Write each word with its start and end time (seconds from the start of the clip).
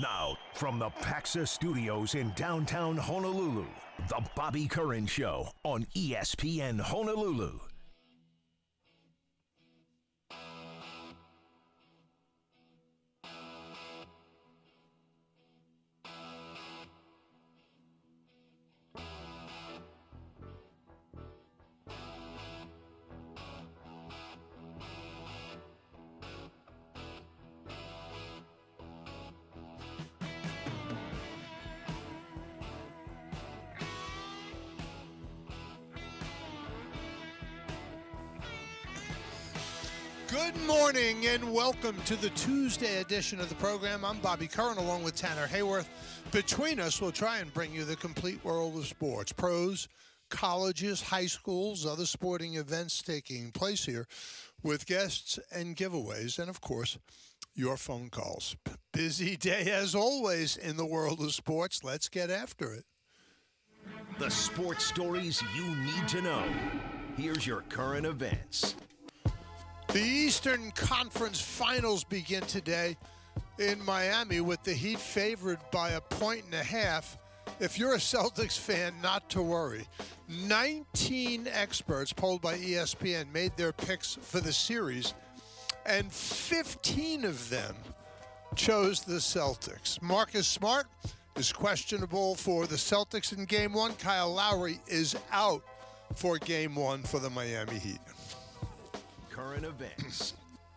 Now, 0.00 0.36
from 0.54 0.80
the 0.80 0.90
Paxa 0.90 1.46
Studios 1.46 2.16
in 2.16 2.32
downtown 2.34 2.96
Honolulu, 2.96 3.66
The 4.08 4.24
Bobby 4.34 4.66
Curran 4.66 5.06
Show 5.06 5.48
on 5.62 5.86
ESPN 5.94 6.80
Honolulu. 6.80 7.60
Welcome 41.84 42.02
to 42.04 42.16
the 42.16 42.30
Tuesday 42.30 43.02
edition 43.02 43.38
of 43.40 43.50
the 43.50 43.54
program. 43.56 44.06
I'm 44.06 44.18
Bobby 44.20 44.46
Curran 44.46 44.78
along 44.78 45.04
with 45.04 45.16
Tanner 45.16 45.46
Hayworth. 45.46 45.86
Between 46.30 46.80
us, 46.80 46.98
we'll 46.98 47.12
try 47.12 47.40
and 47.40 47.52
bring 47.52 47.74
you 47.74 47.84
the 47.84 47.96
complete 47.96 48.42
world 48.42 48.78
of 48.78 48.86
sports 48.86 49.32
pros, 49.32 49.86
colleges, 50.30 51.02
high 51.02 51.26
schools, 51.26 51.84
other 51.84 52.06
sporting 52.06 52.54
events 52.54 53.02
taking 53.02 53.50
place 53.50 53.84
here 53.84 54.06
with 54.62 54.86
guests 54.86 55.38
and 55.54 55.76
giveaways, 55.76 56.38
and 56.38 56.48
of 56.48 56.62
course, 56.62 56.96
your 57.54 57.76
phone 57.76 58.08
calls. 58.08 58.56
Busy 58.94 59.36
day 59.36 59.70
as 59.70 59.94
always 59.94 60.56
in 60.56 60.78
the 60.78 60.86
world 60.86 61.20
of 61.20 61.34
sports. 61.34 61.84
Let's 61.84 62.08
get 62.08 62.30
after 62.30 62.72
it. 62.72 62.84
The 64.18 64.30
sports 64.30 64.86
stories 64.86 65.42
you 65.54 65.66
need 65.66 66.08
to 66.08 66.22
know. 66.22 66.44
Here's 67.18 67.46
your 67.46 67.60
current 67.68 68.06
events. 68.06 68.74
The 69.94 70.02
Eastern 70.02 70.72
Conference 70.72 71.40
Finals 71.40 72.02
begin 72.02 72.42
today 72.42 72.96
in 73.60 73.80
Miami 73.84 74.40
with 74.40 74.60
the 74.64 74.72
Heat 74.72 74.98
favored 74.98 75.60
by 75.70 75.90
a 75.90 76.00
point 76.00 76.46
and 76.46 76.54
a 76.54 76.64
half. 76.64 77.16
If 77.60 77.78
you're 77.78 77.94
a 77.94 77.98
Celtics 77.98 78.58
fan, 78.58 78.94
not 79.00 79.30
to 79.30 79.40
worry. 79.40 79.86
19 80.28 81.46
experts 81.46 82.12
polled 82.12 82.42
by 82.42 82.56
ESPN 82.56 83.32
made 83.32 83.56
their 83.56 83.70
picks 83.70 84.18
for 84.20 84.40
the 84.40 84.52
series, 84.52 85.14
and 85.86 86.10
15 86.10 87.24
of 87.24 87.48
them 87.48 87.76
chose 88.56 89.02
the 89.02 89.18
Celtics. 89.18 90.02
Marcus 90.02 90.48
Smart 90.48 90.88
is 91.36 91.52
questionable 91.52 92.34
for 92.34 92.66
the 92.66 92.74
Celtics 92.74 93.32
in 93.32 93.44
game 93.44 93.72
one. 93.72 93.94
Kyle 93.94 94.34
Lowry 94.34 94.80
is 94.88 95.14
out 95.30 95.62
for 96.16 96.36
game 96.38 96.74
one 96.74 97.04
for 97.04 97.20
the 97.20 97.30
Miami 97.30 97.78
Heat. 97.78 98.00
Current 99.34 99.64
events. 99.64 100.34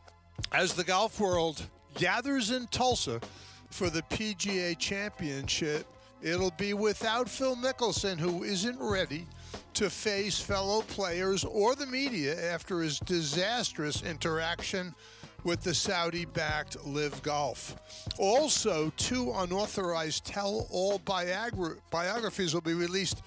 as 0.52 0.74
the 0.74 0.84
golf 0.84 1.20
world 1.20 1.62
gathers 1.94 2.50
in 2.50 2.66
Tulsa 2.68 3.22
for 3.70 3.92
the 3.92 4.02
PGA 4.04 4.76
Championship, 4.80 5.86
it'll 6.24 6.54
be 6.58 6.74
without 6.74 7.30
Phil 7.30 7.56
Mickelson, 7.56 8.18
who 8.18 8.44
isn't 8.44 8.80
ready 8.80 9.28
to 9.76 9.92
face 9.92 10.40
fellow 10.40 10.82
players 10.82 11.44
or 11.44 11.76
the 11.76 11.86
media 11.86 12.52
after 12.52 12.82
his 12.82 12.98
disastrous 13.02 14.02
interaction 14.02 14.96
with 15.44 15.62
the 15.62 15.76
Saudi 15.76 16.26
backed 16.26 16.84
Live 16.84 17.22
Golf. 17.22 17.76
Also, 18.18 18.92
two 18.98 19.32
unauthorized 19.36 20.26
tell 20.26 20.66
all 20.72 21.00
biographies 21.00 22.56
will 22.56 22.62
be 22.62 22.74
released 22.74 23.22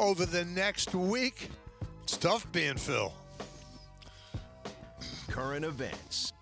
over 0.00 0.26
the 0.26 0.44
next 0.46 0.96
week. 0.96 1.50
It's 2.02 2.16
tough 2.16 2.50
being 2.50 2.76
Phil. 2.76 3.12
Current 5.28 5.64
events. 5.64 6.32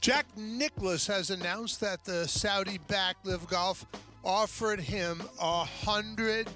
Jack 0.00 0.26
Nicklaus 0.36 1.06
has 1.06 1.30
announced 1.30 1.80
that 1.80 2.04
the 2.04 2.26
Saudi 2.26 2.78
backed 2.88 3.26
Live 3.26 3.46
Golf 3.48 3.86
offered 4.24 4.80
him 4.80 5.22
a 5.40 5.64
hundred 5.64 6.48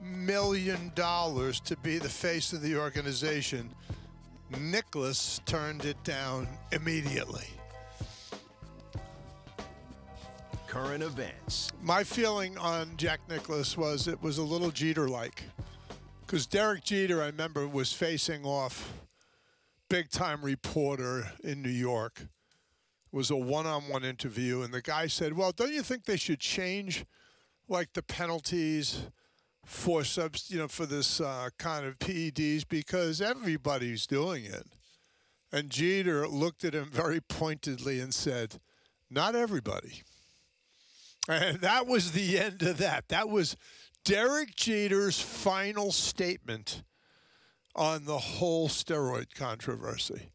million 0.00 0.92
dollars 0.94 1.60
to 1.60 1.76
be 1.78 1.98
the 1.98 2.08
face 2.08 2.52
of 2.52 2.60
the 2.62 2.76
organization. 2.76 3.70
Nicklaus 4.60 5.40
turned 5.46 5.84
it 5.84 6.02
down 6.04 6.46
immediately. 6.72 7.46
Current 10.66 11.02
events. 11.02 11.70
My 11.82 12.02
feeling 12.02 12.56
on 12.58 12.96
Jack 12.96 13.20
Nicklaus 13.28 13.76
was 13.76 14.08
it 14.08 14.22
was 14.22 14.38
a 14.38 14.42
little 14.42 14.70
Jeter 14.70 15.08
like. 15.08 15.42
Because 16.26 16.46
Derek 16.46 16.82
Jeter, 16.84 17.22
I 17.22 17.26
remember, 17.26 17.68
was 17.68 17.92
facing 17.92 18.44
off 18.44 18.90
big 19.92 20.08
time 20.08 20.42
reporter 20.42 21.30
in 21.44 21.60
New 21.60 21.68
York. 21.68 22.22
It 22.22 22.28
was 23.14 23.30
a 23.30 23.36
one 23.36 23.66
on 23.66 23.90
one 23.90 24.04
interview, 24.04 24.62
and 24.62 24.72
the 24.72 24.80
guy 24.80 25.06
said, 25.06 25.36
Well, 25.36 25.52
don't 25.52 25.70
you 25.70 25.82
think 25.82 26.06
they 26.06 26.16
should 26.16 26.40
change 26.40 27.04
like 27.68 27.92
the 27.92 28.02
penalties 28.02 29.02
for 29.66 30.02
subs 30.02 30.50
you 30.50 30.56
know, 30.56 30.68
for 30.68 30.86
this 30.86 31.20
uh, 31.20 31.50
kind 31.58 31.84
of 31.84 31.98
PEDs 31.98 32.66
because 32.66 33.20
everybody's 33.20 34.06
doing 34.06 34.46
it. 34.46 34.66
And 35.52 35.68
Jeter 35.68 36.26
looked 36.26 36.64
at 36.64 36.72
him 36.72 36.88
very 36.90 37.20
pointedly 37.20 38.00
and 38.00 38.14
said, 38.14 38.60
Not 39.10 39.34
everybody. 39.34 40.04
And 41.28 41.60
that 41.60 41.86
was 41.86 42.12
the 42.12 42.38
end 42.38 42.62
of 42.62 42.78
that. 42.78 43.08
That 43.08 43.28
was 43.28 43.58
Derek 44.06 44.56
Jeter's 44.56 45.20
final 45.20 45.92
statement 45.92 46.82
on 47.74 48.04
the 48.04 48.18
whole 48.18 48.68
steroid 48.68 49.34
controversy. 49.34 50.30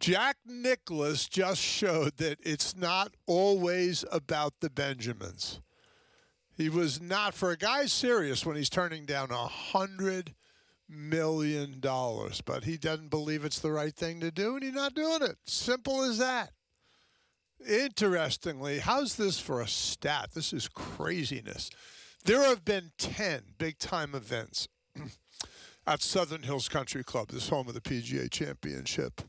Jack 0.00 0.36
Nicklaus 0.44 1.28
just 1.28 1.60
showed 1.60 2.16
that 2.18 2.38
it's 2.42 2.76
not 2.76 3.14
always 3.26 4.04
about 4.12 4.54
the 4.60 4.70
Benjamins. 4.70 5.60
He 6.56 6.68
was 6.68 7.00
not, 7.00 7.34
for 7.34 7.50
a 7.50 7.56
guy 7.56 7.86
serious 7.86 8.44
when 8.44 8.56
he's 8.56 8.70
turning 8.70 9.06
down 9.06 9.30
a 9.30 9.46
hundred 9.46 10.34
million 10.88 11.80
dollars, 11.80 12.40
but 12.40 12.64
he 12.64 12.76
doesn't 12.76 13.08
believe 13.08 13.44
it's 13.44 13.58
the 13.58 13.72
right 13.72 13.94
thing 13.94 14.20
to 14.20 14.30
do, 14.30 14.54
and 14.54 14.62
he's 14.62 14.74
not 14.74 14.94
doing 14.94 15.22
it. 15.22 15.36
Simple 15.46 16.02
as 16.02 16.18
that. 16.18 16.50
Interestingly, 17.66 18.80
how's 18.80 19.16
this 19.16 19.40
for 19.40 19.60
a 19.60 19.68
stat? 19.68 20.30
This 20.34 20.52
is 20.52 20.68
craziness. 20.68 21.70
There 22.24 22.42
have 22.42 22.64
been 22.64 22.92
10 22.98 23.42
big 23.58 23.78
time 23.78 24.14
events 24.14 24.68
at 25.86 26.02
Southern 26.02 26.42
Hills 26.42 26.68
Country 26.68 27.04
Club, 27.04 27.28
this 27.28 27.48
home 27.48 27.68
of 27.68 27.74
the 27.74 27.80
PGA 27.80 28.30
Championship 28.30 29.22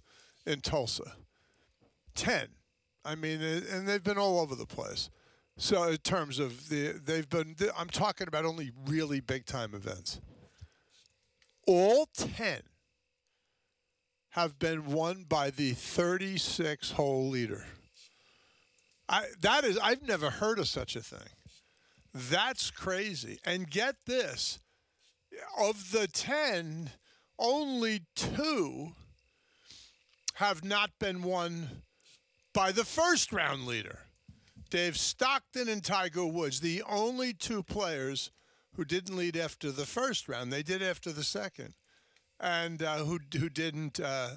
in 0.46 0.62
Tulsa. 0.62 1.16
10. 2.16 2.48
I 3.04 3.16
mean, 3.16 3.42
eh, 3.42 3.62
and 3.72 3.88
they've 3.88 4.04
been 4.04 4.18
all 4.18 4.40
over 4.40 4.56
the 4.56 4.66
place. 4.66 5.10
So, 5.58 5.84
in 5.84 5.98
terms 5.98 6.40
of 6.40 6.70
the, 6.70 7.00
they've 7.04 7.30
been, 7.30 7.56
I'm 7.78 7.90
talking 7.90 8.28
about 8.28 8.46
only 8.46 8.72
really 8.86 9.22
big 9.22 9.46
time 9.46 9.74
events. 9.74 10.20
All 11.68 12.08
10 12.14 12.62
have 14.32 14.60
been 14.60 14.86
won 14.86 15.26
by 15.28 15.50
the 15.50 15.72
36 15.72 16.92
hole 16.92 17.30
leader. 17.30 17.66
I, 19.08 19.28
that 19.42 19.64
is, 19.64 19.78
I've 19.78 20.06
never 20.06 20.30
heard 20.30 20.60
of 20.60 20.68
such 20.68 20.96
a 20.96 21.02
thing. 21.02 21.30
That's 22.14 22.70
crazy. 22.72 23.40
And 23.46 23.70
get 23.70 23.96
this 24.06 24.60
of 25.58 25.92
the 25.92 26.08
10, 26.08 26.92
only 27.40 28.02
two 28.16 28.94
have 30.36 30.64
not 30.64 30.92
been 31.00 31.24
won 31.24 31.84
by 32.54 32.72
the 32.72 32.86
first 32.86 33.32
round 33.32 33.66
leader. 33.66 34.00
Dave 34.70 34.98
Stockton 34.98 35.70
and 35.70 35.84
Tiger 35.84 36.26
Woods, 36.26 36.60
the 36.60 36.84
only 36.84 37.34
two 37.34 37.64
players 37.64 38.32
who 38.76 38.84
didn't 38.84 39.16
lead 39.16 39.38
after 39.38 39.72
the 39.72 39.86
first 39.86 40.28
round. 40.28 40.52
They 40.52 40.64
did 40.64 40.82
after 40.82 41.12
the 41.12 41.24
second, 41.24 41.76
and 42.40 42.82
uh, 42.82 42.98
who 42.98 43.20
who 43.38 43.50
didn't 43.50 44.00
uh, 44.00 44.32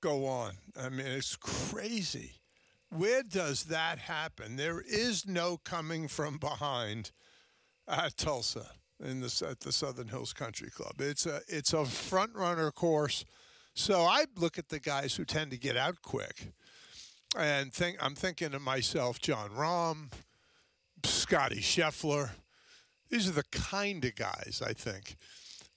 go 0.00 0.26
on. 0.26 0.52
I 0.80 0.90
mean, 0.90 1.06
it's 1.06 1.34
crazy. 1.34 2.34
Where 2.90 3.22
does 3.22 3.64
that 3.64 3.98
happen? 3.98 4.56
There 4.56 4.80
is 4.80 5.26
no 5.26 5.56
coming 5.56 6.06
from 6.06 6.38
behind 6.38 7.10
at 7.88 8.16
Tulsa 8.16 8.66
in 9.02 9.20
the 9.20 9.46
at 9.48 9.60
the 9.60 9.72
Southern 9.72 10.08
Hills 10.08 10.32
Country 10.32 10.70
Club. 10.70 10.94
It's 10.98 11.26
a 11.26 11.40
it's 11.48 11.72
a 11.72 11.84
front 11.84 12.34
runner 12.34 12.70
course. 12.70 13.24
So 13.74 14.02
I 14.02 14.24
look 14.36 14.58
at 14.58 14.68
the 14.68 14.78
guys 14.78 15.16
who 15.16 15.24
tend 15.24 15.50
to 15.50 15.58
get 15.58 15.76
out 15.76 16.00
quick, 16.02 16.52
and 17.36 17.72
think 17.72 17.96
I'm 18.00 18.14
thinking 18.14 18.50
to 18.50 18.60
myself, 18.60 19.20
Jon 19.20 19.50
Rahm, 19.50 20.12
Scottie 21.04 21.60
Scheffler. 21.60 22.30
These 23.10 23.28
are 23.28 23.32
the 23.32 23.44
kind 23.50 24.04
of 24.04 24.14
guys 24.14 24.62
I 24.64 24.72
think 24.72 25.16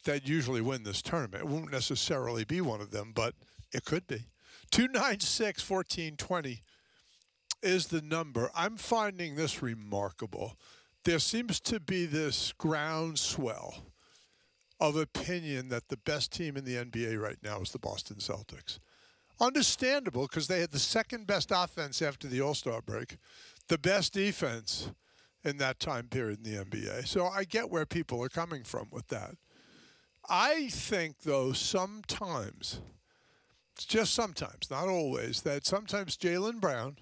that 0.06 0.28
usually 0.28 0.62
win 0.62 0.84
this 0.84 1.02
tournament. 1.02 1.44
It 1.44 1.48
won't 1.48 1.72
necessarily 1.72 2.46
be 2.46 2.62
one 2.62 2.82
of 2.82 2.92
them, 2.92 3.12
but 3.14 3.36
it 3.74 3.84
could 3.84 4.08
be. 4.08 4.26
296 4.72 5.70
1420 5.70 6.62
is 7.62 7.88
the 7.88 8.02
number. 8.02 8.50
I'm 8.56 8.78
finding 8.78 9.36
this 9.36 9.62
remarkable. 9.62 10.58
There 11.04 11.20
seems 11.20 11.60
to 11.62 11.80
be 11.80 12.06
this 12.06 12.54
groundswell 12.58 13.86
of 14.80 14.96
opinion 14.96 15.70
that 15.70 15.88
the 15.88 15.98
best 15.98 16.32
team 16.32 16.58
in 16.58 16.66
the 16.66 16.76
NBA 16.76 17.20
right 17.20 17.38
now 17.44 17.62
is 17.62 17.72
the 17.72 17.80
Boston 17.80 18.18
Celtics. 18.18 18.80
Understandable 19.40 20.24
because 20.24 20.48
they 20.48 20.62
had 20.62 20.72
the 20.72 20.80
second 20.80 21.28
best 21.28 21.52
offense 21.54 22.02
after 22.02 22.28
the 22.28 22.42
All 22.42 22.54
Star 22.54 22.82
break, 22.82 23.18
the 23.68 23.78
best 23.78 24.14
defense 24.14 24.92
in 25.44 25.58
that 25.58 25.80
time 25.80 26.08
period 26.08 26.46
in 26.46 26.52
the 26.52 26.64
NBA. 26.64 27.08
So 27.08 27.28
I 27.28 27.44
get 27.44 27.70
where 27.70 27.86
people 27.86 28.22
are 28.24 28.30
coming 28.30 28.64
from 28.64 28.88
with 28.92 29.08
that. 29.08 29.36
I 30.30 30.68
think, 30.68 31.20
though, 31.20 31.54
sometimes, 31.54 32.82
it's 33.76 33.86
just 33.86 34.14
sometimes, 34.14 34.70
not 34.70 34.88
always, 34.90 35.42
that 35.44 35.66
sometimes 35.66 36.18
Jaylen 36.18 36.60
Brown 36.60 36.98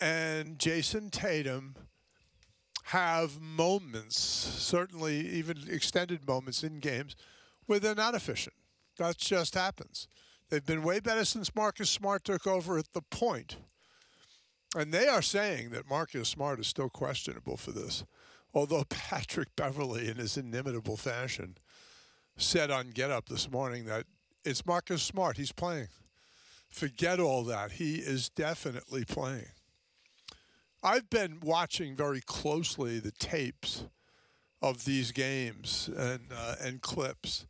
and 0.00 0.58
Jayson 0.58 1.10
Tatum 1.10 1.74
have 2.84 3.40
moments, 3.40 4.18
certainly 4.18 5.18
even 5.28 5.56
extended 5.70 6.26
moments 6.26 6.62
in 6.62 6.80
games, 6.80 7.16
where 7.66 7.80
they're 7.80 7.94
not 7.94 8.14
efficient. 8.14 8.54
That 8.98 9.16
just 9.16 9.54
happens. 9.54 10.06
They've 10.50 10.64
been 10.64 10.82
way 10.82 11.00
better 11.00 11.24
since 11.24 11.54
Marcus 11.54 11.88
Smart 11.88 12.24
took 12.24 12.46
over 12.46 12.78
at 12.78 12.92
the 12.92 13.00
point. 13.00 13.56
And 14.76 14.92
they 14.92 15.08
are 15.08 15.22
saying 15.22 15.70
that 15.70 15.88
Marcus 15.88 16.28
Smart 16.28 16.60
is 16.60 16.66
still 16.66 16.90
questionable 16.90 17.56
for 17.56 17.72
this. 17.72 18.04
Although 18.52 18.84
Patrick 18.88 19.48
Beverley, 19.56 20.08
in 20.08 20.16
his 20.16 20.36
inimitable 20.36 20.96
fashion, 20.96 21.56
said 22.36 22.70
on 22.70 22.90
Get 22.90 23.10
Up 23.10 23.28
this 23.28 23.50
morning 23.50 23.86
that 23.86 24.04
it's 24.44 24.66
Marcus 24.66 25.02
Smart. 25.02 25.38
He's 25.38 25.52
playing. 25.52 25.88
Forget 26.68 27.18
all 27.18 27.44
that. 27.44 27.72
He 27.72 27.96
is 27.96 28.28
definitely 28.28 29.04
playing. 29.04 29.46
I've 30.84 31.08
been 31.08 31.40
watching 31.42 31.96
very 31.96 32.20
closely 32.20 32.98
the 32.98 33.10
tapes 33.10 33.86
of 34.60 34.84
these 34.84 35.12
games 35.12 35.88
and 35.96 36.20
uh, 36.30 36.56
and 36.60 36.82
clips 36.82 37.46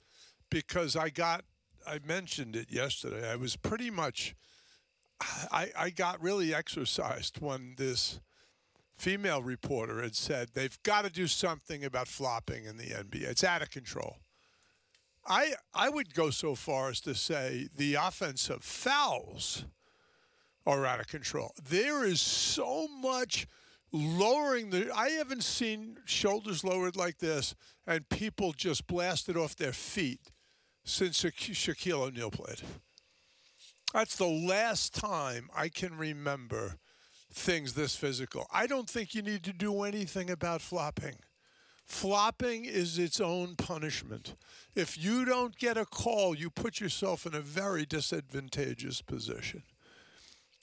because 0.51 0.95
I 0.95 1.11
got 1.11 1.45
I 1.85 1.99
mentioned 2.07 2.55
it 2.55 2.71
yesterday. 2.71 3.29
I 3.29 3.35
was 3.35 3.57
pretty 3.57 3.91
much 3.91 4.37
I, 5.51 5.71
I 5.77 5.91
got 5.91 6.23
really 6.23 6.55
exercised 6.55 7.41
when 7.41 7.75
this 7.77 8.21
female 8.97 9.43
reporter 9.43 10.01
had 10.01 10.15
said 10.15 10.51
they've 10.55 10.81
got 10.85 11.05
to 11.05 11.11
do 11.11 11.27
something 11.27 11.85
about 11.85 12.07
flopping 12.07 12.67
in 12.67 12.77
the 12.77 12.91
NBA. 12.91 13.23
It's 13.23 13.43
out 13.43 13.63
of 13.63 13.71
control. 13.71 14.19
I 15.27 15.55
I 15.75 15.89
would 15.89 16.15
go 16.15 16.31
so 16.31 16.55
far 16.55 16.91
as 16.91 17.01
to 17.01 17.17
say 17.17 17.67
the 17.75 17.95
offensive 17.95 18.63
fouls 18.63 19.65
are 20.67 20.87
out 20.87 21.01
of 21.01 21.09
control. 21.09 21.53
There 21.69 22.05
is 22.05 22.21
so 22.21 22.89
much 23.01 23.47
lowering 23.93 24.71
the. 24.71 24.91
I 24.95 25.11
haven't 25.11 25.45
seen 25.45 25.99
shoulders 26.05 26.65
lowered 26.65 26.97
like 26.97 27.19
this 27.19 27.55
and 27.87 28.09
people 28.09 28.53
just 28.53 28.87
blasted 28.87 29.37
off 29.37 29.57
their 29.57 29.73
feet 29.73 30.31
since 30.85 31.23
Shaquille 31.23 32.09
O'Neal 32.09 32.31
played. 32.31 32.61
That's 33.93 34.17
the 34.17 34.27
last 34.27 34.95
time 34.95 35.49
I 35.57 35.69
can 35.69 35.97
remember 35.97 36.79
things 37.33 37.75
this 37.75 37.95
physical. 37.97 38.47
I 38.53 38.67
don't 38.67 38.89
think 38.89 39.15
you 39.15 39.23
need 39.23 39.45
to 39.45 39.53
do 39.53 39.83
anything 39.83 40.31
about 40.31 40.61
flopping. 40.61 41.17
Flopping 41.85 42.65
is 42.65 42.99
its 42.99 43.21
own 43.21 43.57
punishment. 43.57 44.37
If 44.75 44.97
you 45.03 45.25
don't 45.25 45.57
get 45.57 45.77
a 45.77 45.85
call, 45.85 46.35
you 46.35 46.49
put 46.51 46.81
yourself 46.81 47.27
in 47.27 47.35
a 47.35 47.41
very 47.41 47.85
disadvantageous 47.85 49.03
position. 49.03 49.63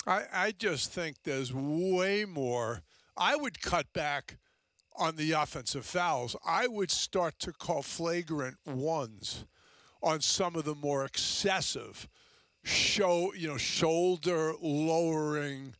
I, 0.07 0.23
I 0.33 0.51
just 0.51 0.91
think 0.91 1.17
there's 1.23 1.53
way 1.53 2.25
more. 2.25 2.81
I 3.15 3.35
would 3.35 3.61
cut 3.61 3.93
back 3.93 4.37
on 4.95 5.15
the 5.15 5.31
offensive 5.31 5.85
fouls. 5.85 6.35
I 6.45 6.67
would 6.67 6.91
start 6.91 7.39
to 7.39 7.51
call 7.51 7.81
flagrant 7.81 8.57
ones 8.65 9.45
on 10.01 10.21
some 10.21 10.55
of 10.55 10.65
the 10.65 10.75
more 10.75 11.05
excessive 11.05 12.07
show, 12.63 13.33
you 13.33 13.47
know, 13.47 13.57
shoulder 13.57 14.53
lowering, 14.61 15.75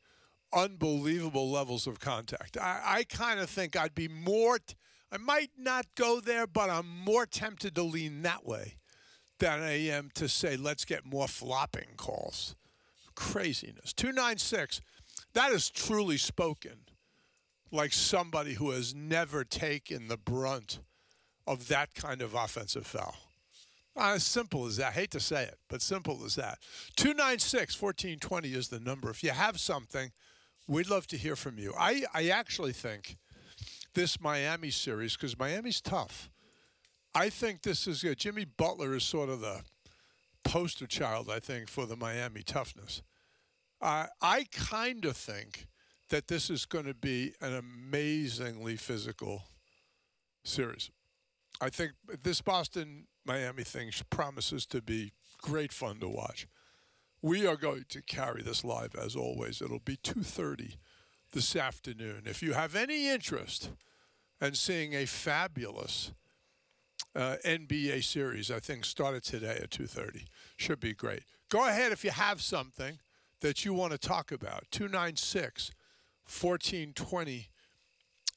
unbelievable 0.54 1.50
levels 1.50 1.88
of 1.88 2.00
contact. 2.00 2.58
I, 2.58 2.82
I 2.86 3.04
kind 3.04 3.40
of 3.40 3.50
think 3.50 3.76
I'd 3.76 3.96
be 3.96 4.08
more. 4.08 4.60
T- 4.60 4.76
I 5.12 5.18
might 5.18 5.52
not 5.58 5.86
go 5.96 6.20
there, 6.20 6.48
but 6.48 6.70
I'm 6.70 6.88
more 6.88 7.26
tempted 7.26 7.76
to 7.76 7.84
lean 7.84 8.22
that 8.22 8.46
way 8.46 8.78
than 9.40 9.62
I 9.62 9.88
am 9.88 10.10
to 10.16 10.30
say 10.30 10.56
let's 10.56 10.86
get 10.86 11.06
more 11.06 11.28
flopping 11.28 11.96
calls 11.98 12.56
craziness. 13.22 13.94
296, 13.94 14.82
that 15.34 15.52
is 15.52 15.70
truly 15.70 16.18
spoken 16.18 16.78
like 17.72 17.94
somebody 17.94 18.56
who 18.56 18.72
has 18.72 18.96
never 18.96 19.44
taken 19.44 20.08
the 20.08 20.18
brunt 20.18 20.80
of 21.46 21.68
that 21.68 21.94
kind 21.94 22.22
of 22.22 22.34
offensive 22.34 22.86
foul. 22.86 23.16
Uh, 23.96 24.14
as 24.16 24.24
simple 24.24 24.66
as 24.66 24.78
that. 24.78 24.88
I 24.88 24.92
hate 24.92 25.12
to 25.12 25.20
say 25.20 25.44
it, 25.44 25.58
but 25.70 25.82
simple 25.82 26.20
as 26.26 26.36
that. 26.36 26.60
296 26.96 27.80
1420 27.80 28.50
is 28.50 28.70
the 28.70 28.80
number. 28.80 29.10
If 29.10 29.24
you 29.24 29.30
have 29.30 29.60
something, 29.60 30.12
we'd 30.68 30.90
love 30.90 31.06
to 31.08 31.18
hear 31.18 31.36
from 31.36 31.60
you. 31.60 31.74
I, 31.78 32.04
I 32.14 32.30
actually 32.30 32.74
think 32.74 33.18
this 33.94 34.20
Miami 34.20 34.72
series, 34.72 35.16
because 35.16 35.38
Miami's 35.38 35.80
tough, 35.80 36.30
I 37.14 37.30
think 37.30 37.62
this 37.62 37.88
is 37.88 38.02
good. 38.02 38.18
Jimmy 38.18 38.46
Butler 38.46 38.96
is 38.96 39.04
sort 39.04 39.30
of 39.30 39.42
the 39.42 39.62
poster 40.44 40.88
child, 40.88 41.30
I 41.30 41.40
think, 41.40 41.70
for 41.70 41.86
the 41.86 41.96
Miami 41.96 42.42
toughness. 42.42 43.02
Uh, 43.82 44.06
I 44.22 44.46
kind 44.52 45.06
of 45.06 45.18
think 45.18 45.66
that 46.10 46.28
this 46.28 46.50
is 46.50 46.66
going 46.66 46.86
to 46.86 46.94
be 46.94 47.34
an 47.42 47.56
amazingly 47.56 48.76
physical 48.76 49.44
series. 50.44 50.92
I 51.60 51.70
think 51.70 51.94
this 52.22 52.42
Boston 52.42 53.08
Miami 53.26 53.64
thing 53.64 53.90
promises 54.10 54.66
to 54.68 54.82
be 54.82 55.14
great 55.42 55.74
fun 55.74 56.00
to 56.00 56.08
watch. 56.08 56.48
We 57.22 57.48
are 57.48 57.56
going 57.56 57.86
to 57.90 58.02
carry 58.02 58.44
this 58.44 58.64
live 58.64 58.96
as 58.96 59.16
always. 59.16 59.62
It'll 59.62 59.80
be 59.80 59.98
2:30 59.98 60.78
this 61.34 61.56
afternoon. 61.56 62.24
If 62.26 62.44
you 62.44 62.54
have 62.54 62.76
any 62.76 63.10
interest 63.10 63.72
in 64.40 64.54
seeing 64.56 64.94
a 64.94 65.06
fabulous 65.06 66.12
uh, 67.16 67.38
NBA 67.46 68.04
series, 68.04 68.52
I 68.52 68.60
think 68.60 68.86
started 68.86 69.24
today 69.24 69.60
at 69.62 69.70
2:30. 69.70 70.26
Should 70.58 70.80
be 70.80 70.94
great. 70.94 71.24
Go 71.50 71.68
ahead 71.68 71.92
if 71.92 72.04
you 72.04 72.12
have 72.12 72.42
something 72.42 73.00
that 73.42 73.66
you 73.66 73.74
want 73.74 73.92
to 73.92 73.98
talk 73.98 74.32
about. 74.32 74.64
296 74.72 75.72
1420 76.24 77.50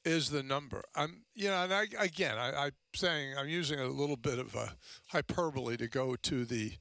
is 0.03 0.29
the 0.29 0.43
number. 0.43 0.83
I'm, 0.95 1.23
you 1.33 1.47
know, 1.47 1.63
and 1.63 1.73
I, 1.73 1.87
again, 1.99 2.37
I, 2.37 2.65
am 2.65 2.71
saying 2.93 3.35
I'm 3.37 3.49
using 3.49 3.79
a 3.79 3.87
little 3.87 4.17
bit 4.17 4.37
of 4.37 4.53
a 4.55 4.75
hyperbole 5.07 5.77
to 5.77 5.87
go 5.87 6.15
to 6.15 6.45
the, 6.45 6.73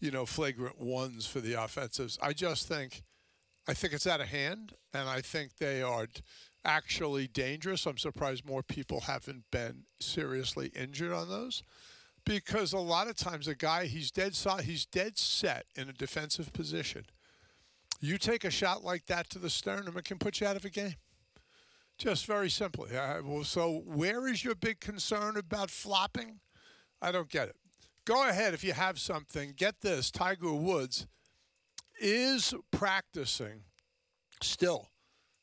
you 0.00 0.10
know, 0.10 0.26
flagrant 0.26 0.78
ones 0.78 1.26
for 1.26 1.40
the 1.40 1.54
offensives. 1.54 2.18
I 2.20 2.32
just 2.32 2.66
think, 2.66 3.02
I 3.66 3.74
think 3.74 3.94
it's 3.94 4.06
out 4.06 4.20
of 4.20 4.28
hand, 4.28 4.74
and 4.92 5.08
I 5.08 5.20
think 5.20 5.56
they 5.56 5.82
are 5.82 6.06
actually 6.64 7.26
dangerous. 7.28 7.86
I'm 7.86 7.98
surprised 7.98 8.44
more 8.44 8.62
people 8.62 9.00
haven't 9.00 9.44
been 9.50 9.84
seriously 10.00 10.70
injured 10.74 11.12
on 11.12 11.28
those, 11.28 11.62
because 12.24 12.72
a 12.72 12.78
lot 12.78 13.08
of 13.08 13.16
times 13.16 13.48
a 13.48 13.54
guy 13.54 13.86
he's 13.86 14.10
dead 14.10 14.36
he's 14.62 14.84
dead 14.84 15.16
set 15.16 15.66
in 15.74 15.88
a 15.88 15.92
defensive 15.92 16.52
position. 16.52 17.06
You 18.00 18.16
take 18.18 18.44
a 18.44 18.50
shot 18.50 18.84
like 18.84 19.06
that 19.06 19.28
to 19.30 19.38
the 19.38 19.50
sternum, 19.50 19.96
it 19.96 20.04
can 20.04 20.18
put 20.18 20.40
you 20.40 20.46
out 20.46 20.56
of 20.56 20.64
a 20.64 20.70
game. 20.70 20.94
Just 21.98 22.26
very 22.26 22.48
simply. 22.48 22.90
Well, 22.92 23.42
so, 23.42 23.82
where 23.84 24.28
is 24.28 24.44
your 24.44 24.54
big 24.54 24.78
concern 24.78 25.36
about 25.36 25.68
flopping? 25.68 26.38
I 27.02 27.10
don't 27.10 27.28
get 27.28 27.48
it. 27.48 27.56
Go 28.04 28.28
ahead 28.28 28.54
if 28.54 28.62
you 28.62 28.72
have 28.72 29.00
something. 29.00 29.52
Get 29.56 29.80
this 29.80 30.10
Tiger 30.12 30.52
Woods 30.52 31.08
is 32.00 32.54
practicing 32.70 33.64
still. 34.40 34.90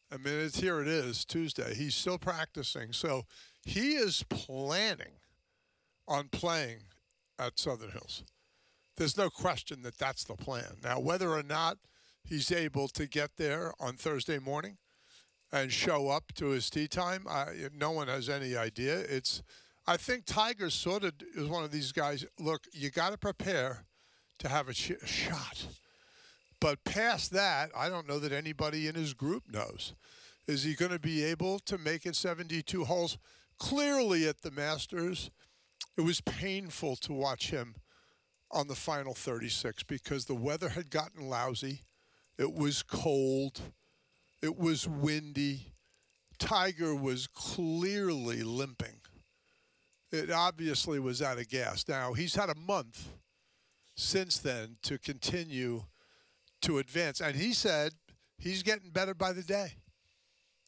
I 0.10 0.18
mean, 0.18 0.40
it's, 0.40 0.62
here 0.62 0.80
it 0.82 0.88
is, 0.88 1.26
Tuesday. 1.26 1.76
He's 1.76 1.94
still 1.94 2.18
practicing. 2.18 2.94
So, 2.94 3.26
he 3.66 3.96
is 3.96 4.24
planning 4.30 5.20
on 6.08 6.30
playing 6.30 6.78
at 7.38 7.60
Southern 7.60 7.92
Hills. 7.92 8.24
There's 8.96 9.18
no 9.18 9.30
question 9.30 9.82
that 9.82 9.98
that's 9.98 10.24
the 10.24 10.36
plan. 10.36 10.78
Now, 10.82 11.00
whether 11.02 11.32
or 11.32 11.44
not 11.44 11.80
he's 12.26 12.52
able 12.52 12.88
to 12.90 13.08
get 13.08 13.38
there 13.38 13.74
on 13.80 13.96
Thursday 13.96 14.40
morning, 14.40 14.78
and 15.52 15.72
show 15.72 16.10
up 16.10 16.34
to 16.36 16.48
his 16.48 16.70
tee 16.70 16.88
time. 16.88 17.26
I, 17.30 17.46
no 17.74 17.92
one 17.92 18.08
has 18.08 18.30
any 18.30 18.56
idea. 18.56 19.00
It's, 19.00 19.42
I 19.88 19.98
think 19.98 20.26
Tiger 20.26 20.70
sort 20.70 21.04
of 21.04 21.14
is 21.36 21.48
one 21.48 21.64
of 21.64 21.72
these 21.72 21.92
guys. 21.92 22.26
Look, 22.40 22.66
you 22.74 22.90
got 22.90 23.12
to 23.12 23.18
prepare 23.18 23.86
to 24.40 24.50
have 24.50 24.68
a, 24.68 24.72
a 24.72 25.08
shot, 25.08 25.68
but 26.60 26.84
past 26.84 27.32
that, 27.32 27.70
I 27.76 27.90
don't 27.90 28.08
know 28.08 28.20
that 28.20 28.32
anybody 28.32 28.88
in 28.88 28.96
his 28.96 29.14
group 29.14 29.44
knows. 29.52 29.94
Is 30.48 30.64
he 30.64 30.74
going 30.74 30.92
to 30.92 31.00
be 31.00 31.24
able 31.24 31.60
to 31.60 31.78
make 31.78 32.06
it 32.06 32.16
72 32.16 32.84
holes? 32.84 33.18
Clearly, 33.58 34.28
at 34.28 34.42
the 34.42 34.52
Masters, 34.52 35.32
it 35.98 36.02
was 36.02 36.22
painful 36.22 36.96
to 36.98 37.14
watch 37.14 37.50
him 37.50 37.76
on 38.52 38.68
the 38.68 38.76
final 38.76 39.14
36 39.14 39.84
because 39.84 40.26
the 40.26 40.36
weather 40.36 40.70
had 40.70 40.90
gotten 40.90 41.30
lousy. 41.30 41.82
It 42.38 42.54
was 42.54 42.84
cold 42.84 43.62
It 44.42 44.58
was 44.58 44.88
windy. 44.88 45.74
Tiger 46.38 46.94
was 46.94 47.28
clearly 47.28 48.44
limping. 48.44 49.00
It 50.12 50.30
obviously 50.30 51.00
was 51.00 51.22
out 51.22 51.40
of 51.40 51.50
gas. 51.50 51.86
Now, 51.88 52.14
he's 52.14 52.36
had 52.36 52.50
a 52.50 52.56
month 52.56 53.10
since 53.96 54.38
then 54.38 54.78
to 54.84 54.98
continue 54.98 55.86
to 56.62 56.78
advance. 56.78 57.22
And 57.22 57.36
he 57.36 57.54
said 57.54 57.94
he's 58.38 58.64
getting 58.64 58.90
better 58.92 59.14
by 59.14 59.34
the 59.34 59.42
day. 59.42 59.74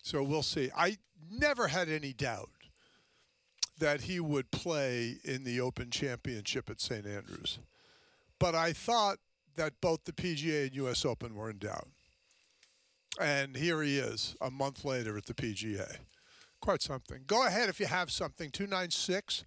So 0.01 0.23
we'll 0.23 0.43
see. 0.43 0.71
I 0.75 0.97
never 1.29 1.67
had 1.67 1.89
any 1.89 2.13
doubt 2.13 2.49
that 3.79 4.01
he 4.01 4.19
would 4.19 4.49
play 4.51 5.17
in 5.23 5.43
the 5.43 5.61
Open 5.61 5.91
Championship 5.91 6.69
at 6.69 6.81
St. 6.81 7.05
Andrews. 7.05 7.59
But 8.39 8.55
I 8.55 8.73
thought 8.73 9.17
that 9.57 9.73
both 9.81 10.05
the 10.05 10.13
PGA 10.13 10.67
and 10.67 10.75
US 10.75 11.05
Open 11.05 11.35
were 11.35 11.49
in 11.49 11.57
doubt. 11.57 11.87
And 13.19 13.55
here 13.55 13.81
he 13.81 13.97
is 13.97 14.35
a 14.39 14.49
month 14.49 14.85
later 14.85 15.17
at 15.17 15.25
the 15.25 15.33
PGA. 15.33 15.97
Quite 16.61 16.81
something. 16.81 17.23
Go 17.27 17.45
ahead 17.45 17.69
if 17.69 17.79
you 17.79 17.87
have 17.87 18.11
something. 18.11 18.49
296 18.49 19.43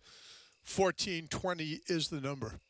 1420 0.77 1.81
is 1.87 2.09
the 2.09 2.21
number. 2.21 2.61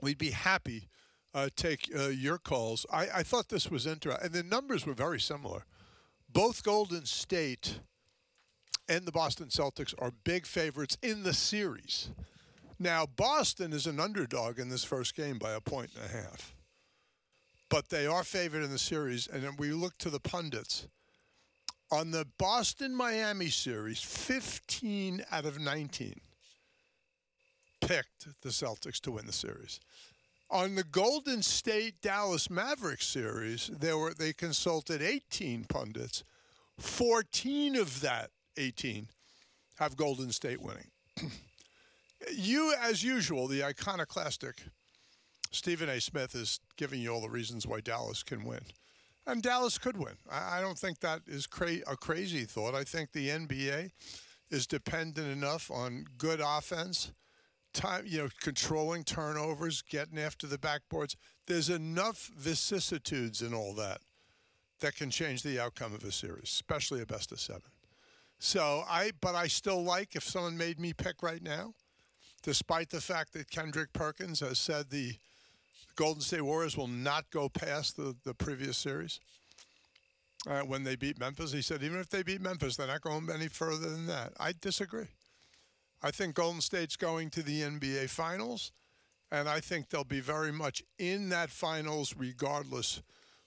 We'd 0.00 0.18
be 0.18 0.30
happy 0.30 0.88
uh, 1.34 1.50
take 1.54 1.90
uh, 1.94 2.08
your 2.08 2.38
calls. 2.38 2.86
I, 2.90 3.08
I 3.16 3.22
thought 3.22 3.50
this 3.50 3.70
was 3.70 3.86
interesting. 3.86 4.24
And 4.24 4.34
the 4.34 4.42
numbers 4.42 4.86
were 4.86 4.94
very 4.94 5.20
similar. 5.20 5.66
Both 6.32 6.62
Golden 6.62 7.04
State 7.04 7.80
and 8.88 9.04
the 9.04 9.12
Boston 9.12 9.48
Celtics 9.48 9.94
are 9.98 10.12
big 10.24 10.46
favorites 10.46 10.96
in 11.02 11.22
the 11.22 11.34
series. 11.34 12.10
Now, 12.78 13.06
Boston 13.06 13.72
is 13.72 13.86
an 13.86 13.98
underdog 13.98 14.58
in 14.58 14.68
this 14.68 14.84
first 14.84 15.16
game 15.16 15.38
by 15.38 15.52
a 15.52 15.60
point 15.60 15.90
and 15.94 16.04
a 16.04 16.08
half. 16.08 16.54
But 17.68 17.88
they 17.88 18.06
are 18.06 18.22
favored 18.22 18.62
in 18.62 18.70
the 18.70 18.78
series. 18.78 19.26
And 19.26 19.58
we 19.58 19.70
look 19.72 19.96
to 19.98 20.10
the 20.10 20.20
pundits. 20.20 20.86
On 21.90 22.10
the 22.10 22.26
Boston 22.38 22.94
Miami 22.94 23.48
series, 23.48 24.00
15 24.00 25.24
out 25.30 25.44
of 25.44 25.58
19 25.58 26.20
picked 27.80 28.26
the 28.42 28.48
Celtics 28.48 29.00
to 29.00 29.12
win 29.12 29.26
the 29.26 29.32
series. 29.32 29.80
On 30.50 30.74
the 30.74 30.84
Golden 30.84 31.42
State 31.42 32.00
Dallas 32.02 32.50
Mavericks 32.50 33.06
series, 33.06 33.68
there 33.68 33.98
were 33.98 34.14
they 34.14 34.32
consulted 34.32 35.02
18 35.02 35.64
pundits. 35.64 36.24
14 36.78 37.76
of 37.76 38.00
that 38.00 38.30
18 38.56 39.08
have 39.78 39.96
Golden 39.96 40.30
State 40.30 40.60
winning. 40.60 40.90
you, 42.32 42.74
as 42.80 43.02
usual, 43.02 43.46
the 43.46 43.64
iconoclastic 43.64 44.62
Stephen 45.50 45.88
A. 45.88 46.00
Smith 46.00 46.34
is 46.34 46.60
giving 46.76 47.00
you 47.00 47.10
all 47.10 47.20
the 47.20 47.30
reasons 47.30 47.66
why 47.66 47.80
Dallas 47.80 48.22
can 48.22 48.44
win. 48.44 48.60
And 49.26 49.42
Dallas 49.42 49.78
could 49.78 49.96
win. 49.96 50.14
I, 50.30 50.60
don't 50.60 50.78
think 50.78 51.00
that 51.00 51.22
is 51.26 51.46
cra- 51.46 51.82
a 51.86 51.96
crazy 51.96 52.44
thought. 52.44 52.74
I 52.74 52.84
think 52.84 53.12
the 53.12 53.28
NBA 53.28 53.90
is 54.50 54.66
dependent 54.66 55.28
enough 55.28 55.70
on 55.70 56.06
good 56.16 56.40
offense, 56.44 57.12
time, 57.72 58.04
you 58.06 58.18
know, 58.18 58.28
controlling 58.40 59.02
turnovers, 59.02 59.82
getting 59.82 60.18
after 60.18 60.46
the 60.46 60.58
backboards. 60.58 61.16
There's 61.46 61.70
enough 61.70 62.30
vicissitudes 62.36 63.42
in 63.42 63.52
all 63.52 63.74
that 63.74 64.00
that 64.80 64.94
can 64.94 65.10
change 65.10 65.42
the 65.42 65.58
outcome 65.58 65.94
of 65.94 66.04
a 66.04 66.12
series, 66.12 66.44
especially 66.44 67.00
a 67.00 67.06
best 67.06 67.32
of 67.32 67.40
seven. 67.40 67.62
So 68.38 68.84
I, 68.88 69.10
but 69.20 69.34
I 69.34 69.48
still 69.48 69.82
like 69.82 70.14
if 70.14 70.22
someone 70.22 70.56
made 70.56 70.78
me 70.78 70.92
pick 70.92 71.22
right 71.22 71.42
now, 71.42 71.72
despite 72.46 72.90
the 72.90 73.00
fact 73.00 73.32
that 73.32 73.50
Kendrick 73.50 73.92
Perkins 73.92 74.38
has 74.38 74.60
said 74.60 74.88
the 74.88 75.16
Golden 75.96 76.22
State 76.22 76.42
Warriors 76.42 76.76
will 76.76 76.86
not 76.86 77.28
go 77.32 77.48
past 77.48 77.96
the, 77.96 78.14
the 78.24 78.34
previous 78.34 78.76
series. 78.76 79.18
Uh, 80.46 80.60
when 80.60 80.84
they 80.84 80.94
beat 80.94 81.18
Memphis, 81.18 81.50
he 81.50 81.60
said 81.60 81.82
even 81.82 81.98
if 81.98 82.08
they 82.08 82.22
beat 82.22 82.40
Memphis, 82.40 82.76
they're 82.76 82.86
not 82.86 83.00
going 83.00 83.28
any 83.34 83.48
further 83.48 83.90
than 83.90 84.06
that. 84.06 84.32
I 84.38 84.54
disagree. 84.60 85.08
I 86.04 86.12
think 86.12 86.36
Golden 86.36 86.60
State's 86.60 86.94
going 86.94 87.30
to 87.30 87.42
the 87.42 87.62
NBA 87.62 88.10
Finals, 88.10 88.70
and 89.32 89.48
I 89.48 89.58
think 89.58 89.88
they'll 89.88 90.04
be 90.04 90.20
very 90.20 90.52
much 90.52 90.84
in 91.00 91.30
that 91.30 91.50
finals 91.50 92.14
regardless 92.16 93.02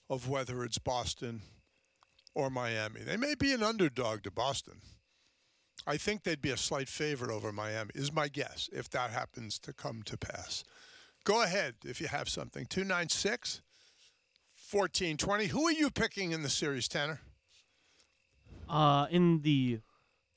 of 0.09 0.27
whether 0.27 0.65
it's 0.65 0.77
Boston 0.77 1.41
or 2.35 2.49
Miami. 2.49 2.99
They 3.01 3.15
may 3.15 3.35
be 3.35 3.53
an 3.53 3.63
underdog 3.63 4.23
to 4.23 4.31
Boston. 4.31 4.81
I 5.87 5.97
think 5.97 6.23
they'd 6.23 6.41
be 6.41 6.51
a 6.51 6.57
slight 6.57 6.89
favorite 6.89 7.31
over 7.31 7.51
Miami, 7.51 7.91
is 7.95 8.13
my 8.13 8.27
guess, 8.27 8.69
if 8.71 8.89
that 8.91 9.11
happens 9.11 9.59
to 9.59 9.73
come 9.73 10.03
to 10.03 10.17
pass. 10.17 10.63
Go 11.23 11.43
ahead 11.43 11.75
if 11.85 11.99
you 12.01 12.07
have 12.07 12.29
something. 12.29 12.65
296 12.65 13.61
1420. 14.71 15.47
Who 15.47 15.67
are 15.67 15.71
you 15.71 15.89
picking 15.89 16.31
in 16.31 16.43
the 16.43 16.49
series, 16.49 16.87
Tanner? 16.87 17.19
Uh, 18.69 19.07
in 19.09 19.41
the 19.41 19.79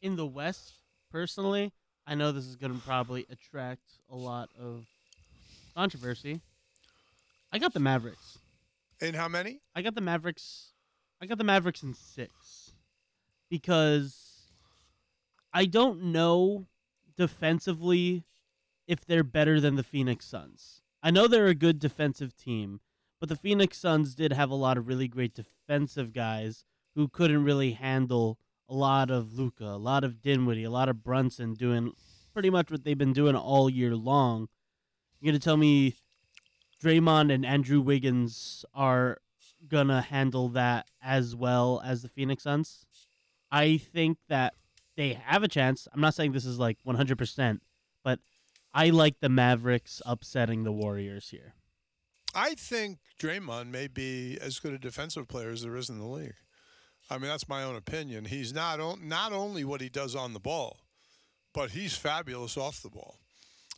in 0.02 0.16
the 0.16 0.26
West, 0.26 0.72
personally, 1.10 1.72
I 2.06 2.14
know 2.14 2.32
this 2.32 2.46
is 2.46 2.56
going 2.56 2.74
to 2.74 2.80
probably 2.80 3.26
attract 3.30 3.82
a 4.10 4.16
lot 4.16 4.48
of 4.58 4.86
controversy. 5.76 6.40
I 7.52 7.58
got 7.58 7.74
the 7.74 7.80
Mavericks. 7.80 8.38
In 9.00 9.14
how 9.14 9.28
many? 9.28 9.60
I 9.74 9.82
got 9.82 9.94
the 9.94 10.00
Mavericks 10.00 10.72
I 11.22 11.26
got 11.26 11.38
the 11.38 11.44
Mavericks 11.44 11.84
in 11.84 11.94
six 11.94 12.72
because 13.48 14.21
I 15.52 15.66
don't 15.66 16.04
know 16.04 16.66
defensively 17.16 18.24
if 18.86 19.04
they're 19.04 19.24
better 19.24 19.60
than 19.60 19.76
the 19.76 19.82
Phoenix 19.82 20.26
Suns. 20.26 20.82
I 21.02 21.10
know 21.10 21.26
they're 21.26 21.46
a 21.46 21.54
good 21.54 21.78
defensive 21.78 22.36
team, 22.36 22.80
but 23.20 23.28
the 23.28 23.36
Phoenix 23.36 23.78
Suns 23.78 24.14
did 24.14 24.32
have 24.32 24.50
a 24.50 24.54
lot 24.54 24.78
of 24.78 24.88
really 24.88 25.08
great 25.08 25.34
defensive 25.34 26.12
guys 26.12 26.64
who 26.94 27.08
couldn't 27.08 27.44
really 27.44 27.72
handle 27.72 28.38
a 28.68 28.74
lot 28.74 29.10
of 29.10 29.34
Luka, 29.34 29.64
a 29.64 29.76
lot 29.76 30.04
of 30.04 30.22
Dinwiddie, 30.22 30.64
a 30.64 30.70
lot 30.70 30.88
of 30.88 31.02
Brunson 31.02 31.54
doing 31.54 31.92
pretty 32.32 32.50
much 32.50 32.70
what 32.70 32.84
they've 32.84 32.96
been 32.96 33.12
doing 33.12 33.36
all 33.36 33.68
year 33.68 33.94
long. 33.94 34.48
You're 35.20 35.32
gonna 35.32 35.40
tell 35.40 35.56
me 35.56 35.96
Draymond 36.82 37.32
and 37.32 37.44
Andrew 37.44 37.80
Wiggins 37.80 38.64
are 38.74 39.18
gonna 39.68 40.00
handle 40.00 40.48
that 40.50 40.86
as 41.02 41.36
well 41.36 41.82
as 41.84 42.02
the 42.02 42.08
Phoenix 42.08 42.44
Suns. 42.44 42.86
I 43.50 43.76
think 43.76 44.18
that 44.28 44.54
they 44.96 45.14
have 45.24 45.42
a 45.42 45.48
chance. 45.48 45.88
I'm 45.92 46.00
not 46.00 46.14
saying 46.14 46.32
this 46.32 46.44
is 46.44 46.58
like 46.58 46.78
100%, 46.86 47.60
but 48.04 48.18
I 48.74 48.90
like 48.90 49.20
the 49.20 49.28
Mavericks 49.28 50.02
upsetting 50.04 50.64
the 50.64 50.72
Warriors 50.72 51.30
here. 51.30 51.54
I 52.34 52.54
think 52.54 52.98
Draymond 53.20 53.68
may 53.68 53.88
be 53.88 54.38
as 54.40 54.58
good 54.58 54.72
a 54.72 54.78
defensive 54.78 55.28
player 55.28 55.50
as 55.50 55.62
there 55.62 55.76
is 55.76 55.90
in 55.90 55.98
the 55.98 56.06
league. 56.06 56.34
I 57.10 57.18
mean, 57.18 57.28
that's 57.28 57.48
my 57.48 57.62
own 57.62 57.76
opinion. 57.76 58.24
He's 58.24 58.54
not 58.54 58.78
not 59.02 59.32
only 59.32 59.64
what 59.64 59.82
he 59.82 59.90
does 59.90 60.16
on 60.16 60.32
the 60.32 60.40
ball, 60.40 60.78
but 61.52 61.72
he's 61.72 61.94
fabulous 61.94 62.56
off 62.56 62.82
the 62.82 62.88
ball. 62.88 63.16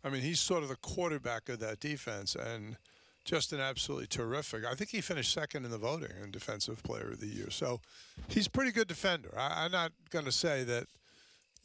I 0.04 0.10
mean, 0.10 0.22
he's 0.22 0.38
sort 0.38 0.62
of 0.62 0.68
the 0.68 0.76
quarterback 0.76 1.48
of 1.48 1.58
that 1.60 1.80
defense, 1.80 2.36
and 2.36 2.76
just 3.24 3.52
an 3.52 3.60
absolutely 3.60 4.06
terrific. 4.06 4.64
I 4.64 4.74
think 4.74 4.90
he 4.90 5.00
finished 5.00 5.32
second 5.32 5.64
in 5.64 5.70
the 5.70 5.78
voting 5.78 6.12
in 6.22 6.30
Defensive 6.30 6.82
Player 6.82 7.12
of 7.12 7.20
the 7.20 7.26
Year. 7.26 7.50
So 7.50 7.80
he's 8.28 8.48
pretty 8.48 8.70
good 8.70 8.86
defender. 8.86 9.30
I, 9.36 9.64
am 9.64 9.72
not 9.72 9.92
going 10.10 10.26
to 10.26 10.32
say 10.32 10.62
that 10.64 10.86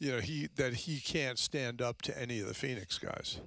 you 0.00 0.10
know 0.10 0.18
he 0.18 0.48
that 0.56 0.74
he 0.74 0.98
can't 0.98 1.38
stand 1.38 1.80
up 1.80 2.02
to 2.02 2.20
any 2.20 2.40
of 2.40 2.48
the 2.48 2.54
Phoenix 2.54 2.98
guys. 2.98 3.40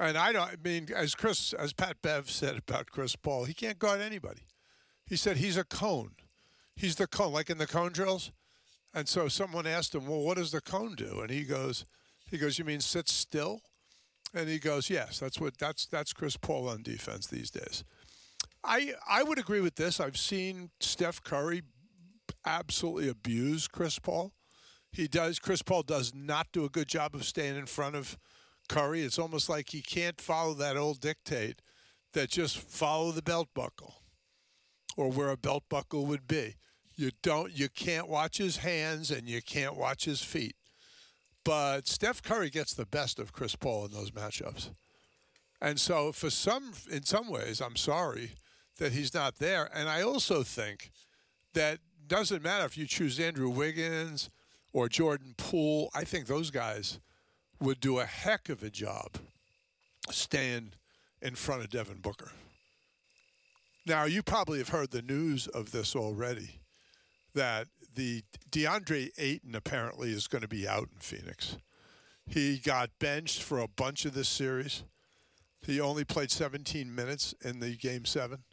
And 0.00 0.18
I 0.18 0.32
don't. 0.32 0.42
I 0.42 0.54
mean, 0.62 0.88
as 0.94 1.14
Chris, 1.14 1.52
as 1.52 1.72
Pat 1.72 2.02
Bev 2.02 2.28
said 2.30 2.56
about 2.56 2.90
Chris 2.90 3.14
Paul, 3.14 3.44
he 3.44 3.54
can't 3.54 3.78
guard 3.78 4.00
anybody. 4.00 4.42
He 5.06 5.16
said 5.16 5.36
he's 5.36 5.56
a 5.56 5.64
cone. 5.64 6.12
He's 6.74 6.96
the 6.96 7.06
cone, 7.06 7.32
like 7.32 7.48
in 7.48 7.58
the 7.58 7.66
cone 7.66 7.92
drills. 7.92 8.32
And 8.92 9.08
so 9.08 9.28
someone 9.28 9.66
asked 9.66 9.94
him, 9.94 10.06
"Well, 10.06 10.20
what 10.20 10.36
does 10.36 10.50
the 10.50 10.60
cone 10.60 10.94
do?" 10.94 11.20
And 11.20 11.30
he 11.30 11.44
goes, 11.44 11.84
"He 12.30 12.38
goes, 12.38 12.58
you 12.58 12.64
mean 12.64 12.80
sit 12.80 13.08
still?" 13.08 13.60
And 14.34 14.48
he 14.48 14.58
goes, 14.58 14.90
"Yes, 14.90 15.18
that's 15.18 15.38
what 15.38 15.58
that's 15.58 15.86
that's 15.86 16.12
Chris 16.12 16.36
Paul 16.36 16.68
on 16.68 16.82
defense 16.82 17.26
these 17.26 17.50
days." 17.50 17.84
I 18.64 18.94
I 19.08 19.22
would 19.22 19.38
agree 19.38 19.60
with 19.60 19.76
this. 19.76 20.00
I've 20.00 20.16
seen 20.16 20.70
Steph 20.80 21.22
Curry 21.22 21.62
absolutely 22.44 23.08
abuse 23.08 23.68
Chris 23.68 23.98
Paul. 23.98 24.32
He 24.96 25.08
does. 25.08 25.38
Chris 25.38 25.60
Paul 25.60 25.82
does 25.82 26.14
not 26.14 26.46
do 26.52 26.64
a 26.64 26.70
good 26.70 26.88
job 26.88 27.14
of 27.14 27.26
staying 27.26 27.56
in 27.56 27.66
front 27.66 27.96
of 27.96 28.16
Curry. 28.66 29.02
It's 29.02 29.18
almost 29.18 29.46
like 29.46 29.68
he 29.68 29.82
can't 29.82 30.18
follow 30.18 30.54
that 30.54 30.78
old 30.78 31.00
dictate 31.00 31.60
that 32.14 32.30
just 32.30 32.56
follow 32.56 33.12
the 33.12 33.20
belt 33.20 33.48
buckle 33.54 33.96
or 34.96 35.10
where 35.10 35.28
a 35.28 35.36
belt 35.36 35.64
buckle 35.68 36.06
would 36.06 36.26
be. 36.26 36.54
You 36.94 37.10
don't 37.22 37.52
you 37.52 37.68
can't 37.68 38.08
watch 38.08 38.38
his 38.38 38.56
hands 38.56 39.10
and 39.10 39.28
you 39.28 39.42
can't 39.42 39.76
watch 39.76 40.06
his 40.06 40.22
feet. 40.22 40.56
But 41.44 41.86
Steph 41.86 42.22
Curry 42.22 42.48
gets 42.48 42.72
the 42.72 42.86
best 42.86 43.18
of 43.18 43.34
Chris 43.34 43.54
Paul 43.54 43.84
in 43.84 43.92
those 43.92 44.12
matchups. 44.12 44.70
And 45.60 45.78
so 45.78 46.10
for 46.10 46.30
some 46.30 46.72
in 46.90 47.02
some 47.02 47.28
ways 47.28 47.60
I'm 47.60 47.76
sorry 47.76 48.30
that 48.78 48.92
he's 48.92 49.12
not 49.12 49.40
there. 49.40 49.68
And 49.74 49.90
I 49.90 50.00
also 50.00 50.42
think 50.42 50.90
that 51.52 51.80
doesn't 52.06 52.42
matter 52.42 52.64
if 52.64 52.78
you 52.78 52.86
choose 52.86 53.20
Andrew 53.20 53.50
Wiggins 53.50 54.30
or 54.76 54.90
Jordan 54.90 55.32
Poole. 55.38 55.88
I 55.94 56.04
think 56.04 56.26
those 56.26 56.50
guys 56.50 57.00
would 57.58 57.80
do 57.80 57.98
a 57.98 58.04
heck 58.04 58.50
of 58.50 58.62
a 58.62 58.68
job 58.68 59.16
staying 60.10 60.74
in 61.22 61.34
front 61.34 61.62
of 61.62 61.70
Devin 61.70 62.00
Booker. 62.02 62.30
Now, 63.86 64.04
you 64.04 64.22
probably 64.22 64.58
have 64.58 64.68
heard 64.68 64.90
the 64.90 65.00
news 65.00 65.46
of 65.46 65.72
this 65.72 65.96
already. 65.96 66.60
that 67.32 67.68
the 67.94 68.22
DeAndre 68.50 69.10
Ayton 69.18 69.54
apparently 69.54 70.10
is 70.10 70.26
going 70.26 70.42
to 70.42 70.48
be 70.48 70.68
out 70.68 70.88
in 70.92 71.00
Phoenix. 71.00 71.56
He 72.26 72.58
got 72.58 72.90
benched 72.98 73.42
for 73.42 73.58
a 73.58 73.68
bunch 73.68 74.04
of 74.04 74.12
this 74.14 74.28
series. 74.28 74.84
He 75.60 75.80
only 75.80 76.04
played 76.04 76.30
17 76.30 76.94
minutes 76.94 77.34
in 77.42 77.60
the 77.60 77.76
game 77.76 78.04
seven. 78.04 78.44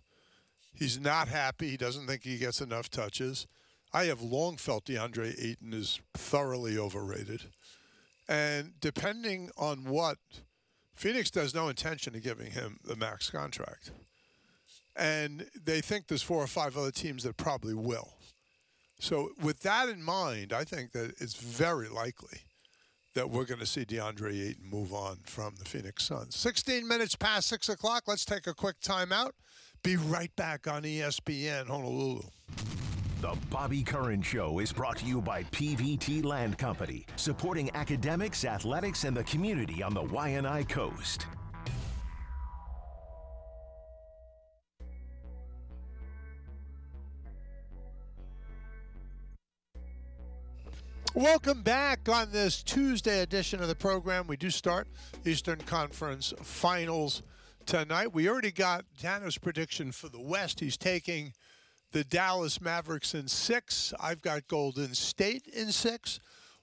He's 0.74 1.00
not 1.00 1.27
happy. 1.27 1.70
He 1.70 1.77
doesn't 1.77 2.08
think 2.08 2.24
he 2.24 2.38
gets 2.38 2.62
enough 2.62 2.89
touches. 2.89 3.48
I 3.94 4.06
have 4.06 4.22
long 4.22 4.58
felt 4.58 4.86
DeAndre 4.86 5.36
Ayton 5.40 5.74
is 5.74 6.00
thoroughly 6.14 6.78
overrated. 6.78 7.42
And 8.28 8.74
depending 8.80 9.52
on 9.58 9.86
what, 9.86 10.18
Phoenix 10.96 11.30
does 11.30 11.54
no 11.54 11.70
intention 11.70 12.16
of 12.16 12.24
giving 12.24 12.52
him 12.52 12.80
the 12.84 12.96
max 12.96 13.30
contract. 13.30 13.92
And 14.96 15.48
they 15.64 15.82
think 15.82 16.08
there's 16.08 16.24
four 16.24 16.42
or 16.42 16.48
five 16.48 16.78
other 16.78 16.92
teams 16.92 17.24
that 17.24 17.38
probably 17.38 17.74
will. 17.74 18.14
So, 19.00 19.32
with 19.42 19.60
that 19.62 19.90
in 19.90 20.02
mind, 20.02 20.54
I 20.54 20.64
think 20.64 20.92
that 20.94 21.16
it's 21.20 21.34
very 21.34 21.90
likely 21.90 22.40
that 23.16 23.30
we're 23.30 23.46
going 23.46 23.60
to 23.60 23.66
see 23.66 23.86
DeAndre 23.86 24.50
Ayton 24.50 24.70
move 24.70 24.94
on 24.94 25.18
from 25.26 25.56
the 25.60 25.66
Phoenix 25.66 26.04
Suns. 26.04 26.36
16 26.36 26.88
minutes 26.88 27.16
past 27.16 27.48
6 27.48 27.70
o'clock. 27.70 28.04
Let's 28.08 28.26
take 28.26 28.48
a 28.48 28.54
quick 28.54 28.80
timeout. 28.82 29.32
Be 29.84 29.98
right 29.98 30.34
back 30.36 30.68
on 30.68 30.84
ESPN 30.84 31.68
Honolulu. 31.68 32.22
The 33.24 33.38
Bobby 33.50 33.84
Curran 33.84 34.22
Show 34.22 34.60
is 34.60 34.74
brought 34.74 34.98
to 34.98 35.06
you 35.06 35.22
by 35.22 35.44
PVT 35.44 36.25
Land 36.25 36.58
Company, 36.58 37.06
supporting 37.15 37.74
academics, 37.74 38.44
athletics, 38.44 39.06
and 39.06 39.15
the 39.15 39.24
community 39.24 39.82
on 39.82 39.94
the 39.94 40.03
Waianae 40.03 40.68
Coast. 40.68 41.25
Welcome 51.15 51.62
back 51.62 52.10
on 52.10 52.30
this 52.30 52.62
Tuesday 52.62 53.22
edition 53.22 53.62
of 53.62 53.70
the 53.70 53.75
program. 53.75 54.27
We 54.27 54.36
do 54.36 54.50
start 54.50 54.89
Eastern 55.24 55.60
Conference 55.60 56.34
Finals 56.42 57.24
tonight. 57.65 58.13
We 58.13 58.27
already 58.27 58.51
got 58.51 58.84
Dano's 59.01 59.38
prediction 59.38 59.94
for 59.94 60.10
the 60.10 60.20
West. 60.20 60.60
He's 60.60 60.75
taking 60.75 61.32
the 61.94 62.04
Dallas 62.04 62.60
Mavericks 62.60 63.14
in 63.14 63.28
six. 63.28 63.94
I've 64.00 64.22
got 64.22 64.48
Golden 64.48 64.94
State 64.96 65.48
in 65.48 65.72
six. 65.72 66.20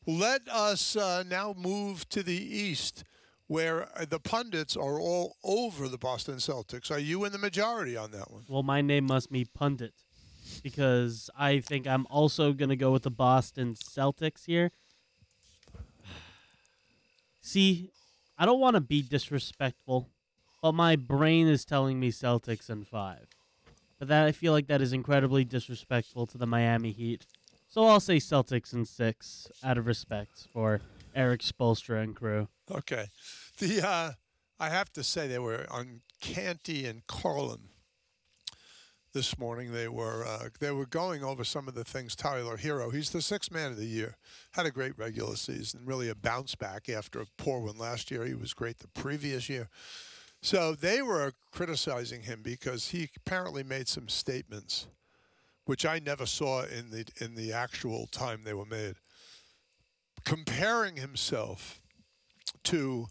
Let 0.06 0.42
us 0.48 0.96
uh, 0.96 1.22
now 1.26 1.54
move 1.56 2.08
to 2.10 2.22
the 2.22 2.36
East, 2.36 3.04
where 3.46 3.88
the 4.08 4.18
pundits 4.18 4.76
are 4.76 5.00
all 5.00 5.36
over 5.44 5.88
the 5.88 5.98
Boston 5.98 6.36
Celtics. 6.36 6.90
Are 6.90 6.98
you 6.98 7.24
in 7.24 7.32
the 7.32 7.38
majority 7.38 7.96
on 7.96 8.10
that 8.10 8.30
one? 8.30 8.44
Well, 8.48 8.62
my 8.62 8.80
name 8.80 9.06
must 9.06 9.30
be 9.30 9.44
pundit 9.44 9.94
because 10.62 11.30
I 11.38 11.60
think 11.60 11.86
I'm 11.86 12.06
also 12.10 12.52
going 12.52 12.70
to 12.70 12.76
go 12.76 12.90
with 12.90 13.04
the 13.04 13.10
Boston 13.10 13.74
Celtics 13.74 14.46
here. 14.46 14.72
See, 17.40 17.90
I 18.36 18.46
don't 18.46 18.60
want 18.60 18.74
to 18.74 18.80
be 18.80 19.02
disrespectful, 19.02 20.08
but 20.60 20.72
my 20.72 20.96
brain 20.96 21.46
is 21.46 21.64
telling 21.64 22.00
me 22.00 22.10
Celtics 22.10 22.68
in 22.68 22.84
five. 22.84 23.26
But 24.00 24.08
that 24.08 24.26
I 24.26 24.32
feel 24.32 24.52
like 24.52 24.66
that 24.66 24.80
is 24.80 24.92
incredibly 24.92 25.44
disrespectful 25.44 26.26
to 26.28 26.38
the 26.38 26.46
Miami 26.46 26.90
Heat. 26.90 27.26
So 27.68 27.84
I'll 27.84 28.00
say 28.00 28.16
Celtics 28.16 28.72
in 28.72 28.84
six 28.84 29.46
out 29.62 29.78
of 29.78 29.86
respect 29.86 30.48
for 30.52 30.80
Erik 31.14 31.42
Spoelstra 31.42 32.02
and 32.02 32.16
crew. 32.16 32.48
Okay. 32.68 33.06
The 33.58 33.86
uh, 33.86 34.12
I 34.58 34.70
have 34.70 34.90
to 34.94 35.04
say 35.04 35.28
they 35.28 35.38
were 35.38 35.66
on 35.70 36.00
Canty 36.20 36.86
and 36.86 37.06
Carlin 37.06 37.68
this 39.12 39.38
morning. 39.38 39.72
They 39.72 39.88
were 39.88 40.24
uh, 40.26 40.48
they 40.60 40.70
were 40.70 40.86
going 40.86 41.22
over 41.22 41.44
some 41.44 41.68
of 41.68 41.74
the 41.74 41.84
things 41.84 42.16
Tyler 42.16 42.56
Herro. 42.56 42.90
He's 42.92 43.10
the 43.10 43.20
sixth 43.22 43.52
man 43.52 43.70
of 43.70 43.76
the 43.76 43.84
year. 43.84 44.16
Had 44.52 44.64
a 44.64 44.70
great 44.70 44.98
regular 44.98 45.36
season, 45.36 45.82
really 45.84 46.08
a 46.08 46.14
bounce 46.14 46.54
back 46.54 46.88
after 46.88 47.20
a 47.20 47.26
poor 47.36 47.60
one 47.60 47.76
last 47.76 48.10
year. 48.10 48.24
He 48.24 48.34
was 48.34 48.54
great 48.54 48.78
the 48.78 48.88
previous 48.88 49.48
year. 49.50 49.68
So 50.42 50.74
they 50.74 51.02
were 51.02 51.32
criticizing 51.52 52.22
him 52.22 52.40
because 52.42 52.88
he 52.88 53.10
apparently 53.16 53.62
made 53.62 53.88
some 53.88 54.08
statements, 54.08 54.86
which 55.66 55.84
I 55.84 55.98
never 55.98 56.24
saw 56.26 56.62
in 56.64 56.90
the 56.90 57.04
in 57.20 57.34
the 57.34 57.52
actual 57.52 58.06
time 58.06 58.42
they 58.44 58.54
were 58.54 58.64
made, 58.64 58.94
comparing 60.24 60.96
himself 60.96 61.80
to 62.64 63.06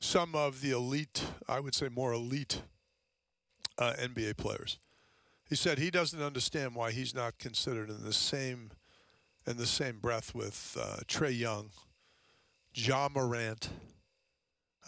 some 0.00 0.34
of 0.34 0.60
the 0.60 0.70
elite, 0.70 1.24
I 1.48 1.60
would 1.60 1.74
say 1.74 1.88
more 1.88 2.12
elite 2.12 2.62
uh, 3.78 3.94
NBA 3.98 4.36
players. 4.36 4.78
He 5.48 5.56
said 5.56 5.78
he 5.78 5.90
doesn't 5.90 6.22
understand 6.22 6.74
why 6.74 6.92
he's 6.92 7.14
not 7.14 7.38
considered 7.38 7.90
in 7.90 8.04
the 8.04 8.12
same 8.12 8.70
in 9.46 9.56
the 9.56 9.66
same 9.66 9.98
breath 9.98 10.34
with 10.34 10.76
uh, 10.78 10.98
Trae 11.06 11.36
Young, 11.36 11.70
Ja 12.74 13.08
Morant. 13.08 13.70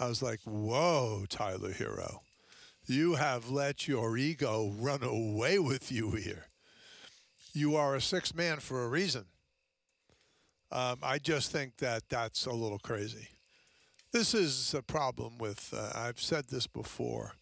I 0.01 0.09
was 0.09 0.23
like, 0.23 0.41
whoa, 0.45 1.27
Tyler 1.29 1.73
Herro, 1.73 2.21
You 2.87 3.15
have 3.15 3.51
let 3.51 3.87
your 3.87 4.17
ego 4.17 4.73
run 4.75 5.03
away 5.03 5.59
with 5.59 5.93
you 5.93 6.13
here. 6.13 6.47
You 7.53 7.77
are 7.77 7.95
a 7.95 8.01
six 8.01 8.35
man 8.35 8.61
for 8.61 8.83
a 8.83 8.89
reason. 8.89 9.27
Um, 10.73 10.99
I 11.03 11.19
just 11.19 11.53
think 11.53 11.77
that 11.79 12.09
that's 12.09 12.47
a 12.47 12.53
little 12.53 12.79
crazy. 12.79 13.29
This 14.13 14.35
is 14.35 14.73
a 14.73 14.83
problem 14.83 15.37
with, 15.39 15.75
uh, 15.77 15.93
I've 15.95 16.21
said 16.21 16.47
this 16.49 16.67
before 16.67 17.33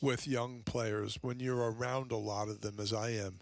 with 0.00 0.28
young 0.28 0.62
players 0.64 1.18
when 1.20 1.40
you're 1.40 1.72
around 1.72 2.12
a 2.12 2.16
lot 2.16 2.48
of 2.48 2.60
them, 2.60 2.76
as 2.78 2.92
I 2.92 3.10
am, 3.10 3.40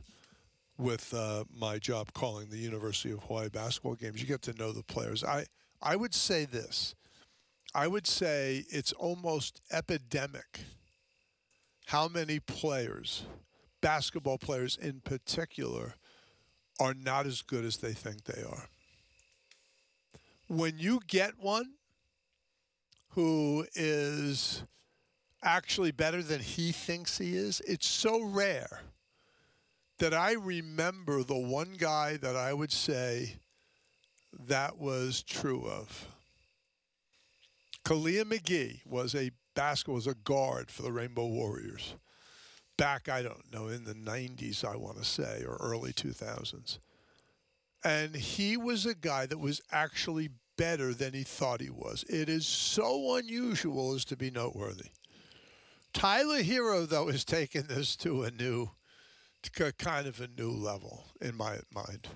with 0.78 1.12
uh, 1.12 1.44
my 1.54 1.78
job 1.78 2.12
calling 2.14 2.48
the 2.48 2.56
University 2.56 3.10
of 3.10 3.22
Hawaii 3.24 3.48
basketball 3.50 3.96
games. 3.96 4.20
You 4.20 4.26
get 4.26 4.42
to 4.42 4.54
know 4.54 4.72
the 4.72 4.82
players. 4.82 5.22
I 5.22 5.44
I 5.82 5.96
would 5.96 6.14
say 6.14 6.46
this. 6.46 6.94
I 7.76 7.86
would 7.88 8.06
say 8.06 8.64
it's 8.70 8.92
almost 8.92 9.60
epidemic 9.70 10.60
how 11.84 12.08
many 12.08 12.40
players, 12.40 13.24
basketball 13.82 14.38
players 14.38 14.78
in 14.80 15.02
particular, 15.02 15.94
are 16.80 16.94
not 16.94 17.26
as 17.26 17.42
good 17.42 17.66
as 17.66 17.76
they 17.76 17.92
think 17.92 18.24
they 18.24 18.42
are. 18.42 18.70
When 20.48 20.78
you 20.78 21.00
get 21.06 21.38
one 21.38 21.74
who 23.10 23.66
is 23.74 24.62
actually 25.42 25.90
better 25.90 26.22
than 26.22 26.40
he 26.40 26.72
thinks 26.72 27.18
he 27.18 27.36
is. 27.36 27.60
It's 27.66 27.86
so 27.86 28.22
rare 28.22 28.80
that 29.98 30.14
I 30.14 30.32
remember 30.32 31.22
the 31.22 31.36
one 31.38 31.74
guy 31.76 32.16
that 32.16 32.36
I 32.36 32.54
would 32.54 32.72
say 32.72 33.36
that 34.46 34.78
was 34.78 35.22
true 35.22 35.66
of. 35.68 36.08
Kalia 37.86 38.24
McGee 38.24 38.84
was 38.84 39.14
a 39.14 39.30
basketball 39.54 39.94
was 39.94 40.08
a 40.08 40.14
guard 40.14 40.72
for 40.72 40.82
the 40.82 40.90
Rainbow 40.90 41.26
Warriors 41.26 41.94
back 42.76 43.08
I 43.08 43.22
don't 43.22 43.52
know 43.52 43.68
in 43.68 43.84
the 43.84 43.94
90s 43.94 44.64
I 44.64 44.74
want 44.74 44.98
to 44.98 45.04
say 45.04 45.44
or 45.46 45.56
early 45.60 45.92
2000s. 45.92 46.78
And 47.84 48.16
he 48.16 48.56
was 48.56 48.86
a 48.86 48.94
guy 48.96 49.26
that 49.26 49.38
was 49.38 49.60
actually 49.70 50.30
better 50.58 50.94
than 50.94 51.12
he 51.12 51.22
thought 51.22 51.60
he 51.60 51.70
was. 51.70 52.04
It 52.08 52.28
is 52.28 52.44
so 52.44 53.14
unusual 53.14 53.94
as 53.94 54.04
to 54.06 54.16
be 54.16 54.32
noteworthy. 54.32 54.90
Tyler 55.92 56.42
Herro, 56.42 56.88
though, 56.88 57.06
has 57.06 57.24
taken 57.24 57.68
this 57.68 57.94
to 57.98 58.24
a 58.24 58.32
new, 58.32 58.72
kind 59.78 60.08
of 60.08 60.20
a 60.20 60.26
new 60.26 60.50
level 60.50 61.04
in 61.20 61.36
my 61.36 61.58
mind. 61.72 62.08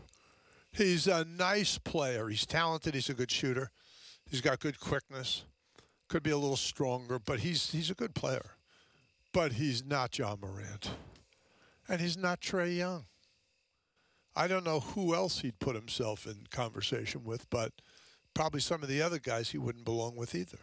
He's 0.72 1.06
a 1.06 1.24
nice 1.24 1.78
player. 1.78 2.28
He's 2.28 2.44
talented. 2.44 2.94
He's 2.94 3.09
a 3.09 3.14
good 3.14 3.30
shooter. 3.30 3.70
He's 4.28 4.40
got 4.40 4.59
good 4.59 4.80
quickness. 4.80 5.44
Could 6.11 6.23
be 6.25 6.31
a 6.33 6.37
little 6.37 6.57
stronger, 6.57 7.20
but 7.20 7.38
he's 7.38 7.70
he's 7.70 7.88
a 7.88 7.94
good 7.94 8.14
player. 8.14 8.57
But 9.33 9.53
he's 9.53 9.87
not 9.87 10.11
John 10.11 10.40
Morant, 10.42 10.90
and 11.88 12.01
he's 12.01 12.16
not 12.16 12.40
Trae 12.40 12.77
Young. 12.77 13.05
I 14.35 14.49
don't 14.49 14.64
know 14.64 14.81
who 14.81 15.14
else 15.14 15.40
he'd 15.40 15.61
put 15.61 15.77
himself 15.77 16.27
in 16.27 16.49
conversation 16.51 17.23
with, 17.25 17.49
but 17.49 17.73
probably 18.35 18.61
some 18.61 18.83
of 18.83 18.88
the 18.88 19.01
other 19.01 19.20
guys 19.20 19.51
he 19.51 19.59
wouldn't 19.59 19.85
belong 19.85 20.16
with 20.16 20.35
either. 20.35 20.59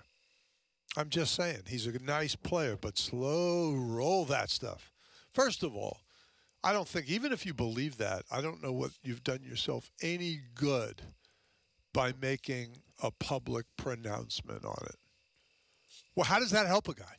I'm 0.97 1.10
just 1.10 1.33
saying, 1.33 1.62
he's 1.67 1.88
a 1.88 1.97
nice 2.03 2.36
player, 2.36 2.77
but 2.79 2.97
slow 2.97 3.73
roll 3.73 4.25
that 4.25 4.49
stuff. 4.49 4.91
First 5.33 5.63
of 5.63 5.75
all, 5.75 5.99
I 6.62 6.73
don't 6.73 6.88
think, 6.88 7.07
even 7.10 7.31
if 7.31 7.45
you 7.45 7.53
believe 7.53 7.97
that, 7.99 8.23
I 8.29 8.41
don't 8.41 8.62
know 8.62 8.73
what 8.73 8.91
you've 9.01 9.23
done 9.23 9.43
yourself 9.43 9.91
any 10.01 10.41
good 10.55 11.01
by 11.93 12.13
making 12.21 12.79
a 13.01 13.12
public 13.12 13.65
pronouncement 13.77 14.65
on 14.65 14.86
it. 14.88 14.95
Well, 16.17 16.25
how 16.25 16.39
does 16.39 16.49
that 16.49 16.65
help 16.65 16.88
a 16.89 16.95
guy? 16.95 17.15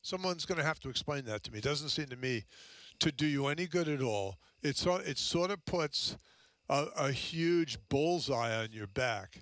Someone's 0.00 0.46
going 0.46 0.56
to 0.56 0.64
have 0.64 0.80
to 0.80 0.88
explain 0.88 1.26
that 1.26 1.42
to 1.44 1.52
me. 1.52 1.58
It 1.58 1.64
doesn't 1.64 1.90
seem 1.90 2.06
to 2.06 2.16
me 2.16 2.44
to 3.00 3.12
do 3.12 3.26
you 3.26 3.48
any 3.48 3.66
good 3.66 3.88
at 3.88 4.00
all. 4.00 4.38
It's, 4.62 4.86
it 4.86 5.18
sort 5.18 5.50
of 5.50 5.62
puts 5.66 6.16
a, 6.70 6.86
a 6.96 7.12
huge 7.12 7.76
bullseye 7.90 8.56
on 8.56 8.68
your 8.72 8.86
back 8.86 9.40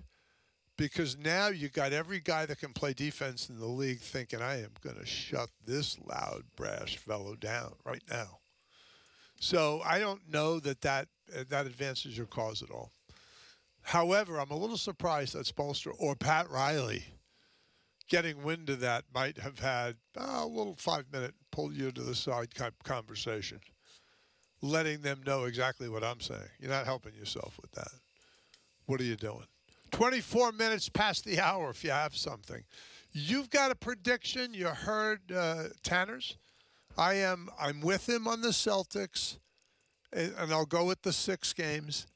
because 0.77 1.17
now 1.17 1.47
you 1.47 1.69
got 1.69 1.93
every 1.93 2.19
guy 2.19 2.45
that 2.45 2.59
can 2.59 2.73
play 2.73 2.91
defense 2.91 3.47
in 3.47 3.57
the 3.57 3.65
league 3.65 4.01
thinking 4.01 4.41
I 4.41 4.61
am 4.61 4.71
going 4.83 4.97
to 4.97 5.05
shut 5.05 5.47
this 5.65 5.97
loud 5.97 6.43
brash 6.57 6.97
fellow 6.97 7.35
down 7.35 7.75
right 7.85 8.03
now. 8.11 8.39
So 9.39 9.81
I 9.85 9.99
don't 9.99 10.29
know 10.29 10.59
that 10.59 10.81
that 10.81 11.07
that 11.47 11.65
advances 11.65 12.17
your 12.17 12.27
cause 12.27 12.61
at 12.61 12.69
all. 12.69 12.91
However, 13.83 14.37
I'm 14.37 14.51
a 14.51 14.57
little 14.57 14.77
surprised 14.77 15.33
that 15.33 15.45
Spoelstra 15.45 15.93
or 15.97 16.13
Pat 16.13 16.49
Riley 16.49 17.05
getting 18.11 18.43
wind 18.43 18.69
of 18.69 18.81
that 18.81 19.05
might 19.15 19.37
have 19.37 19.57
had 19.57 19.95
uh, 20.19 20.41
a 20.41 20.45
little 20.45 20.75
five 20.75 21.05
minute 21.13 21.33
pull 21.49 21.71
you 21.71 21.93
to 21.93 22.01
the 22.01 22.13
side 22.13 22.53
kind 22.53 22.73
of 22.77 22.83
conversation, 22.83 23.57
letting 24.61 25.01
them 25.01 25.21
know 25.25 25.45
exactly 25.45 25.87
what 25.87 26.03
I'm 26.03 26.19
saying. 26.19 26.49
You're 26.59 26.69
not 26.69 26.85
helping 26.85 27.15
yourself 27.15 27.57
with 27.61 27.71
that. 27.71 27.87
What 28.85 28.99
are 28.99 29.05
you 29.05 29.15
doing? 29.15 29.45
24 29.91 30.51
minutes 30.51 30.89
past 30.89 31.23
the 31.23 31.39
hour 31.39 31.69
if 31.69 31.85
you 31.85 31.91
have 31.91 32.13
something. 32.13 32.61
You've 33.13 33.49
got 33.49 33.71
a 33.71 33.75
prediction. 33.75 34.53
You 34.53 34.67
heard 34.67 35.31
uh, 35.33 35.63
Tanner's. 35.81 36.35
I 36.97 37.13
am. 37.13 37.47
I'm 37.57 37.79
with 37.79 38.09
him 38.09 38.27
on 38.27 38.41
the 38.41 38.49
Celtics, 38.49 39.37
and, 40.11 40.33
and 40.37 40.51
I'll 40.51 40.65
go 40.65 40.83
with 40.83 41.01
the 41.03 41.13
six 41.13 41.53
games. 41.53 42.07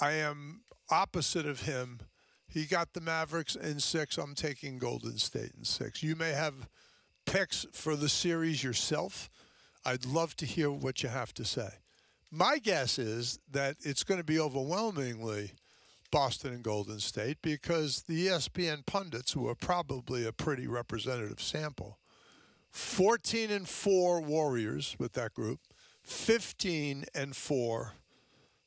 I 0.00 0.12
am 0.12 0.62
opposite 0.90 1.46
of 1.46 1.62
him. 1.62 2.00
He 2.48 2.64
got 2.64 2.94
the 2.94 3.00
Mavericks 3.00 3.56
in 3.56 3.78
six. 3.78 4.16
I'm 4.16 4.34
taking 4.34 4.78
Golden 4.78 5.18
State 5.18 5.52
in 5.56 5.64
six. 5.64 6.02
You 6.02 6.16
may 6.16 6.32
have 6.32 6.54
picks 7.26 7.66
for 7.72 7.94
the 7.94 8.08
series 8.08 8.64
yourself. 8.64 9.28
I'd 9.84 10.06
love 10.06 10.34
to 10.36 10.46
hear 10.46 10.70
what 10.70 11.02
you 11.02 11.10
have 11.10 11.34
to 11.34 11.44
say. 11.44 11.68
My 12.30 12.58
guess 12.58 12.98
is 12.98 13.38
that 13.50 13.76
it's 13.80 14.04
going 14.04 14.18
to 14.18 14.24
be 14.24 14.40
overwhelmingly 14.40 15.52
Boston 16.10 16.54
and 16.54 16.62
Golden 16.62 17.00
State 17.00 17.38
because 17.42 18.02
the 18.02 18.28
ESPN 18.28 18.86
pundits, 18.86 19.32
who 19.32 19.46
are 19.46 19.54
probably 19.54 20.26
a 20.26 20.32
pretty 20.32 20.66
representative 20.66 21.40
sample, 21.40 21.98
14 22.70 23.50
and 23.50 23.68
4 23.68 24.20
Warriors 24.22 24.96
with 24.98 25.12
that 25.14 25.34
group, 25.34 25.60
15 26.02 27.04
and 27.14 27.36
4 27.36 27.94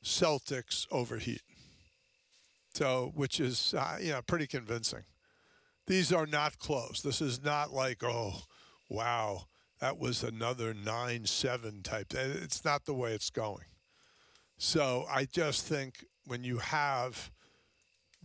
Celtics 0.04 0.86
over 0.90 1.18
Heat. 1.18 1.42
So, 2.74 3.12
which 3.14 3.40
is 3.40 3.74
uh, 3.76 3.98
you 4.00 4.12
know 4.12 4.22
pretty 4.22 4.46
convincing. 4.46 5.04
These 5.86 6.12
are 6.12 6.26
not 6.26 6.58
close. 6.58 7.02
This 7.02 7.20
is 7.20 7.42
not 7.42 7.72
like 7.72 8.02
oh, 8.02 8.42
wow, 8.88 9.46
that 9.80 9.98
was 9.98 10.22
another 10.22 10.72
nine-seven 10.72 11.82
type. 11.82 12.14
It's 12.14 12.64
not 12.64 12.84
the 12.84 12.94
way 12.94 13.12
it's 13.12 13.30
going. 13.30 13.66
So 14.56 15.06
I 15.10 15.24
just 15.24 15.66
think 15.66 16.04
when 16.26 16.44
you 16.44 16.58
have 16.58 17.30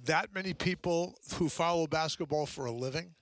that 0.06 0.34
many 0.34 0.54
people 0.54 1.16
who 1.36 1.50
follow 1.50 1.88
basketball 1.88 2.46
for 2.46 2.66
a 2.66 2.72
living, 2.72 3.16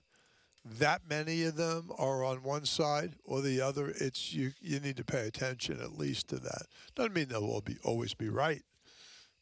that 0.78 1.02
many 1.08 1.44
of 1.44 1.56
them 1.56 1.90
are 1.96 2.24
on 2.24 2.42
one 2.42 2.66
side 2.66 3.14
or 3.24 3.40
the 3.40 3.60
other. 3.60 3.92
It's 3.98 4.32
you. 4.32 4.52
You 4.60 4.80
need 4.80 4.96
to 4.96 5.04
pay 5.04 5.26
attention 5.26 5.80
at 5.80 5.96
least 5.96 6.28
to 6.28 6.36
that. 6.36 6.66
Doesn't 6.94 7.14
mean 7.14 7.28
they'll 7.28 7.44
all 7.44 7.60
be 7.60 7.78
always 7.84 8.14
be 8.14 8.28
right, 8.28 8.62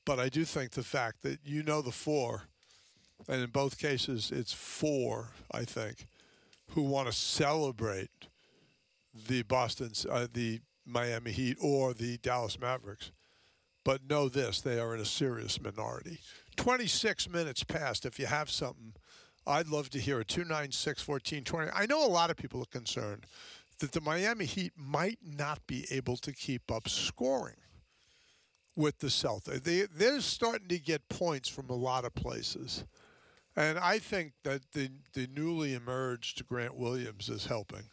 but 0.05 0.19
I 0.19 0.29
do 0.29 0.45
think 0.45 0.73
the 0.73 0.83
fact 0.83 1.23
that 1.23 1.41
you 1.45 1.63
know 1.63 1.83
the 1.83 1.93
four, 1.93 2.43
and 3.29 3.43
in 3.43 3.51
both 3.51 3.79
cases 3.79 4.31
it's 4.31 4.53
four. 4.53 5.31
I 5.51 5.65
think 5.65 6.07
who 6.71 6.83
want 6.83 7.07
to 7.09 7.13
celebrate 7.13 8.11
the 9.29 9.43
Boston, 9.43 9.93
uh, 10.11 10.27
the 10.33 10.61
Miami 10.87 11.31
Heat, 11.31 11.57
or 11.61 11.95
the 11.95 12.19
Dallas 12.19 12.59
Mavericks. 12.61 13.11
But 13.85 14.09
know 14.09 14.29
this: 14.29 14.61
they 14.61 14.79
are 14.79 14.95
in 14.95 15.01
a 15.01 15.07
serious 15.07 15.61
minority. 15.61 16.19
26 16.57 17.29
minutes 17.31 17.65
past. 17.65 18.07
If 18.07 18.19
you 18.19 18.27
have 18.27 18.51
something 18.51 18.95
I'd 19.47 19.69
love 19.69 19.91
to 19.91 19.99
hear 19.99 20.21
it. 20.21 20.29
296 20.29 21.07
1420. 21.07 21.71
I 21.75 21.87
know 21.87 22.07
a 22.07 22.09
lot 22.09 22.31
of 22.31 22.37
people 22.37 22.63
are 22.63 22.67
concerned 22.67 23.27
that 23.79 23.93
the 23.93 24.01
Miami 24.01 24.47
Heat 24.47 24.73
might 24.77 25.19
not 25.23 25.67
be 25.67 25.87
able 25.91 26.17
to 26.19 26.33
keep 26.33 26.71
up 26.71 26.89
scoring 26.89 27.57
with 28.77 28.99
the 28.99 29.09
Celtics. 29.09 29.63
They, 29.63 29.83
they're 29.83 30.21
starting 30.21 30.69
to 30.69 30.79
get 30.79 31.09
points 31.09 31.49
from 31.49 31.71
a 31.71 31.75
lot 31.75 32.05
of 32.05 32.15
places. 32.15 32.85
And 33.57 33.79
I 33.79 33.99
think 33.99 34.33
that 34.43 34.63
the, 34.73 34.91
the 35.13 35.29
newly 35.35 35.75
emerged 35.75 36.47
Grant 36.47 36.77
Williams 36.77 37.29
is 37.29 37.47
helping, 37.47 37.85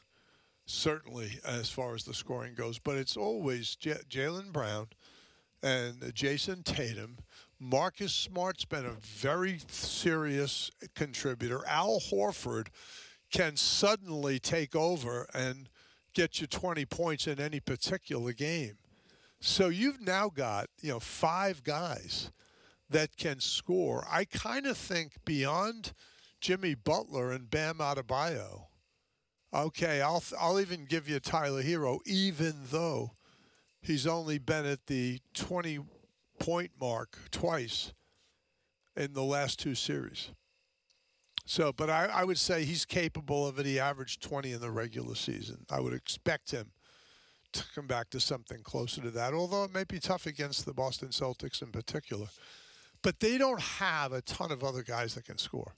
certainly 0.65 1.39
as 1.45 1.69
far 1.69 1.93
as 1.93 2.03
the 2.03 2.13
scoring 2.13 2.55
goes. 2.55 2.79
But 2.79 2.97
it's 2.97 3.15
always 3.15 3.75
J- 3.75 4.01
Jaylen 4.09 4.51
Brown 4.51 4.87
and 5.61 6.01
Jayson 6.15 6.63
Tatum 6.63 7.17
Marcus 7.63 8.11
Smart's 8.11 8.65
been 8.65 8.87
a 8.87 8.95
very 9.03 9.59
serious 9.67 10.71
contributor. 10.95 11.61
Al 11.67 11.99
Horford 11.99 12.69
can 13.31 13.55
suddenly 13.55 14.39
take 14.39 14.75
over 14.75 15.27
and 15.31 15.69
get 16.15 16.41
you 16.41 16.47
20 16.47 16.85
points 16.85 17.27
in 17.27 17.39
any 17.39 17.59
particular 17.59 18.33
game. 18.33 18.79
So 19.41 19.69
you've 19.69 19.99
now 19.99 20.29
got, 20.29 20.67
you 20.81 20.89
know, 20.89 20.99
five 20.99 21.63
guys 21.63 22.31
that 22.89 23.17
can 23.17 23.39
score. 23.39 24.05
I 24.09 24.23
kind 24.25 24.67
of 24.67 24.77
think 24.77 25.13
beyond 25.25 25.93
Jimmy 26.39 26.75
Butler 26.75 27.31
and 27.31 27.49
Bam 27.49 27.79
Adebayo. 27.79 28.65
Okay, 29.53 29.99
I'll 29.99 30.23
I'll 30.39 30.59
even 30.59 30.85
give 30.85 31.09
you 31.09 31.19
Tyler 31.19 31.63
Herro, 31.63 31.99
even 32.05 32.53
though 32.69 33.13
he's 33.81 34.05
only 34.05 34.37
been 34.37 34.65
at 34.65 34.85
the 34.85 35.19
20 35.33 35.79
point 36.39 36.71
mark 36.79 37.17
twice 37.31 37.93
in 38.95 39.13
the 39.13 39.23
last 39.23 39.59
two 39.59 39.75
series. 39.75 40.29
So, 41.45 41.73
but 41.73 41.89
I, 41.89 42.05
I 42.05 42.23
would 42.23 42.37
say 42.37 42.63
he's 42.63 42.85
capable 42.85 43.47
of 43.47 43.57
it. 43.57 43.65
He 43.65 43.79
averaged 43.79 44.21
20 44.21 44.53
in 44.53 44.61
the 44.61 44.71
regular 44.71 45.15
season. 45.15 45.65
I 45.69 45.79
would 45.79 45.93
expect 45.93 46.51
him 46.51 46.71
to 47.53 47.63
come 47.75 47.87
back 47.87 48.09
to 48.11 48.19
something 48.19 48.61
closer 48.61 49.01
to 49.01 49.11
that, 49.11 49.33
although 49.33 49.63
it 49.63 49.73
may 49.73 49.83
be 49.83 49.99
tough 49.99 50.25
against 50.25 50.65
the 50.65 50.73
Boston 50.73 51.09
Celtics 51.09 51.61
in 51.61 51.69
particular. 51.71 52.27
But 53.01 53.19
they 53.19 53.37
don't 53.37 53.59
have 53.59 54.13
a 54.13 54.21
ton 54.21 54.51
of 54.51 54.63
other 54.63 54.83
guys 54.83 55.15
that 55.15 55.25
can 55.25 55.37
score. 55.37 55.73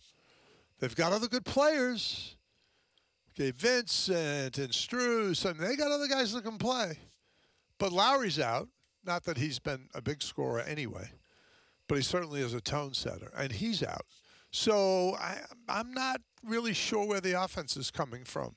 They've 0.80 0.96
got 0.96 1.14
other 1.14 1.28
good 1.28 1.46
players. 1.46 2.36
Okay, 3.32 3.52
Vincent 3.52 4.58
and 4.58 4.70
Strus, 4.70 5.50
and 5.50 5.60
they 5.60 5.76
got 5.76 5.92
other 5.92 6.08
guys 6.08 6.34
that 6.34 6.44
can 6.44 6.58
play. 6.58 6.98
But 7.80 7.92
Lowry's 7.92 8.40
out. 8.40 8.68
Not 9.06 9.24
that 9.24 9.38
he's 9.38 9.60
been 9.60 9.90
a 9.94 10.02
big 10.02 10.22
scorer 10.22 10.62
anyway, 10.62 11.12
but 11.88 11.96
he 11.96 12.04
certainly 12.04 12.42
is 12.42 12.54
a 12.54 12.62
tone 12.62 12.94
setter, 12.94 13.32
and 13.36 13.52
he's 13.52 13.84
out. 13.84 14.06
So 14.52 15.16
I, 15.16 15.40
I'm 15.68 15.94
not 15.94 16.22
really 16.44 16.74
sure 16.74 17.06
where 17.06 17.20
the 17.20 17.42
offense 17.44 17.76
is 17.76 17.92
coming 17.92 18.24
from 18.24 18.56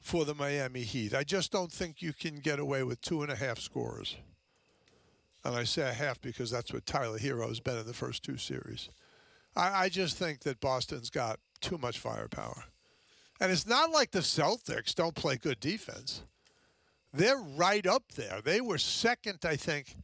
for 0.00 0.24
the 0.24 0.34
Miami 0.34 0.82
Heat. 0.82 1.14
I 1.14 1.24
just 1.24 1.52
don't 1.52 1.70
think 1.70 2.02
you 2.02 2.12
can 2.12 2.40
get 2.40 2.58
away 2.58 2.82
with 2.82 3.00
two 3.00 3.22
and 3.22 3.30
a 3.30 3.36
half 3.36 3.58
scores. 3.58 4.16
And 5.44 5.54
I 5.54 5.64
say 5.64 5.88
a 5.88 5.92
half 5.92 6.20
because 6.20 6.50
that's 6.50 6.72
what 6.72 6.86
Tyler 6.86 7.18
Herro 7.18 7.48
has 7.48 7.60
been 7.60 7.78
in 7.78 7.86
the 7.86 7.94
first 7.94 8.22
two 8.22 8.36
series. 8.36 8.90
I, 9.56 9.84
I 9.84 9.88
just 9.88 10.16
think 10.16 10.40
that 10.40 10.60
Boston's 10.60 11.10
got 11.10 11.40
too 11.60 11.78
much 11.78 11.98
firepower. 11.98 12.64
And 13.40 13.50
it's 13.50 13.66
not 13.66 13.90
like 13.90 14.10
the 14.10 14.20
Celtics 14.20 14.94
don't 14.94 15.14
play 15.14 15.36
good 15.36 15.60
defense 15.60 16.22
they're 17.12 17.38
right 17.56 17.86
up 17.86 18.12
there. 18.14 18.40
They 18.42 18.60
were 18.60 18.78
second, 18.78 19.40
I 19.44 19.56
think, 19.56 19.96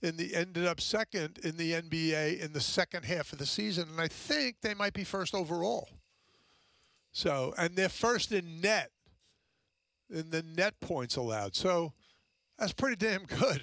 in 0.00 0.16
the 0.16 0.34
ended 0.34 0.66
up 0.66 0.80
second 0.80 1.38
in 1.44 1.56
the 1.56 1.72
NBA 1.72 2.40
in 2.40 2.52
the 2.52 2.60
second 2.60 3.04
half 3.04 3.32
of 3.32 3.38
the 3.38 3.46
season, 3.46 3.88
and 3.90 4.00
I 4.00 4.08
think 4.08 4.56
they 4.60 4.74
might 4.74 4.94
be 4.94 5.04
first 5.04 5.34
overall. 5.34 5.88
So, 7.12 7.54
and 7.58 7.76
they're 7.76 7.88
first 7.88 8.32
in 8.32 8.60
net, 8.60 8.90
in 10.12 10.30
the 10.30 10.42
net 10.42 10.78
points 10.80 11.16
allowed. 11.16 11.56
So, 11.56 11.92
that's 12.58 12.72
pretty 12.72 12.96
damn 12.96 13.24
good. 13.24 13.62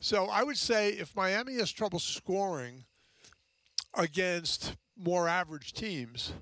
So, 0.00 0.26
I 0.26 0.42
would 0.42 0.56
say 0.56 0.90
if 0.90 1.14
Miami 1.14 1.54
has 1.54 1.70
trouble 1.70 1.98
scoring 1.98 2.84
against 3.94 4.76
more 4.96 5.28
average 5.28 5.72
teams, 5.72 6.32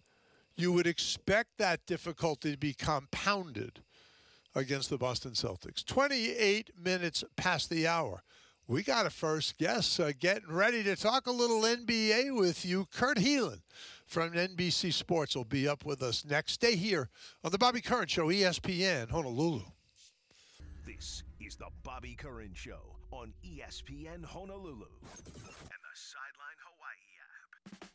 you 0.57 0.73
would 0.73 0.87
expect 0.87 1.51
that 1.59 1.87
difficulty 1.87 2.53
to 2.53 2.59
be 2.59 2.75
compounded 2.75 3.81
against 4.55 4.91
the 4.91 4.99
Boston 4.99 5.33
Celtics. 5.33 5.85
28 5.85 6.71
minutes 6.77 7.23
past 7.37 7.71
the 7.71 7.87
hour. 7.87 8.23
We 8.67 8.83
got 8.83 9.07
a 9.07 9.11
first 9.11 9.57
guest 9.57 9.99
uh, 9.99 10.13
getting 10.19 10.53
ready 10.53 10.83
to 10.83 10.97
talk 10.97 11.27
a 11.27 11.31
little 11.31 11.63
NBA 11.63 12.37
with 12.37 12.67
you. 12.67 12.87
Kurt 12.93 13.17
Helin 13.17 13.61
from 14.09 14.33
NBC 14.33 14.93
Sports 14.93 15.37
will 15.37 15.45
be 15.45 15.69
up 15.69 15.85
with 15.85 16.03
us 16.03 16.25
next. 16.25 16.53
Stay 16.55 16.77
here 16.77 17.11
on 17.45 17.53
the 17.53 17.59
Bobby 17.59 17.83
Curran 17.83 18.09
Show, 18.09 18.29
ESPN 18.29 19.11
Honolulu. 19.11 19.61
This 20.87 21.23
is 21.41 21.57
the 21.57 21.69
Bobby 21.83 22.15
Curran 22.15 22.53
Show 22.55 22.97
on 23.11 23.35
ESPN 23.45 24.25
Honolulu 24.25 24.87
and 25.05 25.27
the 25.27 25.95
Sideline 25.95 26.59
Hawaii 26.65 27.19
app. 27.21 27.89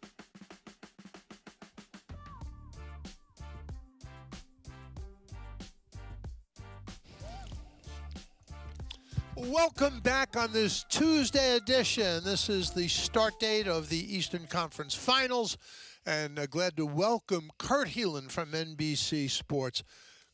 Welcome 9.36 9.99
back 10.02 10.38
on 10.38 10.54
this 10.54 10.86
Tuesday 10.89 11.56
edition. 11.56 12.23
This 12.23 12.49
is 12.49 12.69
the 12.69 12.88
start 12.88 13.39
date 13.39 13.67
of 13.67 13.89
the 13.89 14.15
Eastern 14.15 14.45
Conference 14.45 14.93
Finals, 14.93 15.58
and 16.05 16.37
uh, 16.37 16.45
glad 16.45 16.75
to 16.77 16.85
welcome 16.85 17.51
Kurt 17.57 17.89
Helin 17.89 18.29
from 18.29 18.51
NBC 18.51 19.29
Sports. 19.29 19.83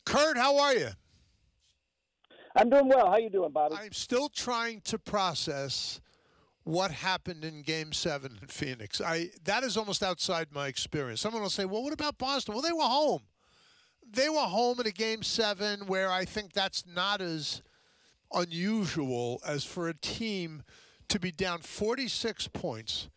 Kurt, 0.06 0.38
how 0.38 0.58
are 0.58 0.74
you? 0.74 0.90
I'm 2.56 2.70
doing 2.70 2.88
well. 2.88 3.10
How 3.10 3.18
you 3.18 3.30
doing, 3.30 3.52
Bobby? 3.52 3.76
I'm 3.80 3.94
still 3.94 4.30
trying 4.30 4.82
to 4.86 4.98
process 4.98 6.02
what 6.64 6.92
happened 6.92 7.46
in 7.46 7.62
Game 7.62 7.94
Seven 7.94 8.38
in 8.42 8.48
Phoenix. 8.48 9.02
I 9.02 9.30
that 9.44 9.64
is 9.64 9.78
almost 9.78 10.04
outside 10.04 10.48
my 10.52 10.68
experience. 10.68 11.22
Someone 11.22 11.42
will 11.42 11.50
say, 11.50 11.66
"Well, 11.66 11.84
what 11.84 11.94
about 11.94 12.18
Boston?" 12.18 12.54
Well, 12.56 12.64
they 12.64 12.74
were 12.74 12.82
home. 12.82 13.22
They 14.12 14.30
were 14.30 14.40
home 14.40 14.80
in 14.80 14.88
a 14.88 14.92
Game 14.92 15.22
Seven 15.22 15.86
where 15.86 16.12
I 16.12 16.26
think 16.26 16.54
that's 16.54 16.86
not 16.86 17.22
as 17.22 17.62
unusual 18.34 19.42
as 19.46 19.64
for 19.64 19.88
a 19.88 19.94
team 19.94 20.64
to 21.08 21.20
be 21.20 21.32
down 21.32 21.60
46 21.60 22.48
points 22.50 23.10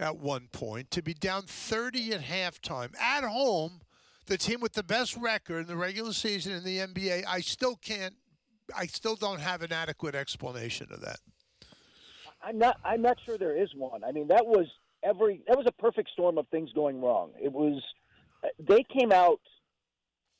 at 0.00 0.16
one 0.16 0.48
point, 0.50 0.90
to 0.92 1.02
be 1.02 1.14
down 1.14 1.42
30 1.42 2.14
at 2.14 2.22
halftime 2.22 2.98
at 3.00 3.22
home. 3.22 3.82
The 4.26 4.38
team 4.38 4.60
with 4.60 4.72
the 4.72 4.82
best 4.82 5.16
record 5.16 5.62
in 5.62 5.66
the 5.66 5.76
regular 5.76 6.12
season 6.12 6.52
in 6.52 6.64
the 6.64 6.78
NBA, 6.78 7.24
I 7.28 7.40
still 7.40 7.76
can't, 7.76 8.14
I 8.76 8.86
still 8.86 9.16
don't 9.16 9.40
have 9.40 9.62
an 9.62 9.72
adequate 9.72 10.14
explanation 10.14 10.88
of 10.90 11.00
that. 11.02 11.18
I'm 12.42 12.58
not. 12.58 12.76
I'm 12.84 13.02
not 13.02 13.18
sure 13.26 13.36
there 13.36 13.60
is 13.60 13.68
one. 13.76 14.02
I 14.02 14.12
mean, 14.12 14.28
that 14.28 14.46
was 14.46 14.66
every. 15.02 15.42
That 15.46 15.58
was 15.58 15.66
a 15.66 15.72
perfect 15.72 16.08
storm 16.10 16.38
of 16.38 16.48
things 16.48 16.70
going 16.72 17.00
wrong. 17.00 17.32
It 17.42 17.52
was. 17.52 17.82
They 18.58 18.82
came 18.98 19.12
out 19.12 19.40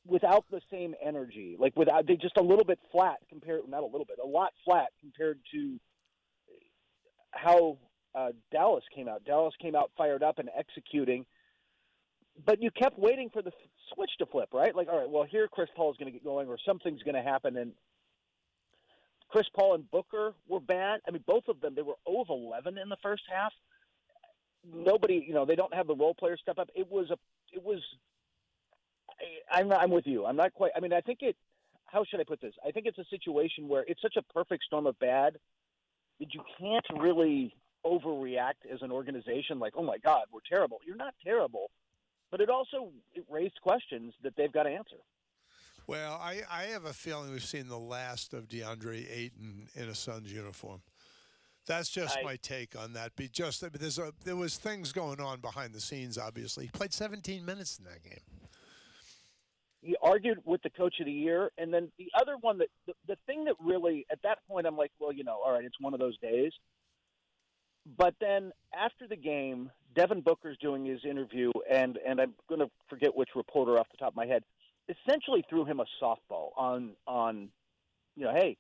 without 0.07 0.46
the 0.51 0.62
same 0.70 0.94
energy, 1.05 1.57
like 1.59 1.77
without 1.77 2.07
they 2.07 2.16
just 2.16 2.38
a 2.38 2.42
little 2.42 2.64
bit 2.64 2.79
flat 2.90 3.18
compared. 3.29 3.68
Not 3.68 3.83
a 3.83 3.87
little 3.87 4.07
bit, 4.07 4.18
a 4.23 4.27
lot 4.27 4.53
flat 4.64 4.88
compared 5.01 5.40
to 5.53 5.79
how 7.33 7.77
uh, 8.14 8.31
Dallas 8.53 8.85
came 8.94 9.09
out. 9.09 9.25
Dallas 9.25 9.55
came 9.61 9.75
out 9.75 9.90
fired 9.96 10.23
up 10.23 10.38
and 10.38 10.49
executing, 10.57 11.25
but 12.44 12.62
you 12.62 12.70
kept 12.70 12.99
waiting 12.99 13.31
for 13.31 13.42
the 13.42 13.53
switch 13.94 14.11
to 14.18 14.27
flip, 14.27 14.49
right? 14.53 14.75
Like, 14.75 14.88
all 14.88 14.99
right, 14.99 15.11
well, 15.11 15.25
here 15.25 15.49
Chris 15.49 15.68
Paul 15.77 15.90
is 15.90 15.96
going 15.96 16.07
to 16.07 16.12
get 16.12 16.25
going, 16.25 16.49
or 16.49 16.57
something's 16.66 17.03
going 17.03 17.14
to 17.14 17.23
happen, 17.23 17.57
and 17.57 17.73
Chris 19.29 19.46
Paul 19.55 19.75
and 19.75 19.90
Booker 19.90 20.35
were 20.49 20.61
bad. 20.61 21.01
I 21.07 21.12
mean, 21.12 21.23
both 21.27 21.44
of 21.49 21.61
them, 21.61 21.75
they 21.75 21.83
were 21.83 21.94
0 22.09 22.23
of 22.23 22.31
11 22.31 22.79
in 22.79 22.88
the 22.88 22.96
first 23.03 23.23
half. 23.33 23.53
Nobody, 24.75 25.25
you 25.27 25.33
know, 25.33 25.46
they 25.46 25.57
don't 25.57 25.73
have 25.73 25.87
the 25.87 25.94
role 25.94 26.14
players 26.14 26.40
step 26.42 26.59
up. 26.59 26.68
It 26.75 26.90
was 26.90 27.11
a, 27.11 27.16
it 27.53 27.62
was. 27.62 27.81
I, 29.09 29.61
I'm, 29.61 29.73
I'm 29.73 29.90
with 29.90 30.07
you. 30.07 30.27
I'm 30.27 30.37
not 30.37 30.53
quite. 30.53 30.73
I 30.77 30.81
mean, 30.81 30.92
I 30.92 31.01
think 31.01 31.20
it. 31.23 31.37
How 31.87 32.05
should 32.05 32.20
I 32.20 32.25
put 32.25 32.40
this? 32.40 32.55
I 32.66 32.70
think 32.70 32.87
it's 32.87 32.99
a 32.99 33.05
situation 33.11 33.68
where 33.68 33.85
it's 33.88 34.03
such 34.03 34.16
a 34.16 34.23
perfect 34.35 34.64
storm 34.64 34.87
of 34.87 34.99
bad 34.99 35.38
that 36.20 36.35
you 36.35 36.42
can't 36.59 36.85
really 37.01 37.55
overreact 37.85 38.66
as 38.73 38.83
an 38.83 38.90
organization. 38.90 39.59
Like, 39.59 39.75
oh 39.77 39.83
my 39.83 39.99
God, 39.99 40.25
we're 40.33 40.40
terrible. 40.49 40.79
You're 40.87 40.97
not 40.97 41.14
terrible, 41.25 41.71
but 42.31 42.40
it 42.40 42.51
also 42.51 42.90
it 43.14 43.25
raised 43.31 43.61
questions 43.62 44.14
that 44.23 44.35
they've 44.37 44.53
got 44.53 44.64
to 44.64 44.71
answer. 44.71 44.97
Well, 45.87 46.21
I, 46.23 46.43
I 46.51 46.62
have 46.64 46.85
a 46.85 46.93
feeling 46.93 47.33
we've 47.33 47.43
seen 47.43 47.66
the 47.69 47.79
last 47.79 48.33
of 48.33 48.49
DeAndre 48.49 49.11
Ayton 49.11 49.69
in 49.75 49.88
a 49.88 49.95
Suns 49.95 50.33
uniform. 50.33 50.83
That's 51.66 51.88
just 51.88 52.19
I, 52.19 52.23
my 52.23 52.37
take 52.37 52.79
on 52.79 52.93
that. 52.95 53.14
Be 53.16 53.29
just 53.29 53.64
there's 53.73 53.99
a, 53.99 54.12
there 54.25 54.37
was 54.37 54.57
things 54.57 54.93
going 54.93 55.21
on 55.21 55.40
behind 55.40 55.73
the 55.73 55.81
scenes. 55.81 56.19
Obviously, 56.19 56.66
he 56.66 56.71
played 56.71 56.93
17 56.93 57.45
minutes 57.45 57.79
in 57.79 57.85
that 57.85 58.03
game. 58.03 58.23
He 59.83 59.97
argued 60.03 60.38
with 60.45 60.62
the 60.62 60.71
coach 60.71 61.01
of 61.01 61.07
the 61.07 61.12
year, 61.12 61.51
and 61.57 61.73
then 61.73 61.90
the 61.99 62.09
other 62.21 62.37
one 62.40 62.59
that 62.59 62.69
the, 62.87 62.93
the 63.09 63.16
thing 63.27 63.45
that 63.45 63.55
really 63.61 64.07
at 64.12 64.19
that 64.23 64.38
point 64.47 64.66
I'm 64.66 64.77
like, 64.77 64.90
well, 64.99 65.12
you 65.12 65.25
know, 65.25 65.40
all 65.45 65.53
right, 65.53 65.64
it's 65.64 65.81
one 65.81 65.95
of 65.95 66.01
those 66.01 66.19
days. 66.19 66.53
But 67.99 68.14
then 68.21 68.53
after 68.79 69.07
the 69.07 69.16
game, 69.16 69.71
Devin 69.95 70.21
Booker's 70.21 70.57
doing 70.59 70.85
his 70.85 71.05
interview, 71.05 71.51
and 71.71 71.99
and 72.07 72.21
I'm 72.21 72.35
going 72.49 72.61
to 72.61 72.71
forget 72.88 73.14
which 73.16 73.31
reporter 73.35 73.79
off 73.79 73.88
the 73.90 73.97
top 73.97 74.09
of 74.09 74.16
my 74.16 74.27
head 74.27 74.45
essentially 74.88 75.45
threw 75.49 75.64
him 75.64 75.81
a 75.81 75.87
softball 76.03 76.51
on 76.57 76.93
on 77.07 77.49
you 78.16 78.25
know, 78.25 78.33
hey, 78.33 78.57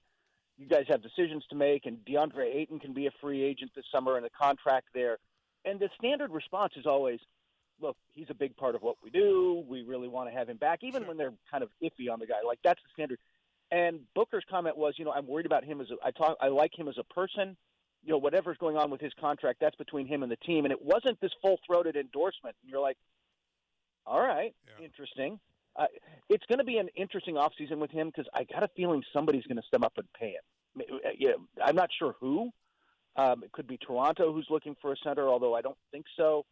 you 0.58 0.66
guys 0.66 0.84
have 0.88 1.02
decisions 1.02 1.44
to 1.50 1.56
make, 1.56 1.86
and 1.86 1.98
DeAndre 2.04 2.54
Ayton 2.54 2.78
can 2.78 2.92
be 2.92 3.06
a 3.06 3.10
free 3.20 3.42
agent 3.42 3.72
this 3.74 3.84
summer 3.92 4.16
and 4.16 4.26
a 4.26 4.30
contract 4.30 4.88
there. 4.94 5.18
And 5.64 5.78
the 5.78 5.88
standard 5.98 6.30
response 6.30 6.74
is 6.76 6.86
always, 6.86 7.20
look, 7.80 7.96
he's 8.12 8.28
a 8.30 8.34
big 8.34 8.56
part 8.56 8.74
of 8.74 8.82
what 8.82 8.96
we 9.02 9.10
do. 9.10 9.64
We 9.68 9.82
really 9.82 10.08
want 10.08 10.30
to 10.30 10.36
have 10.36 10.48
him 10.48 10.56
back, 10.56 10.80
even 10.82 11.06
when 11.06 11.16
they're 11.16 11.32
kind 11.50 11.62
of 11.62 11.70
iffy 11.82 12.10
on 12.10 12.18
the 12.18 12.26
guy. 12.26 12.40
Like 12.46 12.58
that's 12.62 12.80
the 12.82 12.88
standard. 12.94 13.18
And 13.70 14.00
Booker's 14.14 14.44
comment 14.50 14.76
was, 14.76 14.94
you 14.96 15.04
know, 15.04 15.12
I'm 15.12 15.26
worried 15.26 15.46
about 15.46 15.64
him 15.64 15.80
as 15.80 15.88
a, 15.90 15.94
I 16.04 16.10
talk, 16.10 16.36
I 16.40 16.48
like 16.48 16.78
him 16.78 16.88
as 16.88 16.98
a 16.98 17.04
person. 17.04 17.56
You 18.02 18.12
know, 18.12 18.18
whatever's 18.18 18.56
going 18.58 18.76
on 18.76 18.90
with 18.90 19.00
his 19.00 19.12
contract, 19.20 19.60
that's 19.60 19.76
between 19.76 20.06
him 20.06 20.22
and 20.22 20.32
the 20.32 20.36
team. 20.36 20.64
And 20.64 20.72
it 20.72 20.82
wasn't 20.82 21.20
this 21.20 21.32
full-throated 21.42 21.96
endorsement. 21.96 22.56
And 22.62 22.70
you're 22.70 22.80
like, 22.80 22.96
all 24.06 24.20
right, 24.20 24.54
yeah. 24.66 24.84
interesting. 24.84 25.38
Uh, 25.76 25.86
it's 26.28 26.44
going 26.46 26.58
to 26.58 26.64
be 26.64 26.78
an 26.78 26.88
interesting 26.96 27.36
offseason 27.36 27.78
with 27.78 27.90
him 27.90 28.08
because 28.08 28.26
I 28.34 28.44
got 28.44 28.62
a 28.62 28.68
feeling 28.76 29.02
somebody's 29.12 29.44
going 29.44 29.58
to 29.58 29.66
step 29.66 29.82
up 29.82 29.92
and 29.96 30.06
pay 30.18 30.30
him. 30.30 30.82
Uh, 30.90 31.10
yeah, 31.18 31.32
I'm 31.62 31.76
not 31.76 31.90
sure 31.98 32.14
who. 32.20 32.50
Um, 33.16 33.42
it 33.44 33.52
could 33.52 33.66
be 33.66 33.76
Toronto 33.76 34.32
who's 34.32 34.46
looking 34.50 34.76
for 34.80 34.92
a 34.92 34.96
center, 35.04 35.28
although 35.28 35.54
I 35.54 35.60
don't 35.60 35.76
think 35.92 36.06
so. 36.16 36.44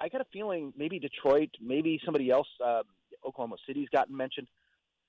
I 0.00 0.08
got 0.08 0.20
a 0.20 0.26
feeling 0.32 0.72
maybe 0.76 0.98
Detroit, 0.98 1.50
maybe 1.60 2.00
somebody 2.04 2.30
else. 2.30 2.48
Uh, 2.64 2.82
Oklahoma 3.26 3.56
City's 3.66 3.88
gotten 3.88 4.16
mentioned. 4.16 4.48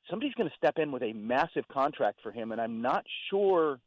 Somebody's 0.10 0.34
going 0.34 0.50
to 0.50 0.56
step 0.56 0.78
in 0.78 0.92
with 0.92 1.04
a 1.04 1.14
massive 1.14 1.68
contract 1.68 2.20
for 2.24 2.32
him, 2.32 2.52
and 2.52 2.62
I'm 2.62 2.82
not 2.82 3.06
sure 3.30 3.80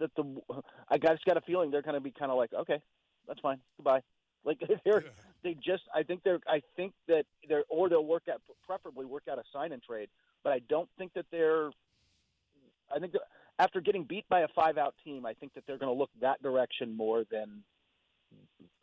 that 0.00 0.10
the. 0.16 0.40
I 0.88 0.98
just 0.98 1.24
got 1.24 1.36
a 1.36 1.40
feeling 1.42 1.70
they're 1.70 1.82
going 1.82 1.94
to 1.94 2.00
be 2.00 2.10
kind 2.10 2.30
of 2.30 2.36
like, 2.36 2.52
okay, 2.52 2.80
that's 3.28 3.40
fine, 3.40 3.58
goodbye. 3.76 4.00
Like 4.44 4.60
they're 4.84 5.04
they 5.44 5.54
just 5.54 5.82
I 5.94 6.02
think 6.02 6.22
they're 6.24 6.40
I 6.46 6.62
think 6.76 6.92
that 7.08 7.24
they're 7.48 7.64
or 7.68 7.88
they'll 7.88 8.04
work 8.04 8.24
out 8.32 8.40
preferably 8.66 9.06
work 9.06 9.24
out 9.30 9.38
a 9.38 9.42
sign 9.52 9.72
and 9.72 9.82
trade, 9.82 10.08
but 10.42 10.52
I 10.52 10.60
don't 10.68 10.88
think 10.98 11.12
that 11.14 11.26
they're. 11.30 11.70
I 12.94 12.98
think 12.98 13.12
that 13.12 13.22
after 13.58 13.80
getting 13.80 14.04
beat 14.04 14.28
by 14.28 14.40
a 14.40 14.48
five 14.48 14.78
out 14.78 14.94
team, 15.04 15.24
I 15.24 15.34
think 15.34 15.54
that 15.54 15.64
they're 15.66 15.78
going 15.78 15.92
to 15.92 15.98
look 15.98 16.10
that 16.20 16.42
direction 16.42 16.96
more 16.96 17.24
than 17.30 17.62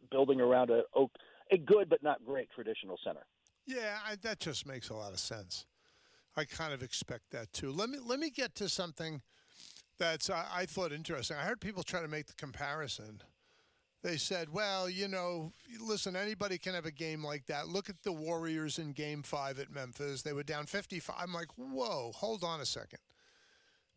building 0.09 0.39
around 0.39 0.69
a 0.69 0.83
oh, 0.95 1.09
a 1.51 1.57
good 1.57 1.89
but 1.89 2.01
not 2.03 2.23
great 2.25 2.49
traditional 2.53 2.97
center. 3.03 3.25
Yeah, 3.65 3.97
I, 4.05 4.15
that 4.21 4.39
just 4.39 4.65
makes 4.65 4.89
a 4.89 4.93
lot 4.93 5.11
of 5.11 5.19
sense. 5.19 5.65
I 6.37 6.45
kind 6.45 6.73
of 6.73 6.83
expect 6.83 7.31
that 7.31 7.51
too. 7.51 7.71
Let 7.71 7.89
me 7.89 7.97
let 8.03 8.19
me 8.19 8.29
get 8.29 8.55
to 8.55 8.69
something 8.69 9.21
that's 9.97 10.29
I, 10.29 10.45
I 10.53 10.65
thought 10.65 10.91
interesting. 10.91 11.37
I 11.37 11.43
heard 11.43 11.61
people 11.61 11.83
try 11.83 12.01
to 12.01 12.07
make 12.07 12.27
the 12.27 12.33
comparison 12.33 13.21
they 14.03 14.17
said, 14.17 14.53
well, 14.53 14.89
you 14.89 15.07
know, 15.07 15.51
listen, 15.81 16.15
anybody 16.15 16.57
can 16.57 16.73
have 16.73 16.85
a 16.85 16.91
game 16.91 17.23
like 17.23 17.45
that. 17.47 17.67
Look 17.67 17.89
at 17.89 18.03
the 18.03 18.11
Warriors 18.11 18.79
in 18.79 18.93
game 18.93 19.23
five 19.23 19.59
at 19.59 19.71
Memphis. 19.71 20.21
They 20.21 20.33
were 20.33 20.43
down 20.43 20.65
55. 20.65 21.15
I'm 21.19 21.33
like, 21.33 21.49
whoa, 21.57 22.11
hold 22.15 22.43
on 22.43 22.61
a 22.61 22.65
second. 22.65 22.99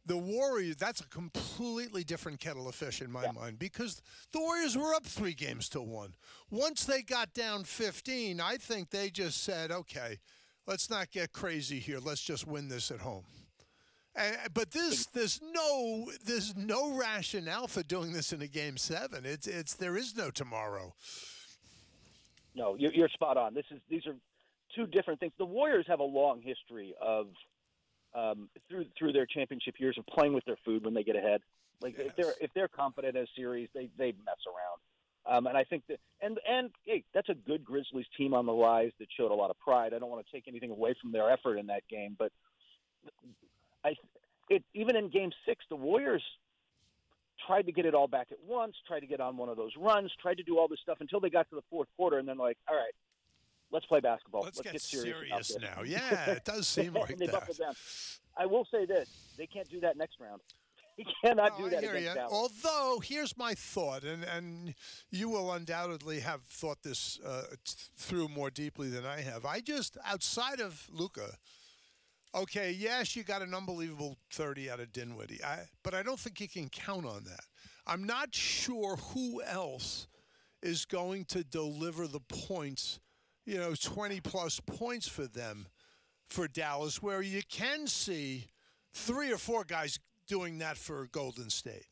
The 0.07 0.17
Warriors, 0.17 0.77
that's 0.77 1.01
a 1.03 1.09
completely 1.09 2.03
different 2.03 2.41
kettle 2.41 2.67
of 2.67 2.75
fish 2.75 3.03
in 3.03 3.13
my 3.13 3.25
yeah. 3.25 3.33
mind 3.33 3.59
because 3.59 4.01
the 4.33 4.41
Warriors 4.41 4.77
were 4.77 4.95
up 4.95 5.05
three 5.05 5.35
games 5.35 5.69
to 5.71 5.83
one. 5.83 6.15
Once 6.51 6.85
they 6.85 7.03
got 7.03 7.35
down 7.35 7.65
15, 7.65 8.41
I 8.41 8.57
think 8.57 8.91
they 8.91 9.11
just 9.11 9.45
said, 9.45 9.71
okay, 9.71 10.19
let's 10.67 10.89
not 10.89 11.11
get 11.11 11.33
crazy 11.33 11.79
here. 11.79 12.01
Let's 12.01 12.23
just 12.23 12.47
win 12.47 12.69
this 12.69 12.91
at 12.91 13.01
home. 13.01 13.25
Uh, 14.17 14.49
but 14.55 14.71
this, 14.73 15.07
there's 15.07 15.41
no, 15.55 16.11
there's 16.25 16.57
no 16.57 16.97
rationale 16.97 17.69
for 17.69 17.83
doing 17.83 18.13
this 18.13 18.33
in 18.33 18.43
a 18.43 18.47
game 18.47 18.77
seven. 18.77 19.25
It's, 19.25 19.47
it's, 19.47 19.75
there 19.75 19.97
is 19.97 20.17
no 20.17 20.31
tomorrow. 20.31 20.95
No, 22.55 22.75
you're, 22.75 22.93
you're 22.93 23.09
spot 23.09 23.37
on. 23.37 23.55
This 23.55 23.67
is, 23.71 23.81
these 23.89 24.07
are 24.07 24.15
two 24.75 24.87
different 24.87 25.21
things. 25.21 25.33
The 25.39 25.45
Warriors 25.45 25.87
have 25.89 26.01
a 26.01 26.05
long 26.05 26.43
history 26.43 26.95
of, 27.01 27.29
um, 28.15 28.49
through 28.69 28.87
through 28.99 29.13
their 29.13 29.27
championship 29.27 29.75
years 29.79 29.97
of 29.99 30.07
playing 30.07 30.33
with 30.33 30.45
their 30.45 30.59
food 30.65 30.85
when 30.85 30.95
they 30.95 31.05
get 31.05 31.17
ahead. 31.17 31.41
Like 31.81 31.97
yes. 31.97 32.09
if 32.09 32.17
they're 32.17 32.35
if 32.41 32.51
they're 32.55 32.69
confident 32.69 33.17
in 33.17 33.23
a 33.23 33.27
series, 33.37 33.69
they 33.75 33.89
they 33.97 34.13
mess 34.25 34.39
around. 34.47 35.37
Um, 35.37 35.47
and 35.47 35.57
I 35.57 35.65
think 35.65 35.85
that 35.89 36.01
and 36.21 36.39
and 36.49 36.71
hey, 36.85 37.05
that's 37.15 37.29
a 37.29 37.35
good 37.35 37.65
Grizzlies 37.65 38.07
team 38.17 38.35
on 38.35 38.47
the 38.47 38.53
rise 38.53 38.91
that 38.99 39.09
showed 39.17 39.31
a 39.31 39.35
lot 39.35 39.51
of 39.51 39.59
pride. 39.59 39.95
I 39.95 39.99
don't 39.99 40.11
want 40.11 40.27
to 40.27 40.33
take 40.33 40.49
anything 40.49 40.71
away 40.71 40.95
from 41.01 41.13
their 41.13 41.31
effort 41.31 41.57
in 41.57 41.67
that 41.69 41.83
game, 41.89 42.17
but 42.19 42.33
I, 43.85 43.95
it, 44.49 44.65
even 44.75 44.97
in 44.97 45.09
Game 45.09 45.31
Six, 45.47 45.65
the 45.69 45.77
Warriors 45.77 46.23
tried 47.47 47.67
to 47.67 47.73
get 47.73 47.87
it 47.87 47.95
all 47.95 48.09
back 48.09 48.29
at 48.31 48.39
once, 48.47 48.77
tried 48.87 49.01
to 49.01 49.07
get 49.07 49.21
on 49.21 49.37
one 49.37 49.49
of 49.49 49.57
those 49.57 49.73
runs, 49.79 50.13
tried 50.21 50.37
to 50.37 50.43
do 50.43 50.59
all 50.59 50.69
this 50.69 50.81
stuff 50.83 50.99
until 51.01 51.21
they 51.21 51.31
got 51.31 51.49
to 51.51 51.57
the 51.57 51.63
fourth 51.71 51.89
quarter, 51.97 52.19
and 52.19 52.29
then 52.29 52.39
like, 52.39 52.59
all 52.69 52.77
right, 52.77 52.93
let's 53.71 53.87
play 53.87 54.01
basketball. 54.01 54.43
Let's, 54.43 54.59
let's 54.59 54.67
get, 54.67 54.73
get, 54.73 54.83
serious, 54.83 55.49
serious 55.49 55.59
now. 55.61 55.83
Yeah, 55.85 56.31
it 56.31 56.45
does 56.45 56.69
seem 56.69 56.95
like 56.95 57.17
they 57.17 57.27
that. 57.27 57.59
Down. 57.59 57.75
I 58.37 58.47
will 58.47 58.67
say 58.71 58.87
this: 58.87 59.09
they 59.37 59.47
can't 59.47 59.69
do 59.69 59.81
that 59.81 59.97
next 59.97 60.21
round. 60.21 60.41
He 60.97 61.07
cannot 61.25 61.59
no, 61.59 61.65
do 61.65 61.71
that 61.71 61.83
against. 61.83 62.15
Dallas. 62.15 62.31
Although, 62.31 63.01
here's 63.01 63.35
my 63.39 63.55
thought, 63.55 64.05
and, 64.05 64.23
and 64.23 64.75
you 65.11 65.31
will 65.31 65.51
undoubtedly 65.51 66.21
have 66.21 66.43
thought 66.43 66.83
this 66.83 67.19
uh, 67.25 67.45
through 67.97 68.29
more 68.29 68.51
deeply 68.51 68.91
than 68.91 69.07
I 69.07 69.23
have. 69.23 69.47
I 69.47 69.61
just, 69.61 69.97
outside 70.05 70.61
of 70.61 70.87
Luka, 70.93 71.39
Okay, 72.35 72.71
yes, 72.79 73.17
you 73.17 73.25
got 73.25 73.43
an 73.43 73.55
unbelievable 73.55 74.17
30 74.33 74.71
out 74.71 74.79
of 74.79 74.93
Dinwiddie, 74.93 75.43
I, 75.43 75.65
but 75.83 75.95
I 75.95 76.03
don't 76.05 76.19
think 76.19 76.41
you 76.41 76.49
can 76.49 76.69
count 76.69 77.05
on 77.05 77.25
that. 77.25 77.45
I'm 77.87 78.05
not 78.05 78.33
sure 78.33 78.97
who 78.97 79.43
else 79.43 80.07
is 80.63 80.85
going 80.85 81.25
to 81.27 81.43
deliver 81.43 82.07
the 82.07 82.21
points, 82.21 83.01
you 83.47 83.59
know, 83.59 83.75
20 83.75 84.21
plus 84.21 84.61
points 84.61 85.09
for 85.09 85.27
them 85.27 85.67
for 86.29 86.47
Dallas, 86.47 87.03
where 87.03 87.21
you 87.21 87.43
can 87.51 87.89
see 87.89 88.47
three 88.93 89.33
or 89.33 89.39
four 89.39 89.65
guys 89.65 89.99
doing 90.29 90.59
that 90.59 90.77
for 90.77 91.09
Golden 91.11 91.51
State. 91.51 91.87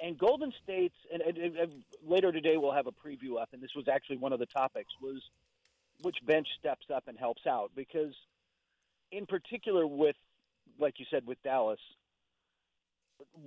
And 0.00 0.18
Golden 0.18 0.52
State's, 0.64 0.96
and, 1.12 1.20
and, 1.22 1.56
and 1.56 1.72
later 2.04 2.32
today 2.32 2.56
we'll 2.56 2.72
have 2.72 2.86
a 2.86 2.92
preview 2.92 3.40
up, 3.40 3.50
and 3.52 3.62
this 3.62 3.70
was 3.76 3.86
actually 3.86 4.16
one 4.16 4.32
of 4.32 4.38
the 4.38 4.46
topics 4.46 4.92
was 5.00 5.20
which 6.00 6.16
bench 6.26 6.48
steps 6.58 6.86
up 6.92 7.04
and 7.06 7.18
helps 7.18 7.46
out 7.46 7.70
because, 7.76 8.14
in 9.12 9.26
particular, 9.26 9.86
with 9.86 10.16
like 10.80 10.98
you 10.98 11.06
said 11.10 11.26
with 11.26 11.40
Dallas, 11.42 11.78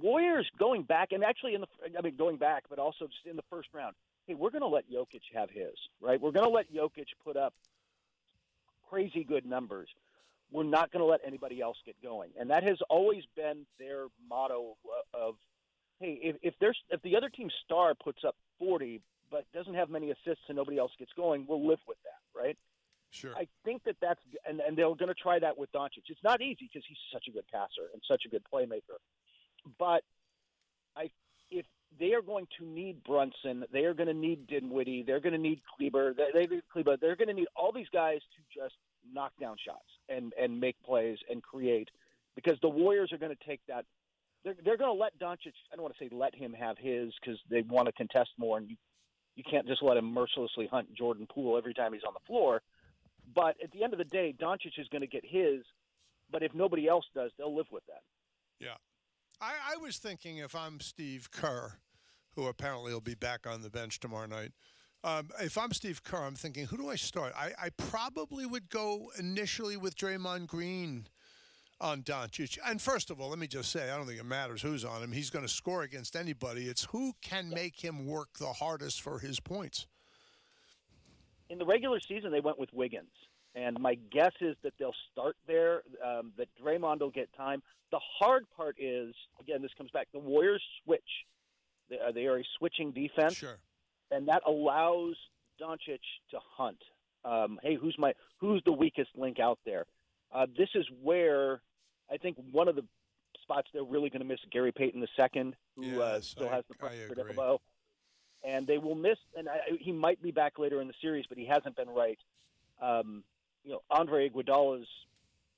Warriors 0.01 0.47
going 0.57 0.83
back 0.83 1.11
and 1.11 1.23
actually 1.23 1.55
in 1.55 1.61
the 1.61 1.67
I 1.97 2.01
mean 2.01 2.15
going 2.15 2.37
back, 2.37 2.63
but 2.69 2.79
also 2.79 3.07
just 3.07 3.25
in 3.25 3.35
the 3.35 3.43
first 3.49 3.69
round. 3.73 3.95
Hey, 4.27 4.33
we're 4.33 4.49
going 4.49 4.61
to 4.61 4.67
let 4.67 4.89
Jokic 4.89 5.21
have 5.33 5.49
his 5.49 5.73
right. 6.01 6.21
We're 6.21 6.31
going 6.31 6.45
to 6.45 6.51
let 6.51 6.73
Jokic 6.73 7.07
put 7.23 7.35
up 7.35 7.53
crazy 8.89 9.23
good 9.23 9.45
numbers. 9.45 9.89
We're 10.51 10.63
not 10.63 10.91
going 10.91 11.01
to 11.01 11.05
let 11.07 11.21
anybody 11.25 11.59
else 11.59 11.77
get 11.85 12.01
going, 12.01 12.29
and 12.39 12.49
that 12.51 12.63
has 12.63 12.77
always 12.89 13.23
been 13.35 13.65
their 13.79 14.05
motto 14.29 14.77
of 15.13 15.35
hey, 15.99 16.19
if, 16.21 16.35
if 16.41 16.53
there's 16.59 16.77
if 16.89 17.01
the 17.01 17.17
other 17.17 17.29
team's 17.29 17.53
star 17.65 17.93
puts 17.95 18.23
up 18.23 18.35
40 18.59 19.01
but 19.31 19.45
doesn't 19.53 19.73
have 19.73 19.89
many 19.89 20.11
assists 20.11 20.43
and 20.47 20.55
nobody 20.55 20.77
else 20.77 20.91
gets 20.97 21.11
going, 21.13 21.45
we'll 21.47 21.67
live 21.67 21.79
with 21.87 21.97
that, 22.03 22.39
right? 22.39 22.57
Sure. 23.11 23.33
I 23.35 23.47
think 23.63 23.83
that 23.85 23.95
that's 24.01 24.19
and, 24.47 24.59
and 24.59 24.77
they're 24.77 24.93
going 24.95 25.07
to 25.07 25.13
try 25.13 25.39
that 25.39 25.57
with 25.57 25.71
Doncic. 25.71 26.03
It's 26.09 26.23
not 26.23 26.41
easy 26.41 26.69
because 26.71 26.83
he's 26.87 26.97
such 27.13 27.25
a 27.27 27.31
good 27.31 27.45
passer 27.51 27.89
and 27.93 28.01
such 28.07 28.23
a 28.25 28.29
good 28.29 28.43
playmaker, 28.51 28.97
but 29.79 30.03
I 30.95 31.09
if 31.49 31.65
they 31.97 32.13
are 32.13 32.21
going 32.21 32.47
to 32.59 32.65
need 32.65 33.03
Brunson, 33.03 33.63
they 33.71 33.85
are 33.85 33.93
going 33.93 34.07
to 34.07 34.13
need 34.13 34.47
Dinwiddie, 34.47 35.03
they're 35.03 35.21
going 35.21 35.33
to 35.33 35.39
need 35.39 35.61
Kleber, 35.77 36.13
they, 36.13 36.47
they 36.47 36.61
Kleber, 36.73 36.97
they're 36.97 37.15
going 37.15 37.29
to 37.29 37.33
need 37.33 37.47
all 37.55 37.71
these 37.71 37.89
guys 37.93 38.19
to 38.35 38.59
just 38.61 38.75
knock 39.13 39.31
down 39.39 39.55
shots 39.63 39.85
and 40.09 40.33
and 40.39 40.59
make 40.59 40.75
plays 40.83 41.17
and 41.29 41.41
create 41.41 41.89
because 42.35 42.57
the 42.61 42.69
Warriors 42.69 43.13
are 43.13 43.17
going 43.17 43.35
to 43.35 43.47
take 43.47 43.61
that 43.67 43.85
they're 44.45 44.55
they're 44.63 44.77
going 44.77 44.95
to 44.95 45.01
let 45.01 45.17
Doncic. 45.19 45.53
I 45.71 45.75
don't 45.75 45.83
want 45.83 45.97
to 45.97 46.05
say 46.05 46.09
let 46.11 46.35
him 46.35 46.53
have 46.53 46.77
his 46.77 47.13
because 47.19 47.39
they 47.49 47.63
want 47.63 47.87
to 47.87 47.91
contest 47.91 48.29
more, 48.37 48.57
and 48.57 48.69
you 48.69 48.75
you 49.35 49.43
can't 49.49 49.67
just 49.67 49.83
let 49.83 49.97
him 49.97 50.13
mercilessly 50.13 50.67
hunt 50.67 50.93
Jordan 50.93 51.27
Poole 51.29 51.57
every 51.57 51.73
time 51.73 51.91
he's 51.91 52.03
on 52.07 52.13
the 52.13 52.25
floor. 52.25 52.61
But 53.33 53.55
at 53.63 53.71
the 53.71 53.83
end 53.83 53.93
of 53.93 53.99
the 53.99 54.05
day, 54.05 54.35
Doncic 54.39 54.77
is 54.77 54.87
going 54.89 55.01
to 55.01 55.07
get 55.07 55.23
his. 55.25 55.63
But 56.31 56.43
if 56.43 56.53
nobody 56.53 56.87
else 56.87 57.05
does, 57.13 57.31
they'll 57.37 57.55
live 57.55 57.67
with 57.71 57.85
that. 57.87 58.01
Yeah, 58.59 58.75
I, 59.39 59.53
I 59.73 59.77
was 59.77 59.97
thinking 59.97 60.37
if 60.37 60.55
I'm 60.55 60.79
Steve 60.79 61.29
Kerr, 61.31 61.73
who 62.35 62.47
apparently 62.47 62.93
will 62.93 63.01
be 63.01 63.15
back 63.15 63.45
on 63.47 63.61
the 63.61 63.69
bench 63.69 63.99
tomorrow 63.99 64.27
night. 64.27 64.51
Um, 65.03 65.29
if 65.39 65.57
I'm 65.57 65.71
Steve 65.71 66.03
Kerr, 66.03 66.23
I'm 66.23 66.35
thinking, 66.35 66.65
who 66.65 66.77
do 66.77 66.89
I 66.89 66.95
start? 66.95 67.33
I, 67.37 67.51
I 67.61 67.69
probably 67.77 68.45
would 68.45 68.69
go 68.69 69.11
initially 69.19 69.77
with 69.77 69.95
Draymond 69.95 70.47
Green 70.47 71.05
on 71.79 72.01
Doncic. 72.01 72.57
And 72.65 72.81
first 72.81 73.11
of 73.11 73.21
all, 73.21 73.29
let 73.29 73.37
me 73.37 73.47
just 73.47 73.71
say, 73.71 73.91
I 73.91 73.97
don't 73.97 74.07
think 74.07 74.19
it 74.19 74.25
matters 74.25 74.63
who's 74.63 74.83
on 74.83 75.03
him. 75.03 75.11
He's 75.11 75.29
going 75.29 75.45
to 75.45 75.51
score 75.51 75.83
against 75.83 76.15
anybody. 76.15 76.63
It's 76.63 76.85
who 76.85 77.13
can 77.21 77.49
make 77.49 77.83
him 77.83 78.07
work 78.07 78.29
the 78.39 78.53
hardest 78.53 79.01
for 79.01 79.19
his 79.19 79.39
points. 79.39 79.85
In 81.49 81.57
the 81.57 81.65
regular 81.65 81.99
season, 81.99 82.31
they 82.31 82.39
went 82.39 82.59
with 82.59 82.69
Wiggins. 82.73 83.11
And 83.53 83.79
my 83.79 83.95
guess 84.11 84.33
is 84.41 84.55
that 84.63 84.73
they'll 84.77 84.95
start 85.11 85.37
there, 85.47 85.83
um, 86.03 86.33
that 86.37 86.49
Draymond 86.61 86.99
will 86.99 87.09
get 87.09 87.29
time. 87.37 87.63
The 87.91 87.99
hard 88.19 88.45
part 88.55 88.75
is, 88.79 89.15
again, 89.39 89.61
this 89.61 89.71
comes 89.77 89.91
back, 89.91 90.07
the 90.11 90.19
Warriors 90.19 90.61
switch. 90.83 91.01
They, 91.89 91.97
uh, 91.99 92.11
they 92.11 92.25
are 92.25 92.39
a 92.39 92.43
switching 92.57 92.91
defense. 92.91 93.35
Sure. 93.35 93.57
And 94.11 94.27
that 94.27 94.43
allows 94.45 95.15
Doncic 95.61 95.99
to 96.31 96.39
hunt. 96.57 96.79
Um, 97.23 97.59
hey, 97.63 97.75
who's 97.75 97.95
my 97.97 98.13
who's 98.39 98.61
the 98.65 98.71
weakest 98.71 99.09
link 99.15 99.39
out 99.39 99.57
there? 99.65 99.85
Uh, 100.31 100.45
this 100.57 100.69
is 100.75 100.85
where 101.01 101.61
I 102.11 102.17
think 102.17 102.37
one 102.51 102.67
of 102.67 102.75
the 102.75 102.83
spots 103.41 103.67
they're 103.73 103.83
really 103.83 104.09
going 104.09 104.21
to 104.21 104.27
miss 104.27 104.39
Gary 104.51 104.71
Payton 104.71 105.01
II, 105.01 105.53
who 105.75 106.01
uh, 106.01 106.19
still 106.21 106.49
I- 106.49 106.55
has 106.55 106.63
the 106.69 106.75
elbow, 107.29 107.61
and 108.45 108.67
they 108.67 108.77
will 108.77 108.95
miss. 108.95 109.17
And 109.35 109.49
I, 109.49 109.59
he 109.79 109.91
might 109.91 110.21
be 110.21 110.31
back 110.31 110.59
later 110.59 110.81
in 110.81 110.87
the 110.87 110.93
series, 111.01 111.25
but 111.27 111.37
he 111.37 111.45
hasn't 111.45 111.75
been 111.75 111.89
right. 111.89 112.19
Um, 112.81 113.23
you 113.63 113.71
know, 113.71 113.81
Andre 113.89 114.29
Iguodala's 114.29 114.87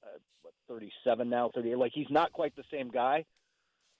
uh, 0.04 0.18
what 0.42 0.54
37 0.70 1.30
now, 1.30 1.52
38. 1.54 1.78
Like 1.78 1.92
he's 1.94 2.10
not 2.10 2.32
quite 2.32 2.56
the 2.56 2.64
same 2.72 2.90
guy. 2.90 3.26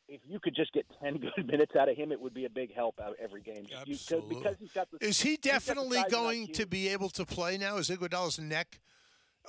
If 0.08 0.22
you 0.26 0.40
could 0.40 0.56
just 0.56 0.72
get 0.72 0.86
10 1.04 1.18
good 1.36 1.48
minutes 1.48 1.76
out 1.76 1.90
of 1.90 1.98
him, 1.98 2.12
it 2.14 2.22
would 2.22 2.34
be 2.34 2.46
a 2.46 2.50
big 2.50 2.74
help 2.74 3.00
out 3.04 3.16
every 3.22 3.42
game. 3.42 3.66
You- 3.70 3.76
'cause- 3.76 3.90
Absolutely. 3.90 4.36
because 4.36 4.56
he's 4.60 4.72
got 4.72 4.88
the 4.92 5.06
Is 5.06 5.22
he 5.22 5.36
got 5.36 5.42
the 5.44 5.50
definitely 5.50 5.98
size 5.98 6.04
and 6.06 6.12
going 6.14 6.48
to 6.54 6.66
be 6.66 6.88
able 6.88 7.10
to 7.10 7.26
play 7.26 7.58
now? 7.58 7.76
Is 7.78 7.90
Iguodala's 7.90 8.40
neck, 8.40 8.80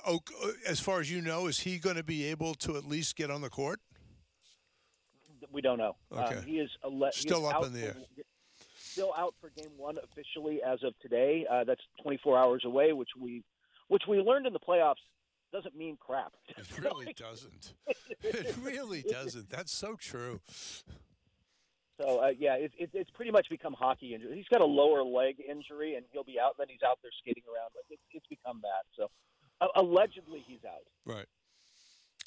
oh, 0.05 0.19
as 0.67 0.81
far 0.81 0.99
as 0.99 1.09
you 1.09 1.21
know, 1.21 1.47
is 1.47 1.61
he 1.61 1.77
going 1.79 1.95
to 1.95 2.03
be 2.03 2.25
able 2.25 2.55
to 2.55 2.75
at 2.75 2.83
least 2.85 3.15
get 3.15 3.31
on 3.31 3.39
the 3.41 3.49
court? 3.49 3.79
We 5.51 5.61
don't 5.61 5.77
know. 5.77 5.95
Okay. 6.11 6.35
Um, 6.35 6.43
he 6.43 6.59
is 6.59 6.69
a 6.83 6.89
le- 6.89 7.11
he 7.13 7.21
Still 7.21 7.47
is 7.47 7.53
up 7.53 7.55
out 7.55 7.65
in 7.67 7.73
the 7.73 7.79
for- 7.79 7.85
air. 7.85 7.95
Still 8.99 9.13
out 9.17 9.33
for 9.39 9.49
game 9.55 9.71
one 9.77 9.95
officially 10.03 10.59
as 10.61 10.83
of 10.83 10.93
today. 10.99 11.45
Uh, 11.49 11.63
that's 11.63 11.79
24 12.03 12.37
hours 12.37 12.63
away, 12.65 12.91
which 12.91 13.11
we, 13.17 13.43
which 13.87 14.03
we 14.09 14.17
learned 14.19 14.45
in 14.45 14.51
the 14.51 14.59
playoffs 14.59 14.95
doesn't 15.53 15.73
mean 15.73 15.97
crap. 15.97 16.33
It 16.49 16.65
really 16.83 17.13
doesn't. 17.13 17.75
It 18.21 18.57
really 18.61 19.01
doesn't. 19.01 19.49
That's 19.49 19.71
so 19.71 19.95
true. 19.95 20.41
So 22.01 22.19
uh, 22.19 22.31
yeah, 22.37 22.55
it, 22.55 22.73
it, 22.77 22.89
it's 22.93 23.09
pretty 23.11 23.31
much 23.31 23.47
become 23.49 23.73
hockey 23.73 24.13
injury. 24.13 24.35
He's 24.35 24.49
got 24.49 24.59
a 24.59 24.65
lower 24.65 25.01
leg 25.01 25.37
injury, 25.39 25.95
and 25.95 26.05
he'll 26.11 26.25
be 26.25 26.37
out. 26.37 26.55
Then 26.57 26.67
he's 26.69 26.83
out 26.85 26.99
there 27.01 27.11
skating 27.21 27.43
around. 27.47 27.71
Like 27.75 27.85
it's, 27.89 28.03
it's 28.11 28.27
become 28.27 28.59
that. 28.63 28.83
So 28.97 29.09
uh, 29.61 29.67
allegedly 29.81 30.43
he's 30.45 30.65
out. 30.65 30.83
Right. 31.05 31.25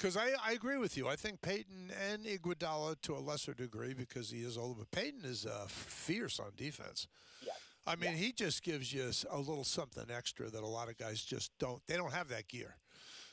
Because 0.03 0.17
I, 0.17 0.31
I 0.45 0.51
agree 0.51 0.75
with 0.75 0.97
you. 0.97 1.07
I 1.07 1.15
think 1.15 1.41
Payton 1.41 1.89
and 2.11 2.25
Iguodala 2.25 2.99
to 3.03 3.15
a 3.15 3.19
lesser 3.19 3.53
degree 3.53 3.93
because 3.93 4.29
he 4.29 4.39
is 4.39 4.57
older, 4.57 4.79
but 4.79 4.91
Payton 4.91 5.21
is 5.23 5.45
uh, 5.45 5.63
fierce 5.69 6.41
on 6.41 6.51
defense. 6.57 7.07
Yeah. 7.41 7.53
I 7.87 7.95
mean, 7.95 8.11
he 8.15 8.33
just 8.33 8.63
gives 8.63 8.93
you 8.93 9.09
a 9.31 9.37
little 9.37 9.63
something 9.63 10.03
extra 10.13 10.49
that 10.49 10.61
a 10.61 10.67
lot 10.67 10.89
of 10.89 10.97
guys 10.97 11.23
just 11.23 11.57
don't. 11.57 11.81
They 11.87 11.95
don't 11.95 12.11
have 12.11 12.27
that 12.27 12.49
gear. 12.49 12.75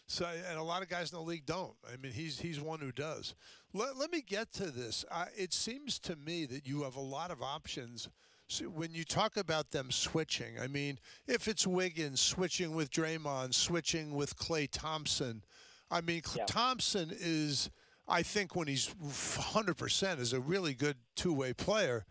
So, 0.06 0.28
and 0.48 0.60
a 0.60 0.62
lot 0.62 0.82
of 0.82 0.88
guys 0.88 1.10
in 1.10 1.18
the 1.18 1.24
league 1.24 1.44
don't. 1.44 1.74
I 1.92 1.96
mean, 1.96 2.12
he's 2.12 2.38
he's 2.38 2.60
one 2.60 2.78
who 2.78 2.92
does. 2.92 3.34
Let, 3.74 3.96
let 3.96 4.12
me 4.12 4.22
get 4.24 4.52
to 4.52 4.70
this. 4.70 5.04
I, 5.10 5.26
it 5.36 5.52
seems 5.52 5.98
to 6.00 6.14
me 6.14 6.46
that 6.46 6.68
you 6.68 6.84
have 6.84 6.94
a 6.94 7.00
lot 7.00 7.32
of 7.32 7.42
options. 7.42 8.08
So 8.46 8.66
when 8.66 8.94
you 8.94 9.02
talk 9.02 9.36
about 9.36 9.72
them 9.72 9.90
switching, 9.90 10.60
I 10.62 10.68
mean, 10.68 11.00
if 11.26 11.48
it's 11.48 11.66
Wiggins 11.66 12.20
switching 12.20 12.76
with 12.76 12.92
Draymond, 12.92 13.54
switching 13.54 14.14
with 14.14 14.36
Klay 14.36 14.68
Thompson, 14.70 15.42
I 15.90 16.00
mean, 16.00 16.22
Yeah. 16.36 16.44
Thompson 16.46 17.10
is, 17.12 17.70
I 18.06 18.22
think, 18.22 18.54
when 18.54 18.68
he's 18.68 18.94
100%, 19.02 20.18
is 20.20 20.32
a 20.32 20.40
really 20.40 20.74
good 20.74 20.96
two 21.16 21.32
way 21.32 21.52
player. 21.52 22.04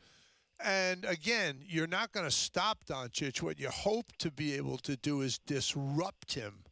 And 0.62 1.06
again, 1.06 1.63
you're 1.65 1.88
not 1.88 2.12
going 2.12 2.26
to 2.26 2.32
stop 2.32 2.84
Doncic. 2.86 3.42
What 3.42 3.60
you 3.60 3.70
hope 3.70 4.12
to 4.18 4.30
be 4.30 4.54
able 4.56 4.78
to 4.80 4.98
do 4.98 5.22
is 5.22 5.39
disrupt 5.39 6.34
him 6.34 6.65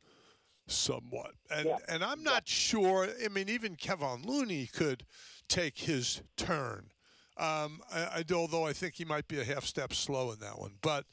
somewhat. 0.68 1.32
And 1.50 1.68
Yeah. 1.68 1.78
and 1.88 2.04
I'm 2.04 2.22
not 2.24 2.48
sure. 2.50 3.08
I 3.24 3.30
mean, 3.30 3.48
even 3.48 3.78
Kevin 3.78 4.24
Looney 4.24 4.68
could 4.68 5.06
take 5.48 5.78
his 5.78 6.22
turn. 6.36 6.92
Um, 7.38 7.82
I, 7.90 8.00
I, 8.18 8.24
although 8.34 8.66
I 8.66 8.74
think 8.74 8.96
he 8.96 9.06
might 9.06 9.28
be 9.30 9.40
a 9.40 9.46
half 9.46 9.64
step 9.64 9.94
slow 9.94 10.32
in 10.34 10.40
that 10.40 10.60
one. 10.60 10.74
But 10.82 11.06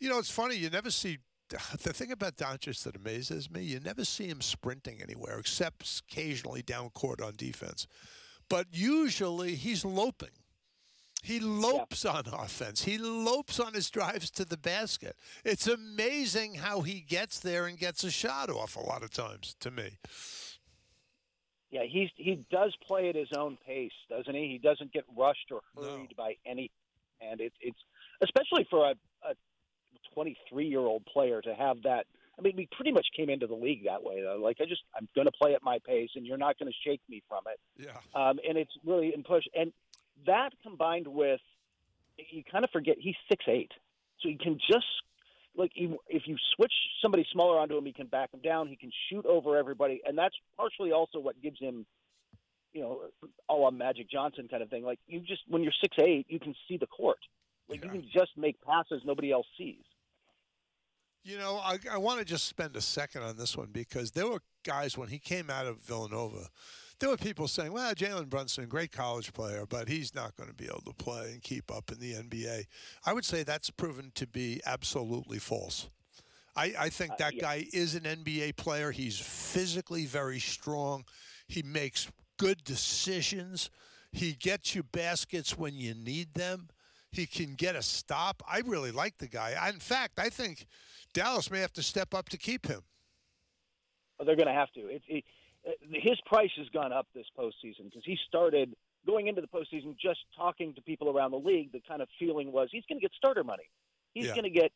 you 0.00 0.08
know, 0.08 0.18
it's 0.18 0.30
funny. 0.30 0.56
You 0.56 0.70
never 0.70 0.90
see. 0.90 1.18
The 1.82 1.92
thing 1.92 2.12
about 2.12 2.36
Doncic 2.36 2.82
that 2.84 2.96
amazes 2.96 3.50
me, 3.50 3.62
you 3.62 3.80
never 3.80 4.04
see 4.04 4.26
him 4.28 4.40
sprinting 4.40 5.00
anywhere 5.02 5.38
except 5.38 6.02
occasionally 6.08 6.62
down 6.62 6.90
court 6.90 7.20
on 7.20 7.34
defense. 7.36 7.86
But 8.48 8.66
usually 8.72 9.54
he's 9.54 9.84
loping. 9.84 10.30
He 11.22 11.38
lopes 11.38 12.04
on 12.06 12.24
offense. 12.32 12.84
He 12.84 12.96
lopes 12.96 13.60
on 13.60 13.74
his 13.74 13.90
drives 13.90 14.30
to 14.32 14.44
the 14.44 14.56
basket. 14.56 15.16
It's 15.44 15.66
amazing 15.66 16.54
how 16.54 16.80
he 16.80 17.00
gets 17.00 17.38
there 17.40 17.66
and 17.66 17.78
gets 17.78 18.04
a 18.04 18.10
shot 18.10 18.48
off 18.48 18.74
a 18.74 18.80
lot 18.80 19.02
of 19.02 19.10
times 19.10 19.54
to 19.60 19.70
me. 19.70 19.98
Yeah, 21.70 21.82
he's 21.88 22.08
he 22.16 22.42
does 22.50 22.74
play 22.84 23.10
at 23.10 23.14
his 23.14 23.28
own 23.36 23.56
pace, 23.64 23.92
doesn't 24.08 24.34
he? 24.34 24.48
He 24.48 24.58
doesn't 24.58 24.92
get 24.92 25.04
rushed 25.16 25.52
or 25.52 25.60
No. 25.76 25.82
hurried 25.82 26.14
by 26.16 26.36
any, 26.44 26.70
and 27.20 27.40
it's 27.40 27.54
it's 27.60 27.78
especially 28.22 28.66
for 28.68 28.86
a, 28.86 28.94
a 29.22 29.34
23 30.14 30.66
year 30.66 30.80
old 30.80 31.04
player 31.06 31.40
to 31.42 31.54
have 31.54 31.82
that. 31.82 32.06
I 32.38 32.42
mean, 32.42 32.54
we 32.56 32.68
pretty 32.74 32.92
much 32.92 33.06
came 33.14 33.28
into 33.28 33.46
the 33.46 33.54
league 33.54 33.84
that 33.84 34.02
way. 34.02 34.22
Though. 34.22 34.38
Like, 34.42 34.58
I 34.60 34.64
just 34.64 34.82
I'm 34.96 35.08
going 35.14 35.26
to 35.26 35.32
play 35.32 35.54
at 35.54 35.62
my 35.62 35.78
pace, 35.86 36.10
and 36.16 36.26
you're 36.26 36.38
not 36.38 36.58
going 36.58 36.70
to 36.72 36.78
shake 36.88 37.02
me 37.08 37.22
from 37.28 37.42
it. 37.46 37.60
Yeah. 37.76 37.98
Um, 38.14 38.38
and 38.48 38.56
it's 38.56 38.72
really 38.84 39.12
in 39.14 39.22
push, 39.22 39.44
and 39.54 39.72
that 40.26 40.50
combined 40.62 41.06
with 41.06 41.40
you 42.30 42.42
kind 42.50 42.64
of 42.64 42.70
forget 42.70 42.96
he's 42.98 43.14
six 43.28 43.44
eight, 43.48 43.72
so 44.20 44.28
he 44.28 44.36
can 44.36 44.58
just 44.70 44.86
like 45.56 45.72
he, 45.74 45.94
if 46.08 46.22
you 46.26 46.36
switch 46.56 46.72
somebody 47.02 47.26
smaller 47.32 47.58
onto 47.58 47.76
him, 47.76 47.84
he 47.84 47.92
can 47.92 48.06
back 48.06 48.32
him 48.32 48.40
down. 48.40 48.68
He 48.68 48.76
can 48.76 48.90
shoot 49.10 49.26
over 49.26 49.56
everybody, 49.56 50.00
and 50.06 50.16
that's 50.16 50.34
partially 50.56 50.92
also 50.92 51.18
what 51.18 51.40
gives 51.42 51.58
him, 51.58 51.86
you 52.72 52.82
know, 52.82 53.00
all 53.48 53.64
on 53.64 53.76
Magic 53.76 54.10
Johnson 54.10 54.48
kind 54.48 54.62
of 54.62 54.70
thing. 54.70 54.84
Like 54.84 54.98
you 55.06 55.20
just 55.20 55.42
when 55.48 55.62
you're 55.62 55.72
six 55.80 55.96
eight, 56.00 56.26
you 56.28 56.38
can 56.38 56.54
see 56.68 56.76
the 56.76 56.86
court. 56.86 57.18
Like 57.68 57.80
Yeah. 57.80 57.92
you 57.92 58.00
can 58.00 58.08
just 58.12 58.30
make 58.36 58.60
passes 58.62 59.02
nobody 59.04 59.30
else 59.32 59.46
sees. 59.58 59.82
You 61.22 61.38
know, 61.38 61.58
I, 61.58 61.78
I 61.90 61.98
want 61.98 62.18
to 62.18 62.24
just 62.24 62.46
spend 62.46 62.76
a 62.76 62.80
second 62.80 63.22
on 63.22 63.36
this 63.36 63.56
one 63.56 63.68
because 63.72 64.10
there 64.12 64.26
were 64.26 64.40
guys 64.64 64.96
when 64.96 65.08
he 65.08 65.18
came 65.18 65.50
out 65.50 65.66
of 65.66 65.78
Villanova 65.78 66.48
there 67.00 67.08
were 67.08 67.16
people 67.16 67.48
saying, 67.48 67.72
"Well, 67.72 67.94
Jalen 67.94 68.28
Brunson, 68.28 68.66
great 68.68 68.92
college 68.92 69.32
player, 69.32 69.64
but 69.66 69.88
he's 69.88 70.14
not 70.14 70.36
going 70.36 70.48
to 70.50 70.54
be 70.54 70.66
able 70.66 70.82
to 70.82 70.92
play 70.92 71.32
and 71.32 71.42
keep 71.42 71.70
up 71.74 71.90
in 71.90 71.98
the 71.98 72.12
NBA." 72.12 72.66
I 73.04 73.12
would 73.14 73.24
say 73.24 73.42
that's 73.42 73.70
proven 73.70 74.12
to 74.14 74.26
be 74.26 74.60
absolutely 74.66 75.38
false. 75.38 75.88
I, 76.54 76.74
I 76.78 76.88
think 76.90 77.12
Uh, 77.12 77.16
that 77.18 77.34
yeah. 77.34 77.40
guy 77.40 77.66
is 77.72 77.94
an 77.94 78.02
NBA 78.04 78.56
player. 78.56 78.90
He's 78.90 79.18
physically 79.18 80.04
very 80.04 80.38
strong. 80.38 81.04
He 81.48 81.62
makes 81.62 82.08
good 82.36 82.62
decisions. 82.64 83.70
He 84.12 84.32
gets 84.34 84.74
you 84.74 84.82
baskets 84.82 85.56
when 85.56 85.74
you 85.74 85.94
need 85.94 86.34
them. 86.34 86.68
He 87.12 87.26
can 87.26 87.54
get 87.54 87.76
a 87.76 87.82
stop. 87.82 88.42
I 88.46 88.60
really 88.60 88.92
like 88.92 89.18
the 89.18 89.26
guy. 89.28 89.56
In 89.68 89.80
fact, 89.80 90.18
I 90.18 90.28
think 90.28 90.66
Dallas 91.12 91.50
may 91.50 91.60
have 91.60 91.72
to 91.74 91.82
step 91.82 92.14
up 92.14 92.28
to 92.30 92.38
keep 92.38 92.66
him. 92.66 92.82
They're 94.24 94.36
going 94.36 94.48
to 94.48 94.52
have 94.54 94.70
to. 94.72 94.80
It, 94.80 95.02
it, 95.08 95.24
his 95.90 96.20
price 96.26 96.50
has 96.58 96.68
gone 96.68 96.92
up 96.92 97.06
this 97.14 97.26
postseason 97.38 97.84
because 97.84 98.02
he 98.04 98.18
started 98.28 98.74
going 99.06 99.28
into 99.28 99.40
the 99.40 99.46
postseason 99.48 99.96
just 99.98 100.20
talking 100.36 100.74
to 100.74 100.82
people 100.82 101.08
around 101.10 101.30
the 101.30 101.38
league. 101.38 101.72
The 101.72 101.80
kind 101.88 102.02
of 102.02 102.08
feeling 102.18 102.52
was 102.52 102.68
he's 102.70 102.84
going 102.88 102.98
to 102.98 103.02
get 103.02 103.12
starter 103.16 103.44
money. 103.44 103.64
He's 104.12 104.26
Yeah. 104.26 104.32
going 104.32 104.44
to 104.44 104.50
get 104.50 104.72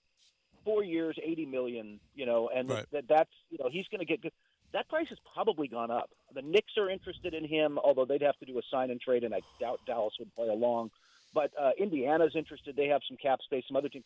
four 0.65 0.83
years, 0.83 1.19
eighty 1.23 1.45
million. 1.45 2.01
You 2.15 2.25
know, 2.27 2.49
and 2.49 2.71
Right. 2.71 2.87
that 2.93 3.05
that's 3.09 3.31
you 3.51 3.59
know 3.59 3.69
he's 3.71 3.87
going 3.89 3.99
to 4.01 4.07
get 4.07 4.23
good. 4.23 4.33
That 4.73 4.89
price 4.89 5.09
has 5.11 5.19
probably 5.35 5.69
gone 5.69 5.91
up. 5.91 6.11
The 6.35 6.43
Knicks 6.43 6.73
are 6.79 6.91
interested 6.91 7.33
in 7.35 7.45
him, 7.47 7.79
although 7.79 8.07
they'd 8.07 8.23
have 8.23 8.37
to 8.39 8.47
do 8.47 8.59
a 8.59 8.63
sign 8.71 8.91
and 8.91 9.01
trade, 9.01 9.23
and 9.25 9.35
I 9.35 9.41
doubt 9.61 9.81
Dallas 9.87 10.15
would 10.19 10.35
play 10.35 10.49
along. 10.49 10.91
But 11.33 11.53
uh, 11.61 11.71
Indiana's 11.79 12.35
interested. 12.35 12.75
They 12.77 12.89
have 12.89 13.03
some 13.07 13.17
cap 13.17 13.41
space. 13.43 13.65
Some 13.69 13.77
other 13.77 13.89
teams. 13.89 14.05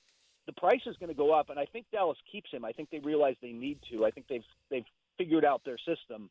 The 0.49 0.55
price 0.55 0.81
is 0.87 0.97
going 0.97 1.11
to 1.11 1.15
go 1.15 1.31
up, 1.35 1.51
and 1.51 1.61
I 1.61 1.67
think 1.67 1.85
Dallas 1.93 2.17
keeps 2.33 2.51
him. 2.51 2.65
I 2.65 2.73
think 2.73 2.89
they 2.89 3.01
realize 3.01 3.37
they 3.43 3.53
need 3.53 3.81
to. 3.93 4.07
I 4.07 4.11
think 4.11 4.29
they've 4.29 4.47
they've 4.71 4.87
figured 5.19 5.45
out 5.45 5.63
their 5.63 5.77
system, 5.77 6.31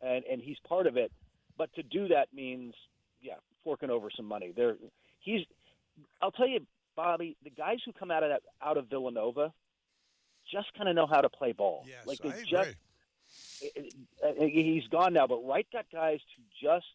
and 0.00 0.24
and 0.24 0.40
he's 0.40 0.56
part 0.66 0.86
of 0.86 0.96
it. 0.96 1.12
But 1.58 1.70
to 1.74 1.82
do 1.82 2.08
that 2.08 2.32
means, 2.32 2.72
yeah, 3.20 3.34
forking 3.62 3.90
over 3.90 4.08
some 4.10 4.24
money. 4.24 4.54
There, 4.56 4.76
he's. 5.20 5.42
I'll 6.22 6.30
tell 6.30 6.48
you, 6.48 6.60
Bobby, 6.96 7.36
the 7.44 7.50
guys 7.50 7.80
who 7.84 7.92
come 7.92 8.10
out 8.10 8.22
of 8.22 8.30
that 8.30 8.40
out 8.62 8.78
of 8.78 8.88
Villanova 8.88 9.52
just 10.50 10.72
kind 10.74 10.88
of 10.88 10.94
know 10.94 11.06
how 11.06 11.20
to 11.20 11.28
play 11.28 11.52
ball. 11.52 11.84
Yes, 11.86 12.06
like 12.06 12.20
they 12.20 12.30
I 12.30 12.44
just 12.48 12.70
agree. 13.76 13.92
uh, 14.24 14.44
he's 14.46 14.86
gone 14.86 15.12
now, 15.12 15.26
but 15.26 15.46
Wright 15.46 15.66
got 15.70 15.84
guys 15.92 16.20
to 16.20 16.66
just 16.66 16.86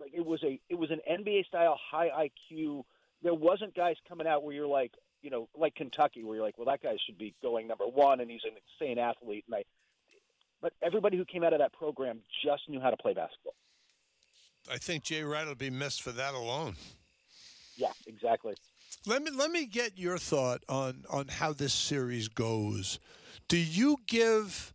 like 0.00 0.10
it 0.12 0.26
was 0.26 0.42
a 0.42 0.58
it 0.68 0.74
was 0.80 0.90
an 0.90 1.00
NBA 1.08 1.46
style 1.46 1.78
high 1.90 2.28
IQ. 2.28 2.82
There 3.22 3.34
wasn't 3.34 3.72
guys 3.76 3.94
coming 4.08 4.26
out 4.26 4.42
where 4.42 4.52
you're 4.52 4.66
like 4.66 4.92
you 5.22 5.30
know 5.30 5.48
like 5.56 5.74
Kentucky 5.74 6.24
where 6.24 6.36
you're 6.36 6.44
like 6.44 6.58
well 6.58 6.66
that 6.66 6.82
guy 6.82 6.96
should 7.04 7.18
be 7.18 7.34
going 7.42 7.66
number 7.66 7.84
one 7.84 8.20
and 8.20 8.30
he's 8.30 8.42
an 8.44 8.52
insane 8.80 8.98
athlete 8.98 9.44
and 9.46 9.56
I. 9.56 9.64
But 10.62 10.72
everybody 10.82 11.16
who 11.16 11.24
came 11.24 11.44
out 11.44 11.52
of 11.52 11.58
that 11.58 11.72
program 11.74 12.20
just 12.44 12.68
knew 12.68 12.80
how 12.80 12.90
to 12.90 12.96
play 12.96 13.12
basketball. 13.12 13.54
I 14.72 14.78
think 14.78 15.04
Jay 15.04 15.22
Wright 15.22 15.46
will 15.46 15.54
be 15.54 15.70
missed 15.70 16.02
for 16.02 16.12
that 16.12 16.34
alone. 16.34 16.76
Yeah, 17.76 17.92
exactly. 18.06 18.54
Let 19.06 19.22
me 19.22 19.30
let 19.30 19.50
me 19.50 19.66
get 19.66 19.98
your 19.98 20.18
thought 20.18 20.62
on 20.68 21.04
on 21.10 21.28
how 21.28 21.52
this 21.52 21.72
series 21.72 22.28
goes. 22.28 22.98
Do 23.48 23.56
you 23.56 23.98
give 24.06 24.74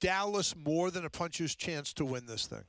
Dallas 0.00 0.54
more 0.56 0.90
than 0.90 1.04
a 1.04 1.10
puncher's 1.10 1.54
chance 1.54 1.92
to 1.94 2.04
win 2.04 2.26
this 2.26 2.46
thing? 2.46 2.64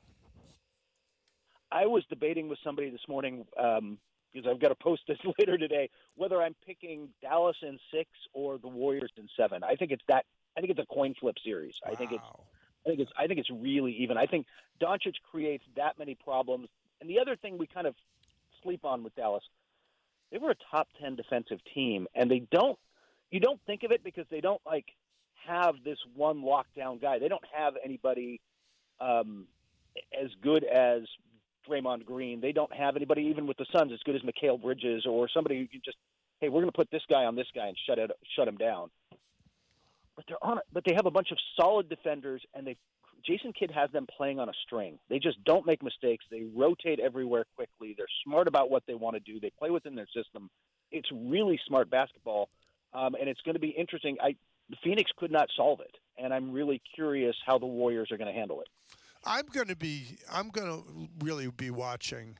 I 1.71 1.85
was 1.85 2.03
debating 2.09 2.49
with 2.49 2.59
somebody 2.63 2.89
this 2.89 3.07
morning 3.07 3.45
um, 3.61 3.97
because 4.33 4.49
I've 4.49 4.59
got 4.59 4.69
to 4.69 4.75
post 4.75 5.03
this 5.07 5.17
later 5.39 5.57
today 5.57 5.89
whether 6.15 6.41
I'm 6.41 6.55
picking 6.65 7.09
Dallas 7.21 7.57
in 7.61 7.79
six 7.93 8.09
or 8.33 8.57
the 8.57 8.67
Warriors 8.67 9.11
in 9.17 9.27
seven. 9.37 9.63
I 9.63 9.75
think 9.75 9.91
it's 9.91 10.03
that. 10.07 10.25
I 10.57 10.61
think 10.61 10.71
it's 10.71 10.79
a 10.79 10.93
coin 10.93 11.13
flip 11.19 11.35
series. 11.43 11.75
I 11.85 11.95
think 11.95 12.11
it's. 12.11 12.23
I 12.85 12.89
think 12.89 12.99
it's. 13.01 13.11
I 13.17 13.27
think 13.27 13.39
it's 13.39 13.51
really 13.51 13.93
even. 13.93 14.17
I 14.17 14.25
think 14.25 14.45
Doncic 14.81 15.15
creates 15.31 15.63
that 15.75 15.99
many 15.99 16.15
problems. 16.15 16.69
And 16.99 17.09
the 17.09 17.19
other 17.19 17.35
thing 17.35 17.57
we 17.57 17.67
kind 17.67 17.85
of 17.85 17.95
sleep 18.63 18.83
on 18.83 19.03
with 19.03 19.15
Dallas, 19.15 19.43
they 20.31 20.39
were 20.39 20.51
a 20.51 20.55
top 20.71 20.87
ten 20.99 21.15
defensive 21.15 21.59
team, 21.73 22.07
and 22.15 22.29
they 22.29 22.39
don't. 22.51 22.77
You 23.29 23.39
don't 23.39 23.59
think 23.67 23.83
of 23.83 23.91
it 23.91 24.03
because 24.03 24.25
they 24.31 24.41
don't 24.41 24.61
like 24.65 24.85
have 25.45 25.75
this 25.83 25.97
one 26.15 26.41
lockdown 26.41 27.01
guy. 27.01 27.19
They 27.19 27.27
don't 27.27 27.43
have 27.53 27.75
anybody 27.83 28.41
um, 28.99 29.47
as 30.19 30.29
good 30.41 30.63
as 30.63 31.01
Draymond 31.69 32.05
Green. 32.05 32.41
They 32.41 32.51
don't 32.51 32.73
have 32.73 32.95
anybody 32.95 33.23
even 33.23 33.47
with 33.47 33.57
the 33.57 33.65
Suns 33.71 33.91
as 33.91 33.99
good 34.05 34.15
as 34.15 34.21
Mikal 34.21 34.61
Bridges 34.61 35.05
or 35.05 35.27
somebody 35.33 35.59
who 35.59 35.67
can 35.67 35.81
just, 35.83 35.97
hey, 36.39 36.49
we're 36.49 36.61
going 36.61 36.71
to 36.71 36.77
put 36.77 36.89
this 36.91 37.03
guy 37.09 37.25
on 37.25 37.35
this 37.35 37.47
guy 37.53 37.67
and 37.67 37.77
shut 37.87 37.99
it, 37.99 38.11
shut 38.35 38.47
him 38.47 38.57
down. 38.57 38.89
But 40.15 40.25
they're 40.27 40.43
on, 40.43 40.57
it. 40.57 40.63
but 40.73 40.83
they 40.85 40.93
have 40.95 41.05
a 41.05 41.11
bunch 41.11 41.31
of 41.31 41.37
solid 41.55 41.89
defenders, 41.89 42.41
and 42.55 42.65
they 42.65 42.77
Jason 43.25 43.53
Kidd 43.53 43.71
has 43.71 43.91
them 43.91 44.07
playing 44.17 44.39
on 44.39 44.49
a 44.49 44.53
string. 44.65 44.97
They 45.09 45.19
just 45.19 45.43
don't 45.43 45.65
make 45.65 45.83
mistakes. 45.83 46.25
They 46.31 46.43
rotate 46.55 46.99
everywhere 46.99 47.45
quickly. 47.55 47.93
They're 47.97 48.07
smart 48.23 48.47
about 48.47 48.69
what 48.69 48.83
they 48.87 48.93
want 48.93 49.15
to 49.15 49.19
do. 49.19 49.39
They 49.39 49.51
play 49.57 49.69
within 49.69 49.95
their 49.95 50.07
system. 50.15 50.49
It's 50.91 51.09
really 51.11 51.59
smart 51.67 51.89
basketball, 51.89 52.49
um, 52.93 53.15
and 53.19 53.29
it's 53.29 53.41
going 53.41 53.55
to 53.55 53.59
be 53.59 53.69
interesting. 53.69 54.17
I 54.21 54.35
Phoenix 54.83 55.11
could 55.17 55.31
not 55.31 55.49
solve 55.55 55.79
it, 55.81 55.95
and 56.17 56.33
I'm 56.33 56.51
really 56.51 56.81
curious 56.95 57.35
how 57.45 57.57
the 57.57 57.65
Warriors 57.65 58.11
are 58.11 58.17
going 58.17 58.33
to 58.33 58.37
handle 58.37 58.61
it. 58.61 58.67
I'm 59.27 59.45
going 59.47 59.67
to 59.67 59.75
be 59.75 60.17
I'm 60.31 60.49
going 60.49 60.67
to 60.71 61.09
really 61.25 61.47
be 61.51 61.69
watching 61.69 62.37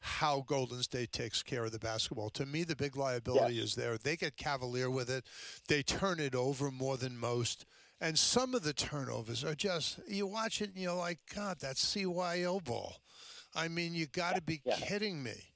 how 0.00 0.40
Golden 0.48 0.82
State 0.82 1.12
takes 1.12 1.42
care 1.42 1.64
of 1.64 1.70
the 1.72 1.78
basketball. 1.78 2.30
To 2.30 2.44
me, 2.46 2.64
the 2.64 2.74
big 2.74 2.96
liability 2.96 3.54
Yes. 3.56 3.64
is 3.66 3.74
there. 3.76 3.96
They 3.98 4.16
get 4.16 4.36
cavalier 4.36 4.90
with 4.90 5.08
it. 5.10 5.24
They 5.68 5.82
turn 5.82 6.18
it 6.18 6.34
over 6.34 6.70
more 6.72 6.96
than 6.96 7.16
most. 7.16 7.66
And 8.00 8.18
some 8.18 8.52
of 8.54 8.64
the 8.64 8.72
turnovers 8.72 9.44
are 9.44 9.54
just 9.54 10.00
you 10.08 10.26
watch 10.26 10.60
it 10.60 10.70
and 10.70 10.78
you're 10.82 10.94
like, 10.94 11.18
God, 11.34 11.58
that's 11.60 11.84
CYO 11.94 12.64
ball. 12.64 12.96
I 13.54 13.68
mean, 13.68 13.94
you 13.94 14.06
got 14.06 14.34
to 14.34 14.42
be 14.42 14.60
Yeah. 14.64 14.74
kidding 14.76 15.22
me. 15.22 15.54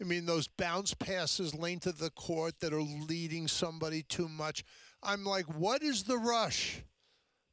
I 0.00 0.04
mean, 0.04 0.26
those 0.26 0.48
bounce 0.48 0.92
passes 0.94 1.54
length 1.54 1.86
of 1.86 1.98
the 1.98 2.10
court 2.10 2.58
that 2.60 2.72
are 2.72 2.82
leading 2.82 3.46
somebody 3.46 4.02
too 4.02 4.28
much. 4.28 4.64
I'm 5.04 5.24
like, 5.24 5.44
what 5.54 5.82
is 5.84 6.02
the 6.04 6.18
rush? 6.18 6.82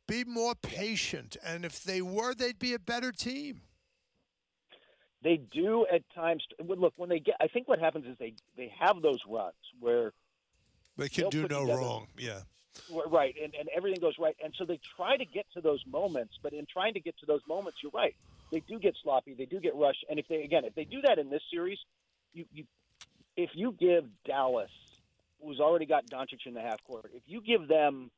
Be 0.08 0.24
more 0.26 0.56
patient. 0.56 1.38
And 1.46 1.64
if 1.64 1.84
they 1.84 2.02
were, 2.02 2.34
they'd 2.34 2.60
be 2.60 2.74
a 2.74 2.80
better 2.80 3.12
team. 3.12 3.62
They 5.24 5.38
do 5.38 5.86
at 5.94 6.02
times. 6.16 6.44
Look, 6.64 6.94
when 6.98 7.10
they 7.10 7.20
get, 7.20 7.36
I 7.40 7.48
think 7.48 7.68
what 7.68 7.80
happens 7.80 8.06
is 8.08 8.18
they 8.20 8.34
they 8.58 8.74
have 8.80 9.02
those 9.02 9.20
runs 9.30 9.54
where 9.80 10.14
They 10.98 11.10
can 11.10 11.30
do 11.30 11.44
no 11.48 11.62
together- 11.62 11.80
wrong. 11.80 12.08
Yeah. 12.18 12.42
right 13.08 13.36
and, 13.42 13.54
and 13.54 13.70
everything 13.76 14.00
goes 14.02 14.16
right, 14.18 14.36
and 14.44 14.54
so 14.58 14.66
they 14.66 14.80
try 14.96 15.18
to 15.18 15.26
get 15.26 15.46
to 15.54 15.62
those 15.62 15.84
moments. 15.86 16.40
But 16.42 16.54
in 16.54 16.66
trying 16.66 16.94
to 16.96 17.00
get 17.00 17.18
to 17.20 17.26
those 17.28 17.42
moments, 17.48 17.78
you're 17.84 17.92
right. 17.94 18.16
They 18.52 18.62
do 18.62 18.80
get 18.80 18.96
sloppy. 19.04 19.34
They 19.36 19.46
do 19.46 19.60
get 19.60 19.76
rushed. 19.76 20.04
And 20.10 20.18
if 20.18 20.28
they 20.28 20.42
again, 20.44 20.66
if 20.66 20.74
they 20.74 20.86
do 20.86 21.02
that 21.04 21.20
in 21.20 21.30
this 21.30 21.44
series, 21.54 21.78
you, 22.34 22.46
you 22.52 22.64
if 23.38 23.52
you 23.54 23.76
give 23.80 24.06
Dallas, 24.26 24.72
who's 25.44 25.60
already 25.60 25.86
got 25.86 26.08
Doncic 26.08 26.46
in 26.48 26.56
the 26.56 26.62
half 26.62 26.84
court, 26.84 27.12
if 27.14 27.22
you 27.28 27.42
give 27.42 27.68
them 27.68 28.10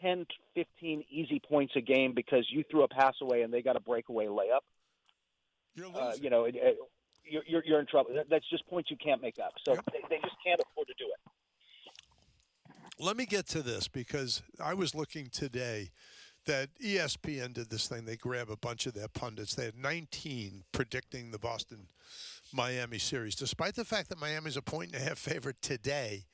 10, 0.00 0.26
15 0.54 1.04
easy 1.10 1.40
points 1.40 1.74
a 1.76 1.80
game 1.80 2.12
because 2.14 2.46
you 2.50 2.64
threw 2.70 2.82
a 2.82 2.88
pass 2.88 3.14
away 3.20 3.42
and 3.42 3.52
they 3.52 3.62
got 3.62 3.76
a 3.76 3.80
breakaway 3.80 4.26
layup, 4.26 4.60
You're 5.74 5.86
uh, 5.94 6.14
you 6.20 6.30
know, 6.30 6.44
it, 6.44 6.54
it, 6.56 6.78
you're, 7.24 7.42
you're, 7.46 7.64
you're 7.64 7.80
in 7.80 7.86
trouble. 7.86 8.14
That, 8.14 8.28
that's 8.30 8.48
just 8.48 8.66
points 8.68 8.90
you 8.90 8.96
can't 8.96 9.20
make 9.20 9.38
up. 9.38 9.52
So 9.64 9.74
Yep. 9.74 9.84
they, 9.92 10.16
they 10.16 10.20
just 10.22 10.36
can't 10.44 10.60
afford 10.60 10.88
to 10.88 10.94
do 10.98 11.06
it. 11.06 11.20
Let 12.98 13.16
me 13.16 13.26
get 13.26 13.46
to 13.48 13.62
this 13.62 13.88
because 13.88 14.42
I 14.62 14.72
was 14.72 14.94
looking 14.94 15.28
today 15.30 15.90
that 16.46 16.70
ESPN 16.82 17.52
did 17.52 17.68
this 17.68 17.88
thing. 17.88 18.04
They 18.06 18.16
grab 18.16 18.48
a 18.48 18.56
bunch 18.56 18.86
of 18.86 18.94
their 18.94 19.08
pundits. 19.08 19.54
They 19.54 19.66
had 19.66 19.76
19 19.76 20.64
predicting 20.72 21.30
the 21.30 21.38
Boston 21.38 21.88
Miami 22.52 22.98
series. 22.98 23.34
Despite 23.34 23.74
the 23.74 23.84
fact 23.84 24.08
that 24.08 24.20
Miami's 24.20 24.56
a 24.56 24.62
point 24.62 24.92
and 24.92 25.02
a 25.02 25.04
half 25.04 25.18
favorite 25.18 25.60
today, 25.60 26.24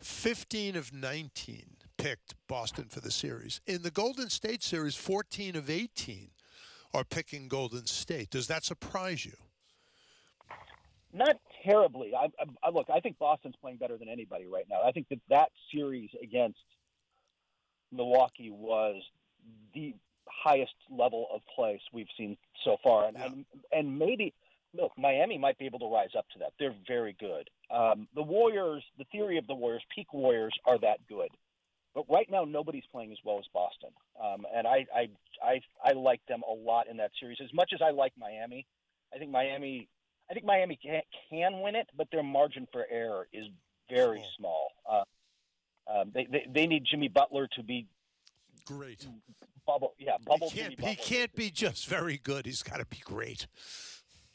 15 0.00 0.76
of 0.76 0.92
19 0.92 1.76
picked 1.96 2.34
Boston 2.48 2.86
for 2.88 3.00
the 3.00 3.10
series. 3.10 3.60
In 3.66 3.82
the 3.82 3.90
Golden 3.90 4.28
State 4.28 4.62
series, 4.62 4.94
14 4.94 5.56
of 5.56 5.70
18 5.70 6.30
are 6.94 7.04
picking 7.04 7.48
Golden 7.48 7.86
State. 7.86 8.30
Does 8.30 8.46
that 8.48 8.64
surprise 8.64 9.24
you? 9.24 9.32
Not 11.12 11.36
terribly. 11.64 12.12
I, 12.14 12.26
I, 12.40 12.44
I 12.64 12.70
look. 12.70 12.88
I 12.92 13.00
think 13.00 13.18
Boston's 13.18 13.54
playing 13.60 13.78
better 13.78 13.96
than 13.96 14.08
anybody 14.08 14.46
right 14.46 14.66
now. 14.68 14.82
I 14.86 14.92
think 14.92 15.08
that 15.08 15.20
that 15.30 15.48
series 15.72 16.10
against 16.22 16.58
Milwaukee 17.90 18.50
was 18.50 19.02
the 19.74 19.94
highest 20.28 20.74
level 20.90 21.28
of 21.32 21.40
play 21.54 21.80
we've 21.92 22.08
seen 22.18 22.36
so 22.64 22.76
far, 22.82 23.06
and 23.06 23.16
Yeah. 23.16 23.24
and, 23.26 23.44
and 23.72 23.98
maybe 23.98 24.34
look, 24.76 24.92
Miami 24.96 25.38
might 25.38 25.58
be 25.58 25.66
able 25.66 25.78
to 25.80 25.92
rise 25.92 26.10
up 26.16 26.26
to 26.32 26.38
that. 26.40 26.52
They're 26.58 26.74
very 26.86 27.16
good. 27.18 27.48
Um, 27.70 28.08
the 28.14 28.22
Warriors, 28.22 28.82
the 28.98 29.04
theory 29.10 29.38
of 29.38 29.46
the 29.46 29.54
Warriors, 29.54 29.82
peak 29.94 30.12
Warriors 30.12 30.54
are 30.66 30.78
that 30.78 31.06
good, 31.08 31.30
but 31.94 32.04
right 32.08 32.30
now 32.30 32.44
nobody's 32.44 32.84
playing 32.92 33.12
as 33.12 33.18
well 33.24 33.38
as 33.38 33.44
Boston, 33.52 33.90
um, 34.22 34.46
and 34.54 34.66
I, 34.66 34.86
I 34.94 35.08
I 35.42 35.60
I 35.84 35.92
like 35.92 36.20
them 36.26 36.42
a 36.48 36.52
lot 36.52 36.88
in 36.88 36.98
that 36.98 37.10
series. 37.20 37.38
As 37.42 37.52
much 37.52 37.72
as 37.74 37.80
I 37.82 37.90
like 37.90 38.12
Miami, 38.18 38.66
I 39.14 39.18
think 39.18 39.30
Miami 39.30 39.88
I 40.30 40.34
think 40.34 40.44
Miami 40.44 40.78
can, 40.82 41.02
can 41.30 41.60
win 41.60 41.74
it, 41.76 41.88
but 41.96 42.08
their 42.10 42.22
margin 42.22 42.66
for 42.72 42.84
error 42.90 43.28
is 43.32 43.46
very 43.90 44.22
small. 44.36 44.70
Uh, 44.90 45.04
um, 45.88 46.10
they, 46.12 46.26
they 46.30 46.46
they 46.52 46.66
need 46.66 46.84
Jimmy 46.90 47.08
Butler 47.08 47.48
to 47.56 47.62
be 47.62 47.86
Great. 48.66 49.06
bubble. 49.66 49.94
Yeah, 49.98 50.16
bubble. 50.26 50.50
He 50.50 50.60
can't, 50.60 50.80
he 50.80 50.96
can't 50.96 51.34
be 51.34 51.50
just 51.50 51.86
very 51.86 52.18
good. 52.18 52.46
He's 52.46 52.62
got 52.62 52.78
to 52.78 52.86
be 52.86 53.00
great. 53.04 53.46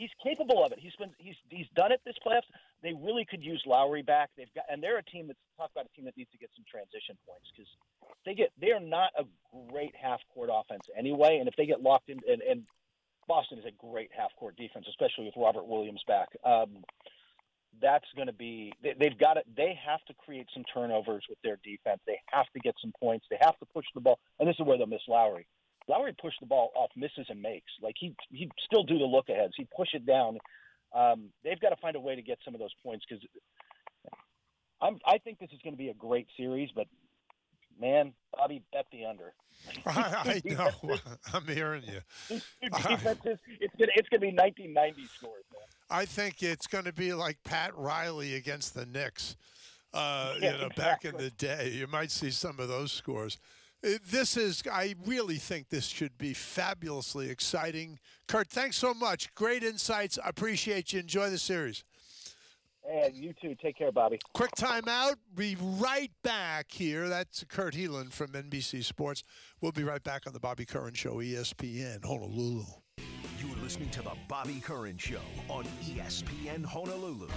He's 0.02 0.10
capable 0.18 0.66
of 0.66 0.72
it. 0.72 0.80
He's 0.82 0.96
been 0.98 1.14
he's 1.20 1.36
he's 1.50 1.68
done 1.76 1.92
it 1.92 2.02
this 2.04 2.18
playoffs. 2.26 2.50
They 2.82 2.94
really 3.06 3.24
could 3.24 3.44
use 3.44 3.62
Lowry 3.68 4.02
back. 4.02 4.32
They've 4.36 4.50
got 4.56 4.66
and 4.68 4.82
they're 4.82 4.98
a 4.98 5.04
team 5.04 5.28
that's 5.28 5.38
talk 5.58 5.70
about 5.70 5.86
a 5.86 5.96
team 5.96 6.06
that 6.06 6.18
needs 6.18 6.32
to 6.32 6.40
get 6.40 6.50
some 6.58 6.66
transition 6.66 7.22
points 7.30 7.46
because 7.54 7.70
they 8.26 8.34
get 8.34 8.50
they 8.60 8.72
are 8.72 8.80
not 8.80 9.12
a 9.14 9.26
great 9.70 9.94
half 9.94 10.20
court 10.34 10.50
offense 10.52 10.82
anyway. 10.98 11.38
And 11.38 11.48
if 11.48 11.54
they 11.56 11.68
get 11.68 11.84
locked 11.84 12.10
in 12.10 12.18
and, 12.28 12.42
and 12.42 12.64
Boston 13.28 13.60
is 13.60 13.66
a 13.66 13.78
great 13.78 14.10
half 14.10 14.32
court 14.40 14.56
defense, 14.58 14.88
especially 14.90 15.26
with 15.26 15.36
Robert 15.38 15.68
Williams 15.68 16.02
back. 16.08 16.30
Um, 16.44 16.84
that's 17.80 18.10
going 18.16 18.28
to 18.28 18.34
be 18.34 18.74
they, 18.82 18.96
they've 19.00 19.20
got 19.20 19.38
it. 19.38 19.46
They 19.56 19.78
have 19.86 20.04
to 20.08 20.16
create 20.16 20.48
some 20.52 20.64
turnovers 20.74 21.24
with 21.30 21.38
their 21.44 21.60
defense. 21.64 22.02
They 22.08 22.18
have 22.32 22.50
to 22.54 22.60
get 22.60 22.74
some 22.82 22.92
points. 23.00 23.28
They 23.30 23.38
have 23.40 23.58
to 23.60 23.68
push 23.68 23.86
the 23.94 24.02
ball, 24.02 24.18
and 24.40 24.50
this 24.50 24.56
is 24.60 24.66
where 24.66 24.80
they'll 24.80 24.88
miss 24.88 25.06
Lowry. 25.08 25.46
Lowry 25.92 26.16
pushed 26.20 26.40
the 26.40 26.46
ball 26.46 26.72
off 26.74 26.90
misses 26.96 27.26
and 27.30 27.42
makes. 27.42 27.72
Like 27.82 27.96
he 28.00 28.16
he'd 28.32 28.52
still 28.66 28.84
do 28.84 28.98
the 28.98 29.06
look 29.06 29.28
aheads. 29.28 29.54
He'd 29.58 29.70
push 29.76 29.90
it 29.94 30.06
down. 30.06 30.38
Um, 30.96 31.30
they've 31.44 31.60
got 31.60 31.70
to 31.70 31.76
find 31.76 31.96
a 31.98 32.00
way 32.00 32.16
to 32.16 32.22
get 32.22 32.38
some 32.46 32.54
of 32.54 32.62
those 32.62 32.74
points 32.82 33.06
because 33.08 33.24
I'm 34.82 35.00
I 35.06 35.18
think 35.18 35.40
this 35.40 35.50
is 35.52 35.60
going 35.64 35.74
to 35.74 35.78
be 35.78 35.90
a 35.90 35.94
great 35.94 36.28
series. 36.38 36.70
But 36.74 36.88
man, 37.80 38.14
Bobby 38.36 38.64
bet 38.72 38.86
the 38.92 39.06
under. 39.06 39.34
I, 39.86 40.42
I 40.46 40.50
know. 40.50 40.70
I'm 41.34 41.46
hearing 41.46 41.84
you. 41.84 42.40
Defenses, 42.62 43.40
it's 43.60 43.76
gonna 43.78 43.92
it's 43.96 44.10
gonna 44.10 44.22
be 44.22 44.34
1990 44.34 45.08
scores, 45.18 45.44
man. 45.52 45.68
I 45.90 46.06
think 46.06 46.42
it's 46.42 46.68
going 46.68 46.86
to 46.86 46.94
be 46.94 47.14
like 47.14 47.44
Pat 47.44 47.78
Riley 47.78 48.36
against 48.36 48.76
the 48.76 48.86
Knicks. 48.86 49.36
Uh, 49.94 50.36
Yeah, 50.40 50.54
you 50.54 50.58
know, 50.60 50.70
back 50.78 51.04
in 51.04 51.18
the 51.18 51.32
day, 51.32 51.74
you 51.76 51.86
might 51.86 52.12
see 52.12 52.32
some 52.32 52.62
of 52.62 52.70
those 52.70 52.94
scores. 52.94 53.38
This 53.84 54.38
is, 54.38 54.62
I 54.72 54.96
really 55.06 55.38
think 55.38 55.70
this 55.70 55.88
should 55.88 56.18
be 56.18 56.34
fabulously 56.34 57.30
exciting. 57.30 57.98
Kurt, 58.28 58.48
thanks 58.48 58.78
so 58.78 58.94
much. 58.94 59.34
Great 59.34 59.64
insights. 59.64 60.20
I 60.24 60.30
appreciate 60.30 60.94
you. 60.94 61.00
Enjoy 61.00 61.30
the 61.32 61.40
series. 61.40 61.84
And 62.90 63.16
you 63.16 63.34
too. 63.42 63.56
Take 63.62 63.78
care, 63.78 63.92
Bobby. 63.92 64.20
Quick 64.34 64.52
timeout. 64.52 65.16
Be 65.36 65.58
right 65.60 66.12
back 66.24 66.72
here. 66.72 67.10
That's 67.10 67.44
Kurt 67.48 67.74
Helin 67.74 68.12
from 68.12 68.32
NBC 68.32 68.84
Sports. 68.84 69.24
We'll 69.62 69.72
be 69.72 69.84
right 69.84 70.04
back 70.04 70.28
on 70.28 70.34
the 70.34 70.40
Bobby 70.40 70.66
Curran 70.66 70.94
Show, 70.94 71.16
ESPN, 71.16 72.04
Honolulu. 72.04 72.66
You're 73.40 73.58
listening 73.64 73.90
to 73.92 74.02
the 74.02 74.12
Bobby 74.28 74.62
Curran 74.64 74.98
Show 74.98 75.22
on 75.48 75.66
ESPN 75.84 76.64
Honolulu. 76.66 77.30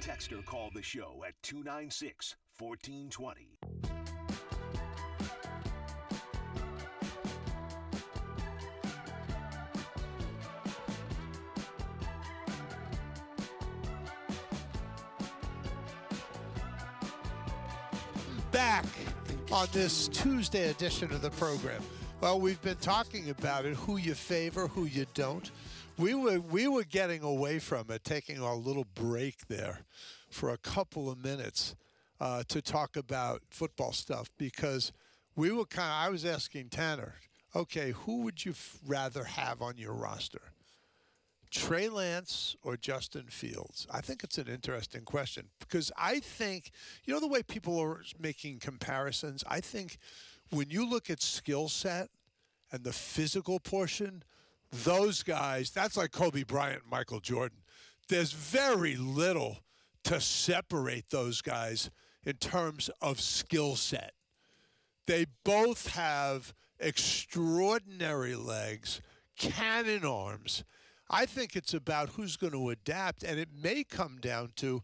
Text 0.00 0.32
or 0.32 0.42
call 0.42 0.70
the 0.74 0.82
show 0.82 1.22
at 1.26 1.34
296 1.42 2.36
1420. 2.58 4.55
Back 18.66 18.84
on 19.52 19.68
this 19.70 20.08
Tuesday 20.08 20.70
edition 20.70 21.12
of 21.12 21.22
the 21.22 21.30
program. 21.30 21.80
Well, 22.20 22.40
we've 22.40 22.60
been 22.62 22.78
talking 22.78 23.30
about 23.30 23.64
it, 23.64 23.76
who 23.76 23.96
you 23.96 24.14
favor, 24.14 24.66
who 24.66 24.86
you 24.86 25.06
don't. 25.14 25.48
We 25.98 26.14
were 26.14 26.40
we 26.40 26.66
were 26.66 26.82
getting 26.82 27.22
away 27.22 27.60
from 27.60 27.84
it, 27.90 28.02
taking 28.02 28.38
a 28.38 28.56
little 28.56 28.86
break 28.96 29.46
there 29.46 29.82
for 30.30 30.50
a 30.50 30.58
couple 30.58 31.08
of 31.08 31.22
minutes 31.22 31.76
uh, 32.20 32.42
to 32.48 32.60
talk 32.60 32.96
about 32.96 33.40
football 33.50 33.92
stuff 33.92 34.30
because 34.36 34.90
we 35.36 35.52
were 35.52 35.66
kind 35.66 35.88
of. 35.88 36.08
I 36.08 36.10
was 36.10 36.24
asking 36.24 36.70
Tanner, 36.70 37.14
okay, 37.54 37.92
who 37.92 38.22
would 38.22 38.44
you 38.44 38.50
f- 38.50 38.80
rather 38.84 39.22
have 39.22 39.62
on 39.62 39.78
your 39.78 39.92
roster? 39.92 40.42
Trey 41.56 41.88
Lance 41.88 42.54
or 42.62 42.76
Justin 42.76 43.26
Fields? 43.28 43.86
I 43.90 44.02
think 44.02 44.22
it's 44.22 44.36
an 44.36 44.46
interesting 44.46 45.02
question 45.02 45.46
because 45.58 45.90
I 45.96 46.20
think, 46.20 46.70
you 47.04 47.14
know, 47.14 47.20
the 47.20 47.26
way 47.26 47.42
people 47.42 47.80
are 47.80 48.02
making 48.20 48.58
comparisons, 48.58 49.42
I 49.48 49.60
think 49.60 49.96
when 50.50 50.68
you 50.68 50.88
look 50.88 51.08
at 51.08 51.22
skill 51.22 51.68
set 51.68 52.10
and 52.70 52.84
the 52.84 52.92
physical 52.92 53.58
portion, 53.58 54.22
those 54.70 55.22
guys, 55.22 55.70
that's 55.70 55.96
like 55.96 56.12
Kobe 56.12 56.42
Bryant 56.42 56.82
and 56.82 56.90
Michael 56.90 57.20
Jordan. 57.20 57.58
There's 58.08 58.32
very 58.32 58.96
little 58.96 59.58
to 60.04 60.20
separate 60.20 61.08
those 61.08 61.40
guys 61.40 61.90
in 62.24 62.34
terms 62.34 62.90
of 63.00 63.18
skill 63.18 63.76
set. 63.76 64.12
They 65.06 65.24
both 65.42 65.88
have 65.94 66.52
extraordinary 66.78 68.36
legs, 68.36 69.00
cannon 69.38 70.04
arms. 70.04 70.64
I 71.08 71.26
think 71.26 71.54
it's 71.54 71.74
about 71.74 72.10
who's 72.10 72.36
going 72.36 72.52
to 72.52 72.70
adapt, 72.70 73.22
and 73.22 73.38
it 73.38 73.48
may 73.62 73.84
come 73.84 74.18
down 74.20 74.52
to 74.56 74.82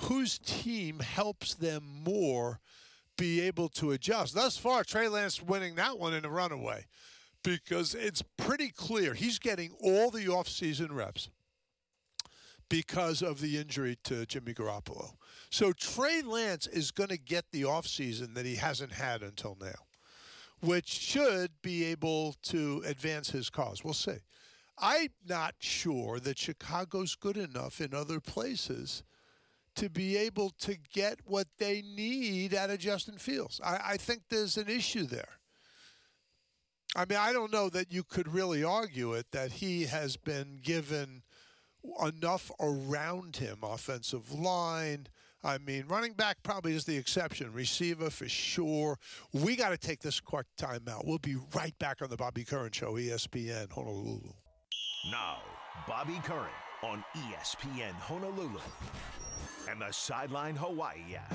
whose 0.00 0.38
team 0.38 1.00
helps 1.00 1.54
them 1.54 1.84
more 2.04 2.60
be 3.16 3.40
able 3.40 3.68
to 3.68 3.92
adjust. 3.92 4.34
Thus 4.34 4.56
far, 4.56 4.84
Trey 4.84 5.08
Lance 5.08 5.42
winning 5.42 5.76
that 5.76 5.98
one 5.98 6.14
in 6.14 6.24
a 6.24 6.30
runaway 6.30 6.86
because 7.42 7.94
it's 7.94 8.22
pretty 8.36 8.68
clear 8.68 9.14
he's 9.14 9.38
getting 9.38 9.72
all 9.80 10.10
the 10.10 10.26
offseason 10.26 10.94
reps 10.94 11.28
because 12.68 13.20
of 13.20 13.40
the 13.40 13.58
injury 13.58 13.98
to 14.04 14.24
Jimmy 14.26 14.54
Garoppolo. 14.54 15.10
So 15.50 15.72
Trey 15.72 16.22
Lance 16.22 16.66
is 16.66 16.90
going 16.90 17.10
to 17.10 17.18
get 17.18 17.44
the 17.52 17.62
offseason 17.62 18.34
that 18.34 18.46
he 18.46 18.56
hasn't 18.56 18.92
had 18.92 19.22
until 19.22 19.56
now, 19.60 19.86
which 20.60 20.88
should 20.88 21.50
be 21.60 21.84
able 21.84 22.34
to 22.44 22.82
advance 22.86 23.30
his 23.30 23.50
cause. 23.50 23.84
We'll 23.84 23.92
see. 23.92 24.18
I'm 24.78 25.08
not 25.28 25.54
sure 25.58 26.18
that 26.20 26.38
Chicago's 26.38 27.14
good 27.14 27.36
enough 27.36 27.80
in 27.80 27.94
other 27.94 28.20
places 28.20 29.02
to 29.76 29.88
be 29.88 30.16
able 30.16 30.50
to 30.60 30.76
get 30.92 31.20
what 31.24 31.46
they 31.58 31.82
need 31.82 32.54
out 32.54 32.70
of 32.70 32.78
Justin 32.78 33.16
Fields. 33.16 33.60
I, 33.64 33.80
I 33.90 33.96
think 33.96 34.22
there's 34.28 34.56
an 34.56 34.68
issue 34.68 35.04
there. 35.04 35.38
I 36.94 37.06
mean, 37.08 37.18
I 37.18 37.32
don't 37.32 37.52
know 37.52 37.70
that 37.70 37.90
you 37.90 38.02
could 38.02 38.28
really 38.28 38.62
argue 38.62 39.14
it 39.14 39.26
that 39.32 39.52
he 39.52 39.84
has 39.84 40.16
been 40.16 40.58
given 40.62 41.22
enough 42.04 42.50
around 42.60 43.36
him, 43.36 43.58
offensive 43.62 44.30
line. 44.30 45.06
I 45.42 45.58
mean, 45.58 45.86
running 45.88 46.12
back 46.12 46.42
probably 46.42 46.74
is 46.74 46.84
the 46.84 46.96
exception. 46.96 47.52
Receiver 47.52 48.10
for 48.10 48.28
sure. 48.28 48.98
We 49.32 49.56
got 49.56 49.70
to 49.70 49.78
take 49.78 50.00
this 50.00 50.20
quick 50.20 50.46
timeout. 50.58 51.06
We'll 51.06 51.18
be 51.18 51.36
right 51.54 51.76
back 51.78 52.02
on 52.02 52.10
the 52.10 52.16
Bobby 52.16 52.44
Curran 52.44 52.72
Show, 52.72 52.92
ESPN 52.92 53.72
Honolulu. 53.72 54.32
Now, 55.10 55.38
Bobby 55.88 56.20
Curran 56.22 56.46
on 56.84 57.02
ESPN 57.16 57.92
Honolulu 57.94 58.60
and 59.68 59.80
the 59.80 59.90
Sideline 59.90 60.54
Hawaii 60.54 61.16
app. 61.16 61.34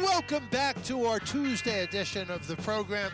Welcome 0.00 0.46
back 0.52 0.80
to 0.84 1.06
our 1.06 1.18
Tuesday 1.18 1.82
edition 1.82 2.30
of 2.30 2.46
the 2.46 2.54
program. 2.58 3.10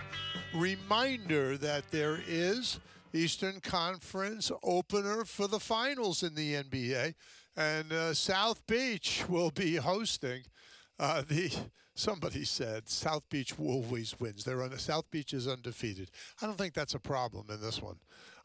Reminder 0.55 1.57
that 1.57 1.91
there 1.91 2.21
is 2.29 2.79
Eastern 3.15 3.61
Conference 3.61 4.53
opener 4.63 5.25
for 5.25 5.49
the 5.49 5.61
finals 5.61 6.23
in 6.23 6.35
the 6.35 6.63
NBA, 6.63 7.15
and 7.57 7.93
uh, 7.93 8.15
South 8.15 8.67
Beach 8.67 9.25
will 9.29 9.51
be 9.51 9.77
hosting 9.77 10.43
uh, 10.99 11.23
the. 11.27 11.53
Somebody 11.95 12.45
said 12.45 12.89
South 12.89 13.29
Beach 13.29 13.53
always 13.59 14.19
wins. 14.19 14.45
They're 14.45 14.63
on 14.63 14.77
South 14.79 15.11
Beach 15.11 15.35
is 15.35 15.47
undefeated. 15.47 16.11
I 16.41 16.47
don't 16.47 16.57
think 16.57 16.73
that's 16.73 16.95
a 16.95 16.99
problem 17.01 17.51
in 17.51 17.61
this 17.61 17.83
one. 17.83 17.97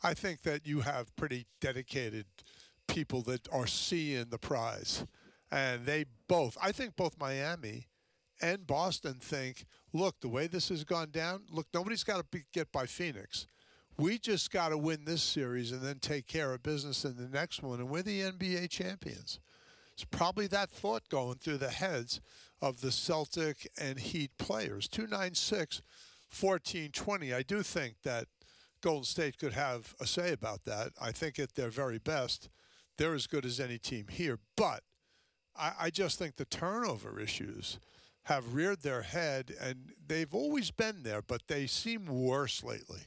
I 0.03 0.13
think 0.13 0.41
that 0.41 0.67
you 0.67 0.81
have 0.81 1.15
pretty 1.15 1.45
dedicated 1.61 2.25
people 2.87 3.21
that 3.23 3.47
are 3.53 3.67
seeing 3.67 4.25
the 4.29 4.37
prize, 4.37 5.05
and 5.51 5.85
they 5.85 6.05
both. 6.27 6.57
I 6.61 6.73
think 6.73 6.97
both 6.97 7.17
Miami 7.17 7.87
and 8.41 8.67
Boston 8.67 9.15
think, 9.21 9.65
look, 9.93 10.19
the 10.19 10.27
way 10.27 10.47
this 10.47 10.69
has 10.69 10.83
gone 10.83 11.11
down, 11.11 11.43
look, 11.49 11.67
nobody's 11.73 12.03
got 12.03 12.29
to 12.31 12.43
get 12.51 12.71
by 12.71 12.85
Phoenix. 12.85 13.47
We 13.97 14.17
just 14.17 14.51
got 14.51 14.69
to 14.69 14.77
win 14.77 15.05
this 15.05 15.23
series 15.23 15.71
and 15.71 15.81
then 15.81 15.99
take 15.99 16.27
care 16.27 16.53
of 16.53 16.61
business 16.61 17.05
in 17.05 17.15
the 17.15 17.29
next 17.29 17.63
one, 17.63 17.79
and 17.79 17.89
we're 17.89 18.01
the 18.01 18.21
NBA 18.21 18.69
champions. 18.69 19.39
It's 19.93 20.03
probably 20.03 20.47
that 20.47 20.69
thought 20.69 21.07
going 21.07 21.35
through 21.35 21.59
the 21.59 21.69
heads 21.69 22.19
of 22.61 22.81
the 22.81 22.91
Celtic 22.91 23.71
and 23.79 23.97
Heat 23.97 24.31
players. 24.37 24.89
296 24.89 25.81
1420. 26.37 27.33
I 27.33 27.41
do 27.41 27.63
think 27.63 27.95
that 28.03 28.25
Golden 28.81 29.05
State 29.05 29.37
could 29.37 29.53
have 29.53 29.95
a 30.01 30.05
say 30.05 30.33
about 30.33 30.65
that. 30.65 30.91
I 31.01 31.13
think 31.13 31.39
at 31.39 31.55
their 31.55 31.69
very 31.69 31.97
best, 31.97 32.49
they're 32.97 33.13
as 33.13 33.27
good 33.27 33.45
as 33.45 33.61
any 33.61 33.77
team 33.77 34.07
here. 34.09 34.39
But 34.57 34.83
I, 35.55 35.71
I 35.79 35.89
just 35.89 36.19
think 36.19 36.35
the 36.35 36.43
turnover 36.43 37.17
issues 37.17 37.79
have 38.23 38.53
reared 38.53 38.81
their 38.81 39.03
head, 39.03 39.55
and 39.61 39.93
they've 40.05 40.33
always 40.33 40.71
been 40.71 41.03
there, 41.03 41.21
but 41.21 41.43
they 41.47 41.67
seem 41.67 42.07
worse 42.07 42.61
lately. 42.61 43.03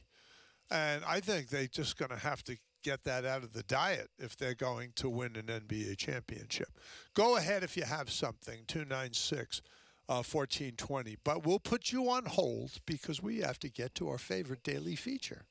And 0.71 1.03
I 1.05 1.19
think 1.19 1.49
they're 1.49 1.67
just 1.67 1.97
going 1.97 2.11
to 2.11 2.17
have 2.17 2.43
to 2.43 2.57
get 2.83 3.03
that 3.03 3.25
out 3.25 3.43
of 3.43 3.53
the 3.53 3.63
diet 3.63 4.09
if 4.17 4.37
they're 4.37 4.55
going 4.55 4.91
to 4.95 5.09
win 5.09 5.35
an 5.35 5.47
NBA 5.47 5.97
championship. 5.97 6.69
Go 7.13 7.37
ahead 7.37 7.63
if 7.63 7.75
you 7.75 7.83
have 7.83 8.09
something, 8.09 8.59
296 8.67 9.61
uh, 10.07 10.23
1420. 10.23 11.17
But 11.23 11.45
we'll 11.45 11.59
put 11.59 11.91
you 11.91 12.09
on 12.09 12.25
hold 12.25 12.79
because 12.85 13.21
we 13.21 13.39
have 13.39 13.59
to 13.59 13.69
get 13.69 13.95
to 13.95 14.09
our 14.09 14.17
favorite 14.17 14.63
daily 14.63 14.95
feature. 14.95 15.45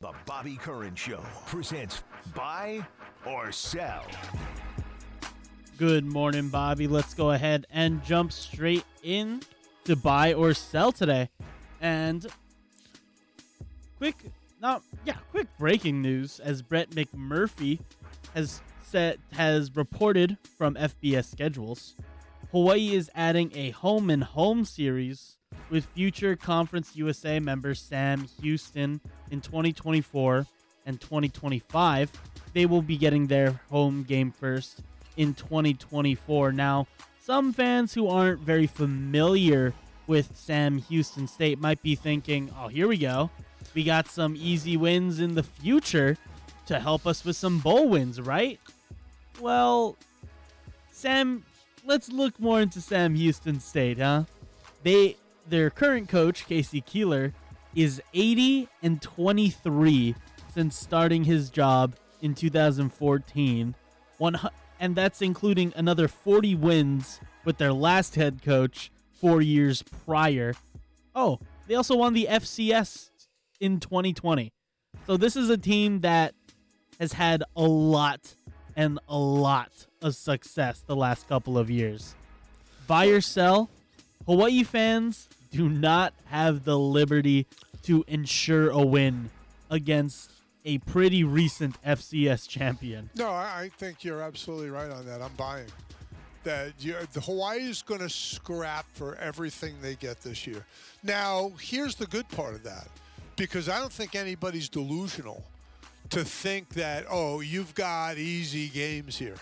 The 0.00 0.12
Bobby 0.24 0.56
Curran 0.56 0.94
Show 0.94 1.20
presents 1.46 2.02
Buy 2.34 2.86
or 3.26 3.52
Sell. 3.52 4.06
Good 5.76 6.04
morning, 6.04 6.48
Bobby. 6.48 6.86
Let's 6.86 7.14
go 7.14 7.32
ahead 7.32 7.66
and 7.70 8.02
jump 8.04 8.32
straight 8.32 8.84
in 9.02 9.42
to 9.84 9.96
buy 9.96 10.34
or 10.34 10.54
sell 10.54 10.92
today. 10.92 11.28
And 11.80 12.26
quick, 13.98 14.16
not 14.60 14.82
yeah, 15.04 15.16
quick 15.30 15.48
breaking 15.58 16.02
news 16.02 16.40
as 16.40 16.62
Brett 16.62 16.90
McMurphy 16.90 17.80
has 18.34 18.60
said 18.82 19.18
has 19.32 19.74
reported 19.74 20.36
from 20.58 20.74
FBS 20.74 21.30
schedules. 21.30 21.96
Hawaii 22.50 22.94
is 22.94 23.10
adding 23.14 23.52
a 23.54 23.70
home 23.70 24.10
and 24.10 24.24
home 24.24 24.64
series 24.64 25.36
with 25.70 25.84
future 25.84 26.36
Conference 26.36 26.96
USA 26.96 27.38
member 27.38 27.74
Sam 27.74 28.26
Houston 28.42 29.00
in 29.30 29.40
2024 29.40 30.46
and 30.86 31.00
2025. 31.00 32.10
They 32.52 32.66
will 32.66 32.82
be 32.82 32.96
getting 32.96 33.28
their 33.28 33.60
home 33.70 34.02
game 34.02 34.32
first 34.32 34.82
in 35.16 35.34
2024. 35.34 36.52
Now, 36.52 36.86
some 37.20 37.52
fans 37.52 37.94
who 37.94 38.08
aren't 38.08 38.40
very 38.40 38.66
familiar 38.66 39.72
with 40.08 40.36
Sam 40.36 40.78
Houston 40.78 41.28
State 41.28 41.60
might 41.60 41.80
be 41.82 41.94
thinking, 41.94 42.50
oh, 42.58 42.66
here 42.66 42.88
we 42.88 42.98
go. 42.98 43.30
We 43.74 43.84
got 43.84 44.08
some 44.08 44.36
easy 44.36 44.76
wins 44.76 45.20
in 45.20 45.34
the 45.34 45.42
future 45.42 46.16
to 46.66 46.80
help 46.80 47.06
us 47.06 47.24
with 47.24 47.36
some 47.36 47.58
bowl 47.58 47.88
wins, 47.88 48.20
right? 48.20 48.58
Well, 49.40 49.96
Sam, 50.90 51.44
let's 51.84 52.10
look 52.10 52.38
more 52.38 52.60
into 52.60 52.80
Sam 52.80 53.14
Houston 53.14 53.60
State, 53.60 53.98
huh? 53.98 54.24
They 54.82 55.16
their 55.48 55.70
current 55.70 56.08
coach, 56.08 56.46
K.C. 56.46 56.80
Keeler, 56.82 57.32
is 57.74 58.00
80 58.14 58.68
and 58.82 59.00
23 59.00 60.14
since 60.52 60.76
starting 60.76 61.24
his 61.24 61.50
job 61.50 61.94
in 62.22 62.34
2014. 62.34 63.74
One, 64.18 64.38
and 64.78 64.94
that's 64.94 65.22
including 65.22 65.72
another 65.76 66.08
40 66.08 66.54
wins 66.56 67.20
with 67.44 67.58
their 67.58 67.72
last 67.72 68.14
head 68.14 68.42
coach 68.42 68.90
four 69.12 69.40
years 69.42 69.82
prior. 70.04 70.54
Oh, 71.14 71.38
they 71.66 71.74
also 71.74 71.96
won 71.96 72.14
the 72.14 72.26
FCS 72.30 73.09
in 73.60 73.80
2020. 73.80 74.52
So 75.06 75.16
this 75.16 75.36
is 75.36 75.50
a 75.50 75.58
team 75.58 76.00
that 76.00 76.34
has 76.98 77.12
had 77.12 77.44
a 77.56 77.62
lot 77.62 78.34
and 78.76 78.98
a 79.08 79.18
lot 79.18 79.70
of 80.02 80.14
success 80.14 80.82
the 80.86 80.96
last 80.96 81.28
couple 81.28 81.58
of 81.58 81.70
years. 81.70 82.14
Buy 82.86 83.06
or 83.06 83.20
sell, 83.20 83.70
Hawaii 84.26 84.62
fans 84.64 85.28
do 85.50 85.68
not 85.68 86.14
have 86.26 86.64
the 86.64 86.78
liberty 86.78 87.46
to 87.84 88.04
ensure 88.08 88.70
a 88.70 88.84
win 88.84 89.30
against 89.70 90.30
a 90.64 90.78
pretty 90.78 91.24
recent 91.24 91.82
FCS 91.82 92.48
champion. 92.48 93.10
No, 93.16 93.30
I, 93.30 93.70
think 93.78 94.04
you're 94.04 94.20
absolutely 94.20 94.70
right 94.70 94.90
on 94.90 95.06
that. 95.06 95.22
I'm 95.22 95.32
buying 95.36 95.66
that 96.44 96.72
the 96.78 97.20
Hawaii 97.20 97.60
is 97.60 97.82
going 97.82 98.00
to 98.00 98.08
scrap 98.08 98.86
for 98.92 99.16
everything 99.16 99.74
they 99.80 99.94
get 99.94 100.20
this 100.20 100.46
year. 100.46 100.64
Now, 101.02 101.52
here's 101.60 101.94
the 101.94 102.06
good 102.06 102.28
part 102.28 102.54
of 102.54 102.62
that, 102.64 102.88
because 103.36 103.68
I 103.68 103.78
don't 103.78 103.92
think 103.92 104.14
anybody's 104.14 104.68
delusional 104.68 105.44
to 106.10 106.24
think 106.24 106.70
that 106.70 107.06
oh, 107.10 107.40
you've 107.40 107.74
got 107.74 108.18
easy 108.18 108.68
games 108.68 109.16
here. 109.16 109.36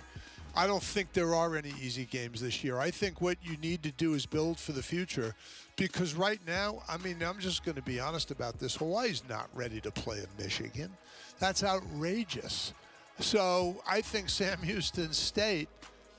I 0.55 0.67
don't 0.67 0.83
think 0.83 1.13
there 1.13 1.35
are 1.35 1.57
any 1.57 1.73
easy 1.81 2.05
games 2.05 2.41
this 2.41 2.65
year. 2.65 2.79
I 2.79 2.91
think 2.91 3.21
what 3.21 3.39
you 3.43 3.57
need 3.59 3.83
to 3.85 3.93
do 3.93 4.15
is 4.15 4.27
build 4.27 4.59
for 4.59 4.73
the 4.73 4.83
future 4.83 5.35
because 5.77 6.15
right 6.15 6.41
now, 6.47 6.83
I 6.89 6.97
mean, 6.99 7.23
I'm 7.23 7.39
just 7.39 7.65
going 7.65 7.77
to 7.77 7.83
be 7.83 8.01
honest 8.01 8.33
about 8.33 8.59
this. 8.59 8.75
Hawaii's 8.75 9.23
not 9.29 9.49
ready 9.55 9.81
to 9.81 9.91
play 9.93 10.19
in 10.19 10.27
Michigan. 10.37 10.91
That's 11.39 11.63
outrageous. 11.63 12.73
So 13.21 13.81
I 13.89 14.01
think 14.01 14.29
Sam 14.29 14.59
Houston 14.63 15.13
State 15.13 15.69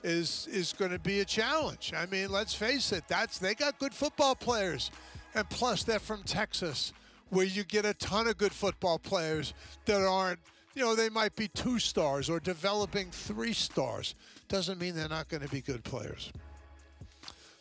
is 0.03 0.47
is 0.51 0.73
going 0.73 0.91
to 0.91 0.99
be 0.99 1.19
a 1.19 1.25
challenge. 1.25 1.93
I 1.95 2.05
mean, 2.05 2.31
let's 2.31 2.53
face 2.53 2.91
it. 2.91 3.03
That's 3.07 3.37
they 3.37 3.55
got 3.55 3.79
good 3.79 3.93
football 3.93 4.35
players, 4.35 4.91
and 5.35 5.49
plus 5.49 5.83
they're 5.83 5.99
from 5.99 6.23
Texas, 6.23 6.93
where 7.29 7.45
you 7.45 7.63
get 7.63 7.85
a 7.85 7.93
ton 7.93 8.27
of 8.27 8.37
good 8.37 8.51
football 8.51 8.99
players 8.99 9.53
that 9.85 10.01
aren't. 10.01 10.39
You 10.75 10.83
know, 10.85 10.95
they 10.95 11.09
might 11.09 11.35
be 11.35 11.47
two 11.49 11.79
stars 11.79 12.29
or 12.29 12.39
developing 12.39 13.09
three 13.11 13.53
stars. 13.53 14.15
Doesn't 14.47 14.79
mean 14.79 14.95
they're 14.95 15.09
not 15.09 15.27
going 15.27 15.41
to 15.41 15.49
be 15.49 15.61
good 15.61 15.83
players. 15.83 16.31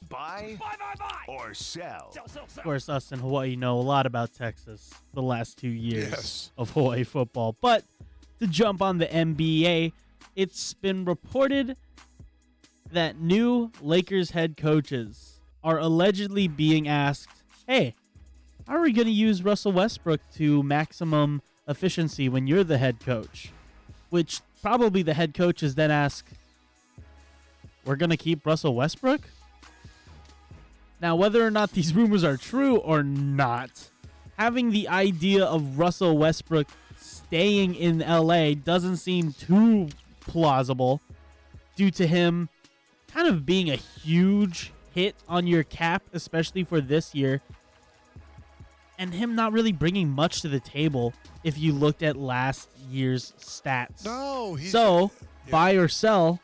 Buy, 0.08 0.56
buy, 0.60 0.74
buy, 0.78 0.94
buy. 0.98 1.32
or 1.32 1.52
sell. 1.52 2.12
Sell, 2.12 2.28
sell, 2.28 2.44
sell. 2.48 2.60
Of 2.60 2.62
course, 2.62 2.88
us 2.88 3.10
in 3.12 3.18
Hawaii 3.18 3.56
know 3.56 3.78
a 3.78 3.82
lot 3.82 4.06
about 4.06 4.32
Texas 4.34 4.92
the 5.12 5.22
last 5.22 5.58
two 5.58 5.68
years 5.68 6.10
yes. 6.10 6.52
of 6.56 6.70
Hawaii 6.70 7.04
football. 7.04 7.56
But 7.60 7.84
to 8.40 8.46
jump 8.46 8.80
on 8.80 8.98
the 8.98 9.06
NBA, 9.06 9.92
it's 10.36 10.74
been 10.74 11.04
reported 11.04 11.76
that 12.92 13.20
new 13.20 13.70
Lakers 13.82 14.30
head 14.30 14.56
coaches 14.56 15.40
are 15.62 15.78
allegedly 15.78 16.48
being 16.48 16.88
asked, 16.88 17.28
hey, 17.66 17.94
how 18.68 18.76
are 18.76 18.82
we 18.82 18.92
going 18.92 19.06
to 19.06 19.12
use 19.12 19.42
Russell 19.42 19.72
Westbrook 19.72 20.20
to 20.34 20.62
maximum 20.62 21.40
efficiency 21.66 22.28
when 22.28 22.46
you're 22.46 22.64
the 22.64 22.76
head 22.76 23.00
coach? 23.00 23.50
Which 24.10 24.42
probably 24.60 25.02
the 25.02 25.14
head 25.14 25.32
coaches 25.32 25.74
then 25.74 25.90
ask, 25.90 26.26
we're 27.86 27.96
going 27.96 28.10
to 28.10 28.16
keep 28.18 28.44
Russell 28.44 28.74
Westbrook? 28.74 29.22
Now, 31.00 31.16
whether 31.16 31.42
or 31.44 31.50
not 31.50 31.72
these 31.72 31.94
rumors 31.94 32.22
are 32.22 32.36
true 32.36 32.76
or 32.76 33.02
not, 33.02 33.88
having 34.36 34.70
the 34.70 34.86
idea 34.86 35.46
of 35.46 35.78
Russell 35.78 36.18
Westbrook 36.18 36.66
staying 36.98 37.74
in 37.74 38.00
LA 38.00 38.52
doesn't 38.52 38.98
seem 38.98 39.32
too 39.32 39.88
plausible 40.20 41.00
due 41.74 41.90
to 41.92 42.06
him 42.06 42.50
kind 43.06 43.28
of 43.28 43.46
being 43.46 43.70
a 43.70 43.76
huge 43.76 44.72
hit 44.92 45.14
on 45.26 45.46
your 45.46 45.62
cap, 45.62 46.02
especially 46.12 46.64
for 46.64 46.82
this 46.82 47.14
year, 47.14 47.40
and 48.98 49.14
him 49.14 49.34
not 49.34 49.52
really 49.52 49.72
bringing 49.72 50.08
much 50.08 50.42
to 50.42 50.48
the 50.48 50.60
table 50.60 51.14
if 51.44 51.58
you 51.58 51.72
looked 51.72 52.02
at 52.02 52.16
last 52.16 52.68
year's 52.90 53.32
stats. 53.38 54.04
No, 54.04 54.56
so 54.60 55.10
yeah. 55.46 55.50
buy 55.50 55.72
or 55.72 55.88
sell. 55.88 56.40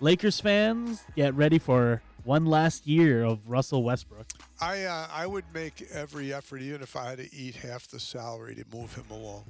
Lakers 0.00 0.40
fans, 0.40 1.02
get 1.16 1.34
ready 1.34 1.58
for 1.58 2.02
one 2.22 2.46
last 2.46 2.86
year 2.86 3.24
of 3.24 3.50
Russell 3.50 3.82
Westbrook. 3.82 4.26
I 4.60 4.84
uh, 4.84 5.08
I 5.12 5.26
would 5.26 5.44
make 5.52 5.88
every 5.92 6.32
effort, 6.32 6.62
even 6.62 6.82
if 6.82 6.94
I 6.94 7.10
had 7.10 7.18
to 7.18 7.34
eat 7.34 7.56
half 7.56 7.88
the 7.88 7.98
salary, 7.98 8.54
to 8.54 8.64
move 8.72 8.94
him 8.94 9.06
along. 9.10 9.44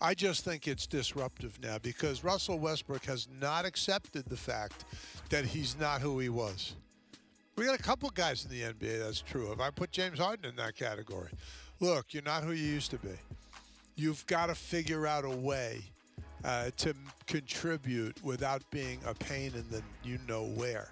I 0.00 0.14
just 0.14 0.44
think 0.44 0.66
it's 0.66 0.86
disruptive 0.86 1.58
now 1.62 1.76
because 1.78 2.24
Russell 2.24 2.58
Westbrook 2.58 3.04
has 3.04 3.28
not 3.38 3.66
accepted 3.66 4.24
the 4.26 4.36
fact 4.36 4.86
that 5.28 5.44
he's 5.44 5.78
not 5.78 6.00
who 6.00 6.18
he 6.18 6.30
was. 6.30 6.74
We 7.60 7.66
got 7.66 7.78
a 7.78 7.82
couple 7.82 8.08
guys 8.08 8.46
in 8.46 8.50
the 8.50 8.62
NBA 8.72 9.00
that's 9.00 9.20
true 9.20 9.52
of. 9.52 9.60
I 9.60 9.68
put 9.68 9.92
James 9.92 10.18
Harden 10.18 10.46
in 10.48 10.56
that 10.56 10.74
category. 10.74 11.28
Look, 11.78 12.14
you're 12.14 12.22
not 12.22 12.42
who 12.42 12.52
you 12.52 12.64
used 12.64 12.90
to 12.92 12.96
be. 12.96 13.10
You've 13.96 14.26
got 14.26 14.46
to 14.46 14.54
figure 14.54 15.06
out 15.06 15.26
a 15.26 15.28
way 15.28 15.82
uh, 16.42 16.70
to 16.78 16.94
contribute 17.26 18.16
without 18.24 18.62
being 18.70 18.98
a 19.04 19.12
pain 19.12 19.52
in 19.54 19.66
the 19.70 19.82
you 20.02 20.18
know 20.26 20.44
where. 20.44 20.88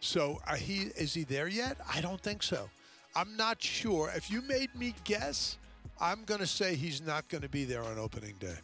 So 0.00 0.40
uh, 0.48 0.56
he 0.56 0.90
is 0.96 1.14
he 1.14 1.22
there 1.22 1.46
yet? 1.46 1.76
I 1.88 2.00
don't 2.00 2.20
think 2.20 2.42
so. 2.42 2.68
I'm 3.14 3.36
not 3.36 3.62
sure. 3.62 4.10
If 4.12 4.28
you 4.28 4.42
made 4.42 4.74
me 4.74 4.96
guess, 5.04 5.56
I'm 6.00 6.24
going 6.24 6.40
to 6.40 6.48
say 6.48 6.74
he's 6.74 7.00
not 7.00 7.28
going 7.28 7.42
to 7.42 7.48
be 7.48 7.64
there 7.64 7.84
on 7.84 8.00
opening 8.00 8.34
day. 8.40 8.58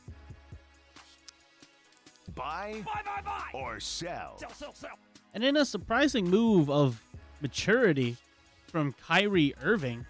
Buy, 2.35 2.83
buy, 2.85 3.03
buy, 3.05 3.23
buy. 3.25 3.51
or 3.55 3.79
sell. 3.79 4.39
Sell, 4.39 4.53
sell, 4.55 4.75
sell. 4.75 4.99
And 5.35 5.45
in 5.45 5.57
a 5.57 5.65
surprising 5.65 6.29
move 6.29 6.69
of 6.69 7.01
maturity 7.41 8.17
from 8.67 8.95
Kyrie 9.07 9.55
Irving, 9.63 10.07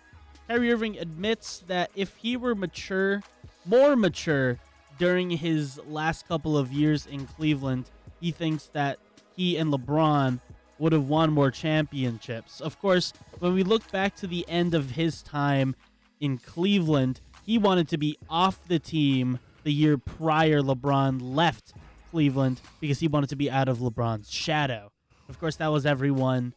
Kyrie 0.49 0.73
Irving 0.73 0.99
admits 0.99 1.59
that 1.67 1.91
if 1.95 2.17
he 2.17 2.37
were 2.37 2.55
mature, 2.55 3.23
more 3.67 3.97
mature 3.97 4.59
during 4.99 5.31
his 5.31 5.79
last 5.87 6.27
couple 6.27 6.57
of 6.57 6.73
years 6.73 7.07
in 7.07 7.27
Cleveland, 7.27 7.91
he 8.21 8.31
thinks 8.31 8.67
that 8.69 8.99
he 9.37 9.59
and 9.59 9.73
LeBron 9.73 10.41
would 10.79 10.93
have 10.93 11.09
won 11.09 11.33
more 11.33 11.51
championships. 11.51 12.61
Of 12.61 12.81
course, 12.81 13.13
when 13.41 13.53
we 13.53 13.63
look 13.63 13.91
back 13.93 14.17
to 14.17 14.27
the 14.27 14.49
end 14.49 14.75
of 14.75 14.93
his 14.93 15.23
time 15.23 15.77
in 16.19 16.39
Cleveland, 16.39 17.21
he 17.45 17.59
wanted 17.59 17.89
to 17.89 17.99
be 17.99 18.17
off 18.31 18.67
the 18.69 18.79
team 18.79 19.39
the 19.65 19.73
year 19.73 19.99
prior 19.99 20.61
LeBron 20.61 21.21
left 21.21 21.75
Cleveland 22.11 22.61
because 22.81 23.01
he 23.01 23.09
wanted 23.09 23.29
to 23.29 23.37
be 23.37 23.51
out 23.51 23.69
of 23.69 23.79
LeBron's 23.79 24.31
shadow. 24.31 24.91
Of 25.29 25.39
course, 25.39 25.57
that 25.57 25.69
was 25.69 25.85
everyone. 25.85 26.55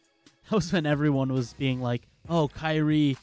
That 0.51 0.57
was 0.57 0.73
when 0.73 0.85
everyone 0.85 1.31
was 1.31 1.53
being 1.53 1.79
like, 1.79 2.09
"Oh, 2.27 2.49
Kyrie, 2.49 3.15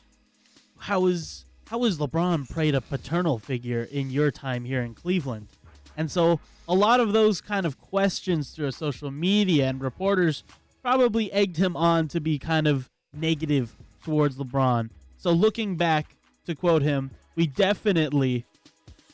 how 0.78 1.04
is 1.04 1.44
how 1.66 1.84
is 1.84 1.98
LeBron 1.98 2.48
played 2.48 2.74
a 2.74 2.80
paternal 2.80 3.38
figure 3.38 3.82
in 3.82 4.08
your 4.08 4.30
time 4.30 4.64
here 4.64 4.80
in 4.80 4.94
Cleveland?" 4.94 5.48
And 5.94 6.10
so 6.10 6.40
a 6.66 6.74
lot 6.74 7.00
of 7.00 7.12
those 7.12 7.42
kind 7.42 7.66
of 7.66 7.78
questions 7.78 8.52
through 8.52 8.70
social 8.70 9.10
media 9.10 9.68
and 9.68 9.78
reporters 9.78 10.42
probably 10.80 11.30
egged 11.30 11.58
him 11.58 11.76
on 11.76 12.08
to 12.08 12.18
be 12.18 12.38
kind 12.38 12.66
of 12.66 12.88
negative 13.12 13.76
towards 14.02 14.36
LeBron. 14.36 14.88
So 15.18 15.30
looking 15.30 15.76
back, 15.76 16.16
to 16.46 16.54
quote 16.54 16.80
him, 16.80 17.10
we 17.36 17.46
definitely 17.46 18.46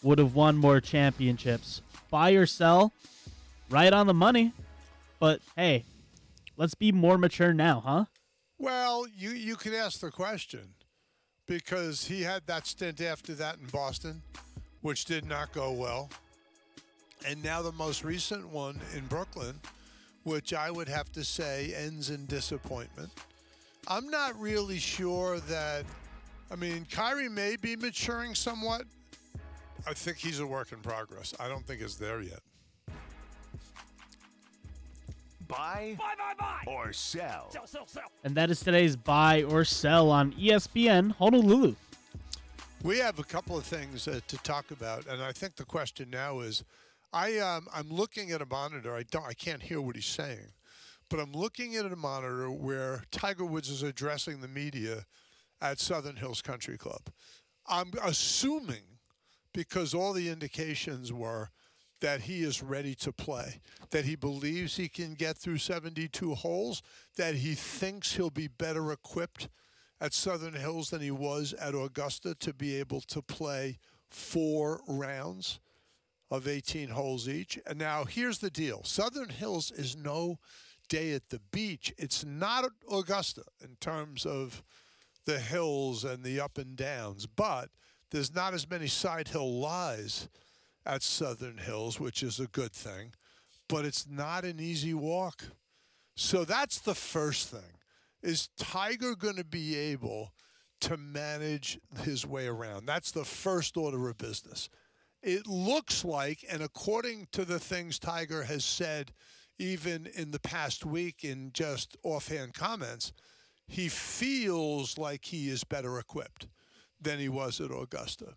would 0.05 0.21
have 0.21 0.37
won 0.37 0.57
more 0.57 0.81
championships. 0.81 1.83
Buy 2.12 2.31
or 2.31 2.47
sell, 2.47 2.93
right 3.71 3.93
on 3.93 4.07
the 4.07 4.15
money. 4.15 4.53
But 5.19 5.41
hey, 5.57 5.83
let's 6.57 6.75
be 6.75 6.93
more 6.93 7.19
mature 7.19 7.53
now, 7.53 7.83
huh? 7.85 8.05
Well, 8.59 9.07
you 9.15 9.31
you 9.31 9.57
could 9.57 9.75
ask 9.75 10.01
the 10.01 10.11
question 10.11 10.75
because 11.47 12.07
he 12.07 12.23
had 12.23 12.47
that 12.47 12.67
stint 12.67 13.01
after 13.01 13.35
that 13.35 13.59
in 13.59 13.67
Boston, 13.67 14.23
which 14.81 15.05
did 15.05 15.27
not 15.27 15.53
go 15.53 15.73
well, 15.73 16.11
and 17.27 17.43
now 17.43 17.63
the 17.63 17.73
most 17.73 18.05
recent 18.05 18.49
one 18.49 18.81
in 18.95 19.07
Brooklyn, 19.07 19.59
which 20.23 20.55
I 20.55 20.71
would 20.71 20.89
have 20.89 21.11
to 21.13 21.25
say 21.25 21.75
ends 21.75 22.11
in 22.11 22.27
disappointment. 22.27 23.11
I'm 23.89 24.09
not 24.09 24.39
really 24.39 24.79
sure 24.79 25.41
that. 25.41 25.85
I 26.51 26.57
mean, 26.57 26.87
Kyrie 26.91 27.29
may 27.29 27.57
be 27.57 27.75
maturing 27.75 28.35
somewhat. 28.35 28.85
I 29.87 29.93
think 29.93 30.19
he's 30.19 30.41
a 30.41 30.47
work 30.47 30.73
in 30.73 30.79
progress. 30.79 31.35
I 31.41 31.49
don't 31.49 31.67
think 31.67 31.81
it's 31.83 31.97
there 31.97 32.21
yet. 32.21 32.41
Buy, 35.57 35.97
buy, 35.99 36.15
buy, 36.19 36.35
buy, 36.37 36.73
or 36.73 36.93
sell. 36.93 37.51
Sell, 37.51 37.67
sell, 37.67 37.87
sell. 37.87 38.11
And 38.25 38.35
that 38.35 38.51
is 38.51 38.61
today's 38.61 38.97
buy 38.97 39.45
or 39.45 39.65
sell 39.65 40.11
on 40.11 40.33
ESPN 40.33 41.13
Honolulu. 41.13 41.77
We 42.83 42.99
have 42.99 43.19
a 43.21 43.25
couple 43.25 43.57
of 43.57 43.65
things 43.65 44.09
uh, 44.09 44.21
to 44.27 44.37
talk 44.39 44.73
about, 44.73 45.07
and 45.07 45.23
I 45.23 45.33
think 45.33 45.55
the 45.55 45.65
question 45.65 46.11
now 46.11 46.41
is, 46.41 46.65
I 47.13 47.39
um, 47.39 47.69
I'm 47.73 47.89
looking 47.89 48.33
at 48.33 48.43
a 48.43 48.47
monitor. 48.47 48.97
I 48.97 49.05
don't 49.05 49.25
I 49.25 49.35
can't 49.35 49.63
hear 49.63 49.81
what 49.81 49.95
he's 49.95 50.07
saying, 50.07 50.53
but 51.09 51.21
I'm 51.21 51.33
looking 51.33 51.77
at 51.77 51.87
a 51.87 51.97
monitor 51.97 52.51
where 52.51 53.05
Tiger 53.13 53.45
Woods 53.45 53.71
is 53.71 53.85
addressing 53.85 54.41
the 54.41 54.49
media 54.49 55.07
at 55.63 55.79
Southern 55.79 56.17
Hills 56.17 56.43
Country 56.43 56.77
Club. 56.77 57.03
I'm 57.69 57.93
assuming 58.03 58.83
because 59.53 59.95
all 59.95 60.13
the 60.13 60.29
indications 60.29 61.13
were 61.13 61.51
that 62.01 62.23
he 62.23 62.43
is 62.43 62.63
ready 62.63 62.95
to 62.97 63.13
play, 63.13 63.61
that 63.91 64.05
he 64.05 64.17
believes 64.17 64.77
he 64.77 64.89
can 64.89 65.15
get 65.15 65.37
through 65.37 65.59
72 65.59 66.35
holes, 66.35 66.83
that 67.17 67.37
he 67.37 67.55
thinks 67.55 68.15
he'll 68.15 68.31
be 68.31 68.49
better 68.49 68.93
equipped 68.93 69.49
at 70.01 70.13
Southern 70.13 70.55
Hills 70.55 70.91
than 70.91 71.01
he 71.01 71.11
was 71.11 71.55
at 71.55 71.75
Augusta 71.75 72.35
to 72.35 72.53
be 72.53 72.77
able 72.77 73.01
to 73.03 73.23
play 73.23 73.79
four 74.11 74.81
rounds 74.87 75.61
of 76.31 76.49
18 76.49 76.89
holes 76.89 77.29
each. 77.29 77.59
And 77.67 77.79
now 77.79 78.05
here's 78.05 78.39
the 78.39 78.51
deal 78.51 78.83
Southern 78.85 79.29
Hills 79.29 79.71
is 79.71 79.97
no 79.97 80.39
day 80.89 81.13
at 81.13 81.31
the 81.31 81.41
beach. 81.53 81.93
It's 81.97 82.25
not 82.25 82.71
Augusta 82.91 83.45
in 83.63 83.77
terms 83.81 84.27
of 84.27 84.63
the 85.25 85.39
hills 85.39 86.05
and 86.05 86.23
the 86.23 86.41
up 86.41 86.59
and 86.59 86.77
downs, 86.77 87.27
but 87.27 87.71
there's 88.11 88.35
not 88.35 88.53
as 88.53 88.69
many 88.69 88.87
side 88.87 89.29
hill 89.29 89.61
lies 89.61 90.29
at 90.87 91.03
Southern 91.03 91.59
Hills, 91.59 91.99
which 91.99 92.22
is 92.22 92.41
a 92.41 92.47
good 92.47 92.72
thing, 92.72 93.12
but 93.68 93.85
it's 93.85 94.07
not 94.09 94.45
an 94.45 94.61
easy 94.61 94.95
walk. 94.95 95.45
So 96.16 96.45
that's 96.45 96.78
the 96.78 96.95
first 96.95 97.49
thing. 97.49 97.78
Is 98.22 98.49
Tiger 98.57 99.14
going 99.14 99.37
to 99.37 99.45
be 99.45 99.76
able 99.76 100.32
to 100.80 100.97
manage 100.97 101.78
his 102.03 102.26
way 102.26 102.47
around? 102.47 102.87
That's 102.87 103.11
the 103.11 103.24
first 103.24 103.76
order 103.76 104.09
of 104.09 104.18
business. 104.18 104.68
It 105.22 105.47
looks 105.47 106.05
like, 106.05 106.45
and 106.51 106.62
according 106.62 107.28
to 107.32 107.45
the 107.45 107.59
things 107.59 107.99
Tiger 107.99 108.45
has 108.45 108.64
said, 108.64 109.12
even 109.59 110.07
in 110.14 110.30
the 110.30 110.41
past 110.41 110.85
week 110.85 111.24
in 111.24 111.51
just 111.53 111.97
offhand 112.03 112.55
comments, 112.55 113.12
he 113.66 113.89
feels 113.89 114.99
like 114.99 115.24
he 115.24 115.49
is 115.49 115.64
better 115.64 115.99
equipped 115.99 116.49
than 117.01 117.18
he 117.18 117.28
was 117.28 117.61
at 117.61 117.70
Augusta. 117.70 118.35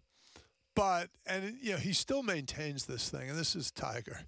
But 0.77 1.09
and 1.25 1.55
you 1.59 1.71
know 1.71 1.79
he 1.79 1.91
still 1.91 2.21
maintains 2.21 2.85
this 2.85 3.09
thing, 3.09 3.31
and 3.31 3.37
this 3.37 3.55
is 3.55 3.71
Tiger. 3.71 4.19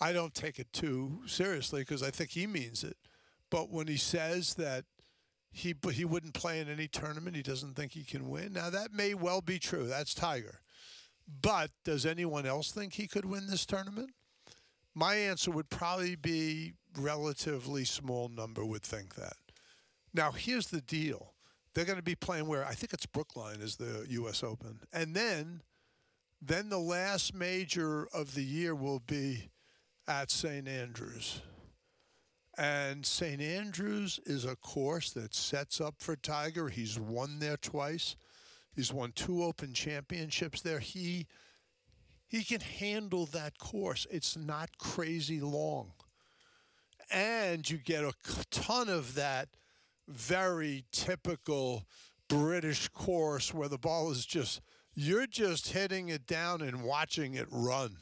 I 0.00 0.12
don't 0.12 0.32
take 0.32 0.60
it 0.60 0.72
too 0.72 1.22
seriously 1.26 1.80
because 1.80 2.04
I 2.04 2.10
think 2.10 2.30
he 2.30 2.46
means 2.46 2.84
it. 2.84 2.96
But 3.50 3.70
when 3.70 3.88
he 3.88 3.96
says 3.96 4.54
that 4.54 4.84
he 5.50 5.74
he 5.90 6.04
wouldn't 6.04 6.34
play 6.34 6.60
in 6.60 6.68
any 6.68 6.86
tournament, 6.86 7.34
he 7.34 7.42
doesn't 7.42 7.74
think 7.74 7.92
he 7.92 8.04
can 8.04 8.28
win. 8.28 8.52
Now 8.52 8.70
that 8.70 8.92
may 8.92 9.14
well 9.14 9.40
be 9.40 9.58
true. 9.58 9.88
That's 9.88 10.14
Tiger. 10.14 10.60
But 11.42 11.72
does 11.84 12.06
anyone 12.06 12.46
else 12.46 12.70
think 12.70 12.94
he 12.94 13.08
could 13.08 13.24
win 13.24 13.48
this 13.48 13.66
tournament? 13.66 14.10
My 14.94 15.16
answer 15.16 15.50
would 15.50 15.68
probably 15.68 16.14
be 16.14 16.74
relatively 16.96 17.84
small 17.84 18.28
number 18.28 18.64
would 18.64 18.84
think 18.84 19.16
that. 19.16 19.36
Now 20.14 20.30
here's 20.30 20.68
the 20.68 20.80
deal. 20.80 21.34
They're 21.74 21.84
going 21.84 21.98
to 21.98 22.04
be 22.04 22.14
playing 22.14 22.46
where 22.46 22.64
I 22.64 22.74
think 22.74 22.92
it's 22.92 23.06
Brookline 23.06 23.60
is 23.60 23.76
the 23.76 24.06
US 24.08 24.44
Open. 24.44 24.78
And 24.92 25.16
then 25.16 25.62
then 26.40 26.68
the 26.68 26.78
last 26.78 27.34
major 27.34 28.06
of 28.14 28.34
the 28.34 28.44
year 28.44 28.74
will 28.74 29.00
be 29.00 29.50
at 30.06 30.30
St. 30.30 30.68
Andrews. 30.68 31.42
And 32.56 33.06
St. 33.06 33.40
Andrews 33.40 34.18
is 34.26 34.44
a 34.44 34.56
course 34.56 35.12
that 35.12 35.34
sets 35.34 35.80
up 35.80 35.96
for 35.98 36.16
Tiger. 36.16 36.68
He's 36.68 36.98
won 36.98 37.38
there 37.38 37.56
twice. 37.56 38.16
He's 38.74 38.92
won 38.92 39.12
two 39.12 39.44
Open 39.44 39.72
championships 39.72 40.60
there. 40.60 40.80
He 40.80 41.26
he 42.28 42.44
can 42.44 42.60
handle 42.60 43.26
that 43.26 43.58
course. 43.58 44.06
It's 44.10 44.36
not 44.36 44.76
crazy 44.76 45.40
long. 45.40 45.92
And 47.10 47.68
you 47.68 47.78
get 47.78 48.04
a 48.04 48.12
ton 48.50 48.90
of 48.90 49.14
that 49.14 49.48
very 50.06 50.84
typical 50.92 51.84
British 52.28 52.88
course 52.88 53.54
where 53.54 53.68
the 53.68 53.78
ball 53.78 54.10
is 54.10 54.26
just 54.26 54.60
you're 55.00 55.28
just 55.28 55.68
hitting 55.68 56.08
it 56.08 56.26
down 56.26 56.60
and 56.60 56.82
watching 56.82 57.34
it 57.34 57.46
run. 57.52 57.96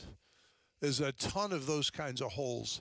There's 0.81 0.99
a 0.99 1.13
ton 1.13 1.53
of 1.53 1.67
those 1.67 1.91
kinds 1.91 2.23
of 2.23 2.33
holes 2.33 2.81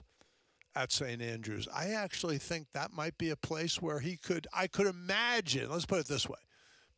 at 0.74 0.90
St. 0.90 1.20
Andrews. 1.20 1.68
I 1.74 1.90
actually 1.90 2.38
think 2.38 2.68
that 2.72 2.94
might 2.94 3.18
be 3.18 3.28
a 3.28 3.36
place 3.36 3.82
where 3.82 4.00
he 4.00 4.16
could, 4.16 4.46
I 4.54 4.68
could 4.68 4.86
imagine, 4.86 5.68
let's 5.68 5.84
put 5.84 5.98
it 5.98 6.08
this 6.08 6.26
way. 6.26 6.38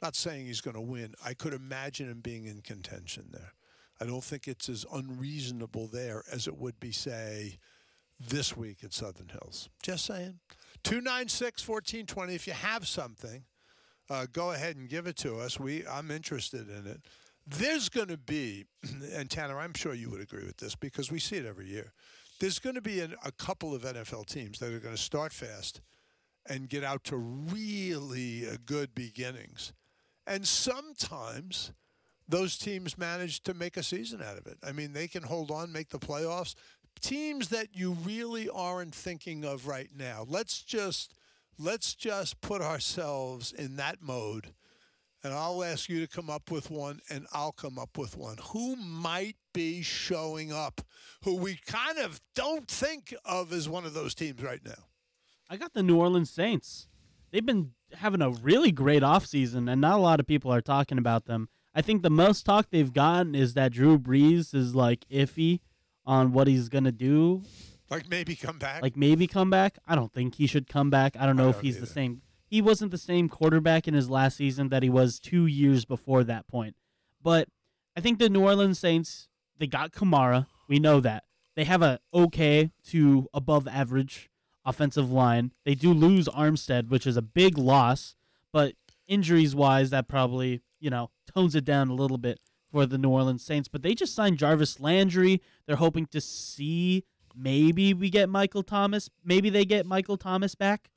Not 0.00 0.14
saying 0.14 0.46
he's 0.46 0.60
going 0.60 0.76
to 0.76 0.80
win. 0.80 1.14
I 1.24 1.34
could 1.34 1.54
imagine 1.54 2.08
him 2.08 2.20
being 2.20 2.46
in 2.46 2.60
contention 2.60 3.30
there. 3.32 3.52
I 4.00 4.04
don't 4.04 4.22
think 4.22 4.46
it's 4.46 4.68
as 4.68 4.86
unreasonable 4.92 5.88
there 5.88 6.22
as 6.32 6.46
it 6.46 6.56
would 6.56 6.78
be, 6.78 6.92
say, 6.92 7.58
this 8.20 8.56
week 8.56 8.84
at 8.84 8.94
Southern 8.94 9.30
Hills. 9.30 9.70
Just 9.82 10.06
saying. 10.06 10.38
296 10.84 11.66
1420. 11.66 12.34
If 12.36 12.46
you 12.46 12.52
have 12.52 12.86
something, 12.86 13.42
uh, 14.10 14.26
go 14.32 14.52
ahead 14.52 14.76
and 14.76 14.88
give 14.88 15.06
it 15.06 15.16
to 15.18 15.38
us. 15.38 15.58
We 15.58 15.86
I'm 15.86 16.10
interested 16.10 16.68
in 16.68 16.86
it. 16.86 17.02
There's 17.46 17.88
going 17.88 18.08
to 18.08 18.18
be, 18.18 18.66
and 19.14 19.30
Tanner, 19.30 19.58
I'm 19.58 19.74
sure 19.74 19.94
you 19.94 20.10
would 20.10 20.20
agree 20.20 20.44
with 20.44 20.58
this 20.58 20.74
because 20.74 21.10
we 21.10 21.18
see 21.18 21.36
it 21.36 21.46
every 21.46 21.68
year. 21.68 21.92
There's 22.40 22.58
going 22.58 22.74
to 22.76 22.82
be 22.82 23.00
an, 23.00 23.14
a 23.24 23.32
couple 23.32 23.74
of 23.74 23.82
NFL 23.82 24.26
teams 24.26 24.58
that 24.58 24.72
are 24.72 24.78
going 24.78 24.94
to 24.94 25.00
start 25.00 25.32
fast 25.32 25.80
and 26.46 26.68
get 26.68 26.84
out 26.84 27.04
to 27.04 27.16
really 27.16 28.48
uh, 28.48 28.56
good 28.64 28.94
beginnings, 28.94 29.72
and 30.26 30.46
sometimes 30.46 31.72
those 32.28 32.58
teams 32.58 32.98
manage 32.98 33.42
to 33.42 33.54
make 33.54 33.76
a 33.76 33.82
season 33.82 34.22
out 34.22 34.36
of 34.36 34.46
it. 34.46 34.58
I 34.62 34.72
mean, 34.72 34.92
they 34.92 35.08
can 35.08 35.22
hold 35.22 35.50
on, 35.50 35.72
make 35.72 35.88
the 35.88 35.98
playoffs. 35.98 36.54
Teams 37.00 37.48
that 37.48 37.68
you 37.72 37.92
really 38.04 38.48
aren't 38.50 38.94
thinking 38.94 39.44
of 39.44 39.66
right 39.66 39.88
now. 39.96 40.26
Let's 40.28 40.62
just 40.62 41.14
let's 41.58 41.94
just 41.94 42.40
put 42.40 42.62
ourselves 42.62 43.52
in 43.52 43.76
that 43.76 43.96
mode 44.00 44.52
and 45.24 45.34
I'll 45.34 45.64
ask 45.64 45.88
you 45.88 46.00
to 46.00 46.06
come 46.06 46.30
up 46.30 46.50
with 46.50 46.70
one 46.70 47.00
and 47.10 47.26
I'll 47.32 47.52
come 47.52 47.78
up 47.78 47.98
with 47.98 48.16
one. 48.16 48.36
Who 48.52 48.76
might 48.76 49.36
be 49.52 49.82
showing 49.82 50.52
up 50.52 50.80
who 51.24 51.36
we 51.36 51.58
kind 51.66 51.98
of 51.98 52.20
don't 52.34 52.68
think 52.68 53.14
of 53.24 53.52
as 53.52 53.68
one 53.68 53.84
of 53.84 53.94
those 53.94 54.14
teams 54.14 54.42
right 54.42 54.64
now? 54.64 54.84
I 55.50 55.56
got 55.56 55.74
the 55.74 55.82
New 55.82 55.98
Orleans 55.98 56.30
Saints. 56.30 56.88
They've 57.30 57.44
been 57.44 57.72
having 57.94 58.22
a 58.22 58.30
really 58.30 58.70
great 58.70 59.02
offseason, 59.02 59.70
and 59.70 59.80
not 59.80 59.98
a 59.98 60.02
lot 60.02 60.20
of 60.20 60.26
people 60.26 60.52
are 60.52 60.60
talking 60.60 60.98
about 60.98 61.26
them. 61.26 61.48
I 61.74 61.82
think 61.82 62.02
the 62.02 62.10
most 62.10 62.44
talk 62.44 62.68
they've 62.70 62.92
gotten 62.92 63.34
is 63.34 63.54
that 63.54 63.72
Drew 63.72 63.98
Brees 63.98 64.54
is 64.54 64.74
like 64.74 65.04
iffy 65.10 65.60
on 66.06 66.32
what 66.32 66.46
he's 66.46 66.68
going 66.68 66.84
to 66.84 66.92
do. 66.92 67.42
Like 67.90 68.08
maybe 68.08 68.36
come 68.36 68.58
back? 68.58 68.82
Like 68.82 68.96
maybe 68.96 69.26
come 69.26 69.50
back. 69.50 69.78
I 69.86 69.94
don't 69.94 70.12
think 70.12 70.34
he 70.34 70.46
should 70.46 70.68
come 70.68 70.90
back. 70.90 71.16
I 71.18 71.26
don't 71.26 71.36
know 71.36 71.46
I 71.46 71.50
if 71.50 71.56
don't 71.56 71.64
he's 71.64 71.76
either. 71.76 71.86
the 71.86 71.92
same. 71.92 72.22
He 72.46 72.60
wasn't 72.62 72.90
the 72.90 72.98
same 72.98 73.28
quarterback 73.28 73.86
in 73.88 73.94
his 73.94 74.08
last 74.08 74.36
season 74.36 74.68
that 74.70 74.82
he 74.82 74.90
was 74.90 75.18
two 75.18 75.46
years 75.46 75.84
before 75.84 76.24
that 76.24 76.46
point. 76.48 76.76
But 77.22 77.48
I 77.96 78.00
think 78.00 78.18
the 78.18 78.28
New 78.28 78.42
Orleans 78.42 78.78
Saints, 78.78 79.28
they 79.58 79.66
got 79.66 79.92
Kamara. 79.92 80.46
We 80.68 80.78
know 80.78 81.00
that. 81.00 81.24
They 81.56 81.64
have 81.64 81.82
a 81.82 81.98
okay 82.14 82.70
to 82.88 83.28
above 83.34 83.66
average 83.66 84.30
offensive 84.64 85.10
line. 85.10 85.52
They 85.64 85.74
do 85.74 85.92
lose 85.92 86.28
Armstead, 86.28 86.88
which 86.88 87.06
is 87.06 87.16
a 87.16 87.22
big 87.22 87.58
loss, 87.58 88.14
but 88.52 88.74
injuries 89.06 89.54
wise, 89.54 89.90
that 89.90 90.08
probably, 90.08 90.60
you 90.78 90.90
know, 90.90 91.10
tones 91.26 91.54
it 91.54 91.64
down 91.64 91.88
a 91.88 91.94
little 91.94 92.18
bit 92.18 92.38
for 92.70 92.86
the 92.86 92.98
New 92.98 93.08
Orleans 93.08 93.44
Saints, 93.44 93.66
but 93.66 93.82
they 93.82 93.94
just 93.94 94.14
signed 94.14 94.38
Jarvis 94.38 94.78
Landry. 94.78 95.40
They're 95.66 95.76
hoping 95.76 96.06
to 96.08 96.20
see 96.20 97.04
maybe 97.38 97.94
we 97.94 98.10
get 98.10 98.28
Michael 98.28 98.62
Thomas. 98.62 99.08
Maybe 99.24 99.50
they 99.50 99.64
get 99.64 99.86
Michael 99.86 100.16
Thomas 100.16 100.54
back 100.54 100.90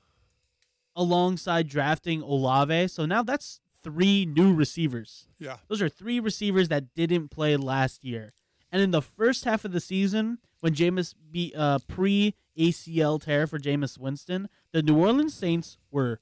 alongside 0.94 1.68
drafting 1.68 2.22
Olave. 2.22 2.88
So 2.88 3.06
now 3.06 3.22
that's 3.22 3.60
three 3.82 4.26
new 4.26 4.54
receivers. 4.54 5.28
Yeah. 5.38 5.56
Those 5.68 5.82
are 5.82 5.88
three 5.88 6.20
receivers 6.20 6.68
that 6.68 6.94
didn't 6.94 7.28
play 7.28 7.56
last 7.56 8.04
year. 8.04 8.32
And 8.70 8.80
in 8.80 8.90
the 8.90 9.02
first 9.02 9.44
half 9.44 9.64
of 9.64 9.72
the 9.72 9.80
season, 9.80 10.38
when 10.60 10.74
Jameis 10.74 11.14
be 11.30 11.52
uh, 11.56 11.78
pre 11.88 12.34
ACL 12.58 13.20
tear 13.20 13.46
for 13.46 13.58
Jameis 13.58 13.98
Winston, 13.98 14.48
the 14.72 14.82
New 14.82 14.96
Orleans 14.96 15.34
Saints 15.34 15.76
were 15.90 16.20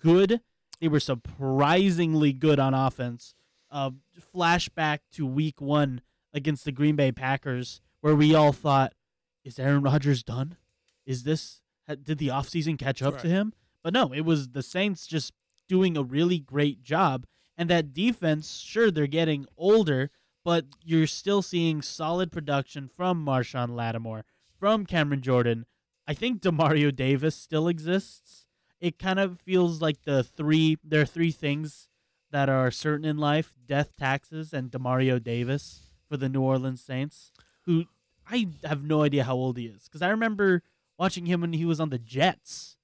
good. 0.00 0.40
They 0.80 0.88
were 0.88 1.00
surprisingly 1.00 2.32
good 2.32 2.58
on 2.58 2.74
offense. 2.74 3.34
Uh, 3.70 3.90
flashback 4.34 4.98
to 5.12 5.26
Week 5.26 5.60
One 5.60 6.00
against 6.34 6.64
the 6.64 6.72
Green 6.72 6.96
Bay 6.96 7.12
Packers, 7.12 7.80
where 8.00 8.16
we 8.16 8.34
all 8.34 8.52
thought, 8.52 8.94
"Is 9.44 9.58
Aaron 9.58 9.82
Rodgers 9.82 10.22
done? 10.22 10.56
Is 11.06 11.24
this? 11.24 11.60
Did 11.88 12.18
the 12.18 12.28
offseason 12.28 12.78
catch 12.78 13.02
up 13.02 13.14
Right. 13.14 13.22
to 13.22 13.28
him?" 13.28 13.52
But 13.82 13.92
no, 13.92 14.12
it 14.12 14.20
was 14.22 14.50
the 14.50 14.62
Saints 14.62 15.06
just 15.06 15.32
doing 15.68 15.96
a 15.96 16.02
really 16.02 16.38
great 16.38 16.82
job. 16.82 17.26
And 17.56 17.68
that 17.70 17.92
defense, 17.92 18.58
sure, 18.58 18.90
they're 18.90 19.06
getting 19.06 19.46
older, 19.56 20.10
but 20.44 20.66
you're 20.82 21.06
still 21.06 21.42
seeing 21.42 21.82
solid 21.82 22.32
production 22.32 22.88
from 22.88 23.24
Marshon 23.24 23.70
Lattimore, 23.70 24.24
from 24.58 24.86
Cameron 24.86 25.22
Jordan. 25.22 25.66
I 26.06 26.14
think 26.14 26.40
Demario 26.40 26.94
Davis 26.94 27.36
still 27.36 27.68
exists. 27.68 28.46
It 28.80 28.98
kind 28.98 29.20
of 29.20 29.40
feels 29.40 29.80
like 29.80 30.02
the 30.02 30.22
three 30.24 30.78
there 30.82 31.02
are 31.02 31.06
three 31.06 31.30
things 31.30 31.88
that 32.30 32.48
are 32.48 32.70
certain 32.70 33.04
in 33.04 33.18
life: 33.18 33.54
death, 33.66 33.94
taxes, 33.96 34.52
and 34.52 34.70
Demario 34.70 35.22
Davis 35.22 35.90
for 36.08 36.16
the 36.16 36.28
New 36.28 36.40
Orleans 36.42 36.80
Saints. 36.82 37.30
Who 37.66 37.84
I 38.30 38.48
have 38.64 38.82
no 38.84 39.02
idea 39.02 39.24
how 39.24 39.34
old 39.34 39.56
he 39.56 39.66
is 39.66 39.84
because 39.84 40.02
I 40.02 40.10
remember 40.10 40.62
watching 40.98 41.26
him 41.26 41.40
when 41.40 41.52
he 41.52 41.64
was 41.64 41.80
on 41.80 41.90
the 41.90 41.98
Jets, 41.98 42.76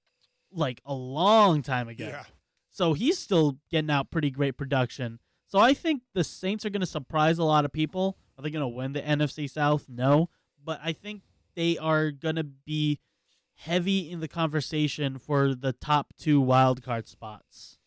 like 0.53 0.81
a 0.85 0.95
long 0.95 1.63
time 1.63 1.89
ago. 1.89 2.09
Yeah. 2.09 2.25
So 2.71 2.93
he's 2.93 3.19
still 3.19 3.59
getting 3.71 3.91
out 3.91 4.11
pretty 4.11 4.31
great 4.31 4.57
production. 4.57 5.19
So 5.49 5.59
I 5.59 5.75
think 5.75 6.03
the 6.15 6.25
Saints 6.25 6.65
are 6.65 6.71
going 6.71 6.81
to 6.81 6.87
surprise 6.87 7.39
a 7.39 7.45
lot 7.45 7.65
of 7.65 7.73
people. 7.73 8.17
Are 8.37 8.43
they 8.43 8.51
going 8.51 8.63
to 8.63 8.69
win 8.69 8.93
the 8.93 9.01
NFC 9.01 9.51
South? 9.51 9.87
No. 9.89 10.29
But 10.63 10.81
I 10.83 10.93
think 10.93 11.23
they 11.55 11.79
are 11.79 12.11
going 12.11 12.37
to 12.37 12.45
be 12.45 13.01
heavy 13.55 14.11
in 14.11 14.21
the 14.21 14.29
conversation 14.29 15.19
for 15.19 15.55
the 15.55 15.73
top 15.73 16.13
two 16.19 16.41
wild 16.41 16.83
card 16.83 17.09
spots. 17.09 17.79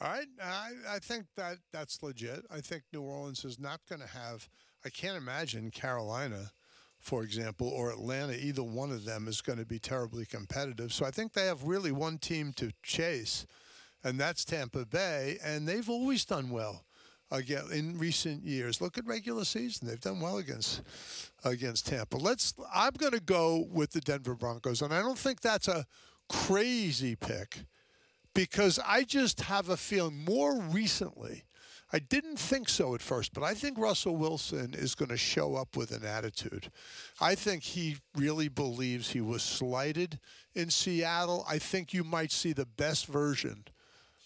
All 0.00 0.08
right, 0.08 0.28
I, 0.40 0.72
I 0.88 0.98
think 1.00 1.26
that 1.36 1.58
that's 1.72 2.00
legit. 2.02 2.44
I 2.50 2.60
think 2.60 2.84
New 2.92 3.02
Orleans 3.02 3.44
is 3.44 3.58
not 3.58 3.80
going 3.88 4.00
to 4.00 4.06
have. 4.06 4.48
I 4.84 4.90
can't 4.90 5.16
imagine 5.16 5.72
Carolina, 5.72 6.52
for 7.00 7.22
example, 7.22 7.68
or 7.68 7.90
Atlanta. 7.90 8.34
Either 8.34 8.62
one 8.62 8.90
of 8.90 9.04
them 9.04 9.28
is 9.28 9.40
going 9.40 9.58
to 9.58 9.64
be 9.64 9.78
terribly 9.78 10.26
competitive. 10.26 10.92
So 10.92 11.04
I 11.04 11.10
think 11.10 11.32
they 11.32 11.46
have 11.46 11.62
really 11.64 11.92
one 11.92 12.18
team 12.18 12.52
to 12.56 12.70
chase, 12.82 13.46
and 14.04 14.18
that's 14.18 14.44
Tampa 14.44 14.84
Bay. 14.86 15.38
And 15.42 15.66
they've 15.66 15.88
always 15.88 16.24
done 16.24 16.50
well 16.50 16.84
again 17.30 17.64
in 17.72 17.98
recent 17.98 18.44
years. 18.44 18.80
Look 18.80 18.98
at 18.98 19.06
regular 19.06 19.44
season; 19.44 19.88
they've 19.88 20.00
done 20.00 20.20
well 20.20 20.38
against 20.38 20.82
against 21.44 21.86
Tampa. 21.86 22.16
Let's. 22.16 22.54
I'm 22.74 22.92
going 22.98 23.12
to 23.12 23.20
go 23.20 23.66
with 23.70 23.92
the 23.92 24.00
Denver 24.00 24.34
Broncos, 24.34 24.82
and 24.82 24.92
I 24.92 25.00
don't 25.00 25.18
think 25.18 25.40
that's 25.40 25.68
a 25.68 25.86
crazy 26.28 27.16
pick 27.16 27.64
because 28.34 28.78
I 28.86 29.04
just 29.04 29.40
have 29.42 29.68
a 29.68 29.76
feeling 29.76 30.24
more 30.24 30.60
recently. 30.60 31.44
I 31.90 31.98
didn't 31.98 32.38
think 32.38 32.68
so 32.68 32.94
at 32.94 33.00
first, 33.00 33.32
but 33.32 33.42
I 33.42 33.54
think 33.54 33.78
Russell 33.78 34.16
Wilson 34.16 34.74
is 34.74 34.94
going 34.94 35.08
to 35.08 35.16
show 35.16 35.56
up 35.56 35.74
with 35.74 35.90
an 35.90 36.04
attitude. 36.04 36.70
I 37.18 37.34
think 37.34 37.62
he 37.62 37.96
really 38.14 38.48
believes 38.48 39.10
he 39.10 39.22
was 39.22 39.42
slighted 39.42 40.18
in 40.54 40.68
Seattle. 40.68 41.46
I 41.48 41.58
think 41.58 41.94
you 41.94 42.04
might 42.04 42.30
see 42.30 42.52
the 42.52 42.66
best 42.66 43.06
version 43.06 43.64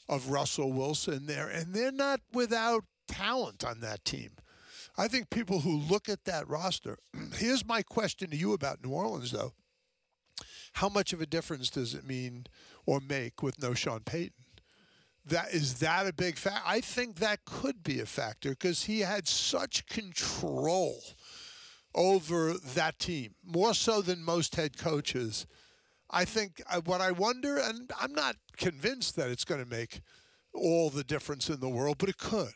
of 0.08 0.30
Russell 0.30 0.72
Wilson 0.72 1.26
there, 1.26 1.48
and 1.48 1.72
they're 1.72 1.92
not 1.92 2.20
without 2.32 2.84
talent 3.06 3.64
on 3.64 3.78
that 3.80 4.04
team. 4.04 4.32
I 4.98 5.06
think 5.06 5.30
people 5.30 5.60
who 5.60 5.76
look 5.76 6.08
at 6.08 6.24
that 6.24 6.48
roster, 6.48 6.98
here's 7.36 7.64
my 7.64 7.82
question 7.82 8.30
to 8.30 8.36
you 8.36 8.54
about 8.54 8.84
New 8.84 8.90
Orleans, 8.90 9.30
though. 9.30 9.52
How 10.74 10.88
much 10.88 11.12
of 11.12 11.20
a 11.20 11.26
difference 11.26 11.70
does 11.70 11.94
it 11.94 12.04
mean 12.04 12.46
or 12.86 12.98
make 13.00 13.42
with 13.42 13.62
no 13.62 13.72
Sean 13.72 14.00
Payton? 14.00 14.41
That 15.24 15.52
is 15.52 15.74
that 15.74 16.06
a 16.06 16.12
big 16.12 16.36
factor? 16.36 16.62
I 16.66 16.80
think 16.80 17.16
that 17.16 17.44
could 17.44 17.82
be 17.82 18.00
a 18.00 18.06
factor 18.06 18.50
because 18.50 18.84
he 18.84 19.00
had 19.00 19.28
such 19.28 19.86
control 19.86 21.00
over 21.94 22.54
that 22.74 22.98
team, 22.98 23.34
more 23.44 23.74
so 23.74 24.00
than 24.00 24.24
most 24.24 24.56
head 24.56 24.76
coaches. 24.76 25.46
I 26.10 26.24
think 26.24 26.60
uh, 26.70 26.80
what 26.84 27.00
I 27.00 27.12
wonder, 27.12 27.56
and 27.56 27.90
I'm 28.00 28.12
not 28.12 28.36
convinced 28.56 29.16
that 29.16 29.30
it's 29.30 29.44
going 29.44 29.62
to 29.62 29.70
make 29.70 30.00
all 30.54 30.90
the 30.90 31.04
difference 31.04 31.48
in 31.48 31.60
the 31.60 31.68
world, 31.68 31.98
but 31.98 32.08
it 32.08 32.18
could. 32.18 32.54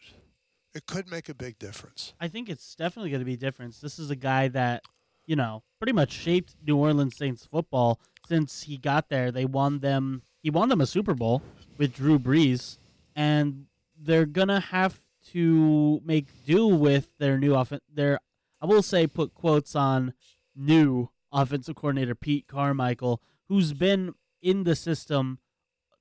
It 0.74 0.86
could 0.86 1.10
make 1.10 1.28
a 1.28 1.34
big 1.34 1.58
difference. 1.58 2.12
I 2.20 2.28
think 2.28 2.50
it's 2.50 2.74
definitely 2.74 3.10
going 3.10 3.20
to 3.20 3.26
be 3.26 3.34
a 3.34 3.38
difference. 3.38 3.80
This 3.80 3.98
is 3.98 4.10
a 4.10 4.16
guy 4.16 4.48
that, 4.48 4.82
you 5.24 5.36
know, 5.36 5.62
pretty 5.78 5.94
much 5.94 6.12
shaped 6.12 6.54
New 6.66 6.76
Orleans 6.76 7.16
Saints 7.16 7.46
football 7.46 7.98
since 8.28 8.64
he 8.64 8.76
got 8.76 9.08
there. 9.08 9.30
They 9.30 9.46
won 9.46 9.78
them. 9.78 10.22
He 10.42 10.50
won 10.50 10.68
them 10.68 10.82
a 10.82 10.86
Super 10.86 11.14
Bowl 11.14 11.42
with 11.78 11.94
Drew 11.94 12.18
Brees, 12.18 12.78
and 13.14 13.66
they're 13.98 14.26
gonna 14.26 14.60
have 14.60 15.00
to 15.32 16.00
make 16.04 16.26
do 16.44 16.66
with 16.66 17.10
their 17.18 17.38
new 17.38 17.54
offense. 17.54 17.82
Their, 17.92 18.20
I 18.60 18.66
will 18.66 18.82
say, 18.82 19.06
put 19.06 19.34
quotes 19.34 19.74
on 19.74 20.14
new 20.54 21.10
offensive 21.32 21.76
coordinator 21.76 22.14
Pete 22.14 22.46
Carmichael, 22.46 23.20
who's 23.48 23.72
been 23.72 24.14
in 24.40 24.64
the 24.64 24.76
system, 24.76 25.38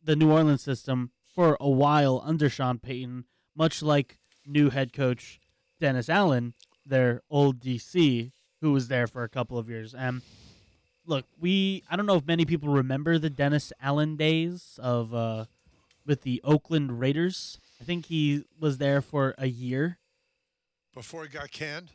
the 0.04 0.16
New 0.16 0.32
Orleans 0.32 0.62
system, 0.62 1.12
for 1.34 1.58
a 1.60 1.70
while 1.70 2.22
under 2.24 2.50
Sean 2.50 2.80
Payton, 2.80 3.26
much 3.56 3.82
like 3.82 4.18
new 4.46 4.70
head 4.70 4.94
coach 4.94 5.40
Dennis 5.80 6.10
Allen, 6.10 6.54
their 6.86 7.22
old 7.30 7.60
DC, 7.60 8.32
who 8.62 8.72
was 8.72 8.88
there 8.88 9.08
for 9.08 9.24
a 9.24 9.30
couple 9.30 9.58
of 9.58 9.70
years. 9.70 9.94
And 9.94 10.22
look, 11.06 11.26
we 11.40 11.84
I 11.90 11.96
don't 11.96 12.06
know 12.06 12.16
if 12.16 12.26
many 12.26 12.46
people 12.46 12.70
remember 12.70 13.18
the 13.18 13.30
Dennis 13.30 13.74
Allen 13.82 14.16
days 14.16 14.80
of 14.82 15.14
uh 15.14 15.46
with 16.06 16.22
the 16.22 16.42
Oakland 16.44 17.00
Raiders. 17.00 17.60
I 17.82 17.84
think 17.84 18.06
he 18.06 18.46
was 18.60 18.78
there 18.78 19.02
for 19.02 19.36
a 19.38 19.48
year, 19.48 20.00
Before 20.94 21.24
he 21.24 21.30
got 21.30 21.52
canned, 21.52 21.92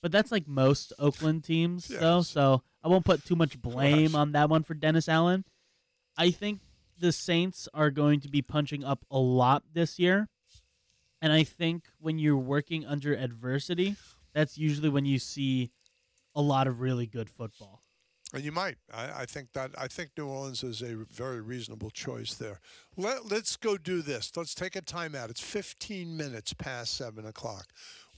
but 0.00 0.10
that's 0.12 0.32
like 0.32 0.48
most 0.48 0.92
Oakland 0.98 1.44
teams, 1.44 1.88
though. 2.00 2.22
So 2.22 2.62
I 2.82 2.88
won't 2.88 3.04
put 3.04 3.24
too 3.24 3.36
much 3.36 3.60
blame 3.60 4.14
on 4.14 4.32
that 4.32 4.48
one 4.48 4.62
for 4.62 4.74
Dennis 4.74 5.08
Allen. 5.08 5.44
I 6.16 6.30
think 6.30 6.60
the 6.98 7.12
Saints 7.12 7.68
are 7.74 7.90
going 7.90 8.20
to 8.20 8.28
be 8.28 8.42
punching 8.42 8.84
up 8.84 9.04
a 9.10 9.18
lot 9.18 9.62
this 9.72 9.98
year. 9.98 10.28
And 11.20 11.32
I 11.32 11.42
think 11.44 11.84
when 12.00 12.18
you're 12.18 12.36
working 12.36 12.86
under 12.86 13.12
adversity, 13.14 13.96
that's 14.32 14.56
usually 14.56 14.88
when 14.88 15.04
you 15.04 15.18
see 15.18 15.70
a 16.34 16.40
lot 16.40 16.66
of 16.66 16.80
really 16.80 17.06
good 17.06 17.28
football. 17.28 17.77
And 18.34 18.44
you 18.44 18.52
might. 18.52 18.76
I, 18.92 19.22
I 19.22 19.26
think 19.26 19.52
that 19.54 19.70
I 19.78 19.88
think 19.88 20.10
New 20.16 20.26
Orleans 20.26 20.62
is 20.62 20.82
a 20.82 20.96
very 21.10 21.40
reasonable 21.40 21.90
choice 21.90 22.34
there. 22.34 22.60
Let, 22.96 23.30
let's 23.30 23.56
go 23.56 23.78
do 23.78 24.02
this. 24.02 24.30
Let's 24.36 24.54
take 24.54 24.76
a 24.76 24.82
timeout. 24.82 25.30
It's 25.30 25.40
15 25.40 26.14
minutes 26.16 26.52
past 26.52 26.94
seven 26.94 27.26
o'clock. 27.26 27.68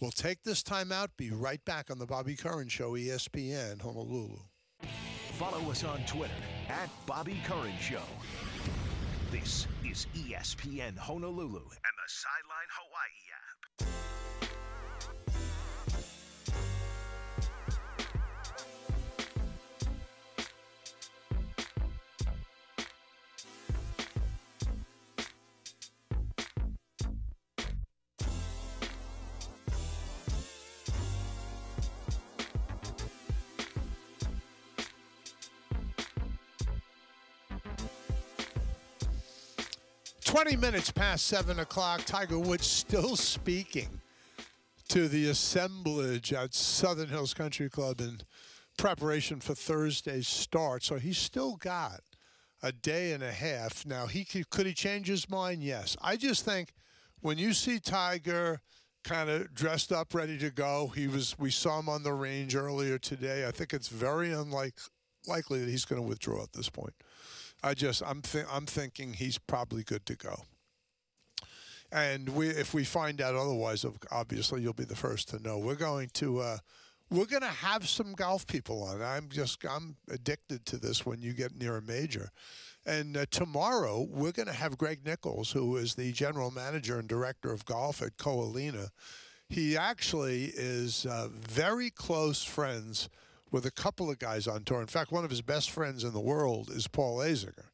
We'll 0.00 0.10
take 0.10 0.42
this 0.42 0.62
timeout. 0.62 1.08
Be 1.16 1.30
right 1.30 1.64
back 1.64 1.90
on 1.90 1.98
the 1.98 2.06
Bobby 2.06 2.34
Curran 2.34 2.68
Show, 2.68 2.92
ESPN 2.92 3.80
Honolulu. 3.80 4.38
Follow 5.38 5.70
us 5.70 5.84
on 5.84 6.00
Twitter 6.06 6.32
at 6.68 6.90
Bobby 7.06 7.40
Curran 7.46 7.78
Show. 7.80 8.02
This 9.30 9.68
is 9.84 10.06
ESPN 10.16 10.98
Honolulu 10.98 11.60
and 11.60 11.94
the 11.96 12.08
Sideline 12.08 12.70
Hawaii 12.76 13.30
app. 13.36 14.39
Twenty 40.30 40.54
minutes 40.54 40.92
past 40.92 41.26
seven 41.26 41.58
o'clock. 41.58 42.04
Tiger 42.06 42.38
Woods 42.38 42.64
still 42.64 43.16
speaking 43.16 43.88
to 44.88 45.08
the 45.08 45.28
assemblage 45.28 46.32
at 46.32 46.54
Southern 46.54 47.08
Hills 47.08 47.34
Country 47.34 47.68
Club 47.68 48.00
in 48.00 48.20
preparation 48.78 49.40
for 49.40 49.56
Thursday's 49.56 50.28
start. 50.28 50.84
So 50.84 50.98
he's 50.98 51.18
still 51.18 51.56
got 51.56 52.02
a 52.62 52.70
day 52.70 53.10
and 53.10 53.24
a 53.24 53.32
half. 53.32 53.84
Now 53.84 54.06
he 54.06 54.24
could, 54.24 54.48
could 54.50 54.66
he 54.66 54.72
change 54.72 55.08
his 55.08 55.28
mind? 55.28 55.64
Yes. 55.64 55.96
I 56.00 56.16
just 56.16 56.44
think 56.44 56.74
when 57.22 57.36
you 57.36 57.52
see 57.52 57.80
Tiger 57.80 58.60
kind 59.02 59.30
of 59.30 59.52
dressed 59.52 59.90
up, 59.90 60.14
ready 60.14 60.38
to 60.38 60.50
go. 60.50 60.92
He 60.94 61.08
was. 61.08 61.36
We 61.40 61.50
saw 61.50 61.80
him 61.80 61.88
on 61.88 62.04
the 62.04 62.12
range 62.12 62.54
earlier 62.54 62.98
today. 62.98 63.48
I 63.48 63.50
think 63.50 63.72
it's 63.72 63.88
very 63.88 64.32
unlikely 64.32 64.92
likely 65.26 65.58
that 65.58 65.68
he's 65.68 65.84
going 65.84 66.00
to 66.00 66.06
withdraw 66.06 66.44
at 66.44 66.52
this 66.52 66.68
point. 66.68 66.94
I 67.62 67.74
just 67.74 68.02
I'm 68.04 68.22
th- 68.22 68.46
I'm 68.50 68.66
thinking 68.66 69.12
he's 69.12 69.38
probably 69.38 69.82
good 69.82 70.06
to 70.06 70.16
go. 70.16 70.42
And 71.92 72.28
we 72.30 72.48
if 72.48 72.72
we 72.72 72.84
find 72.84 73.20
out 73.20 73.34
otherwise, 73.34 73.84
obviously 74.10 74.62
you'll 74.62 74.72
be 74.72 74.84
the 74.84 74.96
first 74.96 75.28
to 75.30 75.42
know. 75.42 75.58
We're 75.58 75.74
going 75.74 76.10
to. 76.14 76.40
Uh, 76.40 76.58
we're 77.10 77.26
going 77.26 77.42
to 77.42 77.48
have 77.48 77.88
some 77.88 78.12
golf 78.12 78.46
people 78.46 78.84
on. 78.84 79.02
I'm 79.02 79.28
just 79.28 79.64
I'm 79.68 79.96
addicted 80.08 80.64
to 80.66 80.76
this 80.76 81.04
when 81.04 81.20
you 81.20 81.32
get 81.32 81.56
near 81.56 81.76
a 81.76 81.82
major. 81.82 82.30
And 82.86 83.16
uh, 83.16 83.26
tomorrow 83.30 84.06
we're 84.08 84.32
going 84.32 84.46
to 84.46 84.54
have 84.54 84.78
Greg 84.78 85.04
Nichols, 85.04 85.50
who 85.50 85.76
is 85.76 85.96
the 85.96 86.12
general 86.12 86.50
manager 86.50 86.98
and 86.98 87.08
director 87.08 87.52
of 87.52 87.64
golf 87.64 88.00
at 88.00 88.16
Ko 88.16 88.38
Olina. 88.38 88.90
He 89.48 89.76
actually 89.76 90.52
is 90.54 91.04
uh, 91.04 91.28
very 91.32 91.90
close 91.90 92.44
friends 92.44 93.08
with 93.50 93.66
a 93.66 93.70
couple 93.70 94.10
of 94.10 94.18
guys 94.18 94.46
on 94.46 94.64
tour. 94.64 94.80
In 94.80 94.86
fact, 94.86 95.12
one 95.12 95.24
of 95.24 95.30
his 95.30 95.42
best 95.42 95.70
friends 95.70 96.04
in 96.04 96.12
the 96.12 96.20
world 96.20 96.70
is 96.70 96.86
Paul 96.88 97.18
Azinger, 97.18 97.70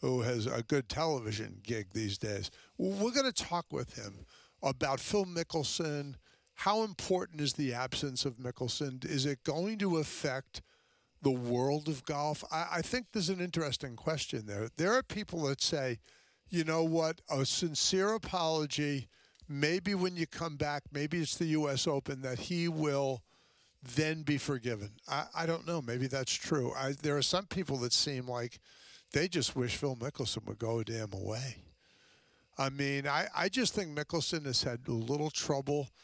who 0.00 0.22
has 0.22 0.46
a 0.46 0.62
good 0.62 0.88
television 0.88 1.60
gig 1.62 1.88
these 1.92 2.18
days. 2.18 2.50
We're 2.78 3.12
going 3.12 3.30
to 3.30 3.32
talk 3.32 3.66
with 3.70 3.94
him 3.94 4.26
about 4.62 5.00
Phil 5.00 5.24
Mickelson 5.24 6.16
how 6.54 6.82
important 6.82 7.40
is 7.40 7.54
the 7.54 7.74
absence 7.74 8.24
of 8.24 8.36
Mickelson? 8.36 9.04
Is 9.04 9.26
it 9.26 9.42
going 9.44 9.78
to 9.78 9.98
affect 9.98 10.62
the 11.22 11.30
world 11.30 11.88
of 11.88 12.04
golf? 12.04 12.44
I, 12.50 12.66
I 12.74 12.82
think 12.82 13.06
there's 13.12 13.28
an 13.28 13.40
interesting 13.40 13.96
question 13.96 14.46
there. 14.46 14.68
There 14.76 14.92
are 14.92 15.02
people 15.02 15.42
that 15.44 15.60
say, 15.60 15.98
you 16.48 16.64
know 16.64 16.84
what, 16.84 17.20
a 17.28 17.44
sincere 17.44 18.14
apology, 18.14 19.08
maybe 19.48 19.94
when 19.94 20.16
you 20.16 20.26
come 20.26 20.56
back, 20.56 20.84
maybe 20.92 21.18
it's 21.18 21.36
the 21.36 21.46
U.S. 21.46 21.86
Open, 21.86 22.22
that 22.22 22.38
he 22.38 22.68
will 22.68 23.22
then 23.84 24.22
be 24.22 24.38
forgiven. 24.38 24.90
I, 25.08 25.24
I 25.36 25.46
don't 25.46 25.66
know. 25.66 25.82
Maybe 25.82 26.06
that's 26.06 26.32
true. 26.32 26.72
I, 26.76 26.92
there 27.02 27.16
are 27.16 27.22
some 27.22 27.46
people 27.46 27.76
that 27.78 27.92
seem 27.92 28.26
like 28.26 28.58
they 29.12 29.28
just 29.28 29.54
wish 29.54 29.76
Phil 29.76 29.96
Mickelson 29.96 30.46
would 30.46 30.58
go 30.58 30.80
a 30.80 30.84
damn 30.84 31.12
away. 31.12 31.56
I 32.56 32.70
mean, 32.70 33.06
I, 33.06 33.26
I 33.36 33.48
just 33.48 33.74
think 33.74 33.96
Mickelson 33.96 34.44
has 34.46 34.62
had 34.62 34.80
a 34.88 34.92
little 34.92 35.30
trouble– 35.30 35.88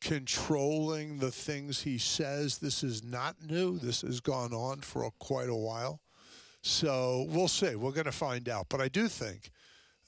controlling 0.00 1.18
the 1.18 1.30
things 1.30 1.82
he 1.82 1.98
says. 1.98 2.58
This 2.58 2.82
is 2.82 3.04
not 3.04 3.36
new. 3.46 3.78
This 3.78 4.00
has 4.02 4.20
gone 4.20 4.52
on 4.52 4.80
for 4.80 5.04
a, 5.04 5.10
quite 5.18 5.48
a 5.48 5.54
while. 5.54 6.00
So 6.62 7.26
we'll 7.28 7.48
see. 7.48 7.74
We're 7.74 7.92
going 7.92 8.04
to 8.04 8.12
find 8.12 8.48
out. 8.48 8.66
But 8.68 8.80
I 8.80 8.88
do 8.88 9.08
think 9.08 9.50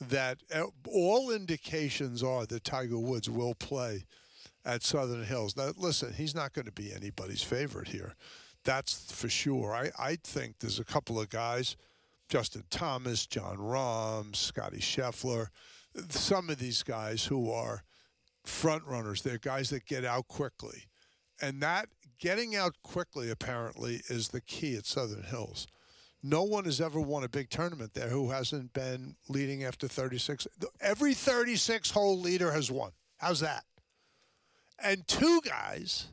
that 0.01 0.39
uh, 0.55 0.65
all 0.91 1.31
indications 1.31 2.23
are 2.23 2.47
that 2.47 2.65
Tiger 2.65 2.99
Woods 2.99 3.31
will 3.31 3.55
play 3.55 4.05
at 4.65 4.83
Southern 4.83 5.25
Hills. 5.25 5.57
Now, 5.57 5.71
listen, 5.77 6.13
he's 6.13 6.35
not 6.35 6.53
going 6.53 6.67
to 6.67 6.73
be 6.73 6.93
anybody's 6.93 7.43
favorite 7.43 7.89
here. 7.89 8.15
That's 8.65 9.13
for 9.13 9.29
sure. 9.29 9.75
I, 9.75 9.91
I 9.99 10.17
think 10.23 10.59
there's 10.61 10.79
a 10.79 10.85
couple 10.85 11.21
of 11.21 11.29
guys, 11.29 11.77
Justin 12.29 12.65
Thomas, 12.71 13.27
Jon 13.27 13.57
Rahm, 13.57 14.35
Scottie 14.37 14.79
Scheffler, 14.79 15.49
some 16.09 16.49
of 16.49 16.59
these 16.59 16.83
guys 16.83 17.25
who 17.25 17.51
are 17.51 17.83
front 18.45 18.85
runners. 18.87 19.23
They're 19.23 19.39
guys 19.39 19.71
that 19.71 19.87
get 19.87 20.05
out 20.05 20.29
quickly. 20.29 20.85
And 21.41 21.61
that 21.63 21.89
getting 22.19 22.55
out 22.55 22.77
quickly 22.83 23.31
apparently 23.31 24.03
is 24.09 24.29
the 24.29 24.41
key 24.41 24.77
at 24.77 24.87
Southern 24.87 25.25
Hills. 25.25 25.67
No 26.23 26.45
one 26.45 26.67
has 26.67 26.81
ever 26.81 27.01
won 27.01 27.25
a 27.25 27.29
big 27.29 27.51
tournament 27.51 27.95
there 27.95 28.09
who 28.09 28.31
hasn't 28.31 28.73
been 28.73 29.17
leading 29.29 29.65
after 29.65 29.89
36. 29.89 30.47
Every 30.81 31.15
36 31.15 31.91
hole 31.91 32.19
leader 32.21 32.53
has 32.53 32.71
won. 32.71 32.93
How's 33.17 33.41
that? 33.41 33.65
And 34.83 35.07
two 35.07 35.41
guys 35.45 36.07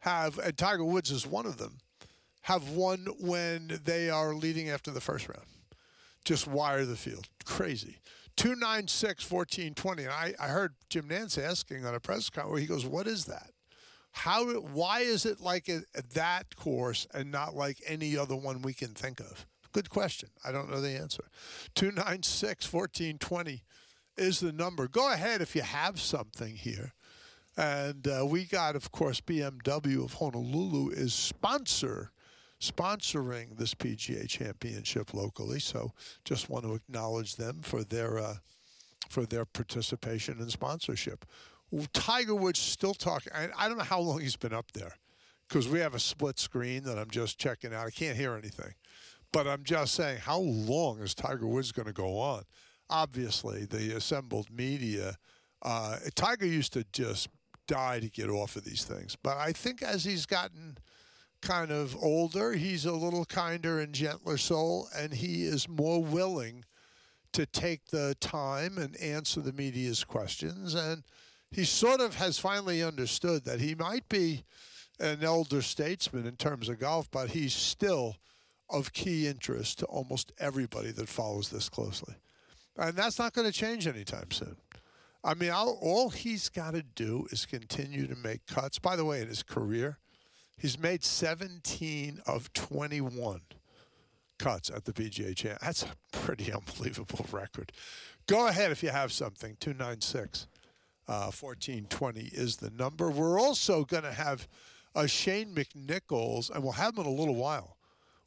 have, 0.00 0.38
and 0.38 0.56
Tiger 0.56 0.84
Woods 0.84 1.10
is 1.10 1.26
one 1.26 1.46
of 1.46 1.56
them, 1.58 1.78
have 2.42 2.70
won 2.70 3.06
when 3.18 3.80
they 3.84 4.08
are 4.08 4.34
leading 4.34 4.70
after 4.70 4.90
the 4.90 5.00
first 5.00 5.28
round. 5.28 5.46
Just 6.24 6.46
wire 6.46 6.84
the 6.84 6.96
field. 6.96 7.28
Crazy. 7.44 7.98
296 8.36 9.30
1420. 9.30 10.04
And 10.04 10.12
I, 10.12 10.34
I 10.40 10.48
heard 10.48 10.74
Jim 10.90 11.08
Nantz 11.08 11.42
asking 11.42 11.84
on 11.84 11.94
a 11.94 12.00
press 12.00 12.30
conference 12.30 12.52
where 12.52 12.60
he 12.60 12.66
goes, 12.66 12.86
What 12.86 13.06
is 13.06 13.24
that? 13.26 13.50
How, 14.12 14.44
why 14.46 15.00
is 15.00 15.26
it 15.26 15.40
like 15.40 15.68
a, 15.68 15.82
that 16.14 16.56
course 16.56 17.06
and 17.12 17.30
not 17.30 17.54
like 17.54 17.82
any 17.86 18.16
other 18.16 18.34
one 18.34 18.62
we 18.62 18.72
can 18.72 18.94
think 18.94 19.20
of? 19.20 19.46
Good 19.72 19.90
question. 19.90 20.30
I 20.44 20.52
don't 20.52 20.70
know 20.70 20.80
the 20.80 20.96
answer. 20.96 21.24
296 21.74 22.72
1420 22.72 23.62
is 24.16 24.40
the 24.40 24.52
number. 24.52 24.88
Go 24.88 25.12
ahead 25.12 25.42
if 25.42 25.54
you 25.54 25.62
have 25.62 26.00
something 26.00 26.56
here. 26.56 26.94
And 27.56 28.06
uh, 28.06 28.26
we 28.26 28.44
got, 28.44 28.76
of 28.76 28.92
course, 28.92 29.20
BMW 29.20 30.04
of 30.04 30.14
Honolulu 30.14 30.90
is 30.90 31.14
sponsor 31.14 32.12
sponsoring 32.60 33.56
this 33.56 33.74
PGA 33.74 34.28
Championship 34.28 35.12
locally. 35.14 35.60
So 35.60 35.92
just 36.24 36.48
want 36.48 36.64
to 36.64 36.74
acknowledge 36.74 37.36
them 37.36 37.60
for 37.62 37.84
their 37.84 38.18
uh, 38.18 38.36
for 39.08 39.26
their 39.26 39.44
participation 39.44 40.38
and 40.38 40.50
sponsorship. 40.50 41.24
Tiger 41.92 42.34
Woods 42.34 42.58
still 42.60 42.94
talking. 42.94 43.32
I, 43.34 43.48
I 43.56 43.68
don't 43.68 43.78
know 43.78 43.84
how 43.84 44.00
long 44.00 44.20
he's 44.20 44.36
been 44.36 44.54
up 44.54 44.72
there 44.72 44.94
because 45.48 45.68
we 45.68 45.80
have 45.80 45.94
a 45.94 46.00
split 46.00 46.38
screen 46.38 46.84
that 46.84 46.98
I'm 46.98 47.10
just 47.10 47.38
checking 47.38 47.74
out. 47.74 47.86
I 47.86 47.90
can't 47.90 48.16
hear 48.16 48.34
anything, 48.34 48.74
but 49.32 49.46
I'm 49.46 49.64
just 49.64 49.94
saying 49.94 50.18
how 50.18 50.38
long 50.38 51.00
is 51.00 51.14
Tiger 51.14 51.46
Woods 51.46 51.72
going 51.72 51.86
to 51.86 51.92
go 51.92 52.18
on? 52.18 52.44
Obviously, 52.88 53.64
the 53.64 53.96
assembled 53.96 54.48
media. 54.50 55.16
Uh, 55.62 55.96
Tiger 56.14 56.46
used 56.46 56.72
to 56.74 56.84
just 56.92 57.28
die 57.66 58.00
to 58.00 58.08
get 58.08 58.28
off 58.28 58.56
of 58.56 58.64
these 58.64 58.84
things, 58.84 59.16
but 59.22 59.36
I 59.36 59.52
think 59.52 59.82
as 59.82 60.04
he's 60.04 60.26
gotten 60.26 60.78
kind 61.40 61.70
of 61.70 61.96
older. 62.02 62.52
He's 62.52 62.84
a 62.84 62.92
little 62.92 63.24
kinder 63.24 63.80
and 63.80 63.92
gentler 63.92 64.36
soul, 64.36 64.88
and 64.96 65.12
he 65.12 65.44
is 65.44 65.68
more 65.68 66.02
willing 66.02 66.64
to 67.32 67.46
take 67.46 67.86
the 67.86 68.16
time 68.20 68.78
and 68.78 68.96
answer 68.96 69.40
the 69.40 69.52
media's 69.52 70.04
questions. 70.04 70.74
And 70.74 71.04
he 71.50 71.64
sort 71.64 72.00
of 72.00 72.16
has 72.16 72.38
finally 72.38 72.82
understood 72.82 73.44
that 73.44 73.60
he 73.60 73.74
might 73.74 74.08
be 74.08 74.44
an 74.98 75.22
elder 75.22 75.62
statesman 75.62 76.26
in 76.26 76.36
terms 76.36 76.68
of 76.68 76.80
golf, 76.80 77.10
but 77.10 77.30
he's 77.30 77.54
still 77.54 78.16
of 78.70 78.92
key 78.92 79.28
interest 79.28 79.78
to 79.78 79.86
almost 79.86 80.32
everybody 80.38 80.90
that 80.90 81.08
follows 81.08 81.50
this 81.50 81.68
closely. 81.68 82.14
And 82.78 82.96
that's 82.96 83.18
not 83.18 83.32
going 83.32 83.46
to 83.46 83.52
change 83.52 83.86
anytime 83.86 84.30
soon. 84.30 84.56
I 85.26 85.34
mean, 85.34 85.50
all, 85.50 85.78
all 85.82 86.10
he's 86.10 86.48
got 86.48 86.74
to 86.74 86.82
do 86.82 87.26
is 87.30 87.44
continue 87.44 88.06
to 88.06 88.14
make 88.14 88.46
cuts. 88.46 88.78
By 88.78 88.96
the 88.96 89.04
way, 89.04 89.20
in 89.20 89.28
his 89.28 89.42
career, 89.42 89.98
He's 90.58 90.78
made 90.78 91.04
17 91.04 92.20
of 92.26 92.52
21 92.54 93.42
cuts 94.38 94.70
at 94.70 94.84
the 94.84 94.92
PGA 94.92 95.36
Champ. 95.36 95.58
That's 95.60 95.82
a 95.82 95.92
pretty 96.12 96.52
unbelievable 96.52 97.26
record. 97.30 97.72
Go 98.26 98.48
ahead 98.48 98.72
if 98.72 98.82
you 98.82 98.88
have 98.88 99.12
something. 99.12 99.56
296 99.60 100.46
uh, 101.08 101.30
1420 101.30 102.20
is 102.32 102.56
the 102.56 102.70
number. 102.70 103.10
We're 103.10 103.38
also 103.38 103.84
going 103.84 104.02
to 104.02 104.12
have 104.12 104.48
a 104.94 105.06
Shane 105.06 105.54
McNichols, 105.54 106.50
and 106.50 106.62
we'll 106.62 106.72
have 106.72 106.94
him 106.94 107.04
in 107.04 107.06
a 107.06 107.14
little 107.14 107.34
while. 107.34 107.76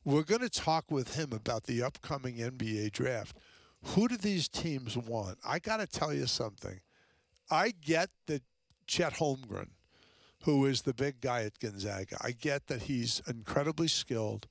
We're 0.05 0.23
going 0.23 0.41
to 0.41 0.49
talk 0.49 0.91
with 0.91 1.15
him 1.15 1.33
about 1.33 1.63
the 1.63 1.81
upcoming 1.83 2.35
NBA 2.35 2.91
draft. 2.91 3.35
Who 3.83 4.07
do 4.07 4.17
these 4.17 4.47
teams 4.47 4.95
want? 4.95 5.39
I 5.43 5.59
got 5.59 5.77
to 5.77 5.87
tell 5.87 6.13
you 6.13 6.27
something. 6.27 6.79
I 7.49 7.73
get 7.81 8.09
that 8.27 8.43
Chet 8.87 9.13
Holmgren 9.13 9.69
who 10.43 10.65
is 10.65 10.81
the 10.83 10.93
big 10.93 11.21
guy 11.21 11.43
at 11.43 11.59
Gonzaga. 11.59 12.17
I 12.21 12.31
get 12.31 12.67
that 12.67 12.83
he's 12.83 13.21
incredibly 13.27 13.87
skilled, 13.87 14.47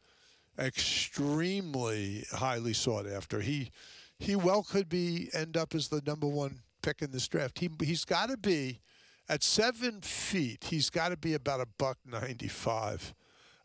extremely 0.59 2.25
highly 2.33 2.73
sought 2.73 3.07
after. 3.07 3.41
He 3.41 3.71
he 4.19 4.37
well 4.37 4.63
could 4.63 4.89
be 4.89 5.29
end 5.33 5.57
up 5.57 5.75
as 5.75 5.89
the 5.89 6.03
number 6.05 6.27
one 6.27 6.61
pick 6.83 7.03
in 7.03 7.11
this 7.11 7.29
draft. 7.29 7.59
He 7.59 7.71
he's 7.83 8.05
got 8.05 8.29
to 8.29 8.37
be 8.37 8.81
at 9.29 9.43
seven 9.43 10.01
feet. 10.03 10.65
He's 10.65 10.91
got 10.91 11.11
to 11.11 11.17
be 11.17 11.35
about 11.35 11.61
a 11.61 11.67
buck 11.79 11.99
ninety 12.05 12.49
five. 12.49 13.15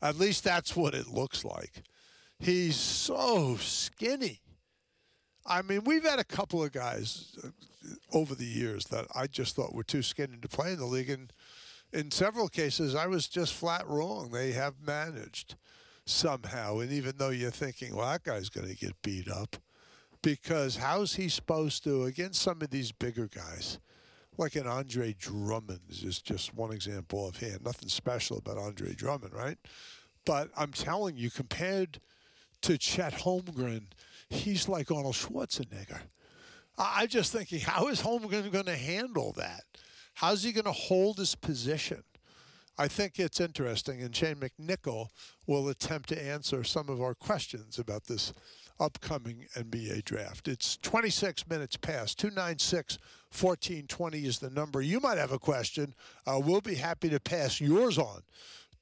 At 0.01 0.17
least 0.17 0.43
that's 0.43 0.75
what 0.75 0.93
it 0.93 1.07
looks 1.07 1.43
like. 1.43 1.83
He's 2.39 2.75
so 2.75 3.55
skinny. 3.57 4.41
I 5.45 5.61
mean, 5.61 5.83
we've 5.83 6.03
had 6.03 6.19
a 6.19 6.23
couple 6.23 6.63
of 6.63 6.71
guys 6.71 7.37
uh, 7.43 7.49
over 8.13 8.35
the 8.35 8.45
years 8.45 8.85
that 8.85 9.07
I 9.13 9.27
just 9.27 9.55
thought 9.55 9.73
were 9.73 9.83
too 9.83 10.01
skinny 10.01 10.37
to 10.41 10.47
play 10.47 10.71
in 10.71 10.79
the 10.79 10.85
league, 10.85 11.09
and 11.09 11.33
in 11.91 12.11
several 12.11 12.47
cases, 12.47 12.95
I 12.95 13.07
was 13.07 13.27
just 13.27 13.53
flat 13.53 13.87
wrong. 13.87 14.31
They 14.31 14.51
have 14.53 14.75
managed 14.85 15.55
somehow. 16.05 16.79
And 16.79 16.91
even 16.91 17.13
though 17.17 17.29
you're 17.29 17.51
thinking, 17.51 17.95
well, 17.95 18.09
that 18.09 18.23
guy's 18.23 18.49
going 18.49 18.67
to 18.67 18.75
get 18.75 19.01
beat 19.01 19.29
up, 19.29 19.57
because 20.21 20.77
how's 20.77 21.15
he 21.15 21.29
supposed 21.29 21.83
to, 21.83 22.03
against 22.05 22.41
some 22.41 22.61
of 22.61 22.69
these 22.69 22.91
bigger 22.91 23.27
guys, 23.27 23.79
like 24.37 24.55
an 24.55 24.65
Andre 24.65 25.13
Drummond 25.19 25.81
is 25.89 26.19
just 26.19 26.55
one 26.55 26.71
example 26.71 27.27
of 27.27 27.37
hand. 27.37 27.59
Nothing 27.63 27.89
special 27.89 28.37
about 28.37 28.57
Andre 28.57 28.93
Drummond, 28.93 29.33
right? 29.33 29.57
But 30.25 30.49
I'm 30.57 30.71
telling 30.71 31.17
you, 31.17 31.29
compared 31.29 31.99
to 32.61 32.77
Chet 32.77 33.13
Holmgren, 33.13 33.83
he's 34.33 34.67
like 34.67 34.91
Arnold 34.91 35.15
Schwarzenegger. 35.15 36.01
I'm 36.77 37.07
just 37.07 37.31
thinking, 37.31 37.59
how 37.59 37.87
is 37.87 38.01
Holmgren 38.01 38.51
going 38.51 38.65
to 38.65 38.75
handle 38.75 39.31
that? 39.33 39.63
How's 40.15 40.43
he 40.43 40.51
going 40.51 40.65
to 40.65 40.71
hold 40.71 41.17
his 41.17 41.35
position? 41.35 42.03
I 42.77 42.87
think 42.87 43.19
it's 43.19 43.39
interesting, 43.39 44.01
and 44.01 44.15
Shane 44.15 44.37
McNichol 44.37 45.09
will 45.45 45.69
attempt 45.69 46.09
to 46.09 46.21
answer 46.21 46.63
some 46.63 46.89
of 46.89 47.01
our 47.01 47.13
questions 47.13 47.77
about 47.77 48.05
this 48.05 48.33
upcoming 48.79 49.45
NBA 49.55 50.03
draft. 50.03 50.47
It's 50.47 50.77
26 50.77 51.47
minutes 51.47 51.77
past. 51.77 52.17
296 52.17 52.97
1420 53.29 54.25
is 54.25 54.39
the 54.39 54.49
number. 54.49 54.81
You 54.81 54.99
might 54.99 55.19
have 55.19 55.31
a 55.31 55.39
question. 55.39 55.93
Uh, 56.25 56.41
we'll 56.43 56.61
be 56.61 56.75
happy 56.75 57.09
to 57.09 57.19
pass 57.19 57.61
yours 57.61 57.99
on 57.99 58.21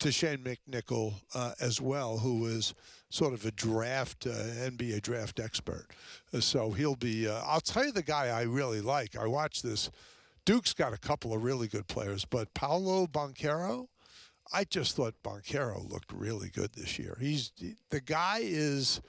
to 0.01 0.11
Shane 0.11 0.39
McNichol 0.39 1.13
uh, 1.35 1.53
as 1.59 1.79
well, 1.79 2.17
who 2.17 2.47
is 2.47 2.73
sort 3.09 3.33
of 3.33 3.45
a 3.45 3.51
draft, 3.51 4.25
uh, 4.25 4.31
NBA 4.31 5.01
draft 5.03 5.39
expert. 5.39 5.87
Uh, 6.33 6.39
so 6.39 6.71
he'll 6.71 6.95
be, 6.95 7.27
uh, 7.27 7.41
I'll 7.45 7.61
tell 7.61 7.85
you 7.85 7.91
the 7.91 8.01
guy 8.01 8.27
I 8.27 8.43
really 8.43 8.81
like. 8.81 9.15
I 9.15 9.27
watched 9.27 9.63
this 9.63 9.91
Duke's 10.43 10.73
got 10.73 10.91
a 10.91 10.97
couple 10.97 11.33
of 11.33 11.43
really 11.43 11.67
good 11.67 11.87
players, 11.87 12.25
but 12.25 12.53
Paolo 12.53 13.05
Banchero, 13.05 13.87
I 14.51 14.63
just 14.63 14.95
thought 14.95 15.13
Banchero 15.23 15.87
looked 15.87 16.11
really 16.11 16.49
good 16.49 16.73
this 16.73 16.97
year. 16.97 17.15
He's 17.21 17.51
the 17.91 18.01
guy 18.01 18.39
is 18.41 19.01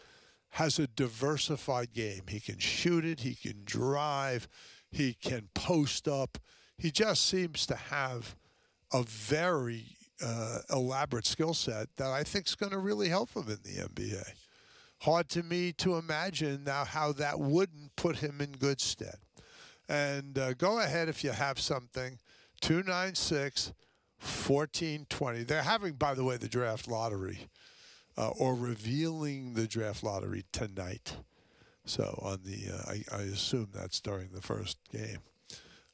has 0.51 0.79
a 0.79 0.87
diversified 0.87 1.95
game. 1.95 2.25
He 2.29 2.39
can 2.39 2.59
shoot 2.59 3.07
it, 3.07 3.21
he 3.21 3.35
can 3.35 3.63
drive, 3.65 4.47
he 4.91 5.15
can 5.15 5.49
post 5.55 6.07
up. 6.07 6.37
He 6.77 6.91
just 6.91 7.25
seems 7.25 7.65
to 7.67 7.77
have 7.77 8.37
a 8.93 9.03
very 9.05 9.97
uh, 10.25 10.59
elaborate 10.71 11.27
skill 11.27 11.55
set 11.55 11.89
that 11.97 12.11
I 12.11 12.23
think 12.23 12.47
is 12.47 12.55
going 12.55 12.73
to 12.73 12.79
really 12.79 13.09
help 13.09 13.35
him 13.35 13.49
in 13.49 13.59
the 13.63 13.89
NBA. 13.89 14.25
Hard 15.01 15.29
to 15.31 15.43
me 15.43 15.73
to 15.79 15.97
imagine 15.97 16.65
now 16.65 16.85
how 16.85 17.13
that 17.13 17.39
wouldn't 17.41 17.95
put 17.97 18.17
him 18.17 18.41
in 18.41 18.53
good 18.53 18.81
stead. 18.81 19.17
And 19.89 20.39
uh, 20.39 20.55
go 20.55 20.79
ahead 20.79 21.09
if 21.09 21.25
you 21.25 21.31
have 21.31 21.59
something. 21.59 22.19
296 22.61 23.73
1420. 24.21 25.43
They're 25.43 25.63
having, 25.63 25.95
by 25.95 26.15
the 26.15 26.23
way, 26.23 26.37
the 26.37 26.49
draft 26.49 26.87
lottery 26.87 27.49
uh, 28.17 28.29
or 28.29 28.55
revealing 28.55 29.55
the 29.55 29.67
draft 29.67 30.05
lottery 30.05 30.45
tonight. 30.53 31.17
So 31.85 32.19
on 32.23 32.41
the, 32.45 32.73
uh, 32.73 32.93
I, 32.93 33.17
I, 33.17 33.23
assume 33.23 33.71
that's 33.75 34.01
during 34.01 34.29
the 34.31 34.41
first 34.41 34.79
game. 34.93 35.19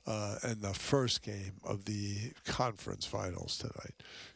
Uh, 0.08 0.36
and 0.42 0.60
the 0.62 0.72
first 0.72 1.20
game 1.20 1.52
of 1.64 1.84
the 1.84 2.32
conference 2.46 3.04
finals 3.04 3.58
tonight. 3.58 3.92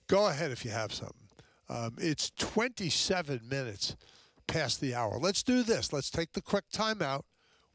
Go 0.06 0.26
ahead 0.26 0.50
if 0.50 0.66
you 0.66 0.70
have 0.70 0.92
something. 0.92 1.16
Um, 1.70 1.94
it's 1.96 2.30
27 2.38 3.40
minutes 3.48 3.96
past 4.46 4.82
the 4.82 4.94
hour. 4.94 5.18
Let's 5.18 5.42
do 5.42 5.62
this. 5.62 5.90
Let's 5.90 6.10
take 6.10 6.34
the 6.34 6.42
quick 6.42 6.64
timeout. 6.74 7.22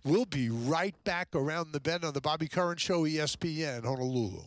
We'll 0.03 0.25
be 0.25 0.51
right 0.51 0.93
back 1.05 1.29
around 1.33 1.71
the 1.71 1.79
bend 1.79 2.05
on 2.05 2.13
the 2.13 2.21
Bobby 2.21 2.47
Curran 2.47 2.77
Show, 2.77 3.01
ESPN, 3.01 3.83
Honolulu. 3.83 4.43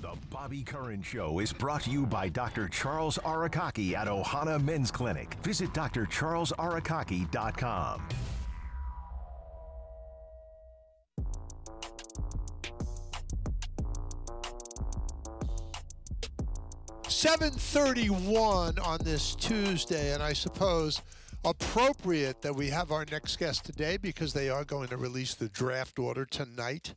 The 0.00 0.12
Bobby 0.30 0.62
Curran 0.62 1.02
Show 1.02 1.40
is 1.40 1.52
brought 1.52 1.82
to 1.82 1.90
you 1.90 2.06
by 2.06 2.28
Dr. 2.28 2.68
Charles 2.68 3.18
Arakaki 3.18 3.94
at 3.94 4.06
Ohana 4.06 4.62
Men's 4.62 4.92
Clinic. 4.92 5.34
Visit 5.42 5.72
drcharlesarakaki.com. 5.72 8.02
Seven 17.16 17.50
thirty-one 17.50 18.78
on 18.78 18.98
this 19.02 19.34
Tuesday, 19.36 20.12
and 20.12 20.22
I 20.22 20.34
suppose 20.34 21.00
appropriate 21.46 22.42
that 22.42 22.54
we 22.54 22.68
have 22.68 22.92
our 22.92 23.06
next 23.10 23.38
guest 23.38 23.64
today 23.64 23.96
because 23.96 24.34
they 24.34 24.50
are 24.50 24.66
going 24.66 24.88
to 24.88 24.98
release 24.98 25.32
the 25.32 25.48
draft 25.48 25.98
order 25.98 26.26
tonight 26.26 26.92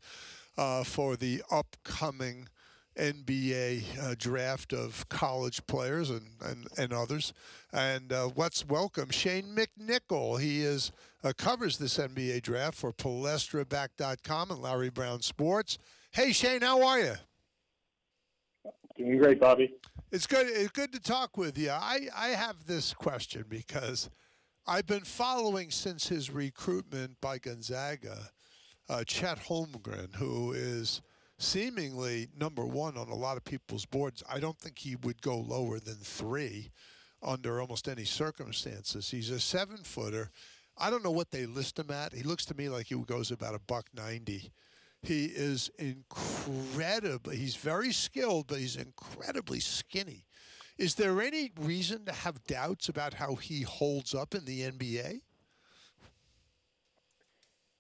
uh, 0.58 0.84
for 0.84 1.16
the 1.16 1.42
upcoming 1.50 2.50
NBA 2.98 3.84
uh, 3.98 4.16
draft 4.18 4.74
of 4.74 5.08
college 5.08 5.66
players 5.68 6.10
and, 6.10 6.28
and, 6.44 6.68
and 6.78 6.92
others. 6.92 7.32
And 7.72 8.12
uh, 8.12 8.32
let's 8.36 8.68
welcome 8.68 9.12
Shane 9.12 9.56
McNichol. 9.56 10.42
He 10.42 10.64
is 10.64 10.92
uh, 11.24 11.32
covers 11.38 11.78
this 11.78 11.98
NBA 11.98 12.42
draft 12.42 12.76
for 12.76 12.92
PalestraBack.com 12.92 14.52
and 14.52 14.62
Larry 14.62 14.90
Brown 14.90 15.22
Sports. 15.22 15.78
Hey, 16.12 16.34
Shane, 16.34 16.60
how 16.60 16.86
are 16.86 17.00
you? 17.00 17.14
Doing 18.98 19.18
great, 19.18 19.40
Bobby. 19.40 19.74
It's 20.12 20.26
good. 20.26 20.48
It's 20.48 20.72
good 20.72 20.92
to 20.94 21.00
talk 21.00 21.38
with 21.38 21.56
you. 21.56 21.70
I, 21.70 22.08
I 22.16 22.30
have 22.30 22.66
this 22.66 22.94
question 22.96 23.46
because 23.48 24.10
I've 24.66 24.88
been 24.88 25.04
following 25.04 25.70
since 25.70 26.08
his 26.08 26.32
recruitment 26.32 27.22
by 27.22 27.38
Gonzaga, 27.38 28.18
uh, 28.90 29.04
Chet 29.04 29.38
Holmgren, 29.38 30.16
who 30.16 30.54
is 30.54 31.04
seemingly 31.38 32.28
number 32.36 32.66
one 32.66 32.98
on 32.98 33.10
a 33.10 33.16
lot 33.16 33.38
of 33.38 33.46
people's 33.46 33.86
boards. 33.86 34.24
I 34.28 34.40
don't 34.40 34.58
think 34.58 34.80
he 34.80 34.96
would 34.96 35.22
go 35.22 35.38
lower 35.38 35.80
than 35.80 35.98
three 35.98 36.72
under 37.22 37.62
almost 37.62 37.88
any 37.88 38.06
circumstances. 38.06 39.12
He's 39.12 39.30
a 39.30 39.40
seven 39.40 39.78
footer. 39.78 40.32
I 40.76 40.90
don't 40.90 41.04
know 41.04 41.12
what 41.12 41.30
they 41.30 41.46
list 41.46 41.78
him 41.78 41.92
at. 41.92 42.14
He 42.14 42.24
looks 42.24 42.46
to 42.46 42.56
me 42.56 42.68
like 42.68 42.88
he 42.88 42.96
goes 42.96 43.30
about 43.30 43.54
a 43.54 43.60
buck 43.60 43.86
ninety. 43.94 44.52
He 45.02 45.26
is 45.26 45.72
incredible. 45.80 47.32
He's 47.32 47.56
very 47.56 47.92
skilled, 47.92 48.48
but 48.48 48.58
he's 48.58 48.76
incredibly 48.76 49.60
skinny. 49.60 50.26
Is 50.78 50.96
there 50.96 51.22
any 51.22 51.52
reason 51.60 52.06
to 52.06 52.12
have 52.12 52.44
doubts 52.46 52.90
about 52.90 53.14
how 53.14 53.36
he 53.36 53.62
holds 53.62 54.14
up 54.14 54.36
in 54.36 54.46
the 54.46 54.62
NBA? 54.62 55.22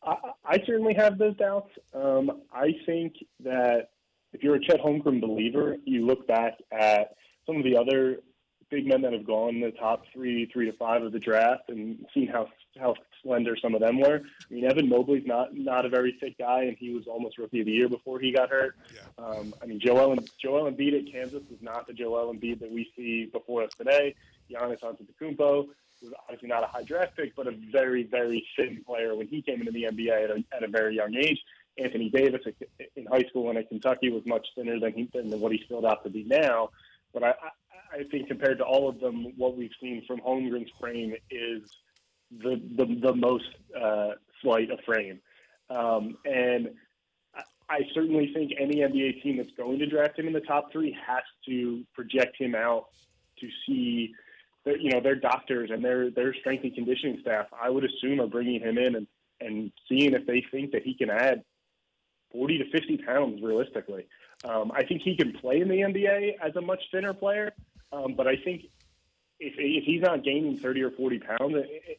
I, 0.03 0.15
I 0.45 0.57
certainly 0.65 0.93
have 0.95 1.17
those 1.17 1.35
doubts. 1.35 1.69
Um, 1.93 2.41
I 2.53 2.73
think 2.85 3.15
that 3.41 3.89
if 4.33 4.43
you're 4.43 4.55
a 4.55 4.59
Chet 4.59 4.81
Holmgren 4.81 5.19
believer, 5.21 5.77
you 5.85 6.05
look 6.05 6.27
back 6.27 6.57
at 6.71 7.15
some 7.45 7.57
of 7.57 7.63
the 7.63 7.77
other 7.77 8.19
big 8.69 8.87
men 8.87 9.01
that 9.01 9.13
have 9.13 9.25
gone 9.25 9.55
in 9.55 9.61
the 9.61 9.71
top 9.71 10.03
three, 10.13 10.49
three 10.51 10.69
to 10.69 10.77
five 10.77 11.03
of 11.03 11.11
the 11.11 11.19
draft, 11.19 11.69
and 11.69 12.05
seen 12.13 12.27
how 12.27 12.47
how 12.79 12.93
slender 13.23 13.55
some 13.61 13.75
of 13.75 13.81
them 13.81 13.99
were. 13.99 14.21
I 14.49 14.53
mean, 14.53 14.65
Evan 14.65 14.89
Mobley's 14.89 15.25
not 15.25 15.55
not 15.55 15.85
a 15.85 15.89
very 15.89 16.17
thick 16.19 16.37
guy, 16.37 16.63
and 16.63 16.77
he 16.77 16.91
was 16.91 17.07
almost 17.07 17.37
rookie 17.37 17.61
of 17.61 17.65
the 17.65 17.71
year 17.71 17.89
before 17.89 18.19
he 18.19 18.31
got 18.31 18.49
hurt. 18.49 18.75
Yeah. 18.93 19.23
Um, 19.23 19.53
I 19.61 19.65
mean, 19.65 19.79
Joel 19.79 20.13
and 20.13 20.29
Joel 20.41 20.71
Embiid 20.71 20.97
at 20.99 21.11
Kansas 21.11 21.43
is 21.51 21.61
not 21.61 21.87
the 21.87 21.93
Joel 21.93 22.33
Embiid 22.33 22.59
that 22.59 22.71
we 22.71 22.91
see 22.95 23.25
before 23.25 23.63
us 23.63 23.71
today. 23.77 24.15
Giannis 24.51 24.79
Antetokounmpo 24.81 25.67
was 26.01 26.13
obviously 26.23 26.49
not 26.49 26.63
a 26.63 26.67
high 26.67 26.83
draft 26.83 27.15
pick, 27.15 27.35
but 27.35 27.47
a 27.47 27.51
very 27.71 28.03
very 28.03 28.45
thin 28.55 28.83
player 28.85 29.15
when 29.15 29.27
he 29.27 29.41
came 29.41 29.59
into 29.59 29.71
the 29.71 29.83
NBA 29.83 30.23
at 30.23 30.29
a, 30.31 30.43
at 30.55 30.63
a 30.63 30.67
very 30.67 30.95
young 30.95 31.15
age. 31.15 31.39
Anthony 31.77 32.09
Davis 32.09 32.41
in 32.95 33.05
high 33.05 33.23
school 33.29 33.49
and 33.49 33.57
at 33.57 33.69
Kentucky 33.69 34.09
was 34.09 34.25
much 34.25 34.45
thinner 34.55 34.79
than 34.79 34.93
he 34.93 35.09
than 35.13 35.39
what 35.39 35.51
he's 35.51 35.65
filled 35.67 35.85
out 35.85 36.03
to 36.03 36.09
be 36.09 36.23
now. 36.23 36.69
But 37.13 37.23
I, 37.23 37.33
I 37.91 38.03
think 38.11 38.27
compared 38.27 38.59
to 38.59 38.63
all 38.63 38.87
of 38.87 38.99
them, 38.99 39.33
what 39.37 39.57
we've 39.57 39.71
seen 39.81 40.03
from 40.05 40.19
Holmgren's 40.19 40.71
frame 40.79 41.15
is 41.31 41.61
the 42.31 42.61
the, 42.75 42.99
the 43.01 43.15
most 43.15 43.49
uh, 43.79 44.11
slight 44.41 44.71
of 44.71 44.79
frame. 44.85 45.19
Um, 45.69 46.17
and 46.25 46.69
I 47.69 47.81
certainly 47.93 48.31
think 48.33 48.53
any 48.59 48.77
NBA 48.77 49.21
team 49.21 49.37
that's 49.37 49.51
going 49.55 49.77
to 49.79 49.85
draft 49.85 50.17
him 50.17 50.27
in 50.27 50.33
the 50.33 50.41
top 50.41 50.71
three 50.71 50.95
has 51.05 51.23
to 51.45 51.83
project 51.93 52.35
him 52.39 52.55
out 52.55 52.87
to 53.39 53.47
see, 53.65 54.13
that, 54.65 54.81
you 54.81 54.91
know, 54.91 55.01
their 55.01 55.15
doctors 55.15 55.69
and 55.71 55.85
their 55.85 56.09
their 56.09 56.33
strength 56.33 56.63
and 56.63 56.73
conditioning 56.73 57.19
staff. 57.21 57.45
I 57.53 57.69
would 57.69 57.85
assume 57.85 58.19
are 58.19 58.27
bringing 58.27 58.61
him 58.61 58.77
in 58.77 58.95
and 58.95 59.07
and 59.39 59.71
seeing 59.87 60.13
if 60.13 60.25
they 60.25 60.43
think 60.51 60.71
that 60.71 60.83
he 60.83 60.95
can 60.95 61.09
add 61.09 61.43
forty 62.31 62.57
to 62.57 62.69
fifty 62.71 62.97
pounds 62.97 63.41
realistically. 63.41 64.07
Um, 64.43 64.71
I 64.73 64.83
think 64.83 65.01
he 65.03 65.15
can 65.15 65.33
play 65.33 65.61
in 65.61 65.67
the 65.67 65.75
NBA 65.75 66.37
as 66.41 66.55
a 66.55 66.61
much 66.61 66.81
thinner 66.91 67.13
player, 67.13 67.53
um, 67.91 68.15
but 68.15 68.27
I 68.27 68.35
think 68.37 68.63
if, 69.39 69.53
if 69.57 69.83
he's 69.83 70.01
not 70.01 70.23
gaining 70.23 70.57
30 70.57 70.83
or 70.83 70.91
40 70.91 71.19
pounds 71.19 71.55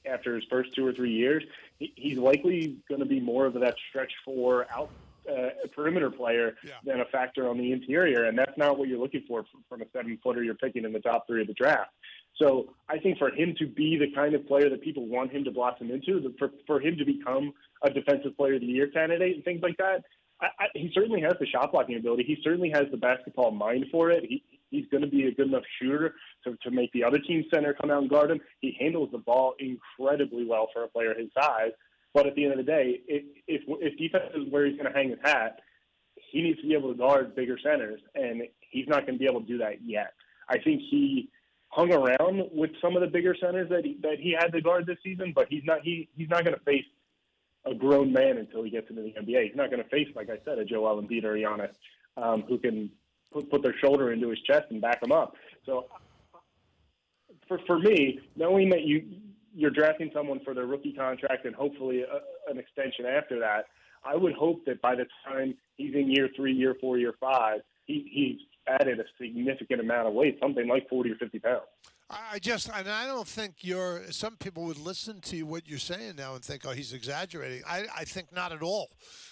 after 0.07 0.35
his 0.35 0.45
first 0.51 0.75
two 0.75 0.87
or 0.87 0.93
three 0.93 1.13
years, 1.13 1.43
he's 1.79 2.19
likely 2.19 2.77
going 2.89 3.01
to 3.01 3.07
be 3.07 3.21
more 3.21 3.47
of 3.47 3.55
that 3.55 3.75
stretch 3.89 4.13
four 4.25 4.67
out 4.73 4.91
uh, 5.31 5.51
perimeter 5.75 6.11
player 6.11 6.57
yeah. 6.65 6.73
than 6.85 7.01
a 7.01 7.05
factor 7.07 7.49
on 7.49 7.59
the 7.59 7.73
interior, 7.73 8.25
and 8.25 8.39
that's 8.39 8.57
not 8.57 8.79
what 8.79 8.89
you're 8.89 8.99
looking 8.99 9.23
for 9.29 9.45
from 9.69 9.83
a 9.83 9.85
seven 9.93 10.19
footer 10.23 10.43
you're 10.43 10.55
picking 10.55 10.85
in 10.85 10.93
the 10.93 11.01
top 11.01 11.27
three 11.27 11.41
of 11.41 11.47
the 11.47 11.55
draft. 11.55 11.91
So 12.37 12.75
I 12.89 12.99
think 12.99 13.19
for 13.19 13.31
him 13.31 13.55
to 13.59 13.67
be 13.67 13.99
the 13.99 14.11
kind 14.15 14.35
of 14.35 14.47
player 14.47 14.71
that 14.71 14.83
people 14.83 15.07
want 15.07 15.31
him 15.31 15.45
to 15.45 15.51
blossom 15.51 15.91
into, 15.91 16.33
for, 16.39 16.51
for 16.67 16.81
him 16.81 16.97
to 16.97 17.05
become 17.05 17.53
a 17.83 17.91
defensive 17.91 18.37
player 18.37 18.55
of 18.55 18.61
the 18.61 18.67
year 18.67 18.89
candidate 18.89 19.37
and 19.37 19.45
things 19.45 19.61
like 19.63 19.77
that, 19.77 20.05
I, 20.41 20.47
I, 20.59 20.67
he 20.75 20.91
certainly 20.95 21.21
has 21.21 21.35
the 21.39 21.47
shot 21.47 21.73
blocking 21.73 21.97
ability. 21.97 22.25
He 22.25 22.39
certainly 22.43 22.71
has 22.71 22.85
the 22.91 22.97
basketball 22.97 23.51
mind 23.51 23.87
for 23.91 24.11
it. 24.11 24.25
He, 24.25 24.43
he's 24.71 24.87
going 24.91 25.03
to 25.03 25.09
be 25.09 25.27
a 25.27 25.33
good 25.33 25.49
enough 25.49 25.65
shooter 25.81 26.15
to, 26.45 26.57
to 26.63 26.71
make 26.71 26.93
the 26.93 27.05
other 27.05 27.19
team 27.19 27.45
center 27.53 27.75
come 27.75 27.91
out 27.91 28.03
and 28.03 28.11
guard 28.11 28.31
him. 28.31 28.41
He 28.61 28.77
handles 28.79 29.11
the 29.13 29.19
ball 29.19 29.55
incredibly 29.59 30.47
well 30.47 30.69
for 30.73 30.85
a 30.85 30.89
player 30.89 31.15
his 31.15 31.29
size. 31.39 31.73
But 32.13 32.27
at 32.27 32.35
the 32.35 32.45
end 32.45 32.53
of 32.53 32.59
the 32.59 32.65
day, 32.65 33.01
if 33.07 33.23
if, 33.47 33.63
if 33.67 33.99
defense 33.99 34.33
is 34.35 34.51
where 34.51 34.67
he's 34.67 34.77
going 34.77 34.91
to 34.91 34.97
hang 34.97 35.11
his 35.11 35.19
hat, 35.23 35.61
he 36.33 36.43
needs 36.43 36.61
to 36.61 36.67
be 36.67 36.75
able 36.75 36.93
to 36.93 36.99
guard 36.99 37.37
bigger 37.37 37.59
centers, 37.63 38.01
and 38.15 38.43
he's 38.61 38.89
not 38.89 39.07
going 39.07 39.15
to 39.15 39.19
be 39.19 39.27
able 39.27 39.41
to 39.41 39.47
do 39.47 39.59
that 39.59 39.83
yet. 39.85 40.15
I 40.49 40.59
think 40.59 40.81
he 40.91 41.31
hung 41.69 41.93
around 41.93 42.51
with 42.53 42.71
some 42.83 42.97
of 42.97 43.01
the 43.01 43.07
bigger 43.07 43.37
centers 43.41 43.69
that 43.71 43.85
he, 43.85 43.97
that 44.03 44.19
he 44.19 44.35
had 44.37 44.49
to 44.53 44.61
guard 44.61 44.87
this 44.87 44.99
season, 45.05 45.33
but 45.35 45.47
he's 45.49 45.63
not 45.65 45.83
he 45.83 46.09
he's 46.17 46.29
not 46.29 46.45
going 46.45 46.57
to 46.57 46.65
face 46.65 46.85
a 47.65 47.75
grown 47.75 48.13
man 48.13 48.39
until 48.39 48.63
he 48.63 48.71
gets 48.71 48.89
into 48.91 49.03
the 49.03 49.13
NBA. 49.13 49.45
He's 49.45 49.57
not 49.57 49.71
going 49.71 49.83
to 49.83 49.89
face, 49.89 50.09
like 50.17 50.31
I 50.31 50.39
said, 50.45 50.59
a 50.59 50.65
Joel 50.65 51.01
Embiid 51.01 51.25
or 51.25 51.35
Giannis 51.35 51.75
um, 52.17 52.43
who 52.49 52.59
can 52.59 52.91
put, 53.33 53.51
put 53.51 53.63
their 53.63 53.75
shoulder 53.79 54.13
into 54.13 54.29
his 54.29 54.41
chest 54.41 54.67
and 54.71 54.81
back 54.81 55.03
him 55.03 55.13
up. 55.13 55.35
So 55.67 55.87
for 57.49 57.59
for 57.67 57.79
me, 57.79 58.21
knowing 58.37 58.71
that 58.71 58.83
you 58.83 59.05
you're 59.55 59.71
drafting 59.71 60.11
someone 60.15 60.41
for 60.45 60.55
their 60.55 60.67
rookie 60.67 60.93
contract 60.93 61.45
and 61.45 61.55
hopefully 61.55 62.03
a, 62.03 62.51
an 62.51 62.59
extension 62.59 63.05
after 63.07 63.39
that, 63.41 63.67
I 64.05 64.17
would 64.17 64.35
hope 64.35 64.65
that 64.67 64.81
by 64.81 64.95
the 64.95 65.07
time 65.27 65.55
he's 65.77 65.95
in 65.95 66.11
year 66.11 66.29
three, 66.37 66.53
year 66.53 66.77
four, 66.81 66.99
year 66.99 67.15
five, 67.21 67.61
he, 67.85 68.09
he's 68.13 68.47
added 68.69 69.01
a 69.01 69.05
significant 69.21 69.81
amount 69.81 70.09
of 70.09 70.15
weight, 70.15 70.39
something 70.41 70.69
like 70.69 70.89
40 70.89 71.11
or 71.11 71.15
50 71.17 71.39
pounds. 71.41 71.63
I 72.11 72.39
just, 72.41 72.69
and 72.69 72.89
I 72.89 73.07
don't 73.07 73.27
think 73.27 73.57
you're. 73.61 74.03
Some 74.11 74.37
people 74.37 74.65
would 74.65 74.79
listen 74.79 75.21
to 75.23 75.43
what 75.45 75.69
you're 75.69 75.79
saying 75.79 76.17
now 76.17 76.35
and 76.35 76.45
think, 76.45 76.67
"Oh, 76.67 76.73
he's 76.73 76.93
exaggerating." 76.93 77.63
I, 77.67 77.87
I 77.97 78.05
think 78.05 78.33
not 78.33 78.53
at 78.53 78.63
all. 78.63 78.89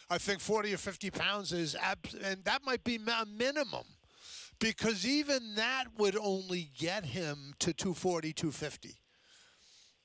I 0.09 0.18
think 0.18 0.40
40 0.40 0.72
or 0.72 0.76
50 0.76 1.10
pounds 1.10 1.52
is, 1.52 1.74
ab- 1.74 2.09
and 2.22 2.44
that 2.44 2.64
might 2.64 2.84
be 2.84 2.96
a 2.96 3.26
minimum, 3.26 3.84
because 4.60 5.05
even 5.05 5.56
that 5.56 5.86
would 5.98 6.16
only 6.16 6.70
get 6.78 7.05
him 7.05 7.55
to 7.59 7.72
240, 7.72 8.32
250. 8.32 8.94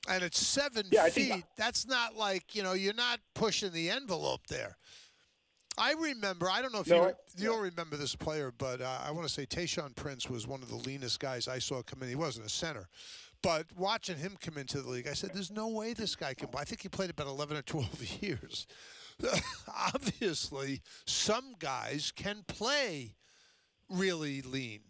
And 0.08 0.22
it's 0.22 0.38
seven 0.38 0.86
yeah, 0.90 1.08
feet. 1.08 1.44
That's 1.56 1.86
not 1.86 2.16
like 2.16 2.54
you 2.54 2.62
know. 2.62 2.72
You're 2.72 2.92
not 2.92 3.20
pushing 3.34 3.72
the 3.72 3.88
envelope 3.88 4.48
there. 4.48 4.76
I 5.76 5.92
remember. 5.92 6.48
I 6.50 6.62
don't 6.62 6.72
know 6.72 6.80
if 6.80 6.88
no, 6.88 7.06
you 7.06 7.14
you 7.36 7.48
don't 7.48 7.62
remember 7.62 7.96
this 7.96 8.14
player, 8.14 8.52
but 8.56 8.80
uh, 8.80 8.98
I 9.04 9.10
want 9.10 9.26
to 9.26 9.32
say 9.32 9.44
Tayshaun 9.46 9.94
Prince 9.96 10.30
was 10.30 10.46
one 10.46 10.62
of 10.62 10.68
the 10.68 10.76
leanest 10.76 11.20
guys 11.20 11.48
I 11.48 11.58
saw 11.58 11.82
come 11.82 12.02
in. 12.02 12.08
He 12.08 12.14
wasn't 12.14 12.46
a 12.46 12.50
center, 12.50 12.88
but 13.42 13.66
watching 13.76 14.16
him 14.16 14.36
come 14.40 14.56
into 14.56 14.80
the 14.80 14.88
league, 14.88 15.08
I 15.08 15.14
said, 15.14 15.30
"There's 15.34 15.50
no 15.50 15.68
way 15.68 15.92
this 15.92 16.14
guy 16.14 16.34
can." 16.34 16.48
I 16.56 16.64
think 16.64 16.82
he 16.82 16.88
played 16.88 17.10
about 17.10 17.26
11 17.26 17.56
or 17.56 17.62
12 17.62 18.04
years. 18.22 18.66
Obviously, 19.94 20.82
some 21.06 21.54
guys 21.58 22.12
can 22.14 22.44
play 22.46 23.14
really 23.88 24.42
lean, 24.42 24.80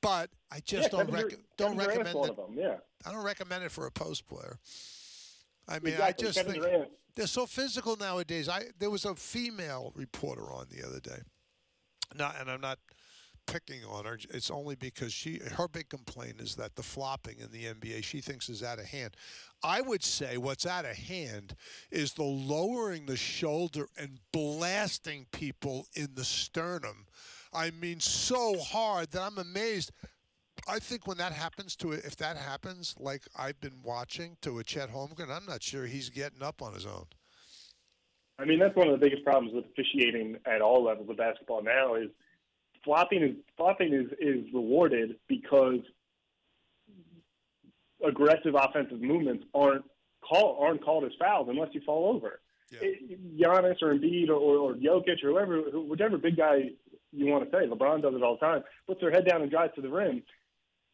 but 0.00 0.30
I 0.50 0.60
just 0.60 0.92
yeah, 0.92 0.98
don't 1.04 1.10
rec- 1.10 1.38
don't 1.56 1.76
recommend 1.76 2.08
it. 2.08 2.36
Yeah. 2.54 2.76
I 3.06 3.12
don't 3.12 3.24
recommend 3.24 3.64
it 3.64 3.70
for 3.70 3.86
a 3.86 3.90
post 3.90 4.26
player. 4.26 4.58
I 5.68 5.78
mean, 5.80 5.94
exactly. 5.94 6.26
I 6.26 6.30
just 6.30 6.46
think. 6.46 6.62
Durant 6.62 6.90
they're 7.16 7.26
so 7.26 7.46
physical 7.46 7.96
nowadays. 7.96 8.48
I 8.48 8.66
there 8.78 8.90
was 8.90 9.04
a 9.04 9.14
female 9.14 9.92
reporter 9.96 10.52
on 10.52 10.66
the 10.70 10.86
other 10.86 11.00
day. 11.00 11.18
Not, 12.14 12.36
and 12.38 12.50
I'm 12.50 12.60
not 12.60 12.78
picking 13.46 13.84
on 13.84 14.04
her. 14.04 14.18
It's 14.30 14.50
only 14.50 14.76
because 14.76 15.12
she 15.12 15.40
her 15.56 15.66
big 15.66 15.88
complaint 15.88 16.40
is 16.40 16.54
that 16.56 16.76
the 16.76 16.82
flopping 16.82 17.38
in 17.40 17.50
the 17.50 17.64
NBA 17.64 18.04
she 18.04 18.20
thinks 18.20 18.48
is 18.48 18.62
out 18.62 18.78
of 18.78 18.84
hand. 18.84 19.16
I 19.64 19.80
would 19.80 20.04
say 20.04 20.36
what's 20.36 20.66
out 20.66 20.84
of 20.84 20.96
hand 20.96 21.56
is 21.90 22.12
the 22.12 22.22
lowering 22.22 23.06
the 23.06 23.16
shoulder 23.16 23.88
and 23.98 24.20
blasting 24.32 25.26
people 25.32 25.86
in 25.94 26.08
the 26.14 26.24
sternum. 26.24 27.06
I 27.52 27.70
mean, 27.70 28.00
so 28.00 28.58
hard 28.58 29.10
that 29.12 29.22
I'm 29.22 29.38
amazed. 29.38 29.90
I 30.68 30.78
think 30.78 31.06
when 31.06 31.18
that 31.18 31.32
happens 31.32 31.76
to 31.76 31.92
it, 31.92 32.04
if 32.04 32.16
that 32.16 32.36
happens, 32.36 32.94
like 32.98 33.22
I've 33.38 33.60
been 33.60 33.80
watching 33.82 34.36
to 34.42 34.58
a 34.58 34.64
Chet 34.64 34.92
Holmgren, 34.92 35.30
I'm 35.30 35.46
not 35.46 35.62
sure 35.62 35.86
he's 35.86 36.10
getting 36.10 36.42
up 36.42 36.60
on 36.60 36.74
his 36.74 36.86
own. 36.86 37.06
I 38.38 38.44
mean, 38.44 38.58
that's 38.58 38.76
one 38.76 38.88
of 38.88 38.98
the 38.98 39.04
biggest 39.04 39.24
problems 39.24 39.54
with 39.54 39.64
officiating 39.66 40.36
at 40.44 40.60
all 40.60 40.84
levels 40.84 41.08
of 41.08 41.16
basketball 41.16 41.62
now 41.62 41.94
is 41.94 42.10
flopping 42.84 43.22
is 43.22 43.36
flopping 43.56 43.94
is, 43.94 44.06
is 44.20 44.44
rewarded 44.52 45.16
because 45.28 45.80
aggressive 48.06 48.54
offensive 48.54 49.00
movements 49.00 49.44
aren't 49.54 49.84
call 50.20 50.58
aren't 50.60 50.84
called 50.84 51.04
as 51.04 51.12
fouls 51.18 51.48
unless 51.48 51.68
you 51.72 51.80
fall 51.86 52.14
over. 52.14 52.40
Yeah. 52.70 52.80
It, 52.82 53.38
Giannis 53.38 53.80
or 53.80 53.94
Embiid 53.94 54.28
or, 54.28 54.34
or 54.34 54.74
Jokic 54.74 55.22
or 55.24 55.30
whoever, 55.30 55.60
whichever 55.78 56.18
big 56.18 56.36
guy 56.36 56.70
you 57.12 57.26
want 57.26 57.44
to 57.44 57.50
say, 57.50 57.66
LeBron 57.66 58.02
does 58.02 58.14
it 58.14 58.22
all 58.22 58.36
the 58.38 58.44
time, 58.44 58.64
puts 58.86 59.00
their 59.00 59.10
head 59.10 59.26
down 59.26 59.40
and 59.40 59.50
drives 59.50 59.74
to 59.76 59.80
the 59.80 59.88
rim 59.88 60.22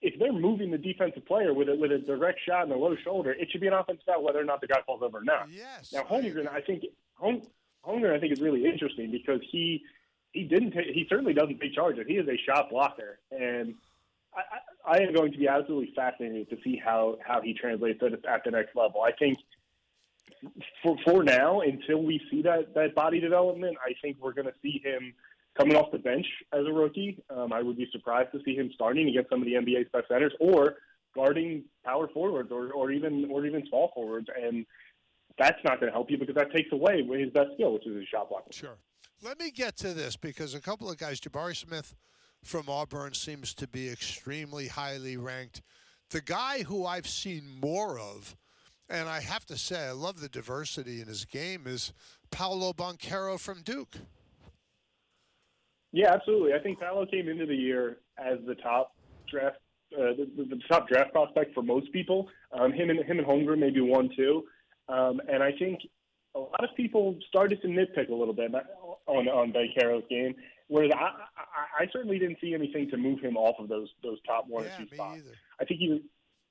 if 0.03 0.19
they're 0.19 0.33
moving 0.33 0.71
the 0.71 0.79
defensive 0.79 1.25
player 1.25 1.55
with 1.55 1.69
a, 1.69 1.77
with 1.77 1.93
a 1.93 1.99
direct 1.99 2.41
shot 2.47 2.65
and 2.65 2.73
a 2.73 2.77
low 2.77 2.97
shoulder, 2.97 3.31
it 3.31 3.49
should 3.51 3.61
be 3.61 3.69
an 3.69 3.73
offensive 3.73 4.05
foul 4.05 4.23
whether 4.23 4.41
or 4.41 4.45
not 4.45 4.61
the 4.61 4.67
guy 4.67 4.81
falls 4.85 5.03
over 5.03 5.19
or 5.19 5.25
not. 5.25 5.49
Yes. 5.51 5.93
Now 5.93 6.03
Holmgren, 6.03 6.49
I 6.49 6.61
think 6.61 6.85
Holmgren, 7.21 8.13
I 8.13 8.19
think 8.19 8.33
is 8.33 8.41
really 8.41 8.65
interesting 8.67 9.11
because 9.11 9.41
he 9.51 9.83
he 10.33 10.45
didn't 10.45 10.73
take, 10.73 10.87
he 10.87 11.07
certainly 11.09 11.35
doesn't 11.35 11.61
take 11.61 11.75
charge 11.75 11.99
of. 11.99 12.07
He 12.07 12.15
is 12.15 12.27
a 12.29 12.37
shot 12.47 12.71
blocker, 12.71 13.21
and 13.31 13.75
I, 14.35 14.41
I, 14.91 14.99
I 14.99 15.03
am 15.03 15.13
going 15.13 15.31
to 15.33 15.39
be 15.39 15.47
absolutely 15.47 15.93
fascinated 15.95 16.51
to 16.51 16.57
see 16.65 16.81
how 16.83 17.19
how 17.25 17.41
he 17.41 17.55
translates 17.55 18.01
it 18.03 18.25
at 18.27 18.45
the 18.45 18.51
next 18.51 18.75
level. 18.75 19.03
I 19.03 19.13
think 19.13 19.39
for 20.83 20.97
for 21.05 21.23
now, 21.23 21.61
until 21.61 22.03
we 22.03 22.21
see 22.31 22.43
that 22.43 22.75
that 22.75 22.95
body 22.95 23.21
development, 23.21 23.77
I 23.85 23.95
think 24.03 24.17
we're 24.21 24.33
going 24.33 24.49
to 24.49 24.55
see 24.63 24.81
him 24.83 25.15
coming 25.59 25.77
off 25.77 25.93
the 25.93 25.99
bench 25.99 26.27
as 26.53 26.67
a 26.67 26.73
rookie. 26.73 27.23
Um, 27.31 27.53
I 27.53 27.63
would 27.63 27.77
be 27.77 27.89
surprised 27.93 28.33
to 28.33 28.41
see 28.45 28.55
him 28.55 28.71
starting 28.75 29.09
against 29.09 29.31
some 29.31 29.41
of 29.41 29.47
the 29.47 29.55
NBA's 29.55 29.89
best 29.93 30.09
centers 30.09 30.33
or 30.41 30.77
guarding 31.15 31.65
power 31.85 32.09
forwards 32.09 32.51
or, 32.51 32.73
or 32.73 32.91
even 32.91 33.29
or 33.31 33.45
even 33.45 33.67
small 33.69 33.91
forwards. 33.95 34.29
And 34.41 34.65
that's 35.39 35.59
not 35.65 35.81
going 35.81 35.91
to 35.91 35.95
help 35.95 36.11
you 36.11 36.19
because 36.19 36.35
that 36.37 36.53
takes 36.53 36.73
away 36.73 37.03
his 37.03 37.33
best 37.33 37.51
skill, 37.55 37.75
which 37.75 37.87
is 37.87 37.97
his 37.97 38.09
shot 38.09 38.29
blocking. 38.29 38.53
Sure. 38.53 38.77
Let 39.23 39.39
me 39.39 39.51
get 39.51 39.77
to 39.79 39.95
this 39.95 40.17
because 40.17 40.55
a 40.55 40.61
couple 40.61 40.91
of 40.91 40.99
guys, 40.99 41.21
Jabari 41.21 41.57
Smith 41.57 41.95
from 42.43 42.69
Auburn 42.69 43.15
seems 43.15 43.55
to 43.55 43.69
be 43.69 43.89
extremely 43.89 44.69
highly 44.69 45.17
ranked. 45.17 45.63
The 46.11 46.21
guy 46.21 46.63
who 46.65 46.85
I've 46.85 47.09
seen 47.09 47.45
more 47.61 47.99
of, 47.99 48.37
and 48.91 49.09
I 49.09 49.21
have 49.21 49.47
to 49.47 49.57
say 49.57 49.87
I 49.87 49.93
love 49.93 50.21
the 50.21 50.29
diversity 50.29 51.01
in 51.01 51.07
his 51.07 51.25
game, 51.25 51.63
is 51.67 51.93
Paolo 52.31 52.73
Banchero 52.73 53.39
from 53.39 53.63
Duke. 53.63 53.97
Yeah, 55.93 56.13
absolutely. 56.13 56.55
I 56.55 56.59
think 56.59 56.81
Paolo 56.81 57.07
came 57.07 57.29
into 57.29 57.47
the 57.47 57.55
year 57.55 57.99
as 58.19 58.39
the 58.47 58.55
top 58.57 58.95
draft, 59.31 59.59
uh, 59.95 60.17
the, 60.17 60.47
the, 60.49 60.61
top 60.69 60.89
draft 60.89 61.13
prospect 61.13 61.55
for 61.55 61.63
most 61.63 61.93
people. 61.93 62.29
Um, 62.53 62.73
him 62.73 62.91
and 62.91 63.05
him 63.05 63.19
and 63.19 63.27
Holmgren 63.27 63.59
maybe 63.59 63.81
one 63.81 64.11
two, 64.17 64.45
um, 64.89 65.21
and 65.31 65.43
I 65.43 65.53
think 65.59 65.81
a 66.35 66.39
lot 66.39 66.65
of 66.65 66.71
people 66.77 67.19
started 67.29 67.61
to 67.61 67.69
nitpick 67.69 68.09
a 68.09 68.15
little 68.15 68.35
bit 68.35 68.53
on 69.07 69.29
on 69.29 69.53
Banchero's 69.53 70.05
game, 70.09 70.35
whereas 70.69 70.91
I, 70.95 71.05
I, 71.37 71.83
I 71.83 71.87
certainly 71.93 72.19
didn't 72.19 72.39
see 72.41 72.55
anything 72.55 72.89
to 72.91 72.97
move 72.97 73.21
him 73.21 73.37
off 73.37 73.57
of 73.59 73.69
those 73.69 73.89
those 74.03 74.19
top 74.27 74.47
one 74.49 74.65
yeah, 74.65 74.75
or 74.75 74.79
two 74.79 74.95
spots. 74.95 75.19
Either. 75.19 75.37
I 75.61 75.65
think 75.67 75.81
he's 75.81 76.01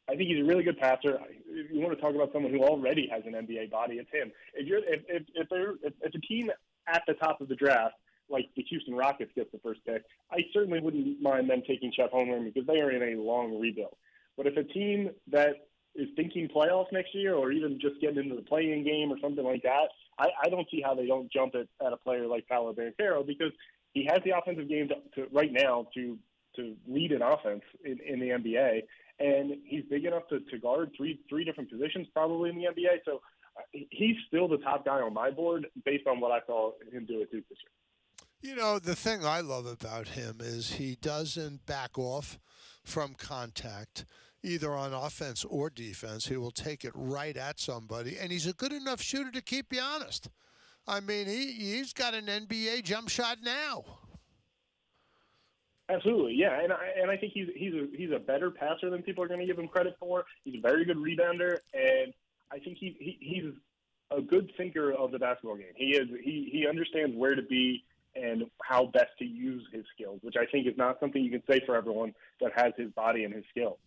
I 0.07 0.15
think 0.15 0.30
he's 0.30 0.43
a 0.43 0.47
really 0.47 0.63
good 0.63 0.77
passer. 0.77 1.19
If 1.47 1.72
you 1.72 1.80
want 1.80 1.95
to 1.95 2.01
talk 2.01 2.13
about 2.13 2.31
someone 2.31 2.51
who 2.51 2.63
already 2.63 3.07
has 3.11 3.23
an 3.26 3.34
NBA 3.34 3.72
body, 3.72 3.95
it's 3.95 4.11
him. 4.11 4.31
If 4.53 4.68
you're 4.68 4.80
if 4.80 5.01
if 5.07 5.23
if, 5.35 5.93
if 6.01 6.13
a 6.13 6.19
team 6.19 6.51
at 6.88 7.01
the 7.07 7.13
top 7.15 7.41
of 7.41 7.47
the 7.47 7.55
draft 7.55 7.95
like 8.32 8.49
the 8.56 8.64
Houston 8.64 8.95
Rockets 8.95 9.32
get 9.36 9.52
the 9.52 9.60
first 9.60 9.82
pick, 9.86 10.03
I 10.32 10.40
certainly 10.53 10.80
wouldn't 10.80 11.22
mind 11.22 11.49
them 11.49 11.62
taking 11.68 11.91
Chet 11.91 12.12
Holmgren 12.12 12.45
because 12.45 12.68
they 12.68 12.80
are 12.80 12.91
in 12.91 13.18
a 13.18 13.22
long 13.22 13.60
rebuild. 13.60 13.95
But 14.38 14.48
if 14.48 14.58
a 14.58 14.64
team 14.64 15.12
that 15.32 15.68
is 15.95 16.08
thinking 16.16 16.48
playoffs 16.48 16.91
next 16.91 17.14
year 17.14 17.36
or 17.36 17.52
even 17.52 17.80
just 17.80 17.99
getting 17.99 18.24
into 18.24 18.36
the 18.36 18.41
playing 18.41 18.84
game 18.84 19.12
or 19.12 19.20
something 19.20 19.44
like 19.44 19.64
that, 19.64 19.90
I, 20.18 20.28
I 20.45 20.49
don't 20.49 20.68
see 20.72 20.82
how 20.82 20.95
they 20.95 21.06
don't 21.06 21.32
jump 21.32 21.53
at, 21.56 21.68
at 21.86 21.94
a 21.94 21.98
player 21.98 22.28
like 22.28 22.48
Paolo 22.48 22.74
Banchero 22.74 23.26
because 23.26 23.52
he 23.94 24.08
has 24.10 24.20
the 24.24 24.32
offensive 24.38 24.70
game 24.70 24.88
to, 24.90 24.95
to 25.16 25.30
right 25.34 25.52
now 25.52 25.88
to 25.95 26.18
to 26.58 26.76
lead 26.86 27.14
an 27.14 27.22
offense 27.22 27.62
in, 27.86 27.98
in 28.06 28.20
the 28.20 28.28
NBA, 28.28 28.82
and 29.20 29.53
he's 29.64 29.84
big 29.90 30.03
enough 30.03 30.24
to, 30.30 30.40
to 30.52 30.58
guard 30.58 30.91
three 30.95 31.20
three 31.30 31.44
different 31.44 31.70
positions 31.70 32.08
probably 32.14 32.49
in 32.49 32.58
the 32.58 32.66
NBA. 32.66 32.99
So 33.06 33.22
uh, 33.58 33.62
he's 33.90 34.16
still 34.28 34.48
the 34.48 34.58
top 34.58 34.86
guy 34.86 35.02
on 35.02 35.14
my 35.14 35.32
board 35.32 35.68
based 35.86 36.08
on 36.08 36.20
what 36.20 36.32
I 36.32 36.40
saw 36.45 36.72
him 36.91 37.06
do 37.06 37.22
at 37.22 37.32
Duke 37.32 37.48
this 37.49 37.58
year. 37.64 37.81
You 38.41 38.55
know, 38.55 38.80
the 38.80 38.95
thing 38.95 39.23
I 39.23 39.41
love 39.41 39.68
about 39.68 40.07
him 40.09 40.38
is 40.39 40.73
he 40.73 40.95
doesn't 40.99 41.68
back 41.68 41.99
off 41.99 42.39
from 42.84 43.13
contact, 43.13 44.05
either 44.43 44.73
on 44.73 44.93
offense 44.93 45.45
or 45.45 45.69
defense. 45.69 46.26
He 46.26 46.38
will 46.38 46.51
take 46.51 46.84
it 46.84 46.91
right 46.95 47.38
at 47.38 47.59
somebody, 47.59 48.18
and 48.19 48.31
he's 48.31 48.47
a 48.47 48.53
good 48.53 48.73
enough 48.73 48.99
shooter 48.99 49.30
to 49.31 49.41
keep 49.41 49.72
you 49.72 49.80
honest. 49.80 50.27
I 50.88 51.01
mean, 51.01 51.27
he, 51.27 51.51
he's 51.51 51.93
got 51.93 52.15
an 52.15 52.26
NBA 52.26 52.84
jump 52.84 53.09
shot 53.09 53.38
now. 53.43 53.85
Absolutely, 55.88 56.34
yeah, 56.34 56.63
and 56.63 56.73
I 56.73 56.88
and 56.99 57.11
I 57.11 57.18
think 57.18 57.34
he's 57.34 57.49
he's 57.55 57.73
a 57.73 57.88
he's 57.95 58.11
a 58.11 58.19
better 58.19 58.49
passer 58.49 58.89
than 58.89 59.03
people 59.03 59.23
are 59.23 59.27
going 59.27 59.41
to 59.41 59.45
give 59.45 59.59
him 59.59 59.68
credit 59.68 59.95
for. 59.99 60.26
He's 60.45 60.55
a 60.55 60.61
very 60.61 60.85
good 60.85 60.97
rebounder, 60.97 61.57
and 61.73 62.13
I 62.51 62.57
think 62.59 62.77
he, 62.80 62.95
he 62.97 63.18
he's 63.19 63.53
a 64.09 64.22
good 64.22 64.51
thinker 64.57 64.93
of 64.93 65.11
the 65.11 65.19
basketball 65.19 65.57
game. 65.57 65.73
He 65.76 65.97
is 65.97 66.07
he 66.23 66.49
he 66.51 66.65
understands 66.65 67.15
where 67.15 67.35
to 67.35 67.41
be 67.41 67.84
and 68.15 68.43
how 68.61 68.85
best 68.85 69.11
to 69.19 69.25
use 69.25 69.65
his 69.71 69.83
skills, 69.93 70.19
which 70.21 70.35
I 70.38 70.45
think 70.45 70.67
is 70.67 70.77
not 70.77 70.99
something 70.99 71.23
you 71.23 71.31
can 71.31 71.43
say 71.49 71.61
for 71.65 71.75
everyone 71.75 72.13
that 72.39 72.51
has 72.55 72.73
his 72.77 72.91
body 72.91 73.23
and 73.23 73.33
his 73.33 73.43
skill. 73.49 73.77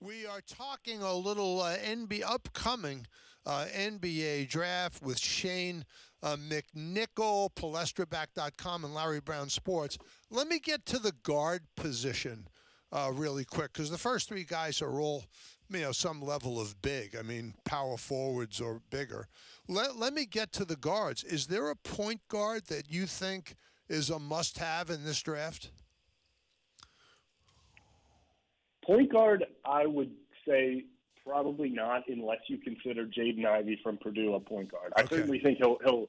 We 0.00 0.26
are 0.26 0.40
talking 0.40 1.02
a 1.02 1.14
little 1.14 1.60
uh, 1.60 1.76
NBA 1.76 2.22
upcoming 2.26 3.06
uh, 3.46 3.66
NBA 3.74 4.48
draft 4.48 5.02
with 5.02 5.18
Shane 5.18 5.84
uh, 6.22 6.36
McNichol, 6.36 7.50
PalestraBack.com, 7.54 8.84
and 8.84 8.94
Larry 8.94 9.20
Brown 9.20 9.48
Sports. 9.48 9.98
Let 10.30 10.48
me 10.48 10.58
get 10.58 10.84
to 10.86 10.98
the 10.98 11.12
guard 11.22 11.62
position 11.76 12.48
uh, 12.92 13.10
really 13.14 13.44
quick 13.44 13.72
because 13.72 13.90
the 13.90 13.98
first 13.98 14.28
three 14.28 14.44
guys 14.44 14.82
are 14.82 15.00
all, 15.00 15.24
you 15.70 15.80
know, 15.80 15.92
some 15.92 16.20
level 16.20 16.60
of 16.60 16.80
big. 16.82 17.16
I 17.16 17.22
mean, 17.22 17.54
power 17.64 17.96
forwards 17.96 18.60
or 18.60 18.80
bigger. 18.90 19.28
Let, 19.68 19.96
let 19.96 20.12
me 20.12 20.26
get 20.26 20.52
to 20.52 20.64
the 20.64 20.76
guards. 20.76 21.22
Is 21.24 21.46
there 21.46 21.70
a 21.70 21.76
point 21.76 22.20
guard 22.28 22.64
that 22.66 22.90
you 22.90 23.06
think 23.06 23.54
is 23.88 24.10
a 24.10 24.18
must 24.18 24.58
have 24.58 24.90
in 24.90 25.04
this 25.04 25.20
draft? 25.22 25.70
Point 28.84 29.12
guard, 29.12 29.44
I 29.64 29.86
would 29.86 30.10
say 30.48 30.84
probably 31.24 31.68
not, 31.68 32.02
unless 32.08 32.38
you 32.48 32.58
consider 32.58 33.06
Jaden 33.06 33.44
Ivey 33.44 33.78
from 33.82 33.98
Purdue 33.98 34.34
a 34.34 34.40
point 34.40 34.72
guard. 34.72 34.92
I 34.96 35.02
Okay. 35.02 35.16
certainly 35.16 35.38
think 35.38 35.58
he'll 35.58 35.78
he'll 35.84 36.08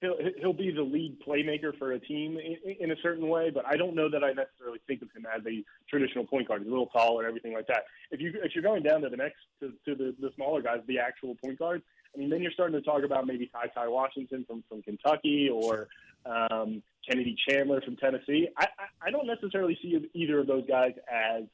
he'll 0.00 0.16
he'll 0.38 0.52
be 0.52 0.70
the 0.70 0.82
lead 0.82 1.18
playmaker 1.26 1.76
for 1.78 1.92
a 1.92 1.98
team 1.98 2.38
in, 2.38 2.76
in 2.80 2.90
a 2.90 2.96
certain 3.02 3.28
way, 3.28 3.50
but 3.50 3.64
I 3.66 3.76
don't 3.76 3.94
know 3.94 4.10
that 4.10 4.24
I 4.24 4.32
necessarily 4.32 4.80
think 4.86 5.02
of 5.02 5.08
him 5.12 5.26
as 5.34 5.42
a 5.46 5.64
traditional 5.88 6.26
point 6.26 6.48
guard. 6.48 6.62
He's 6.62 6.68
a 6.68 6.70
little 6.70 6.86
tall 6.86 7.18
and 7.18 7.28
everything 7.28 7.52
like 7.52 7.66
that. 7.68 7.84
If 8.10 8.20
you 8.20 8.32
if 8.42 8.52
you're 8.54 8.64
going 8.64 8.82
down 8.82 9.02
to 9.02 9.08
the 9.08 9.16
next 9.16 9.38
to, 9.60 9.72
to 9.86 9.94
the, 9.94 10.14
the 10.20 10.30
smaller 10.36 10.62
guys, 10.62 10.80
the 10.86 10.98
actual 10.98 11.36
point 11.44 11.58
guards, 11.58 11.84
I 12.14 12.18
mean, 12.18 12.30
then 12.30 12.42
you're 12.42 12.52
starting 12.52 12.78
to 12.78 12.84
talk 12.84 13.04
about 13.04 13.26
maybe 13.26 13.46
Ty 13.46 13.68
Ty 13.74 13.88
Washington 13.88 14.44
from 14.46 14.64
from 14.68 14.82
Kentucky 14.82 15.50
or 15.52 15.88
um, 16.26 16.82
Kennedy 17.08 17.36
Chandler 17.48 17.80
from 17.82 17.96
Tennessee. 17.96 18.48
I, 18.56 18.66
I 18.78 19.08
I 19.08 19.10
don't 19.10 19.26
necessarily 19.26 19.78
see 19.82 19.98
either 20.14 20.40
of 20.40 20.46
those 20.46 20.66
guys 20.66 20.92
as 21.10 21.44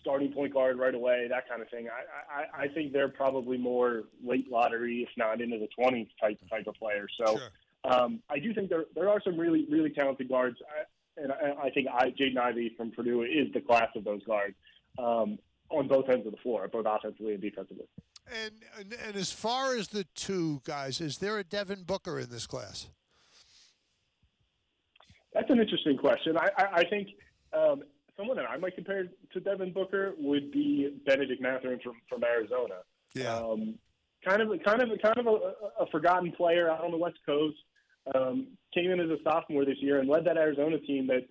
starting 0.00 0.32
point 0.32 0.52
guard 0.54 0.78
right 0.78 0.94
away, 0.94 1.26
that 1.28 1.48
kind 1.48 1.62
of 1.62 1.68
thing. 1.68 1.88
I, 1.88 2.40
I, 2.40 2.64
I 2.64 2.68
think 2.68 2.92
they're 2.92 3.08
probably 3.08 3.58
more 3.58 4.04
late 4.24 4.50
lottery, 4.50 5.02
if 5.02 5.08
not 5.16 5.40
into 5.40 5.58
the 5.58 5.68
20s 5.78 6.08
type 6.20 6.38
type 6.50 6.66
of 6.66 6.74
player. 6.74 7.06
So 7.18 7.38
Sure. 7.38 7.92
um, 7.92 8.20
I 8.30 8.38
do 8.38 8.52
think 8.54 8.70
there 8.70 8.84
there 8.94 9.08
are 9.08 9.20
some 9.22 9.38
really 9.38 9.66
really 9.70 9.90
talented 9.90 10.28
guards, 10.28 10.58
I, 10.62 11.22
and 11.22 11.32
I, 11.32 11.66
I 11.66 11.70
think 11.70 11.88
I, 11.92 12.10
Jaden 12.10 12.38
Ivey 12.38 12.72
from 12.76 12.90
Purdue 12.90 13.22
is 13.22 13.52
the 13.52 13.60
class 13.60 13.88
of 13.94 14.04
those 14.04 14.22
guards 14.24 14.54
um, 14.98 15.38
on 15.70 15.88
both 15.88 16.08
ends 16.08 16.26
of 16.26 16.32
the 16.32 16.38
floor, 16.38 16.68
both 16.68 16.86
offensively 16.88 17.34
and 17.34 17.42
defensively. 17.42 17.86
And, 18.44 18.52
and 18.78 18.94
and 19.06 19.16
as 19.16 19.32
far 19.32 19.76
as 19.76 19.88
the 19.88 20.04
two 20.14 20.60
guys, 20.64 21.00
is 21.00 21.18
there 21.18 21.38
a 21.38 21.44
Devin 21.44 21.82
Booker 21.84 22.18
in 22.18 22.30
this 22.30 22.46
class? 22.46 22.88
That's 25.32 25.48
an 25.50 25.60
interesting 25.60 25.96
question. 25.96 26.36
I, 26.36 26.48
I, 26.56 26.66
I 26.80 26.84
think 26.84 27.08
um, 27.52 27.82
someone 28.20 28.36
that 28.36 28.46
I 28.48 28.58
might 28.58 28.74
compare 28.74 29.06
to 29.32 29.40
Devin 29.40 29.72
Booker 29.72 30.12
would 30.18 30.52
be 30.52 30.94
Bennedict 31.06 31.40
Mathurin 31.40 31.80
from, 31.82 31.94
from 32.08 32.22
Arizona. 32.22 32.82
Yeah. 33.14 33.34
Um, 33.36 33.76
kind 34.26 34.42
of, 34.42 34.48
kind 34.62 34.82
of, 34.82 34.88
kind 35.02 35.18
of 35.18 35.26
a, 35.26 35.82
a 35.82 35.86
forgotten 35.90 36.30
player 36.32 36.70
out 36.70 36.84
on 36.84 36.90
the 36.90 36.98
West 36.98 37.18
Coast. 37.24 37.56
Um, 38.14 38.48
came 38.74 38.90
in 38.90 39.00
as 39.00 39.08
a 39.08 39.16
sophomore 39.24 39.64
this 39.64 39.78
year 39.80 40.00
and 40.00 40.08
led 40.08 40.24
that 40.26 40.36
Arizona 40.36 40.78
team 40.80 41.06
that, 41.06 41.26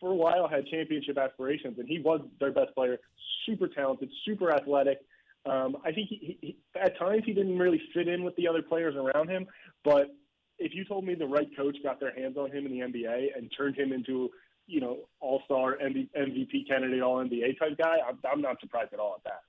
for 0.00 0.12
a 0.12 0.14
while, 0.14 0.48
had 0.48 0.66
championship 0.66 1.18
aspirations. 1.18 1.78
And 1.78 1.86
he 1.86 2.00
was 2.00 2.20
their 2.40 2.52
best 2.52 2.74
player. 2.74 2.98
Super 3.44 3.68
talented, 3.68 4.10
super 4.24 4.52
athletic. 4.52 4.98
Um, 5.44 5.76
I 5.84 5.92
think 5.92 6.08
he, 6.08 6.38
he, 6.40 6.56
at 6.80 6.98
times 6.98 7.22
he 7.26 7.34
didn't 7.34 7.58
really 7.58 7.80
fit 7.94 8.08
in 8.08 8.24
with 8.24 8.34
the 8.36 8.48
other 8.48 8.62
players 8.62 8.94
around 8.96 9.28
him. 9.28 9.46
But 9.84 10.14
if 10.58 10.74
you 10.74 10.84
told 10.84 11.04
me 11.04 11.14
the 11.14 11.26
right 11.26 11.48
coach 11.56 11.76
got 11.82 12.00
their 12.00 12.14
hands 12.14 12.36
on 12.36 12.50
him 12.50 12.66
in 12.66 12.72
the 12.72 12.80
NBA 12.80 13.36
and 13.36 13.52
turned 13.56 13.76
him 13.76 13.92
into, 13.92 14.30
you 14.66 14.80
know, 14.80 15.08
All 15.20 15.42
Star 15.44 15.76
MVP 15.80 16.68
candidate, 16.68 17.02
All 17.02 17.16
NBA 17.16 17.58
type 17.58 17.78
guy, 17.78 17.98
I'm, 18.06 18.18
I'm 18.30 18.40
not 18.40 18.60
surprised 18.60 18.92
at 18.92 18.98
all 18.98 19.14
at 19.16 19.24
that. 19.24 19.40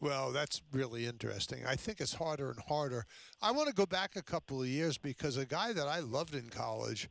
Well, 0.00 0.32
that's 0.32 0.60
really 0.72 1.06
interesting. 1.06 1.64
I 1.66 1.76
think 1.76 2.00
it's 2.00 2.14
harder 2.14 2.50
and 2.50 2.58
harder. 2.68 3.06
I 3.40 3.52
want 3.52 3.68
to 3.68 3.74
go 3.74 3.86
back 3.86 4.16
a 4.16 4.22
couple 4.22 4.60
of 4.60 4.68
years 4.68 4.98
because 4.98 5.36
a 5.36 5.46
guy 5.46 5.72
that 5.72 5.86
I 5.86 6.00
loved 6.00 6.34
in 6.34 6.48
college, 6.50 7.08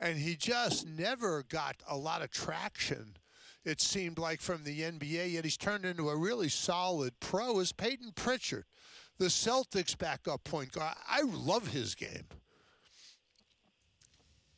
and 0.00 0.18
he 0.18 0.36
just 0.36 0.86
never 0.86 1.44
got 1.48 1.76
a 1.88 1.96
lot 1.96 2.22
of 2.22 2.30
traction. 2.30 3.16
It 3.64 3.80
seemed 3.80 4.18
like 4.18 4.40
from 4.40 4.64
the 4.64 4.80
NBA, 4.80 5.32
yet 5.32 5.44
he's 5.44 5.56
turned 5.56 5.84
into 5.84 6.10
a 6.10 6.16
really 6.16 6.48
solid 6.48 7.18
pro. 7.20 7.58
Is 7.58 7.72
Payton 7.72 8.12
Pritchard, 8.14 8.64
the 9.18 9.26
Celtics 9.26 9.96
backup 9.96 10.44
point 10.44 10.72
guard? 10.72 10.94
I 11.08 11.22
love 11.22 11.68
his 11.68 11.94
game. 11.94 12.26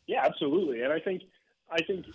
Yeah, 0.06 0.24
absolutely. 0.24 0.82
And 0.82 0.92
I 0.92 0.98
think 0.98 1.22
I 1.70 1.82
think 1.82 2.06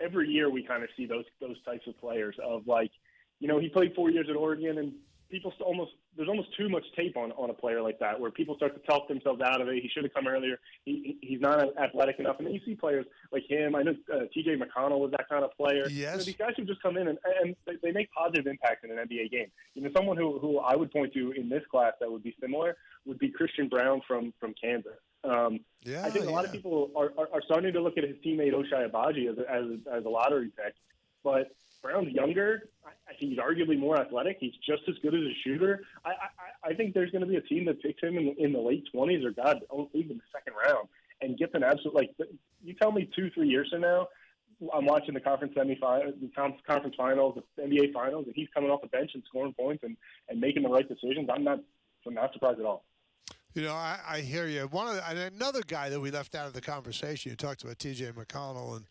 every 0.00 0.28
year 0.28 0.50
we 0.50 0.62
kind 0.62 0.82
of 0.82 0.88
see 0.96 1.06
those 1.06 1.24
those 1.40 1.62
types 1.64 1.86
of 1.86 1.98
players 2.00 2.36
of 2.42 2.66
like, 2.66 2.90
you 3.38 3.48
know, 3.48 3.58
he 3.58 3.68
played 3.68 3.94
four 3.94 4.10
years 4.10 4.26
at 4.28 4.36
Oregon, 4.36 4.78
and 4.78 4.92
people 5.30 5.52
still 5.54 5.66
almost 5.66 5.92
there's 6.16 6.28
almost 6.28 6.48
too 6.56 6.68
much 6.68 6.84
tape 6.96 7.16
on 7.16 7.32
on 7.32 7.50
a 7.50 7.54
player 7.54 7.80
like 7.80 7.98
that 8.00 8.18
where 8.18 8.30
people 8.30 8.56
start 8.56 8.74
to 8.74 8.86
talk 8.86 9.08
themselves 9.08 9.40
out 9.40 9.60
of 9.60 9.68
it. 9.68 9.82
He 9.82 9.88
should 9.88 10.02
have 10.02 10.12
come 10.12 10.26
earlier. 10.26 10.58
He, 10.84 11.18
he's 11.22 11.40
not 11.40 11.64
athletic 11.78 12.18
enough, 12.18 12.36
and 12.38 12.46
then 12.46 12.54
you 12.54 12.60
see 12.64 12.74
players 12.74 13.06
like 13.32 13.44
him. 13.48 13.74
I 13.74 13.82
know 13.82 13.94
uh, 14.12 14.20
T.J. 14.34 14.56
McConnell 14.56 14.98
was 14.98 15.12
that 15.12 15.28
kind 15.28 15.44
of 15.44 15.52
player. 15.56 15.88
Yes. 15.88 15.92
You 15.92 16.06
know, 16.06 16.24
these 16.24 16.36
guys 16.36 16.52
who 16.56 16.64
just 16.64 16.82
come 16.82 16.96
in 16.96 17.08
and, 17.08 17.18
and 17.42 17.54
they, 17.66 17.74
they 17.82 17.92
make 17.92 18.10
positive 18.12 18.46
impact 18.46 18.84
in 18.84 18.90
an 18.90 18.98
NBA 18.98 19.30
game. 19.30 19.46
You 19.74 19.82
know, 19.82 19.90
someone 19.94 20.16
who 20.16 20.38
who 20.38 20.58
I 20.58 20.74
would 20.74 20.90
point 20.90 21.12
to 21.14 21.32
in 21.32 21.48
this 21.48 21.62
class 21.70 21.92
that 22.00 22.10
would 22.10 22.22
be 22.22 22.34
similar 22.40 22.76
would 23.06 23.18
be 23.18 23.30
Christian 23.30 23.68
Braun 23.68 24.00
from 24.06 24.32
from 24.40 24.54
Kansas. 24.60 24.98
Um, 25.24 25.60
Yeah, 25.82 26.04
I 26.04 26.10
think 26.10 26.26
a 26.26 26.30
lot 26.30 26.44
of 26.44 26.52
people 26.52 26.90
are, 26.96 27.12
are, 27.18 27.28
are 27.34 27.42
starting 27.42 27.72
to 27.72 27.80
look 27.80 27.98
at 27.98 28.04
his 28.04 28.16
teammate 28.24 28.52
Ochai 28.52 28.90
Agbaji 28.90 29.30
as 29.30 29.38
as, 29.38 29.78
as 29.92 30.04
a 30.04 30.08
lottery 30.08 30.50
pick. 30.56 30.74
But 31.22 31.50
Braun's 31.82 32.12
younger. 32.12 32.68
I, 32.84 33.14
think 33.14 33.32
he's 33.32 33.38
arguably 33.38 33.78
more 33.78 33.98
athletic. 33.98 34.38
He's 34.40 34.54
just 34.66 34.82
as 34.88 34.96
good 35.02 35.14
as 35.14 35.20
a 35.20 35.34
shooter. 35.44 35.82
I, 36.04 36.10
I, 36.10 36.70
I 36.70 36.74
think 36.74 36.94
there's 36.94 37.10
going 37.10 37.22
to 37.22 37.26
be 37.26 37.36
a 37.36 37.40
team 37.40 37.64
that 37.66 37.82
picks 37.82 38.02
him 38.02 38.16
in, 38.16 38.34
in 38.38 38.52
the 38.52 38.58
late 38.60 38.84
20s 38.94 39.24
or, 39.24 39.30
God, 39.30 39.60
even 39.92 40.18
the 40.18 40.22
second 40.32 40.54
round 40.64 40.88
and 41.20 41.36
gets 41.36 41.54
an 41.54 41.62
absolute, 41.62 41.94
like, 41.94 42.10
you 42.62 42.74
tell 42.74 42.92
me 42.92 43.08
two, 43.14 43.30
three 43.30 43.48
years 43.48 43.68
from 43.70 43.82
now, 43.82 44.08
I'm 44.74 44.84
watching 44.84 45.14
the 45.14 45.20
conference 45.20 45.54
semifinals, 45.54 46.20
the 46.20 46.30
conference 46.66 46.94
finals, 46.96 47.38
the 47.56 47.62
NBA 47.62 47.92
finals, 47.92 48.26
and 48.26 48.34
he's 48.34 48.48
coming 48.54 48.70
off 48.70 48.82
the 48.82 48.88
bench 48.88 49.12
and 49.14 49.22
scoring 49.26 49.54
points 49.54 49.82
and, 49.84 49.96
and 50.28 50.40
making 50.40 50.62
the 50.62 50.68
right 50.68 50.86
decisions. 50.86 51.28
I'm 51.32 51.44
not, 51.44 51.60
I'm 52.06 52.14
not 52.14 52.32
surprised 52.32 52.60
at 52.60 52.66
all. 52.66 52.84
You 53.54 53.62
know, 53.62 53.74
I, 53.74 53.98
I 54.08 54.20
hear 54.20 54.46
you. 54.46 54.62
One 54.70 54.86
of 54.86 54.94
the, 54.94 55.26
another 55.34 55.62
guy 55.66 55.88
that 55.88 55.98
we 55.98 56.10
left 56.10 56.34
out 56.34 56.46
of 56.46 56.52
the 56.52 56.60
conversation. 56.60 57.30
You 57.30 57.36
talked 57.36 57.64
about 57.64 57.78
T.J. 57.78 58.12
McConnell 58.12 58.76
and 58.76 58.86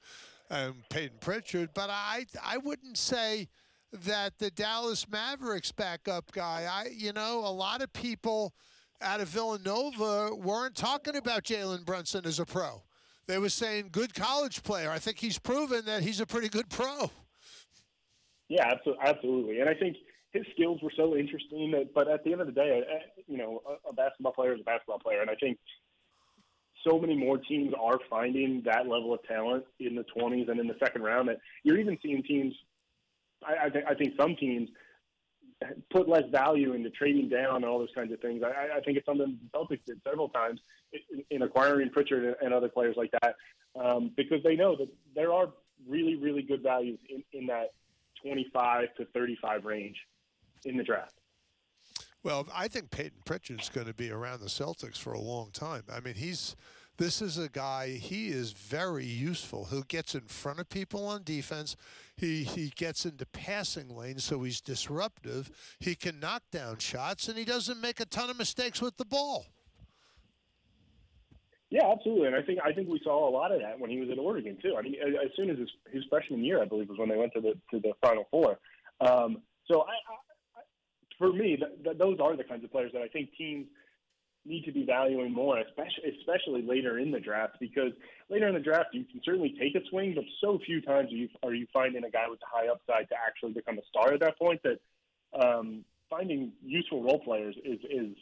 and 0.51 0.73
Payton 0.89 1.17
Pritchard, 1.21 1.69
but 1.73 1.89
I 1.91 2.25
I 2.43 2.57
wouldn't 2.57 2.97
say 2.97 3.47
that 3.91 4.37
the 4.39 4.49
Dallas 4.49 5.07
Mavericks 5.07 5.71
backup 5.71 6.31
guy. 6.31 6.67
I 6.69 6.89
you 6.91 7.13
know 7.13 7.39
a 7.39 7.51
lot 7.51 7.81
of 7.81 7.93
people 7.93 8.53
out 9.01 9.21
of 9.21 9.29
Villanova 9.29 10.35
weren't 10.35 10.75
talking 10.75 11.15
about 11.15 11.43
Jalen 11.43 11.85
Brunson 11.85 12.25
as 12.25 12.39
a 12.39 12.45
pro. 12.45 12.83
They 13.27 13.37
were 13.37 13.49
saying 13.49 13.89
good 13.91 14.13
college 14.13 14.63
player. 14.63 14.89
I 14.89 14.97
think 14.97 15.19
he's 15.19 15.37
proven 15.37 15.85
that 15.85 16.01
he's 16.01 16.19
a 16.19 16.25
pretty 16.25 16.49
good 16.49 16.69
pro. 16.69 17.11
Yeah, 18.49 18.67
absolutely, 18.67 19.05
absolutely. 19.05 19.59
And 19.59 19.69
I 19.69 19.75
think 19.75 19.97
his 20.31 20.45
skills 20.53 20.79
were 20.81 20.91
so 20.95 21.15
interesting 21.15 21.71
that, 21.71 21.93
but 21.93 22.07
at 22.07 22.23
the 22.23 22.31
end 22.31 22.41
of 22.41 22.47
the 22.47 22.53
day, 22.53 22.83
uh, 22.87 23.21
you 23.27 23.37
know, 23.37 23.61
a, 23.67 23.89
a 23.89 23.93
basketball 23.93 24.31
player 24.31 24.53
is 24.53 24.61
a 24.61 24.63
basketball 24.63 24.99
player, 24.99 25.21
and 25.21 25.29
I 25.29 25.35
think 25.35 25.57
so 26.87 26.99
many 26.99 27.15
more 27.15 27.37
teams 27.37 27.73
are 27.79 27.99
finding 28.09 28.61
that 28.65 28.87
level 28.87 29.13
of 29.13 29.23
talent 29.23 29.65
in 29.79 29.95
the 29.95 30.05
20s 30.15 30.49
and 30.49 30.59
in 30.59 30.67
the 30.67 30.75
second 30.79 31.01
round 31.01 31.27
that 31.27 31.39
you're 31.63 31.77
even 31.77 31.97
seeing 32.01 32.23
teams. 32.23 32.53
I, 33.45 33.67
I, 33.67 33.69
think, 33.69 33.85
I 33.87 33.93
think 33.95 34.13
some 34.19 34.35
teams 34.35 34.69
put 35.89 36.07
less 36.07 36.23
value 36.31 36.73
into 36.73 36.89
trading 36.89 37.29
down 37.29 37.57
and 37.57 37.65
all 37.65 37.79
those 37.79 37.89
kinds 37.93 38.13
of 38.13 38.19
things. 38.21 38.43
I, 38.43 38.77
I 38.77 38.81
think 38.81 38.97
it's 38.97 39.05
something 39.05 39.37
the 39.51 39.57
Celtics 39.57 39.83
did 39.85 39.99
several 40.07 40.29
times 40.29 40.59
in, 40.93 41.23
in 41.31 41.41
acquiring 41.41 41.89
Pritchard 41.89 42.35
and 42.41 42.53
other 42.53 42.69
players 42.69 42.95
like 42.95 43.11
that 43.21 43.35
um, 43.79 44.11
because 44.15 44.41
they 44.43 44.55
know 44.55 44.75
that 44.77 44.87
there 45.15 45.33
are 45.33 45.49
really, 45.87 46.15
really 46.15 46.41
good 46.41 46.63
values 46.63 46.99
in, 47.09 47.23
in 47.33 47.47
that 47.47 47.73
25 48.23 48.95
to 48.95 49.05
35 49.05 49.65
range 49.65 49.97
in 50.65 50.77
the 50.77 50.83
draft. 50.83 51.19
Well, 52.23 52.47
I 52.53 52.67
think 52.67 52.91
Payton 52.91 53.21
Pritchard's 53.25 53.69
going 53.69 53.87
to 53.87 53.93
be 53.93 54.11
around 54.11 54.41
the 54.41 54.47
Celtics 54.47 54.97
for 54.97 55.13
a 55.13 55.19
long 55.19 55.51
time. 55.51 55.83
I 55.91 56.01
mean, 56.01 56.15
he's 56.15 56.55
this 56.97 57.21
is 57.21 57.37
a 57.37 57.47
guy. 57.47 57.91
He 57.91 58.27
is 58.27 58.51
very 58.51 59.05
useful. 59.05 59.65
Who 59.65 59.85
gets 59.85 60.15
in 60.15 60.27
front 60.27 60.59
of 60.59 60.67
people 60.67 61.07
on 61.07 61.23
defense. 61.23 61.77
He 62.17 62.43
he 62.43 62.73
gets 62.75 63.05
into 63.05 63.25
passing 63.25 63.95
lanes, 63.95 64.25
so 64.25 64.43
he's 64.43 64.59
disruptive. 64.59 65.49
He 65.79 65.95
can 65.95 66.19
knock 66.19 66.43
down 66.51 66.79
shots, 66.79 67.29
and 67.29 67.37
he 67.37 67.45
doesn't 67.45 67.79
make 67.79 68.01
a 68.01 68.05
ton 68.05 68.29
of 68.29 68.37
mistakes 68.37 68.81
with 68.81 68.97
the 68.97 69.05
ball. 69.05 69.45
Yeah, 71.69 71.89
absolutely, 71.89 72.27
and 72.27 72.35
I 72.35 72.41
think 72.41 72.59
I 72.65 72.73
think 72.73 72.89
we 72.89 72.99
saw 73.01 73.29
a 73.29 73.31
lot 73.31 73.53
of 73.53 73.61
that 73.61 73.79
when 73.79 73.89
he 73.89 73.99
was 73.99 74.09
at 74.09 74.17
Oregon 74.17 74.57
too. 74.61 74.75
I 74.77 74.81
mean, 74.81 74.95
as 74.95 75.29
soon 75.37 75.49
as 75.49 75.57
his, 75.57 75.69
his 75.91 76.03
freshman 76.09 76.43
year, 76.43 76.61
I 76.61 76.65
believe, 76.65 76.89
was 76.89 76.97
when 76.97 77.07
they 77.07 77.15
went 77.15 77.31
to 77.33 77.41
the 77.41 77.53
to 77.71 77.79
the 77.79 77.93
Final 78.01 78.27
Four. 78.29 78.59
Um, 78.99 79.37
so 79.67 79.83
I, 79.83 79.93
for 81.19 81.31
me, 81.31 81.57
th- 81.57 81.83
th- 81.83 81.97
those 81.97 82.17
are 82.19 82.35
the 82.35 82.43
kinds 82.43 82.63
of 82.63 82.71
players 82.71 82.91
that 82.93 83.03
I 83.03 83.07
think 83.09 83.29
teams 83.37 83.67
need 84.45 84.63
to 84.65 84.71
be 84.71 84.85
valuing 84.85 85.31
more, 85.33 85.59
especially 85.59 86.17
especially 86.19 86.61
later 86.63 86.97
in 86.97 87.11
the 87.11 87.19
draft, 87.19 87.57
because 87.59 87.91
later 88.29 88.47
in 88.47 88.55
the 88.55 88.59
draft 88.59 88.89
you 88.93 89.03
can 89.03 89.21
certainly 89.23 89.55
take 89.59 89.75
a 89.75 89.85
swing, 89.89 90.15
but 90.15 90.23
so 90.41 90.57
few 90.65 90.81
times 90.81 91.11
are 91.11 91.15
you 91.15 91.29
are 91.43 91.53
you 91.53 91.67
finding 91.71 92.03
a 92.03 92.09
guy 92.09 92.27
with 92.27 92.39
a 92.41 92.45
high 92.49 92.67
upside 92.71 93.07
to 93.09 93.15
actually 93.15 93.51
become 93.51 93.77
a 93.77 93.85
star 93.89 94.13
at 94.13 94.21
that 94.21 94.39
point 94.39 94.61
that 94.63 94.79
um, 95.39 95.83
finding 96.09 96.53
useful 96.65 97.03
role 97.03 97.19
players 97.19 97.55
is 97.63 97.79
is 97.91 98.15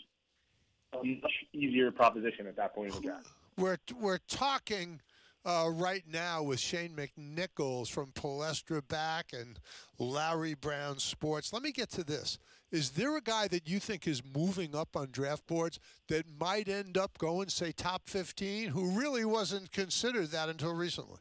a 0.94 1.06
much 1.22 1.32
easier 1.54 1.92
proposition 1.92 2.48
at 2.48 2.56
that 2.56 2.74
point 2.74 2.90
in 2.90 3.02
the 3.02 3.08
draft. 3.08 3.28
We're 3.58 3.78
we're 4.00 4.20
talking 4.28 5.02
uh, 5.46 5.70
right 5.72 6.04
now 6.12 6.44
with 6.44 6.60
Shane 6.60 6.96
McNichols 6.96 7.90
from 7.90 8.12
Palestra 8.12 8.86
back 8.88 9.28
and 9.34 9.60
Larry 9.98 10.56
Brown 10.56 11.00
Sports. 11.00 11.54
Let 11.54 11.64
me 11.64 11.72
get 11.72 11.90
to 11.92 12.04
this. 12.04 12.38
Is 12.72 12.92
there 12.92 13.16
a 13.16 13.22
guy 13.22 13.48
that 13.48 13.70
you 13.70 13.80
think 13.80 14.08
is 14.08 14.22
moving 14.36 14.76
up 14.76 14.98
on 14.98 15.08
draft 15.12 15.48
boards 15.48 15.80
that 16.10 16.26
might 16.40 16.68
end 16.68 16.98
up 16.98 17.18
going, 17.18 17.48
say, 17.48 17.72
top 17.72 18.02
15, 18.06 18.70
who 18.70 19.00
really 19.00 19.24
wasn't 19.24 19.72
considered 19.72 20.32
that 20.32 20.50
until 20.50 20.74
recently? 20.74 21.20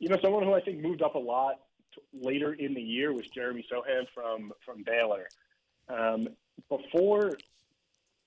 You 0.00 0.08
know, 0.08 0.16
someone 0.20 0.42
who 0.42 0.54
I 0.54 0.60
think 0.60 0.82
moved 0.82 1.02
up 1.02 1.14
a 1.14 1.20
lot 1.20 1.60
later 2.12 2.52
in 2.54 2.74
the 2.74 2.82
year 2.82 3.12
was 3.12 3.26
Jeremy 3.28 3.64
Sochan 3.72 4.06
from 4.12 4.52
from 4.64 4.82
Baylor. 4.82 5.26
Um, 5.88 6.28
before 6.68 7.38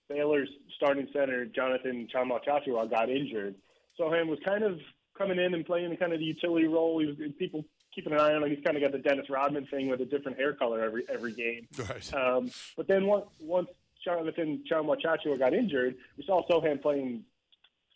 Baylor's 0.07 0.49
starting 0.75 1.07
center 1.13 1.45
Jonathan 1.45 2.07
Tchamwa 2.13 2.39
Tchatchoua 2.43 2.89
got 2.89 3.09
injured, 3.09 3.55
Sochan 3.99 4.27
was 4.27 4.39
kind 4.45 4.63
of 4.63 4.79
coming 5.15 5.37
in 5.37 5.53
and 5.53 5.65
playing 5.65 5.95
kind 5.97 6.13
of 6.13 6.19
the 6.19 6.25
utility 6.25 6.67
role. 6.67 6.99
He 6.99 7.05
was 7.05 7.15
people 7.37 7.65
keeping 7.93 8.13
an 8.13 8.19
eye 8.19 8.33
on 8.33 8.43
him. 8.43 8.49
He's 8.49 8.63
kind 8.63 8.77
of 8.77 8.83
got 8.83 8.91
the 8.91 8.99
Dennis 8.99 9.29
Rodman 9.29 9.65
thing 9.67 9.89
with 9.89 10.01
a 10.01 10.05
different 10.05 10.37
hair 10.37 10.53
color 10.53 10.83
every 10.83 11.03
every 11.09 11.33
game. 11.33 11.67
Right. 11.77 12.13
Um, 12.13 12.51
but 12.77 12.87
then 12.87 13.05
once 13.05 13.25
once 13.39 13.69
Jonathan 14.03 14.63
Tchamwa 14.69 14.97
Tchatchoua 15.03 15.39
got 15.39 15.53
injured, 15.53 15.95
we 16.17 16.23
saw 16.25 16.47
Sochan 16.47 16.81
playing 16.81 17.23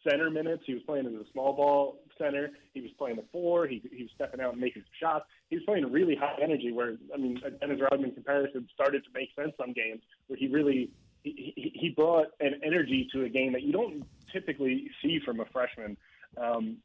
center 0.07 0.29
minutes. 0.29 0.63
He 0.65 0.73
was 0.73 0.83
playing 0.83 1.05
as 1.05 1.13
a 1.13 1.31
small 1.31 1.53
ball 1.53 1.99
center. 2.17 2.51
He 2.73 2.81
was 2.81 2.91
playing 2.97 3.17
the 3.17 3.23
four. 3.31 3.67
He, 3.67 3.81
he 3.91 4.03
was 4.03 4.11
stepping 4.15 4.41
out 4.41 4.53
and 4.53 4.61
making 4.61 4.83
some 4.83 4.91
shots. 4.99 5.25
He 5.49 5.55
was 5.55 5.65
playing 5.65 5.91
really 5.91 6.15
high 6.15 6.37
energy. 6.41 6.71
Where 6.71 6.95
I 7.13 7.17
mean, 7.17 7.39
a 7.45 7.51
Dennis 7.51 7.79
Rodman 7.81 8.11
comparison 8.11 8.67
started 8.73 9.03
to 9.03 9.09
make 9.13 9.29
sense 9.35 9.53
some 9.59 9.73
games 9.73 10.01
where 10.27 10.37
he 10.37 10.47
really 10.47 10.91
he, 11.23 11.53
he 11.55 11.71
he 11.73 11.89
brought 11.89 12.27
an 12.39 12.59
energy 12.63 13.07
to 13.13 13.23
a 13.23 13.29
game 13.29 13.53
that 13.53 13.63
you 13.63 13.71
don't 13.71 14.05
typically 14.31 14.89
see 15.01 15.19
from 15.25 15.39
a 15.39 15.45
freshman. 15.45 15.97
Um, 16.37 16.77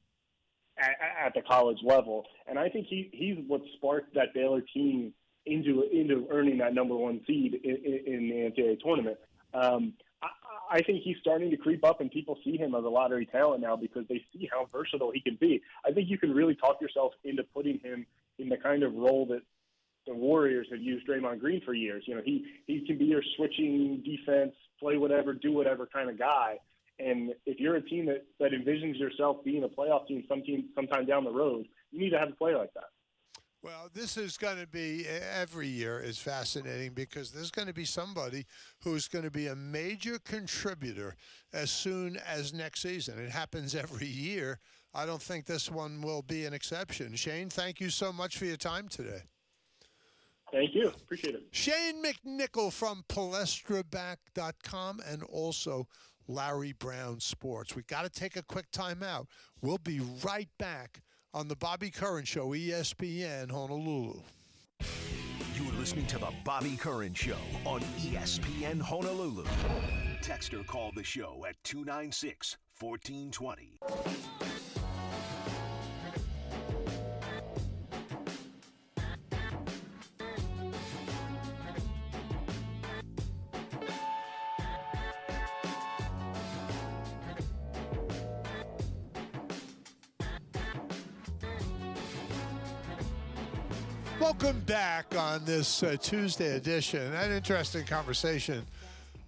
at, 0.79 1.27
at 1.27 1.35
the 1.35 1.43
college 1.43 1.79
level, 1.83 2.25
and 2.47 2.59
I 2.59 2.69
think 2.69 2.87
he 2.87 3.11
he's 3.13 3.37
what 3.47 3.61
sparked 3.77 4.15
that 4.15 4.35
Baylor 4.35 4.61
team 4.61 5.13
into 5.47 5.85
into 5.93 6.27
earning 6.31 6.59
that 6.59 6.75
number 6.75 6.97
one 6.97 7.21
seed 7.27 7.61
in, 7.65 7.77
in, 8.07 8.29
the 8.29 8.63
NCAA 8.63 8.81
tournament. 8.81 9.19
Um, 9.55 9.95
I, 10.23 10.29
I 10.71 10.83
think 10.83 11.03
he's 11.03 11.17
starting 11.21 11.51
to 11.51 11.57
creep 11.57 11.85
up, 11.85 12.01
and 12.01 12.11
people 12.11 12.39
see 12.45 12.57
him 12.57 12.75
as 12.75 12.85
a 12.85 12.89
lottery 12.89 13.27
talent 13.27 13.63
now 13.63 13.77
because 13.77 14.05
they 14.09 14.23
see 14.33 14.49
how 14.53 14.69
versatile 14.73 15.11
he 15.13 15.21
can 15.21 15.37
be. 15.41 15.63
I 15.87 15.93
think 15.93 16.09
you 16.11 16.19
can 16.19 16.33
really 16.33 16.55
talk 16.55 16.81
yourself 16.81 17.13
into 17.25 17.43
putting 17.55 17.79
him 17.81 18.07
in 18.39 18.49
the 18.49 18.57
kind 18.57 18.83
of 18.83 18.95
role 18.95 19.27
that 19.27 19.43
the 20.07 20.15
Warriors 20.15 20.67
have 20.71 20.81
used 20.81 21.07
Draymond 21.07 21.41
Green 21.41 21.61
for 21.65 21.75
years. 21.75 22.05
You 22.07 22.17
know, 22.17 22.23
he 22.25 22.45
he 22.67 22.85
can 22.87 22.99
be 22.99 23.07
your 23.07 23.23
switching 23.37 24.03
defense, 24.05 24.55
play 24.81 24.97
whatever, 24.97 25.35
do 25.35 25.53
whatever 25.53 25.87
kind 25.87 26.11
of 26.11 26.19
guy. 26.19 26.59
And 26.99 27.33
if 27.47 27.61
you're 27.61 27.77
a 27.77 27.83
team 27.83 28.07
that, 28.07 28.25
that 28.41 28.51
envisions 28.53 28.99
yourself 28.99 29.45
being 29.45 29.65
a 29.65 29.69
playoff 29.69 30.07
team 30.09 30.25
some 30.29 30.43
team 30.43 30.69
sometime 30.75 31.07
down 31.07 31.25
the 31.25 31.31
road, 31.31 31.67
you 31.91 32.01
need 32.01 32.11
to 32.11 32.19
have 32.19 32.31
a 32.31 32.37
player 32.37 32.59
like 32.59 32.75
that. 32.75 32.85
Well, 33.61 33.89
this 33.93 34.17
is 34.17 34.37
going 34.37 34.59
to 34.59 34.69
be 34.69 35.05
every 35.35 35.67
year 35.67 35.99
is 35.99 36.19
fascinating 36.19 36.93
because 36.93 37.33
there's 37.33 37.51
going 37.51 37.67
to 37.67 37.75
be 37.75 37.85
somebody 37.85 38.47
who's 38.85 39.09
going 39.09 39.25
to 39.25 39.33
be 39.33 39.49
a 39.49 39.57
major 39.57 40.21
contributor 40.21 41.17
as 41.53 41.73
soon 41.73 42.19
as 42.19 42.55
next 42.55 42.83
season. 42.83 43.19
It 43.19 43.31
happens 43.31 43.75
every 43.75 44.07
year. 44.07 44.61
I 44.95 45.07
don't 45.07 45.21
think 45.21 45.47
this 45.47 45.71
one 45.71 46.01
will 46.01 46.23
be 46.23 46.45
an 46.45 46.55
exception. 46.55 47.17
Shane, 47.17 47.51
thank 47.51 47.81
you 47.81 47.91
so 47.91 48.13
much 48.13 48.39
for 48.39 48.45
your 48.45 48.57
time 48.57 48.87
today. 48.89 49.23
Thank 50.53 50.75
you. 50.75 50.89
Appreciate 50.89 51.35
it. 51.35 51.43
Shane 51.51 52.03
McNichol 52.03 52.73
from 52.73 53.05
palestraback.com 53.09 55.01
and 55.07 55.23
also 55.25 55.89
Larry 56.29 56.73
Brown 56.73 57.19
Sports. 57.21 57.75
We 57.75 57.83
got 57.83 58.03
to 58.03 58.11
take 58.11 58.37
a 58.37 58.43
quick 58.43 58.71
timeout. 58.71 59.27
We'll 59.63 59.79
be 59.79 60.01
right 60.23 60.49
back 60.59 61.01
on 61.35 61.49
the 61.49 61.57
Bobby 61.57 61.91
Curran 61.91 62.25
Show, 62.25 62.49
ESPN 62.49 63.51
Honolulu. 63.51 64.21
You're 65.55 65.73
listening 65.79 66.07
to 66.07 66.19
the 66.19 66.29
Bobby 66.45 66.77
Curran 66.77 67.15
Show 67.15 67.39
on 67.65 67.81
ESPN 67.99 68.81
Honolulu. 68.81 69.45
Text 70.23 70.53
or 70.55 70.63
call 70.63 70.93
the 70.95 71.03
show 71.03 71.45
at 71.49 71.57
296 71.65 72.59
1420. 72.79 73.79
Welcome 94.29 94.61
back 94.67 95.17
on 95.17 95.47
this 95.47 95.83
uh, 95.83 95.97
Tuesday 95.99 96.55
edition. 96.55 97.15
An 97.15 97.33
interesting 97.33 97.87
conversation 97.87 98.63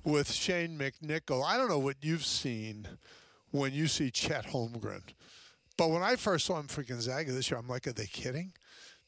with 0.04 0.30
Shane 0.30 0.78
McNichol. 0.78 1.42
I 1.42 1.56
don't 1.56 1.70
know 1.70 1.78
what 1.78 1.96
you've 2.02 2.26
seen 2.26 2.86
when 3.50 3.72
you 3.72 3.86
see 3.86 4.10
Chet 4.10 4.48
Holmgren, 4.48 5.00
but 5.78 5.88
when 5.88 6.02
I 6.02 6.16
first 6.16 6.44
saw 6.44 6.60
him 6.60 6.66
for 6.66 6.82
Gonzaga 6.82 7.32
this 7.32 7.50
year, 7.50 7.58
I'm 7.58 7.66
like, 7.66 7.86
are 7.86 7.94
they 7.94 8.04
kidding? 8.04 8.52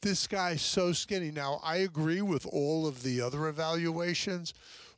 This 0.01 0.27
guy's 0.27 0.63
so 0.63 0.95
skinny. 0.95 1.31
Now, 1.31 1.61
I 1.63 1.77
agree 1.77 2.23
with 2.23 2.47
all 2.47 2.87
of 2.87 3.03
the 3.03 3.21
other 3.21 3.47
evaluations. 3.47 4.55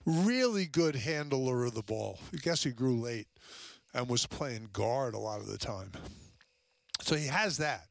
Really 0.07 0.67
good 0.67 0.95
handler 0.95 1.65
of 1.65 1.75
the 1.75 1.83
ball. 1.83 2.21
I 2.33 2.37
guess 2.37 2.63
he 2.63 2.71
grew 2.71 3.01
late 3.01 3.27
and 3.95 4.09
was 4.09 4.27
playing 4.27 4.69
guard 4.73 5.15
a 5.15 5.19
lot 5.19 5.41
of 5.41 5.49
the 5.49 5.59
time. 5.59 5.91
So 7.01 7.17
he 7.17 7.27
has 7.27 7.57
that. 7.57 7.89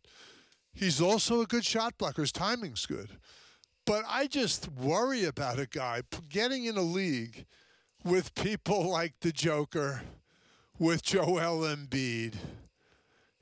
He's 0.74 1.00
also 1.00 1.42
a 1.42 1.46
good 1.46 1.66
shot 1.66 1.98
blocker. 1.98 2.22
His 2.22 2.32
timing's 2.32 2.86
good. 2.86 3.10
But 3.86 4.06
I 4.08 4.28
just 4.28 4.72
worry 4.72 5.26
about 5.26 5.60
a 5.60 5.66
guy 5.66 6.02
getting 6.30 6.66
in 6.66 6.78
a 6.78 6.82
league 6.82 7.46
with 8.04 8.34
people 8.36 8.88
like 8.90 9.14
the 9.22 9.32
Joker, 9.32 10.02
with 10.80 11.04
Joel 11.04 11.68
Embiid, 11.68 12.36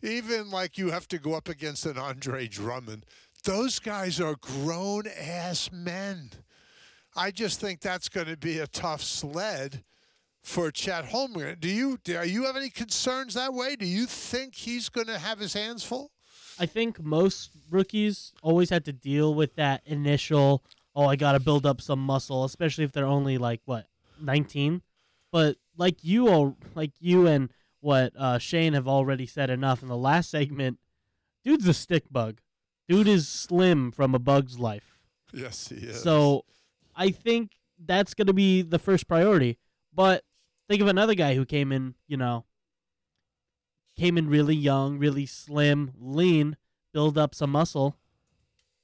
even 0.01 0.49
like 0.49 0.77
you 0.77 0.89
have 0.89 1.07
to 1.09 1.19
go 1.19 1.33
up 1.33 1.47
against 1.47 1.85
an 1.85 1.97
Andre 1.97 2.47
Drummond. 2.47 3.05
Those 3.43 3.79
guys 3.79 4.19
are 4.19 4.35
grown 4.35 5.03
ass 5.07 5.71
men. 5.71 6.31
I 7.15 7.31
just 7.31 7.59
think 7.59 7.81
that's 7.81 8.09
going 8.09 8.27
to 8.27 8.37
be 8.37 8.59
a 8.59 8.67
tough 8.67 9.01
sled 9.01 9.83
for 10.41 10.71
Chet 10.71 11.05
Holmgren. 11.05 11.59
Do 11.59 11.69
you 11.69 11.97
do 12.03 12.21
you 12.23 12.45
have 12.45 12.55
any 12.55 12.69
concerns 12.69 13.33
that 13.35 13.53
way? 13.53 13.75
Do 13.75 13.85
you 13.85 14.05
think 14.05 14.55
he's 14.55 14.89
going 14.89 15.07
to 15.07 15.19
have 15.19 15.39
his 15.39 15.53
hands 15.53 15.83
full? 15.83 16.11
I 16.61 16.67
think 16.67 17.03
most 17.03 17.49
rookies 17.71 18.33
always 18.43 18.69
had 18.69 18.85
to 18.85 18.93
deal 18.93 19.33
with 19.33 19.55
that 19.55 19.81
initial, 19.83 20.63
oh, 20.95 21.07
I 21.07 21.15
got 21.15 21.31
to 21.31 21.39
build 21.39 21.65
up 21.65 21.81
some 21.81 21.97
muscle, 21.97 22.45
especially 22.45 22.83
if 22.83 22.91
they're 22.91 23.03
only 23.03 23.39
like 23.39 23.61
what, 23.65 23.87
19. 24.21 24.83
But 25.31 25.55
like 25.75 26.03
you 26.03 26.27
all, 26.29 26.55
like 26.75 26.91
you 26.99 27.25
and 27.25 27.49
what 27.79 28.13
uh, 28.15 28.37
Shane 28.37 28.73
have 28.73 28.87
already 28.87 29.25
said 29.25 29.49
enough 29.49 29.81
in 29.81 29.87
the 29.87 29.97
last 29.97 30.29
segment, 30.29 30.77
dude's 31.43 31.67
a 31.67 31.73
stick 31.73 32.03
bug. 32.11 32.41
Dude 32.87 33.07
is 33.07 33.27
slim 33.27 33.91
from 33.91 34.13
a 34.13 34.19
bug's 34.19 34.59
life. 34.59 34.99
Yes, 35.33 35.69
he 35.69 35.77
is. 35.77 36.03
So 36.03 36.45
I 36.95 37.09
think 37.09 37.53
that's 37.83 38.13
going 38.13 38.27
to 38.27 38.33
be 38.33 38.61
the 38.61 38.77
first 38.77 39.07
priority. 39.07 39.57
But 39.91 40.23
think 40.69 40.79
of 40.79 40.87
another 40.87 41.15
guy 41.15 41.33
who 41.33 41.43
came 41.43 41.71
in, 41.71 41.95
you 42.07 42.17
know, 42.17 42.45
came 44.01 44.17
in 44.17 44.27
really 44.27 44.55
young, 44.55 44.97
really 44.97 45.27
slim, 45.27 45.91
lean, 45.99 46.57
build 46.91 47.19
up 47.19 47.35
some 47.35 47.51
muscle. 47.51 47.95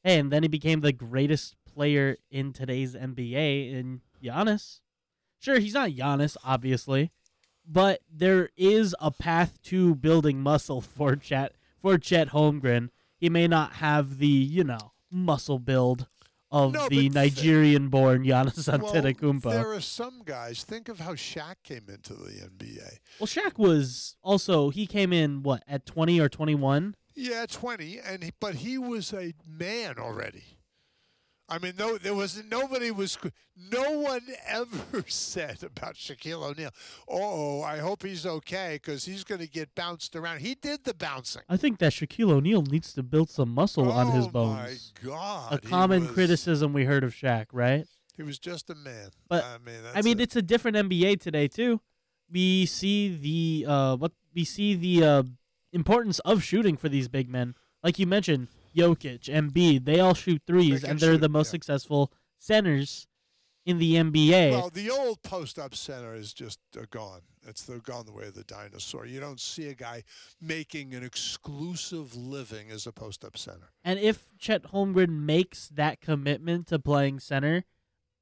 And 0.03 0.31
then 0.31 0.43
he 0.43 0.47
became 0.47 0.81
the 0.81 0.91
greatest 0.91 1.55
player 1.65 2.17
in 2.29 2.53
today's 2.53 2.93
NBA 2.93 3.73
in 3.73 4.01
Giannis. 4.23 4.81
Sure, 5.39 5.57
he's 5.57 5.73
not 5.73 5.89
Giannis, 5.89 6.37
obviously, 6.43 7.09
but 7.67 8.01
there 8.07 8.49
is 8.55 8.95
a 9.01 9.09
path 9.09 9.59
to 9.63 9.95
building 9.95 10.39
muscle 10.39 10.81
for 10.95 11.15
Chet 11.15 11.55
for 11.81 11.97
Chet 11.97 12.29
Holmgren. 12.29 12.89
He 13.17 13.27
may 13.27 13.47
not 13.47 13.73
have 13.73 14.19
the, 14.19 14.27
you 14.27 14.63
know, 14.63 14.91
muscle 15.09 15.57
build 15.57 16.05
of 16.51 16.73
No, 16.73 16.87
the 16.89 17.09
Nigerian-born 17.09 18.23
Giannis 18.23 18.67
well, 18.81 18.93
Antetokounmpo. 18.93 19.51
there 19.51 19.71
are 19.73 19.81
some 19.81 20.21
guys. 20.23 20.63
Think 20.63 20.89
of 20.89 20.99
how 20.99 21.13
Shaq 21.13 21.55
came 21.63 21.85
into 21.89 22.13
the 22.13 22.31
NBA. 22.49 22.97
well, 23.19 23.27
Shaq 23.27 23.57
was 23.57 24.15
also 24.23 24.69
he 24.69 24.87
came 24.87 25.11
in 25.13 25.43
what 25.43 25.63
at 25.67 25.85
twenty 25.85 26.19
or 26.19 26.29
twenty-one. 26.29 26.95
Yeah, 27.15 27.45
twenty, 27.49 27.99
and 27.99 28.23
he, 28.23 28.31
but 28.39 28.55
he 28.55 28.77
was 28.77 29.11
a 29.13 29.33
man 29.45 29.95
already. 29.97 30.43
I 31.49 31.59
mean, 31.59 31.73
no, 31.77 31.97
there 31.97 32.13
was 32.13 32.43
nobody 32.51 32.91
was. 32.91 33.17
No 33.71 33.99
one 33.99 34.21
ever 34.47 35.03
said 35.07 35.63
about 35.63 35.95
Shaquille 35.95 36.43
O'Neal. 36.43 36.71
Oh, 37.07 37.61
I 37.61 37.77
hope 37.77 38.03
he's 38.03 38.25
okay 38.25 38.79
because 38.81 39.05
he's 39.05 39.23
going 39.23 39.39
to 39.41 39.47
get 39.47 39.73
bounced 39.73 40.15
around. 40.15 40.41
He 40.41 40.55
did 40.55 40.83
the 40.83 40.93
bouncing. 40.93 41.43
I 41.47 41.55
think 41.57 41.79
that 41.79 41.93
Shaquille 41.93 42.31
O'Neal 42.31 42.61
needs 42.63 42.93
to 42.93 43.03
build 43.03 43.29
some 43.29 43.49
muscle 43.49 43.91
on 43.91 44.11
his 44.11 44.27
bones. 44.27 44.93
Oh, 44.97 45.09
my 45.09 45.15
God! 45.15 45.53
A 45.53 45.57
common 45.59 46.03
was- 46.03 46.11
criticism 46.11 46.73
we 46.73 46.83
heard 46.83 47.03
of 47.03 47.13
Shaq, 47.13 47.47
right? 47.53 47.85
He 48.17 48.23
was 48.23 48.39
just 48.39 48.69
a 48.69 48.75
man. 48.75 49.11
But, 49.29 49.43
I 49.43 49.57
mean, 49.63 49.75
I 49.93 50.01
mean, 50.01 50.19
it. 50.19 50.23
it's 50.23 50.35
a 50.35 50.41
different 50.41 50.75
NBA 50.75 51.21
today 51.21 51.47
too. 51.47 51.79
we 52.31 52.65
see 52.65 53.15
the 53.15 53.71
uh, 53.71 53.95
what 53.95 54.11
we 54.33 54.43
see 54.43 54.75
the 54.75 55.03
uh, 55.05 55.23
importance 55.71 56.19
of 56.19 56.43
shooting 56.43 56.75
for 56.77 56.89
these 56.89 57.07
big 57.07 57.29
men. 57.29 57.55
Like 57.83 57.99
you 57.99 58.07
mentioned, 58.07 58.49
Jokic, 58.77 59.23
Embiid, 59.23 59.85
they 59.85 59.99
all 59.99 60.13
shoot 60.13 60.41
threes, 60.45 60.81
can 60.81 60.91
and 60.91 60.99
they're 60.99 61.13
shoot, 61.13 61.21
the 61.21 61.29
most 61.29 61.47
yeah. 61.47 61.51
successful 61.51 62.11
centers 62.39 63.07
in 63.65 63.79
the 63.79 63.95
NBA. 63.95 64.51
Well, 64.51 64.69
the 64.69 64.89
old 64.89 65.21
post 65.23 65.59
up 65.59 65.75
center 65.75 66.13
is 66.13 66.33
just 66.33 66.59
uh, 66.77 66.83
gone. 66.89 67.21
It's 67.45 67.63
gone 67.63 68.05
the 68.05 68.11
way 68.11 68.27
of 68.27 68.33
the 68.33 68.43
dinosaur. 68.43 69.05
You 69.05 69.19
don't 69.19 69.39
see 69.39 69.67
a 69.69 69.73
guy 69.73 70.03
making 70.41 70.93
an 70.93 71.03
exclusive 71.03 72.15
living 72.15 72.69
as 72.71 72.85
a 72.85 72.91
post 72.91 73.23
up 73.23 73.37
center. 73.37 73.71
And 73.83 73.99
if 73.99 74.27
Chet 74.37 74.71
Holmgren 74.71 75.09
makes 75.09 75.69
that 75.69 76.01
commitment 76.01 76.67
to 76.67 76.79
playing 76.79 77.19
center, 77.19 77.63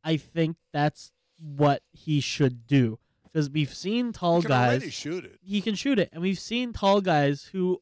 I 0.03 0.18
think 0.18 0.57
that's 0.72 1.11
what 1.40 1.82
he 1.91 2.19
should 2.19 2.68
do. 2.68 2.99
Because 3.23 3.49
we've 3.49 3.73
seen 3.73 4.14
tall 4.14 4.38
He 4.38 4.44
can 4.44 4.49
guys. 4.49 4.94
shoot 4.94 5.26
it. 5.26 5.40
he 5.44 5.60
can 5.60 5.76
shoot 5.76 5.99
it. 5.99 6.10
And 6.14 6.22
we've 6.22 6.40
seen 6.40 6.72
tall 6.72 7.02
guys 7.02 7.49
who 7.52 7.82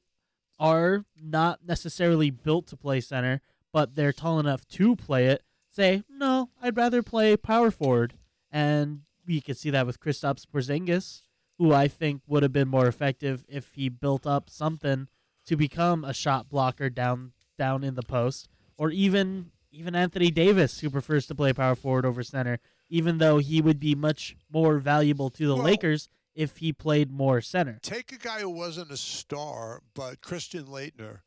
are 0.60 1.06
not 1.22 1.60
necessarily 1.66 2.30
built 2.30 2.68
to 2.68 2.78
play 2.78 3.02
center, 3.02 3.42
but 3.72 3.96
they're 3.96 4.14
tall 4.14 4.40
enough 4.40 4.68
to 4.68 4.96
play 4.96 5.28
it, 5.28 5.44
say, 5.70 6.04
no, 6.10 6.50
I'd 6.62 6.78
rather 6.78 7.02
play 7.02 7.36
power 7.36 7.72
forward. 7.72 8.14
And 8.52 9.02
we 9.26 9.42
could 9.42 9.58
see 9.58 9.70
that 9.72 9.88
with 9.88 10.00
Kristaps 10.00 10.46
Porzingis, 10.46 11.22
who 11.58 11.74
I 11.74 11.88
think 11.88 12.22
would 12.28 12.44
have 12.44 12.54
been 12.54 12.68
more 12.68 12.88
effective 12.88 13.46
if 13.48 13.72
he 13.74 13.90
built 13.90 14.28
up 14.28 14.50
something 14.50 15.08
to 15.46 15.56
become 15.56 16.04
a 16.04 16.14
shot 16.14 16.50
blocker 16.50 16.90
down 16.90 17.34
down 17.58 17.84
in 17.84 17.96
the 17.96 18.04
post, 18.04 18.48
or 18.78 18.90
even 18.90 19.52
even 19.72 19.96
Anthony 19.96 20.30
Davis, 20.30 20.80
who 20.80 20.90
prefers 20.90 21.26
to 21.28 21.36
play 21.36 21.52
power 21.54 21.76
forward 21.76 22.06
over 22.06 22.24
center, 22.24 22.60
even 22.90 23.18
though 23.18 23.40
he 23.40 23.60
would 23.62 23.80
be 23.80 23.96
much 23.96 24.36
more 24.52 24.78
valuable 24.78 25.30
to 25.32 25.48
the 25.48 25.56
Well- 25.56 25.66
Lakers 25.66 26.10
if 26.36 26.58
he 26.58 26.74
played 26.74 27.12
more 27.12 27.42
center. 27.42 27.80
Take 27.82 28.12
a 28.12 28.18
guy 28.18 28.40
who 28.40 28.50
wasn't 28.50 28.92
a 28.92 28.98
star, 28.98 29.82
but 29.94 30.22
Christian 30.22 30.66
Laettner, 30.66 31.20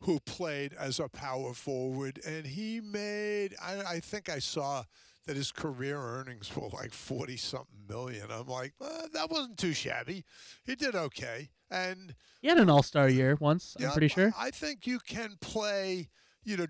who 0.00 0.20
played 0.20 0.72
as 0.74 1.00
a 1.00 1.08
power 1.08 1.54
forward, 1.54 2.20
and 2.26 2.46
he 2.46 2.80
made, 2.80 3.54
I, 3.62 3.80
I 3.94 4.00
think 4.00 4.28
I 4.28 4.38
saw 4.38 4.84
that 5.26 5.36
his 5.36 5.50
career 5.50 5.98
earnings 5.98 6.54
were 6.54 6.68
like 6.68 6.92
40 6.92 7.36
something 7.36 7.86
million. 7.88 8.26
I'm 8.30 8.46
like, 8.46 8.74
well, 8.78 9.08
that 9.12 9.30
wasn't 9.30 9.58
too 9.58 9.72
shabby. 9.72 10.24
He 10.64 10.76
did 10.76 10.94
okay. 10.94 11.50
And 11.70 12.14
He 12.40 12.48
had 12.48 12.58
an 12.58 12.70
All 12.70 12.84
Star 12.84 13.08
year 13.08 13.36
once. 13.40 13.76
I'm 13.80 13.90
pretty 13.90 14.08
sure. 14.08 14.32
I 14.38 14.50
think 14.50 14.86
you 14.86 15.00
can 15.00 15.36
play. 15.40 16.08
You 16.46 16.56
know, 16.56 16.66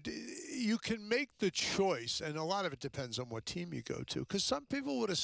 you 0.51 0.79
can 0.79 1.07
make 1.07 1.29
the 1.39 1.51
choice, 1.51 2.23
and 2.25 2.39
a 2.39 2.43
lot 2.43 2.65
of 2.65 2.73
it 2.73 2.81
depends 2.81 3.19
on 3.19 3.27
what 3.29 3.45
team 3.45 3.75
you 3.75 3.83
go 3.83 4.03
to. 4.07 4.21
Because 4.21 4.43
some 4.43 4.65
people 4.65 4.99
would 5.01 5.11
have, 5.11 5.21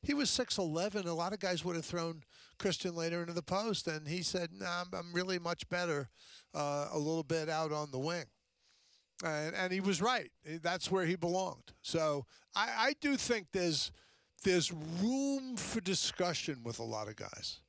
he 0.00 0.14
was 0.14 0.30
six 0.30 0.56
eleven. 0.56 1.06
A 1.06 1.12
lot 1.12 1.34
of 1.34 1.38
guys 1.38 1.66
would 1.66 1.76
have 1.76 1.84
thrown 1.84 2.22
Christian 2.58 2.92
Laettner 2.92 3.20
into 3.20 3.34
the 3.34 3.42
post, 3.42 3.86
and 3.86 4.08
he 4.08 4.22
said, 4.22 4.54
"Nah, 4.58 4.80
I'm, 4.80 4.86
I'm 4.98 5.12
really 5.12 5.38
much 5.38 5.68
better, 5.68 6.08
uh, 6.54 6.86
a 6.90 6.96
little 6.98 7.22
bit 7.22 7.50
out 7.50 7.72
on 7.72 7.90
the 7.90 7.98
wing." 7.98 8.24
And, 9.22 9.54
and 9.54 9.70
he 9.70 9.82
was 9.82 10.00
right. 10.00 10.30
That's 10.62 10.90
where 10.90 11.04
he 11.04 11.14
belonged. 11.14 11.74
So 11.82 12.24
I, 12.56 12.68
I 12.78 12.92
do 13.02 13.18
think 13.18 13.48
there's 13.52 13.92
there's 14.44 14.72
room 15.02 15.56
for 15.56 15.82
discussion 15.82 16.62
with 16.64 16.78
a 16.78 16.84
lot 16.84 17.06
of 17.08 17.16
guys. 17.16 17.60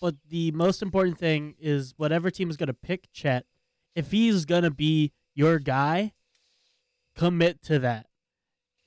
But 0.00 0.16
the 0.28 0.50
most 0.50 0.82
important 0.82 1.18
thing 1.18 1.54
is 1.60 1.94
whatever 1.96 2.32
team 2.32 2.50
is 2.50 2.56
going 2.56 2.66
to 2.66 2.74
pick 2.74 3.12
Chet, 3.12 3.46
if 3.94 4.10
he's 4.10 4.44
going 4.44 4.64
to 4.64 4.72
be 4.72 5.12
your 5.38 5.60
guy, 5.60 6.12
commit 7.16 7.62
to 7.62 7.78
that. 7.78 8.06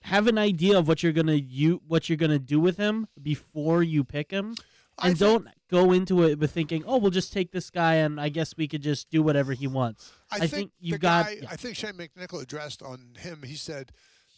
Have 0.01 0.27
an 0.27 0.37
idea 0.37 0.77
of 0.77 0.85
what 0.87 1.01
you're 1.01 1.13
gonna 1.13 1.35
you 1.35 1.81
what 1.87 2.09
you're 2.09 2.17
gonna 2.17 2.39
do 2.39 2.59
with 2.59 2.75
him 2.75 3.07
before 3.21 3.81
you 3.83 4.03
pick 4.03 4.31
him, 4.31 4.55
and 5.01 5.17
think- 5.17 5.19
don't 5.19 5.47
go 5.69 5.93
into 5.93 6.23
it 6.23 6.39
with 6.39 6.51
thinking, 6.51 6.83
"Oh, 6.85 6.97
we'll 6.97 7.11
just 7.11 7.31
take 7.31 7.51
this 7.51 7.69
guy, 7.69 7.95
and 7.95 8.19
I 8.19 8.27
guess 8.27 8.57
we 8.57 8.67
could 8.67 8.81
just 8.81 9.09
do 9.09 9.23
whatever 9.23 9.53
he 9.53 9.67
wants." 9.67 10.11
I, 10.29 10.47
think, 10.47 10.71
you 10.79 10.97
got. 10.97 11.25
guy. 11.25 11.31
yeah. 11.41 11.47
I 11.51 11.55
think 11.55 11.77
Shane 11.77 11.93
McNichol 11.93 12.41
addressed 12.41 12.81
on 12.81 13.15
him. 13.17 13.43
He 13.43 13.55
said 13.55 13.93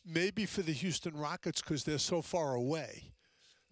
maybe 0.06 0.45
for 0.45 0.61
the 0.61 0.73
Houston 0.73 1.15
Rockets 1.15 1.61
because 1.61 1.84
they're 1.84 1.98
so 1.98 2.22
far 2.22 2.53
away 2.53 3.14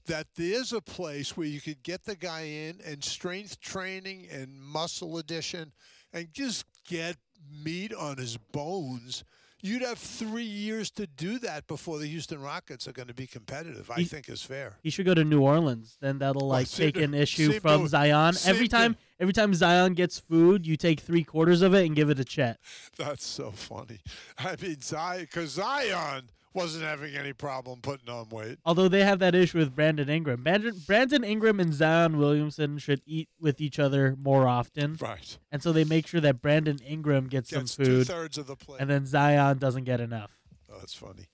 that 0.07 0.27
there's 0.35 0.73
a 0.73 0.81
place 0.81 1.37
where 1.37 1.47
you 1.47 1.61
could 1.61 1.83
get 1.83 2.05
the 2.05 2.15
guy 2.15 2.41
in 2.41 2.79
and 2.83 3.03
strength 3.03 3.59
training 3.59 4.27
and 4.31 4.59
muscle 4.59 5.17
addition 5.17 5.73
and 6.13 6.33
just 6.33 6.65
get 6.87 7.17
meat 7.63 7.93
on 7.93 8.17
his 8.17 8.37
bones. 8.37 9.23
You'd 9.63 9.83
have 9.83 9.99
three 9.99 10.41
years 10.43 10.89
to 10.91 11.05
do 11.05 11.37
that 11.39 11.67
before 11.67 11.99
the 11.99 12.07
Houston 12.07 12.41
Rockets 12.41 12.87
are 12.87 12.93
going 12.93 13.09
to 13.09 13.13
be 13.13 13.27
competitive. 13.27 13.91
I 13.91 13.99
He- 13.99 14.05
think 14.05 14.27
is 14.27 14.41
fair. 14.41 14.77
He 14.81 14.89
should 14.89 15.05
go 15.05 15.13
to 15.13 15.23
New 15.23 15.41
Orleans. 15.41 15.97
Then 16.01 16.17
that'll 16.17 16.45
oh, 16.45 16.47
like 16.47 16.65
seem 16.65 16.87
take 16.87 16.95
to- 16.95 17.03
an 17.03 17.13
issue 17.13 17.59
from 17.59 17.83
to- 17.83 17.87
Zion. 17.89 18.33
Every 18.43 18.67
to- 18.67 18.75
time, 18.75 18.97
every 19.19 19.33
time 19.33 19.53
Zion 19.53 19.93
gets 19.93 20.17
food, 20.17 20.65
you 20.65 20.77
take 20.77 20.99
three 21.01 21.23
quarters 21.23 21.61
of 21.61 21.75
it 21.75 21.85
and 21.85 21.95
give 21.95 22.09
it 22.09 22.15
to 22.15 22.25
Chet. 22.25 22.59
That's 22.97 23.23
so 23.23 23.51
funny. 23.51 23.99
I 24.39 24.55
mean, 24.59 24.81
Zion, 24.81 25.21
because 25.21 25.51
Zion 25.51 26.23
wasn't 26.53 26.83
having 26.83 27.15
any 27.15 27.33
problem 27.33 27.79
putting 27.81 28.09
on 28.09 28.27
weight. 28.29 28.59
Although 28.65 28.87
they 28.87 29.03
have 29.03 29.19
that 29.19 29.35
issue 29.35 29.57
with 29.59 29.75
Brandon 29.75 30.09
Ingram. 30.09 30.43
Brandon, 30.43 30.73
Brandon 30.85 31.23
Ingram 31.23 31.59
and 31.59 31.73
Zion 31.73 32.17
Williamson 32.17 32.77
should 32.77 33.01
eat 33.05 33.29
with 33.39 33.61
each 33.61 33.79
other 33.79 34.15
more 34.21 34.47
often, 34.47 34.97
Right. 34.99 35.37
and 35.51 35.63
so 35.63 35.71
they 35.71 35.83
make 35.85 36.07
sure 36.07 36.21
that 36.21 36.41
Brandon 36.41 36.79
Ingram 36.85 37.27
gets, 37.27 37.51
Gets 37.51 37.71
some 37.73 37.85
two 37.85 37.91
food, 37.99 38.07
thirds 38.07 38.37
of 38.37 38.47
the 38.47 38.55
plate. 38.55 38.81
and 38.81 38.89
then 38.89 39.05
Zion 39.05 39.57
doesn't 39.59 39.85
get 39.85 40.01
enough. 40.01 40.31
oh, 40.69 40.77
that's 40.79 40.93
funny. 40.93 41.27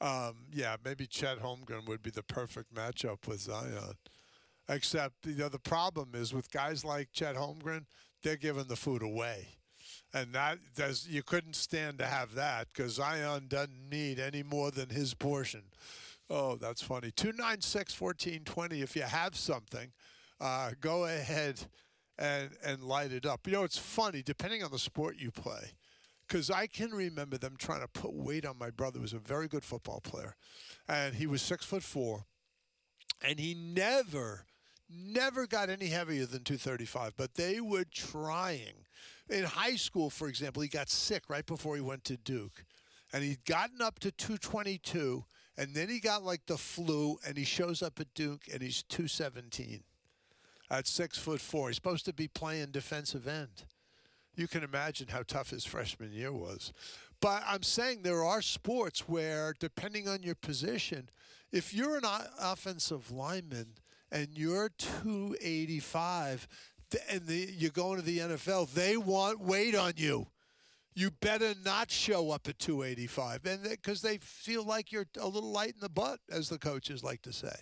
Um, 0.00 0.46
yeah, 0.52 0.76
maybe 0.84 1.06
Chet 1.06 1.38
Holmgren 1.40 1.86
would 1.86 2.02
be 2.02 2.10
the 2.10 2.22
perfect 2.24 2.74
matchup 2.74 3.26
with 3.28 3.40
Zion. 3.40 3.94
Except 4.68 5.26
you 5.26 5.34
know 5.34 5.48
the 5.48 5.58
problem 5.58 6.10
is 6.14 6.32
with 6.32 6.50
guys 6.50 6.84
like 6.84 7.08
Chet 7.12 7.34
Holmgren, 7.36 7.84
they're 8.22 8.36
giving 8.36 8.64
the 8.68 8.76
food 8.76 9.02
away, 9.02 9.48
and 10.14 10.32
that 10.34 10.58
does 10.76 11.06
you 11.08 11.22
couldn't 11.22 11.56
stand 11.56 11.98
to 11.98 12.06
have 12.06 12.34
that 12.34 12.68
because 12.72 12.94
Zion 12.94 13.46
doesn't 13.48 13.90
need 13.90 14.18
any 14.18 14.42
more 14.42 14.70
than 14.70 14.90
his 14.90 15.14
portion. 15.14 15.62
Oh, 16.28 16.56
that's 16.56 16.82
funny. 16.82 17.10
296 17.10 18.00
1420. 18.00 18.80
If 18.80 18.96
you 18.96 19.02
have 19.02 19.36
something, 19.36 19.92
uh, 20.40 20.70
go 20.80 21.04
ahead 21.04 21.60
and, 22.18 22.50
and 22.64 22.82
light 22.82 23.12
it 23.12 23.26
up. 23.26 23.46
You 23.46 23.54
know, 23.54 23.64
it's 23.64 23.78
funny, 23.78 24.22
depending 24.22 24.62
on 24.62 24.70
the 24.70 24.78
sport 24.78 25.16
you 25.18 25.30
play, 25.30 25.72
because 26.26 26.50
I 26.50 26.66
can 26.66 26.90
remember 26.90 27.38
them 27.38 27.56
trying 27.58 27.80
to 27.80 27.88
put 27.88 28.12
weight 28.12 28.46
on 28.46 28.58
my 28.58 28.70
brother, 28.70 28.98
who 28.98 29.02
was 29.02 29.12
a 29.12 29.18
very 29.18 29.48
good 29.48 29.64
football 29.64 30.00
player. 30.00 30.36
And 30.88 31.14
he 31.14 31.26
was 31.26 31.42
six 31.42 31.64
foot 31.64 31.82
four, 31.82 32.24
and 33.26 33.38
he 33.38 33.54
never, 33.54 34.46
never 34.90 35.46
got 35.46 35.70
any 35.70 35.86
heavier 35.86 36.26
than 36.26 36.44
235, 36.44 37.14
but 37.16 37.34
they 37.34 37.60
were 37.60 37.84
trying. 37.84 38.86
In 39.28 39.44
high 39.44 39.76
school, 39.76 40.10
for 40.10 40.28
example, 40.28 40.62
he 40.62 40.68
got 40.68 40.90
sick 40.90 41.24
right 41.28 41.46
before 41.46 41.74
he 41.76 41.80
went 41.80 42.04
to 42.04 42.16
Duke. 42.16 42.64
And 43.12 43.22
he'd 43.22 43.44
gotten 43.44 43.82
up 43.82 43.98
to 44.00 44.10
222, 44.10 45.24
and 45.56 45.74
then 45.74 45.88
he 45.88 46.00
got 46.00 46.22
like 46.22 46.46
the 46.46 46.56
flu, 46.56 47.18
and 47.26 47.36
he 47.36 47.44
shows 47.44 47.82
up 47.82 48.00
at 48.00 48.12
Duke, 48.14 48.42
and 48.52 48.62
he's 48.62 48.82
217 48.84 49.82
at 50.70 50.86
six 50.86 51.18
foot 51.18 51.40
four. 51.40 51.68
He's 51.68 51.76
supposed 51.76 52.06
to 52.06 52.14
be 52.14 52.26
playing 52.26 52.70
defensive 52.70 53.28
end. 53.28 53.64
You 54.34 54.48
can 54.48 54.64
imagine 54.64 55.08
how 55.08 55.22
tough 55.22 55.50
his 55.50 55.66
freshman 55.66 56.12
year 56.12 56.32
was. 56.32 56.72
But 57.20 57.44
I'm 57.46 57.62
saying 57.62 58.02
there 58.02 58.24
are 58.24 58.42
sports 58.42 59.06
where, 59.06 59.54
depending 59.60 60.08
on 60.08 60.22
your 60.22 60.34
position, 60.34 61.10
if 61.52 61.74
you're 61.74 61.98
an 61.98 62.04
offensive 62.40 63.12
lineman 63.12 63.74
and 64.10 64.28
you're 64.32 64.70
285 64.78 66.38
th- 66.38 66.48
and 67.08 67.26
the, 67.26 67.48
you're 67.56 67.70
going 67.70 67.96
to 67.96 68.02
the 68.02 68.18
NFL, 68.18 68.72
they 68.72 68.96
want 68.96 69.40
weight 69.40 69.74
on 69.74 69.92
you. 69.96 70.26
You 70.94 71.10
better 71.10 71.54
not 71.64 71.90
show 71.90 72.30
up 72.30 72.48
at 72.48 72.58
285, 72.58 73.46
and 73.46 73.62
because 73.62 74.02
they 74.02 74.18
feel 74.18 74.64
like 74.64 74.92
you're 74.92 75.06
a 75.18 75.26
little 75.26 75.50
light 75.50 75.74
in 75.74 75.80
the 75.80 75.88
butt, 75.88 76.20
as 76.30 76.50
the 76.50 76.58
coaches 76.58 77.02
like 77.02 77.22
to 77.22 77.32
say. 77.32 77.54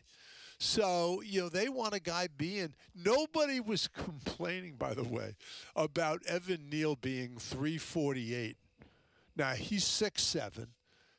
So, 0.58 1.22
you 1.24 1.40
know, 1.40 1.48
they 1.48 1.70
want 1.70 1.94
a 1.94 2.00
guy 2.00 2.28
being. 2.36 2.74
Nobody 2.94 3.60
was 3.60 3.88
complaining, 3.94 4.74
by 4.76 4.94
the 4.94 5.04
way, 5.04 5.36
about 5.74 6.26
Evan 6.26 6.68
Neal 6.68 6.96
being 6.96 7.36
348. 7.38 8.56
Now, 9.36 9.52
he's 9.52 9.84
six 9.84 10.22
seven, 10.22 10.66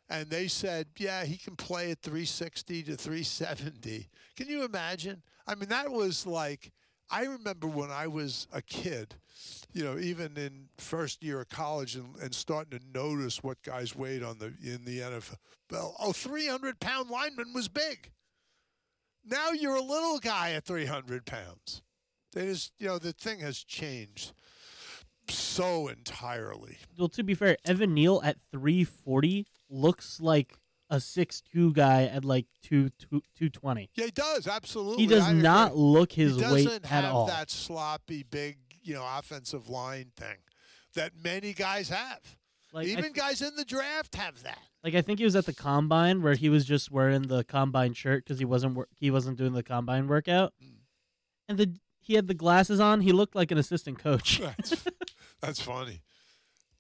and 0.10 0.30
they 0.30 0.48
said, 0.48 0.88
yeah, 0.98 1.24
he 1.24 1.38
can 1.38 1.56
play 1.56 1.92
at 1.92 2.02
360 2.02 2.84
to 2.84 2.96
370. 2.96 4.10
Can 4.36 4.48
you 4.48 4.64
imagine? 4.64 5.24
I 5.48 5.56
mean, 5.56 5.70
that 5.70 5.90
was 5.90 6.28
like, 6.28 6.72
I 7.12 7.26
remember 7.26 7.68
when 7.68 7.92
I 7.92 8.08
was 8.08 8.48
a 8.54 8.62
kid, 8.62 9.16
you 9.74 9.84
know, 9.84 10.00
even 10.00 10.38
in 10.38 10.70
first 10.78 11.24
year 11.24 11.42
of 11.42 11.50
college 11.50 11.96
and, 11.96 12.16
and 12.22 12.34
starting 12.34 12.80
to 12.80 12.86
notice 12.94 13.44
what 13.44 13.62
guys 13.64 13.96
weighed 13.96 14.24
on 14.24 14.38
the 14.38 14.54
in 14.64 14.86
the 14.86 15.00
NFL. 15.00 15.36
Oh, 16.00 16.14
300 16.14 16.80
pound 16.80 17.10
lineman 17.10 17.54
was 17.54 17.68
big. 17.68 18.12
Now 19.26 19.52
you're 19.52 19.76
a 19.76 19.82
little 19.82 20.20
guy 20.20 20.52
at 20.54 20.66
300 20.66 21.26
pounds. 21.26 21.82
It 22.36 22.44
is, 22.44 22.72
you 22.80 22.88
know, 22.88 22.98
the 22.98 23.14
thing 23.14 23.40
has 23.40 23.64
changed 23.64 24.32
so 25.30 25.88
entirely. 25.88 26.78
Well, 26.98 27.10
to 27.10 27.24
be 27.24 27.36
fair, 27.36 27.58
Evan 27.66 27.94
Neal 27.94 28.22
at 28.24 28.38
340 28.52 29.46
looks 29.70 30.20
like 30.22 30.54
a 30.92 31.00
six 31.00 31.42
two 31.42 31.74
guy 31.74 32.04
at 32.04 32.24
like 32.24 32.46
two 32.62 32.90
two 33.00 33.24
two 33.36 33.50
twenty. 33.50 33.90
Yeah, 33.96 34.06
he 34.06 34.12
does 34.12 34.48
absolutely. 34.48 35.04
He 35.04 35.08
does 35.10 35.24
I 35.24 35.30
agree. 35.32 35.42
not 35.42 35.76
look 35.76 36.12
his 36.12 36.36
he 36.36 36.44
weight 36.44 36.66
doesn't 36.66 36.84
at 36.86 36.90
have 37.04 37.16
all. 37.16 37.26
that 37.28 37.50
sloppy, 37.50 38.22
big, 38.24 38.58
you 38.84 38.94
know, 38.94 39.06
offensive 39.18 39.70
line 39.70 40.12
thing 40.16 40.38
that 40.94 41.14
many 41.24 41.54
guys 41.54 41.90
have. 41.90 42.20
Like 42.74 42.88
Even 42.88 43.12
guys 43.14 43.42
in 43.42 43.56
the 43.56 43.66
draft 43.66 44.16
have 44.16 44.44
that. 44.44 44.60
like 44.84 44.94
I 44.96 45.02
think 45.02 45.20
he 45.20 45.26
was 45.26 45.36
at 45.36 45.46
the 45.46 45.54
combine 45.54 46.22
where 46.22 46.36
he 46.36 46.48
was 46.50 46.64
just 46.66 46.90
wearing 46.92 47.24
the 47.24 47.44
combine 47.44 47.94
shirt 47.94 48.24
because 48.24 48.40
he 48.40 48.46
wasn't 48.46 48.76
wor- 48.76 48.88
he 48.96 49.10
wasn't 49.12 49.38
doing 49.38 49.54
the 49.54 49.64
combine 49.64 50.08
workout, 50.08 50.54
Mm. 50.64 50.76
and 51.50 51.58
the 51.58 51.74
he 52.04 52.16
had 52.16 52.28
the 52.28 52.34
glasses 52.34 52.80
on. 52.80 53.02
He 53.02 53.12
looked 53.12 53.36
like 53.36 53.52
an 53.52 53.58
assistant 53.58 54.00
coach. 54.00 54.40
That's, 54.40 54.86
that's 55.42 55.62
funny. 55.62 56.02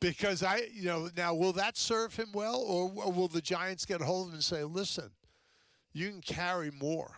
Because 0.02 0.44
I, 0.44 0.64
you 0.74 0.86
know, 0.86 1.10
now 1.16 1.34
will 1.34 1.54
that 1.54 1.78
serve 1.78 2.16
him 2.16 2.32
well, 2.34 2.58
or, 2.58 2.90
will 3.12 3.28
the 3.30 3.42
Giants 3.42 3.86
get 3.86 4.02
a 4.02 4.04
hold 4.04 4.28
of 4.28 4.30
him 4.32 4.36
and 4.36 4.44
say, 4.44 4.64
"Listen, 4.64 5.12
you 5.94 6.10
can 6.10 6.22
carry 6.22 6.72
more." 6.72 7.18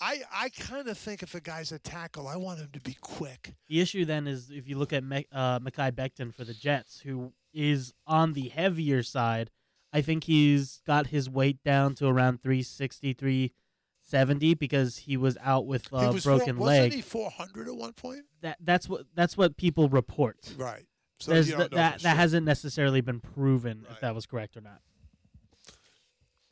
I 0.00 0.22
I 0.32 0.48
kind 0.50 0.88
of 0.88 0.98
think 0.98 1.22
if 1.22 1.34
a 1.34 1.40
guy's 1.40 1.72
a 1.72 1.78
tackle, 1.78 2.28
I 2.28 2.36
want 2.36 2.58
him 2.58 2.68
to 2.72 2.80
be 2.80 2.96
quick. 3.00 3.54
The 3.68 3.80
issue 3.80 4.04
then 4.04 4.26
is 4.26 4.50
if 4.50 4.68
you 4.68 4.76
look 4.76 4.92
at 4.92 5.02
Me- 5.02 5.26
uh, 5.32 5.60
Mekhi 5.60 5.92
Becton 5.92 6.34
for 6.34 6.44
the 6.44 6.54
Jets, 6.54 7.00
who 7.00 7.32
is 7.54 7.94
on 8.06 8.32
the 8.32 8.48
heavier 8.48 9.02
side, 9.02 9.50
I 9.92 10.02
think 10.02 10.24
he's 10.24 10.82
got 10.86 11.08
his 11.08 11.30
weight 11.30 11.62
down 11.64 11.94
to 11.96 12.06
around 12.06 12.42
360, 12.42 13.12
370 13.12 14.54
because 14.54 14.98
he 14.98 15.16
was 15.16 15.36
out 15.40 15.66
with 15.66 15.88
a 15.92 16.12
was 16.12 16.24
broken 16.24 16.56
four, 16.56 16.66
leg. 16.66 16.80
Wasn't 16.80 16.94
he 16.94 17.02
400 17.02 17.68
at 17.68 17.76
one 17.76 17.92
point? 17.92 18.24
That 18.40 18.58
that's 18.60 18.88
what 18.88 19.06
that's 19.14 19.36
what 19.36 19.56
people 19.56 19.88
report. 19.88 20.54
Right. 20.56 20.86
So 21.22 21.32
There's 21.32 21.48
you 21.48 21.56
th- 21.56 21.70
don't 21.70 21.72
know 21.72 21.76
that 21.82 21.92
that 21.94 22.00
sure. 22.00 22.10
hasn't 22.16 22.46
necessarily 22.46 23.00
been 23.00 23.20
proven 23.20 23.82
Right. 23.82 23.92
if 23.92 24.00
that 24.00 24.14
was 24.14 24.26
correct 24.26 24.56
or 24.56 24.60
not. 24.60 24.80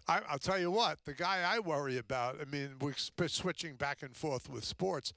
I, 0.08 0.20
I'll 0.28 0.38
tell 0.38 0.58
you 0.58 0.70
what, 0.70 0.98
the 1.04 1.14
guy 1.14 1.42
I 1.46 1.60
worry 1.60 1.96
about, 1.98 2.36
I 2.40 2.44
mean, 2.44 2.70
we're 2.80 2.94
sp- 2.98 3.28
switching 3.28 3.74
back 3.76 4.02
and 4.02 4.16
forth 4.16 4.48
with 4.48 4.64
sports, 4.64 5.12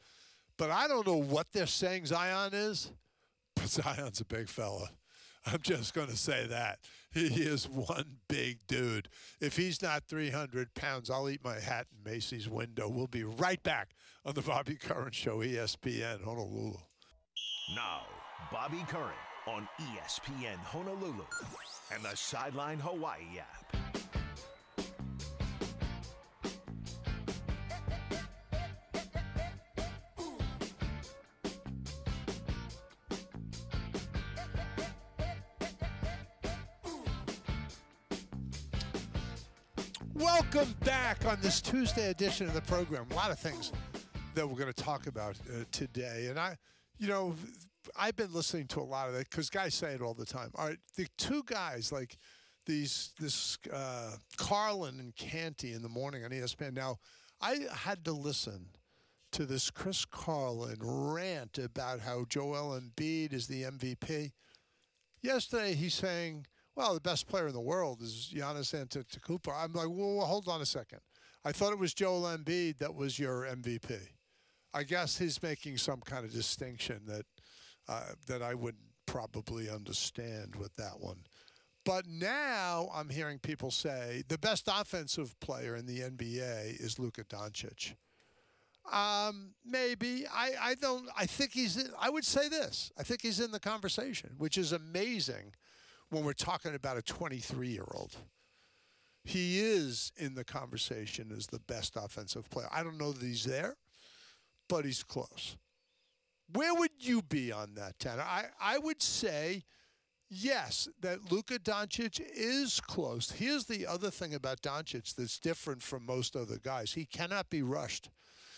but 0.58 0.70
I 0.70 0.88
don't 0.88 1.08
know 1.08 1.18
what 1.18 1.48
they're 1.52 1.66
saying 1.66 2.06
Zion 2.06 2.54
is, 2.54 2.92
but 3.56 3.68
Zion's 3.70 4.22
a 4.22 4.26
big 4.26 4.50
fella. 4.50 4.90
I'm 5.46 5.62
just 5.62 5.94
going 5.94 6.08
to 6.08 6.16
say 6.16 6.46
that. 6.48 6.80
He 7.14 7.26
is 7.44 7.68
one 7.68 8.18
big 8.30 8.60
dude. 8.68 9.10
If 9.42 9.58
he's 9.58 9.82
not 9.82 10.04
300 10.08 10.74
pounds, 10.74 11.10
I'll 11.10 11.30
eat 11.30 11.44
my 11.44 11.60
hat 11.60 11.88
in 11.92 12.10
Macy's 12.12 12.48
window. 12.48 12.88
We'll 12.88 13.08
be 13.08 13.24
right 13.26 13.62
back 13.62 13.90
on 14.26 14.36
the 14.36 14.42
Bobby 14.42 14.76
Curran 14.76 15.12
Show, 15.12 15.44
E 15.44 15.54
ESPN, 15.54 16.24
Honolulu. 16.24 16.78
Now, 17.76 18.04
Bobby 18.52 18.84
Curran 18.88 19.12
on 19.48 19.68
ESPN 19.80 20.58
Honolulu 20.58 21.26
and 21.94 22.04
the 22.04 22.16
Sideline 22.16 22.80
Hawaii 22.80 23.40
app. 23.40 23.76
Welcome 40.14 40.74
back 40.86 41.26
on 41.26 41.38
this 41.42 41.60
Tuesday 41.62 42.10
edition 42.10 42.48
of 42.48 42.54
the 42.54 42.62
program. 42.62 43.06
A 43.12 43.16
lot 43.16 43.32
of 43.32 43.40
things 43.40 43.74
that 44.36 44.48
we're 44.48 44.56
going 44.56 44.72
to 44.72 44.84
talk 44.84 45.08
about 45.08 45.36
uh, 45.50 45.64
today. 45.72 46.28
And 46.30 46.40
I, 46.40 46.58
you 46.98 47.08
know, 47.08 47.36
I've 47.96 48.16
been 48.16 48.34
listening 48.34 48.68
to 48.68 48.80
a 48.80 48.84
lot 48.84 49.08
of 49.08 49.14
that 49.16 49.30
because 49.30 49.50
guys 49.50 49.74
say 49.74 49.94
it 49.94 50.02
all 50.02 50.14
the 50.14 50.26
time. 50.26 50.52
All 50.56 50.68
right, 50.68 50.78
the 50.96 51.08
two 51.18 51.44
guys 51.46 51.92
like 51.92 52.18
these, 52.66 53.12
this 53.20 53.58
uh, 53.72 54.12
Carlin 54.38 55.00
and 55.00 55.16
Canty 55.16 55.74
in 55.74 55.82
the 55.82 55.90
morning 55.90 56.24
on 56.24 56.32
ESPN. 56.32 56.74
Now, 56.74 56.98
I 57.42 57.60
had 57.72 58.06
to 58.06 58.14
listen 58.14 58.68
to 59.34 59.46
this 59.46 59.70
Chris 59.70 60.06
Carlin 60.06 60.78
rant 60.82 61.58
about 61.58 62.00
how 62.00 62.26
Joel 62.30 62.80
Embiid 62.80 63.34
is 63.34 63.48
the 63.48 63.64
MVP. 63.64 64.32
Yesterday, 65.22 65.74
he's 65.74 65.96
saying, 65.96 66.46
well, 66.76 66.94
the 66.94 67.02
best 67.02 67.28
player 67.28 67.48
in 67.48 67.54
the 67.54 67.62
world 67.62 68.02
is 68.02 68.32
Giannis 68.34 68.74
Antetokounmpo. 68.74 69.54
I'm 69.56 69.74
like, 69.74 69.88
well, 69.90 70.26
hold 70.26 70.48
on 70.48 70.62
a 70.62 70.66
second. 70.66 71.00
I 71.46 71.52
thought 71.52 71.74
it 71.74 71.80
was 71.80 71.94
Joel 71.94 72.22
Embiid 72.22 72.78
that 72.78 72.96
was 72.96 73.20
your 73.20 73.46
MVP. 73.46 74.00
I 74.74 74.84
guess 74.84 75.18
he's 75.18 75.42
making 75.44 75.78
some 75.78 76.02
kind 76.02 76.26
of 76.26 76.32
distinction 76.32 77.02
that 77.08 77.26
uh, 77.88 78.02
that 78.28 78.42
I 78.42 78.54
would 78.54 78.76
probably 79.06 79.70
understand 79.70 80.56
with 80.56 80.76
that 80.78 81.00
one. 81.00 81.20
But 81.86 82.08
now 82.08 82.90
I'm 82.94 83.10
hearing 83.10 83.40
people 83.40 83.70
say 83.70 84.24
the 84.30 84.38
best 84.38 84.70
offensive 84.72 85.38
player 85.42 85.76
in 85.76 85.86
the 85.86 86.00
NBA 86.00 86.80
is 86.80 86.98
Luka 86.98 87.26
Doncic. 87.26 87.96
Um, 88.92 89.52
maybe 89.66 90.26
I, 90.34 90.52
I 90.62 90.76
don't. 90.76 91.08
I 91.18 91.26
think 91.26 91.54
he's. 91.54 91.90
I 92.00 92.10
would 92.10 92.26
say 92.26 92.50
this. 92.50 92.92
I 92.98 93.04
think 93.04 93.22
he's 93.22 93.40
in 93.40 93.52
the 93.52 93.60
conversation, 93.60 94.32
which 94.38 94.58
is 94.58 94.72
amazing 94.72 95.54
when 96.10 96.24
we're 96.24 96.34
talking 96.34 96.76
about 96.76 96.98
a 96.98 97.02
23 97.02 97.68
year 97.68 97.86
old. 97.94 98.16
He 99.24 99.60
is 99.60 100.12
in 100.18 100.36
the 100.36 100.44
conversation 100.44 101.32
as 101.36 101.48
the 101.48 101.60
best 101.60 101.96
offensive 101.96 102.50
player. 102.50 102.68
I 102.72 102.84
don't 102.84 102.98
know 102.98 103.14
that 103.14 103.26
he's 103.26 103.46
there, 103.46 103.78
but 104.68 104.84
he's 104.84 105.02
close. 105.02 105.56
Where 106.52 106.74
would 106.74 106.92
you 107.00 107.22
be 107.22 107.52
on 107.52 107.76
that, 107.76 108.00
Tanner? 108.00 108.24
I, 108.24 108.46
I 108.60 108.78
would 108.78 109.02
say 109.02 109.64
yes, 110.34 110.88
that 111.02 111.32
Luka 111.32 111.60
Doncic 111.60 112.20
is 112.36 112.80
close. 112.80 113.32
Here's 113.32 113.66
the 113.66 113.86
other 113.86 114.10
thing 114.10 114.34
about 114.34 114.62
Doncic 114.62 115.16
that's 115.16 115.40
different 115.40 115.82
from 115.82 116.06
most 116.06 116.36
other 116.36 116.58
guys. 116.58 116.94
He 116.94 117.06
cannot 117.06 117.50
be 117.50 117.62
rushed. 117.62 118.10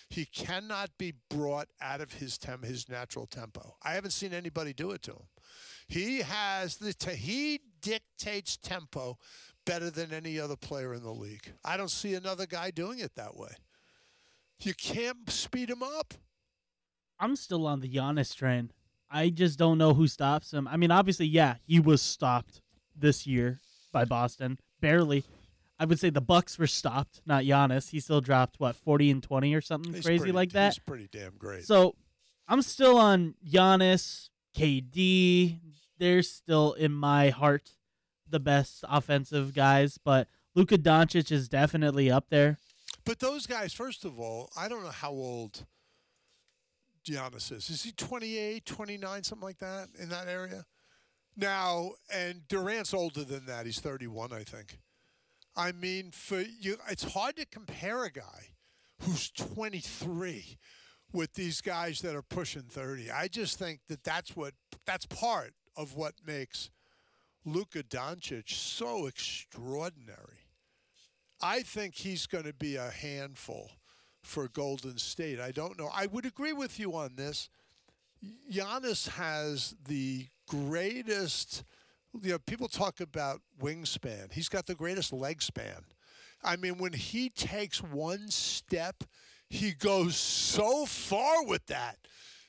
He 0.10 0.26
cannot 0.26 0.91
be 0.98 1.14
brought 1.30 1.68
out 1.82 1.99
of 1.99 2.14
his 2.14 2.38
tem- 2.38 2.62
his 2.62 2.88
natural 2.88 3.26
tempo. 3.26 3.76
I 3.84 3.94
haven't 3.94 4.12
seen 4.12 4.34
anybody 4.34 4.72
do 4.72 4.91
it 4.91 5.02
to 5.03 5.12
him. 5.12 5.28
He 5.88 6.20
has 6.20 6.78
the 6.78 6.94
te- 6.94 7.16
he 7.16 7.60
dictates 7.82 8.57
tempo 8.57 9.18
better 9.66 9.90
than 9.90 10.14
any 10.14 10.40
other 10.40 10.56
player 10.56 10.94
in 10.94 11.02
the 11.03 11.12
league. 11.12 11.52
I 11.64 11.76
don't 11.76 11.91
see 11.91 12.14
another 12.14 12.45
guy 12.45 12.72
doing 12.72 12.99
it 12.99 13.16
that 13.16 13.36
way. 13.36 13.52
You 14.60 14.74
can't 14.76 15.30
speed 15.30 15.70
him 15.70 15.84
up. 15.84 16.14
I'm 17.20 17.36
still 17.36 17.66
on 17.68 17.80
the 17.80 17.90
Giannis 17.90 18.36
train. 18.36 18.72
I 19.10 19.30
just 19.30 19.58
don't 19.58 19.78
know 19.78 19.94
who 19.94 20.08
stops 20.08 20.52
him. 20.54 20.68
I 20.68 20.78
mean, 20.78 20.92
obviously, 20.92 21.28
yeah, 21.28 21.56
he 21.66 21.80
was 21.80 22.02
stopped 22.02 22.62
this 22.96 23.26
year 23.26 23.60
by 23.92 24.04
Boston, 24.06 24.60
barely. 24.82 25.24
I 25.80 25.86
would 25.86 26.00
say 26.00 26.10
the 26.10 26.22
Bucks 26.22 26.58
were 26.58 26.68
stopped, 26.68 27.22
not 27.26 27.44
Giannis. 27.44 27.90
He 27.90 28.00
still 28.00 28.22
dropped 28.22 28.60
what 28.60 28.76
40 28.76 29.12
and 29.12 29.24
20 29.24 29.54
or 29.54 29.62
something 29.62 29.94
He's 29.94 30.06
crazy 30.06 30.20
pretty- 30.20 30.32
like 30.34 30.52
that. 30.54 30.74
He's 30.74 30.80
pretty 30.80 31.10
damn 31.12 31.36
great. 31.38 31.66
So 31.66 31.96
I'm 32.48 32.62
still 32.62 32.98
on 32.98 33.36
Giannis, 33.46 34.30
KD. 34.58 35.60
They're 35.98 36.24
still 36.24 36.74
in 36.74 36.92
my 36.92 37.30
heart 37.30 37.72
the 38.30 38.40
best 38.40 38.84
offensive 38.90 39.54
guys, 39.54 39.98
but 39.98 40.28
Luka 40.56 40.78
Doncic 40.78 41.32
is 41.32 41.48
definitely 41.48 42.10
up 42.10 42.30
there. 42.30 42.58
But 43.06 43.20
those 43.20 43.46
guys, 43.46 43.72
first 43.74 44.04
of 44.04 44.20
all, 44.20 44.50
I 44.58 44.68
don't 44.68 44.84
know 44.84 44.90
how 44.90 45.12
old 45.12 45.66
Giannis 47.06 47.52
is. 47.52 47.69
Is 47.69 47.84
he 47.84 47.91
28, 47.91 48.65
29, 48.65 49.23
something 49.23 49.45
like 49.45 49.60
that 49.60 49.90
in 49.99 50.10
that 50.10 50.27
area? 50.27 50.65
Now, 51.38 51.91
and 52.14 52.48
Durant's 52.48 52.94
older 52.94 53.23
than 53.23 53.45
that. 53.45 53.65
He's 53.65 53.80
31, 53.80 54.34
I 54.34 54.44
think. 54.44 54.80
I 55.56 55.72
mean, 55.72 56.11
for 56.11 56.41
you, 56.41 56.77
it's 56.90 57.14
hard 57.14 57.38
to 57.38 57.45
compare 57.45 58.03
a 58.03 58.11
guy 58.11 58.49
who's 59.02 59.32
23 59.32 60.57
with 61.14 61.34
these 61.34 61.61
guys 61.61 62.02
that 62.02 62.15
are 62.15 62.22
pushing 62.22 62.64
30. 62.64 63.11
I 63.11 63.27
just 63.27 63.57
think 63.57 63.80
that 63.88 64.03
that's 64.03 64.36
what 64.36 64.53
that's 64.86 65.06
part 65.06 65.53
of 65.77 65.95
what 65.95 66.14
makes 66.26 66.69
Luka 67.45 67.84
Doncic 67.84 68.49
so 68.49 69.07
extraordinary. 69.07 70.40
I 71.41 71.61
think 71.61 71.95
he's 71.95 72.26
going 72.26 72.45
to 72.45 72.53
be 72.53 72.76
a 72.76 72.90
handful 72.90 73.72
for 74.26 74.48
Golden 74.48 74.98
State. 74.98 75.40
I 75.40 75.52
don't 75.52 75.78
know. 75.78 75.90
I 75.94 76.08
would 76.08 76.26
agree 76.26 76.54
with 76.54 76.80
you 76.80 76.96
on 76.96 77.16
this. 77.16 77.50
Giannis 78.52 79.08
has 79.10 79.76
the 79.88 80.28
greatest. 80.48 81.64
You 82.22 82.32
know, 82.32 82.40
people 82.40 82.68
talk 82.68 83.00
about 83.02 83.42
wingspan. 83.62 84.32
He's 84.32 84.50
got 84.50 84.66
the 84.66 84.76
greatest 84.76 85.14
leg 85.14 85.42
span. 85.42 85.84
I 86.44 86.56
mean, 86.56 86.78
when 86.78 86.94
he 86.94 87.30
takes 87.30 87.82
one 87.82 88.30
step, 88.30 89.04
he 89.50 89.72
goes 89.72 90.16
so 90.16 90.86
far 90.86 91.46
with 91.46 91.66
that. 91.68 91.98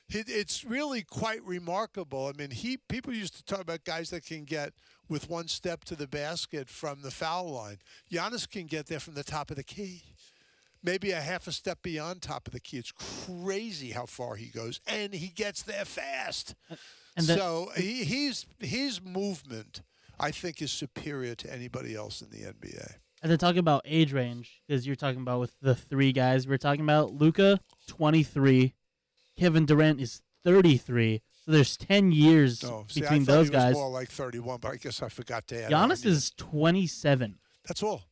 It, 0.09 0.29
it's 0.29 0.63
really 0.63 1.01
quite 1.01 1.43
remarkable. 1.43 2.27
I 2.27 2.37
mean, 2.37 2.51
he 2.51 2.77
people 2.77 3.13
used 3.13 3.35
to 3.35 3.43
talk 3.43 3.61
about 3.61 3.83
guys 3.83 4.09
that 4.11 4.25
can 4.25 4.45
get 4.45 4.73
with 5.09 5.29
one 5.29 5.47
step 5.47 5.83
to 5.85 5.95
the 5.95 6.07
basket 6.07 6.69
from 6.69 7.01
the 7.01 7.11
foul 7.11 7.51
line. 7.51 7.77
Giannis 8.11 8.49
can 8.49 8.67
get 8.67 8.87
there 8.87 8.99
from 8.99 9.15
the 9.15 9.23
top 9.23 9.49
of 9.49 9.57
the 9.57 9.63
key, 9.63 10.03
maybe 10.83 11.11
a 11.11 11.21
half 11.21 11.47
a 11.47 11.51
step 11.51 11.81
beyond 11.81 12.21
top 12.21 12.47
of 12.47 12.53
the 12.53 12.59
key. 12.59 12.77
It's 12.77 12.91
crazy 12.91 13.91
how 13.91 14.05
far 14.05 14.35
he 14.35 14.47
goes, 14.47 14.79
and 14.87 15.13
he 15.13 15.27
gets 15.27 15.63
there 15.63 15.85
fast. 15.85 16.55
And 17.15 17.25
the- 17.25 17.35
so 17.37 17.71
he, 17.75 18.03
he's 18.03 18.45
his 18.59 19.01
movement 19.01 19.81
I 20.19 20.31
think 20.31 20.61
is 20.61 20.71
superior 20.71 21.35
to 21.35 21.53
anybody 21.53 21.95
else 21.95 22.21
in 22.21 22.29
the 22.31 22.45
NBA. 22.51 22.93
And 23.21 23.31
then 23.31 23.37
talking 23.39 23.59
about 23.59 23.81
age 23.85 24.13
range, 24.13 24.61
because 24.67 24.85
you're 24.85 24.95
talking 24.95 25.21
about 25.21 25.39
with 25.39 25.55
the 25.61 25.73
three 25.75 26.11
guys 26.11 26.47
we're 26.47 26.57
talking 26.57 26.81
about, 26.81 27.13
Luka, 27.13 27.59
23, 27.87 28.73
Kevin 29.37 29.65
Durant 29.65 29.99
is 29.99 30.21
33. 30.43 31.21
So 31.45 31.51
there's 31.51 31.77
10 31.77 32.11
years 32.11 32.61
No, 32.63 32.85
see, 32.89 33.01
between 33.01 33.21
I 33.23 33.25
those 33.25 33.47
he 33.49 33.55
was 33.55 33.63
guys. 33.63 33.73
more 33.73 33.89
like 33.89 34.09
31, 34.09 34.59
but 34.59 34.71
I 34.73 34.75
guess 34.75 35.01
I 35.01 35.09
forgot 35.09 35.47
to 35.47 35.63
add. 35.65 35.71
Giannis 35.71 36.05
is 36.05 36.31
27. 36.31 37.39
That's 37.67 37.81
all. 37.81 38.03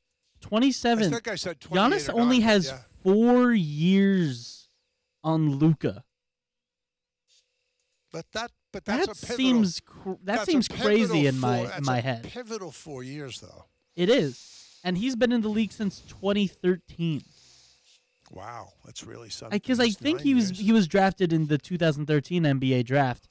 I 0.44 0.48
27. 0.48 1.12
think 1.12 1.28
I 1.28 1.36
said 1.36 1.60
28 1.60 1.82
Giannis 1.82 2.14
only 2.14 2.40
but 2.40 2.44
has 2.45 2.68
yeah. 2.68 2.80
four 3.03 3.52
years 3.53 4.68
on 5.24 5.56
Luka. 5.57 6.03
But 8.12 8.26
that, 8.34 8.52
but 8.72 8.86
that's 8.86 9.07
That 9.07 9.18
a 9.18 9.20
pivotal, 9.22 9.36
seems 9.38 9.82
cr- 9.86 10.12
that 10.24 10.45
seems 10.45 10.68
crazy 10.68 11.24
pivotal 11.24 11.26
in 11.26 11.40
my 11.40 11.78
in 11.78 11.84
my 11.84 11.98
a 11.98 12.02
head. 12.02 12.24
Pivotal 12.24 12.72
four 12.72 13.03
years 13.03 13.41
though. 13.41 13.66
It 13.95 14.10
is, 14.10 14.80
and 14.84 14.98
he's 14.98 15.16
been 15.16 15.32
in 15.32 15.41
the 15.41 15.49
league 15.49 15.72
since 15.72 15.99
2013. 16.02 17.24
Wow, 18.32 18.70
that's 18.86 19.03
really 19.03 19.30
something. 19.30 19.56
Because 19.56 19.80
I 19.80 19.90
think 19.90 20.22
he 20.22 20.34
was 20.34 20.52
years. 20.52 20.60
he 20.60 20.72
was 20.72 20.88
drafted 20.88 21.34
in 21.34 21.48
the 21.48 21.57
2013 21.57 22.44
NBA 22.44 22.86
draft 22.86 23.28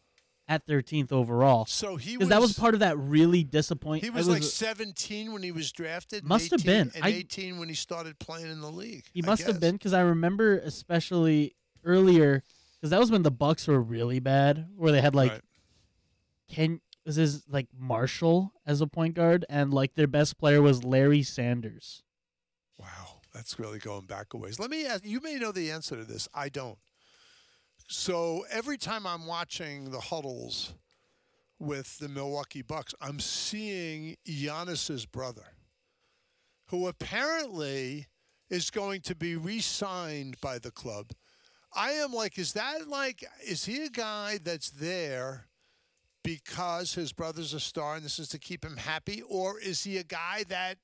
at 0.49 0.67
13th 0.67 1.11
overall. 1.13 1.67
So 1.67 1.97
he 1.97 2.17
Because 2.17 2.29
that 2.29 2.41
was 2.41 2.59
part 2.59 2.75
of 2.75 2.81
that 2.81 2.99
really 2.99 3.45
disappointing. 3.45 4.05
He 4.05 4.11
was, 4.11 4.29
like 4.29 4.43
17 4.43 5.33
when 5.33 5.43
he 5.43 5.53
was 5.53 5.73
drafted. 5.73 6.25
Must 6.25 6.51
have 6.51 6.65
been. 6.65 6.91
And 6.95 7.05
I- 7.05 7.09
18 7.09 7.59
when 7.59 7.69
he 7.69 7.75
started 7.75 8.19
playing 8.19 8.51
in 8.51 8.61
the 8.61 8.71
league. 8.71 9.05
He 9.13 9.23
I 9.23 9.27
must 9.27 9.43
have 9.45 9.61
been 9.61 9.75
because 9.75 9.93
I 9.93 10.01
remember 10.01 10.59
especially 10.59 11.57
earlier 11.85 12.43
because 12.77 12.91
that 12.91 13.01
was 13.01 13.11
when 13.11 13.23
the 13.23 13.31
Bucks 13.31 13.67
were 13.67 13.81
really 13.81 14.21
bad, 14.21 14.67
where 14.77 14.93
they 14.93 15.01
had 15.01 15.15
like 15.15 15.33
Right. 15.33 15.41
Ken 16.49 16.81
was 17.07 17.17
his 17.17 17.45
like 17.49 17.69
Marshall 17.77 18.53
as 18.67 18.81
a 18.81 18.87
point 18.87 19.15
guard, 19.15 19.45
and 19.49 19.73
like 19.73 19.95
their 19.95 20.07
best 20.07 20.39
player 20.39 20.61
was 20.61 20.85
Larry 20.85 21.23
Sanders. 21.23 22.03
Wow, 22.79 23.21
that's 23.33 23.59
really 23.59 23.79
going 23.79 24.07
back 24.07 24.35
a 24.35 24.37
ways. 24.37 24.59
Let 24.59 24.71
me 24.71 24.87
ask 24.87 25.05
you 25.05 25.21
may 25.21 25.37
know 25.37 25.53
the 25.53 25.71
answer 25.71 25.97
to 25.97 26.05
this. 26.05 26.29
I 26.35 26.49
don't. 26.49 26.79
So 27.87 28.45
every 28.51 28.79
time 28.79 29.07
I'm 29.07 29.27
watching 29.27 29.91
the 29.91 30.01
huddles 30.01 30.73
with 31.59 31.99
the 31.99 32.09
Milwaukee 32.09 32.63
Bucks, 32.63 32.95
I'm 33.01 33.21
seeing 33.21 34.17
Giannis's 34.27 35.05
brother, 35.07 35.53
who 36.69 36.89
apparently 36.89 38.07
is 38.49 38.71
going 38.71 39.03
to 39.03 39.15
be 39.15 39.37
re-signed 39.37 40.41
by 40.41 40.59
the 40.59 40.71
club. 40.71 41.11
I 41.75 41.93
am 41.93 42.13
like, 42.13 42.39
is 42.39 42.53
that 42.55 42.89
like, 42.89 43.25
is 43.47 43.65
he 43.65 43.85
a 43.85 43.91
guy 43.91 44.39
that's 44.43 44.71
there 44.71 45.47
because 46.23 46.95
his 46.95 47.13
brother's 47.13 47.53
a 47.53 47.61
star 47.61 47.97
and 47.97 48.05
this 48.05 48.19
is 48.19 48.29
to 48.29 48.39
keep 48.39 48.65
him 48.65 48.79
happy, 48.79 49.23
or 49.29 49.61
is 49.61 49.85
he 49.85 49.99
a 49.99 50.05
guy 50.05 50.45
that 50.49 50.79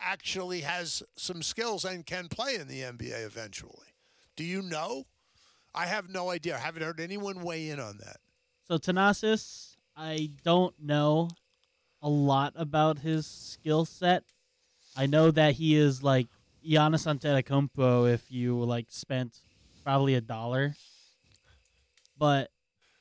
actually 0.00 0.60
has 0.60 1.02
some 1.16 1.42
skills 1.42 1.84
and 1.84 2.06
can 2.06 2.28
play 2.28 2.54
in 2.54 2.66
the 2.66 2.80
NBA 2.80 3.26
eventually? 3.26 3.92
Do 4.36 4.44
you 4.44 4.62
know? 4.62 5.04
I 5.76 5.84
have 5.86 6.08
no 6.08 6.30
idea. 6.30 6.56
I 6.56 6.58
haven't 6.58 6.82
heard 6.82 7.00
anyone 7.00 7.42
weigh 7.42 7.68
in 7.68 7.78
on 7.78 7.98
that. 7.98 8.16
So 8.66 8.78
Thanasis, 8.78 9.76
I 9.94 10.30
don't 10.42 10.74
know 10.82 11.28
a 12.00 12.08
lot 12.08 12.54
about 12.56 12.98
his 12.98 13.26
skill 13.26 13.84
set. 13.84 14.24
I 14.96 15.06
know 15.06 15.30
that 15.30 15.54
he 15.54 15.76
is 15.76 16.02
like 16.02 16.28
Giannis 16.66 17.06
Antetokounmpo 17.06 18.10
if 18.12 18.30
you 18.30 18.58
like 18.64 18.86
spent 18.88 19.38
probably 19.84 20.14
a 20.14 20.20
dollar. 20.22 20.74
But 22.18 22.50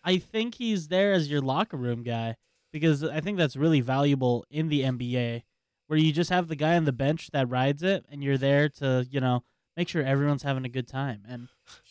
I 0.03 0.17
think 0.17 0.55
he's 0.55 0.89
there 0.89 1.13
as 1.13 1.31
your 1.31 1.41
locker 1.41 1.77
room 1.77 2.03
guy 2.03 2.35
because 2.71 3.03
I 3.03 3.21
think 3.21 3.37
that's 3.37 3.55
really 3.55 3.79
valuable 3.79 4.45
in 4.51 4.67
the 4.67 4.81
NBA 4.81 5.43
where 5.87 5.97
you 5.97 6.11
just 6.11 6.29
have 6.29 6.47
the 6.49 6.55
guy 6.55 6.75
on 6.75 6.83
the 6.83 6.91
bench 6.91 7.29
that 7.31 7.49
rides 7.49 7.83
it 7.83 8.05
and 8.11 8.21
you're 8.21 8.37
there 8.37 8.67
to, 8.69 9.07
you 9.09 9.21
know, 9.21 9.43
make 9.75 9.89
sure 9.89 10.03
everyone's 10.03 10.43
having 10.43 10.65
a 10.65 10.69
good 10.69 10.87
time. 10.87 11.23
And 11.27 11.47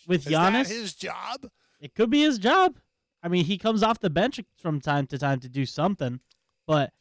with 0.06 0.26
Is 0.26 0.32
Giannis, 0.32 0.52
that 0.52 0.68
his 0.68 0.94
job? 0.94 1.46
it 1.80 1.94
could 1.94 2.10
be 2.10 2.22
his 2.22 2.38
job. 2.38 2.78
I 3.22 3.28
mean, 3.28 3.44
he 3.44 3.56
comes 3.56 3.82
off 3.82 4.00
the 4.00 4.10
bench 4.10 4.40
from 4.58 4.80
time 4.80 5.06
to 5.08 5.18
time 5.18 5.40
to 5.40 5.48
do 5.48 5.64
something, 5.64 6.20
but 6.66 6.92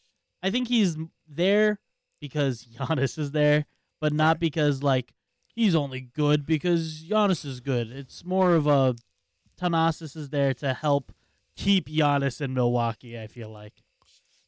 I 0.41 0.49
think 0.49 0.67
he's 0.67 0.97
there 1.27 1.79
because 2.19 2.65
Giannis 2.77 3.17
is 3.17 3.31
there, 3.31 3.65
but 3.99 4.13
not 4.13 4.39
because 4.39 4.81
like 4.81 5.13
he's 5.53 5.75
only 5.75 6.01
good 6.01 6.45
because 6.45 7.03
Giannis 7.03 7.45
is 7.45 7.59
good. 7.59 7.91
It's 7.91 8.23
more 8.23 8.53
of 8.55 8.67
a 8.67 8.95
Thanasis 9.59 10.15
is 10.17 10.29
there 10.29 10.53
to 10.55 10.73
help 10.73 11.11
keep 11.55 11.87
Giannis 11.87 12.41
in 12.41 12.53
Milwaukee. 12.53 13.19
I 13.19 13.27
feel 13.27 13.49
like. 13.49 13.73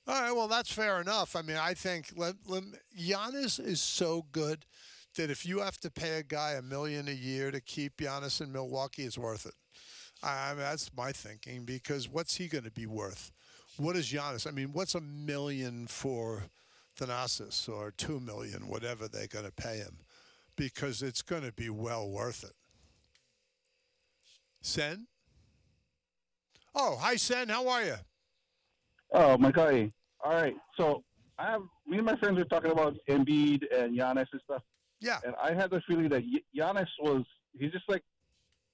All 0.07 0.21
right, 0.21 0.31
well, 0.31 0.47
that's 0.47 0.71
fair 0.71 1.01
enough. 1.01 1.35
I 1.35 1.41
mean, 1.41 1.57
I 1.57 1.73
think 1.73 2.11
let, 2.15 2.35
let, 2.45 2.63
Giannis 2.95 3.59
is 3.59 3.81
so 3.81 4.27
good 4.31 4.63
that 5.15 5.29
if 5.29 5.45
you 5.45 5.59
have 5.59 5.77
to 5.79 5.91
pay 5.91 6.17
a 6.17 6.23
guy 6.23 6.53
a 6.53 6.61
million 6.61 7.07
a 7.07 7.11
year 7.11 7.51
to 7.51 7.61
keep 7.61 7.97
Giannis 7.97 8.41
in 8.41 8.51
Milwaukee, 8.51 9.03
it's 9.03 9.17
worth 9.17 9.45
it. 9.45 9.53
I, 10.23 10.49
mean, 10.49 10.59
that's 10.59 10.89
my 10.95 11.11
thinking 11.11 11.65
because 11.65 12.09
what's 12.09 12.35
he 12.35 12.47
going 12.47 12.63
to 12.63 12.71
be 12.71 12.85
worth? 12.85 13.31
What 13.77 13.95
is 13.95 14.11
Giannis? 14.11 14.47
I 14.47 14.51
mean, 14.51 14.69
what's 14.71 14.95
a 14.95 15.01
million 15.01 15.87
for 15.87 16.43
Thanasis 16.97 17.67
or 17.67 17.91
two 17.97 18.19
million, 18.19 18.67
whatever 18.67 19.07
they're 19.07 19.27
going 19.27 19.45
to 19.45 19.51
pay 19.51 19.77
him? 19.77 19.97
Because 20.55 21.03
it's 21.03 21.21
going 21.21 21.43
to 21.43 21.51
be 21.51 21.69
well 21.69 22.09
worth 22.09 22.43
it. 22.43 22.53
Sen? 24.61 25.07
Oh, 26.73 26.97
hi, 26.99 27.17
Sen. 27.17 27.49
How 27.49 27.67
are 27.67 27.83
you? 27.83 27.95
Oh 29.13 29.37
my 29.37 29.51
god! 29.51 29.91
All 30.23 30.33
right, 30.33 30.55
so 30.75 31.03
I 31.37 31.51
have 31.51 31.61
me 31.87 31.97
and 31.97 32.05
my 32.05 32.15
friends 32.17 32.39
are 32.39 32.45
talking 32.45 32.71
about 32.71 32.97
Embiid 33.07 33.63
and 33.73 33.97
Giannis 33.97 34.25
and 34.31 34.41
stuff, 34.43 34.61
Yeah. 35.01 35.19
and 35.25 35.35
I 35.41 35.53
had 35.53 35.69
the 35.71 35.81
feeling 35.87 36.09
that 36.09 36.21
Gi- 36.23 36.45
Giannis 36.57 36.87
was 37.01 37.23
he's 37.57 37.71
just 37.71 37.87
like 37.87 38.03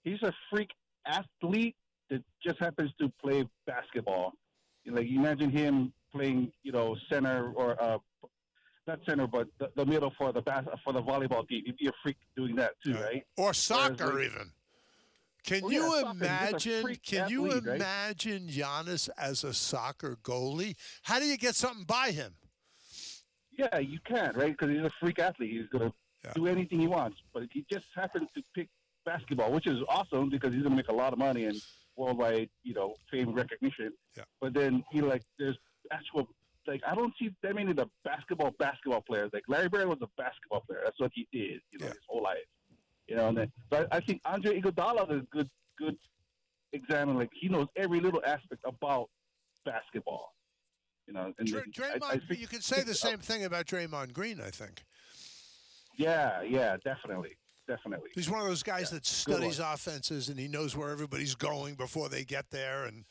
he's 0.04 0.22
a 0.24 0.34
freak 0.50 0.70
athlete 1.06 1.76
that 2.10 2.24
just 2.46 2.60
happens 2.60 2.92
to 3.00 3.12
play 3.22 3.48
basketball. 3.66 4.34
Like 4.86 5.08
imagine 5.08 5.50
him 5.52 5.94
playing, 6.14 6.52
you 6.64 6.72
know, 6.72 6.96
center 7.12 7.52
or 7.54 7.82
uh, 7.82 7.98
not 8.88 9.00
center, 9.08 9.28
but 9.28 9.48
the, 9.60 9.70
the 9.76 9.86
middle 9.86 10.12
for 10.18 10.32
the 10.34 10.42
bas- 10.42 10.66
for 10.84 10.92
the 10.94 11.02
volleyball 11.02 11.48
team. 11.48 11.64
You'd 11.66 11.78
be 11.78 11.88
a 11.88 11.92
freak 12.04 12.18
doing 12.36 12.56
that 12.56 12.72
too, 12.84 12.94
Right. 12.94 13.04
right? 13.04 13.26
Or 13.38 13.54
soccer, 13.54 14.14
like- 14.14 14.26
even. 14.26 14.52
Can 15.44 15.62
Oh, 15.64 15.70
you 15.72 15.82
yeah, 15.82 15.90
soccer. 16.02 16.08
He's 16.14 16.20
just 16.20 16.66
a 16.66 16.80
imagine? 16.80 16.98
Can 17.04 17.30
you 17.30 17.48
athlete, 17.48 17.66
right? 17.66 17.76
imagine 17.78 18.48
Giannis 18.48 19.10
as 19.18 19.44
a 19.44 19.54
soccer 19.54 20.18
goalie? 20.24 20.76
How 21.02 21.20
do 21.20 21.26
you 21.26 21.36
get 21.38 21.56
something 21.56 21.84
by 21.86 22.12
him? 22.12 22.36
Yeah, 23.58 23.80
you 23.80 24.00
can, 24.06 24.34
right? 24.36 24.52
Because 24.58 24.70
he's 24.76 24.86
a 24.86 24.92
freak 25.00 25.20
athlete. 25.20 25.52
He's 25.52 25.68
gonna 25.70 25.92
Yeah. 26.24 26.32
do 26.36 26.48
anything 26.48 26.80
he 26.80 26.88
wants. 26.88 27.18
But 27.34 27.44
he 27.52 27.66
just 27.72 27.86
happened 27.96 28.28
to 28.36 28.44
pick 28.56 28.70
basketball, 29.06 29.52
which 29.52 29.68
is 29.68 29.80
awesome 29.90 30.30
because 30.30 30.54
he's 30.54 30.64
gonna 30.64 30.76
make 30.76 30.90
a 30.90 30.94
lot 30.94 31.14
of 31.14 31.20
money 31.20 31.46
and 31.46 31.58
worldwide, 31.96 32.50
you 32.64 32.74
know, 32.74 32.96
fame 33.10 33.34
recognition. 33.34 33.92
Yeah. 34.16 34.24
But 34.40 34.54
then 34.54 34.84
he 34.92 35.02
like 35.02 35.24
there's 35.40 35.58
actual 35.92 36.28
like 36.68 36.82
I 36.86 36.94
don't 36.94 37.14
see 37.20 37.32
that 37.42 37.56
many 37.56 37.72
of 37.72 37.78
the 37.78 37.88
basketball 38.04 38.52
basketball 38.60 39.02
players. 39.02 39.32
Like 39.34 39.44
Larry 39.48 39.68
Bird 39.70 39.88
was 39.88 39.98
a 40.02 40.08
basketball 40.18 40.62
player. 40.62 40.82
That's 40.84 41.00
what 41.00 41.12
he 41.16 41.28
did, 41.32 41.62
you 41.72 41.80
know, 41.80 41.86
Yeah. 41.86 41.90
his 41.90 41.98
whole 42.08 42.22
life. 42.24 42.38
You 43.08 43.16
know, 43.16 43.28
and 43.30 43.38
then 43.38 43.52
but 43.70 43.88
I 43.92 44.00
think 44.00 44.22
Andre 44.26 44.62
Iguodala 44.62 45.12
is 45.12 45.22
a 45.24 45.26
good 45.36 45.50
good 45.78 45.98
example. 46.72 47.16
Like 47.16 47.32
he 47.34 47.50
knows 47.50 47.68
every 47.76 48.00
little 48.00 48.22
aspect 48.26 48.62
about 48.64 49.10
basketball. 49.66 50.36
You 51.08 51.14
know, 51.14 51.34
and 51.40 51.48
Dr- 51.48 51.64
I- 51.64 51.96
I 51.96 51.98
Draymond, 52.18 52.28
think- 52.28 52.40
you 52.40 52.48
could 52.48 52.64
say 52.64 52.84
the 52.84 52.94
same 52.94 53.18
thing 53.18 53.44
about 53.44 53.66
Draymond 53.66 54.14
Green. 54.14 54.40
I 54.40 54.52
think 54.52 54.84
Yeah, 56.02 56.42
yeah, 56.42 56.78
definitely, 56.84 57.38
definitely. 57.68 58.10
he's 58.16 58.30
one 58.30 58.42
of 58.42 58.48
those 58.48 58.64
guys 58.64 58.90
Yeah, 58.92 58.98
that 58.98 59.06
studies 59.06 59.60
offenses 59.60 60.30
and 60.30 60.40
he 60.40 60.48
knows 60.48 60.76
where 60.76 60.90
everybody's 60.90 61.36
going 61.36 61.76
before 61.76 62.10
they 62.10 62.24
get 62.24 62.50
there, 62.50 62.86
and 62.86 63.06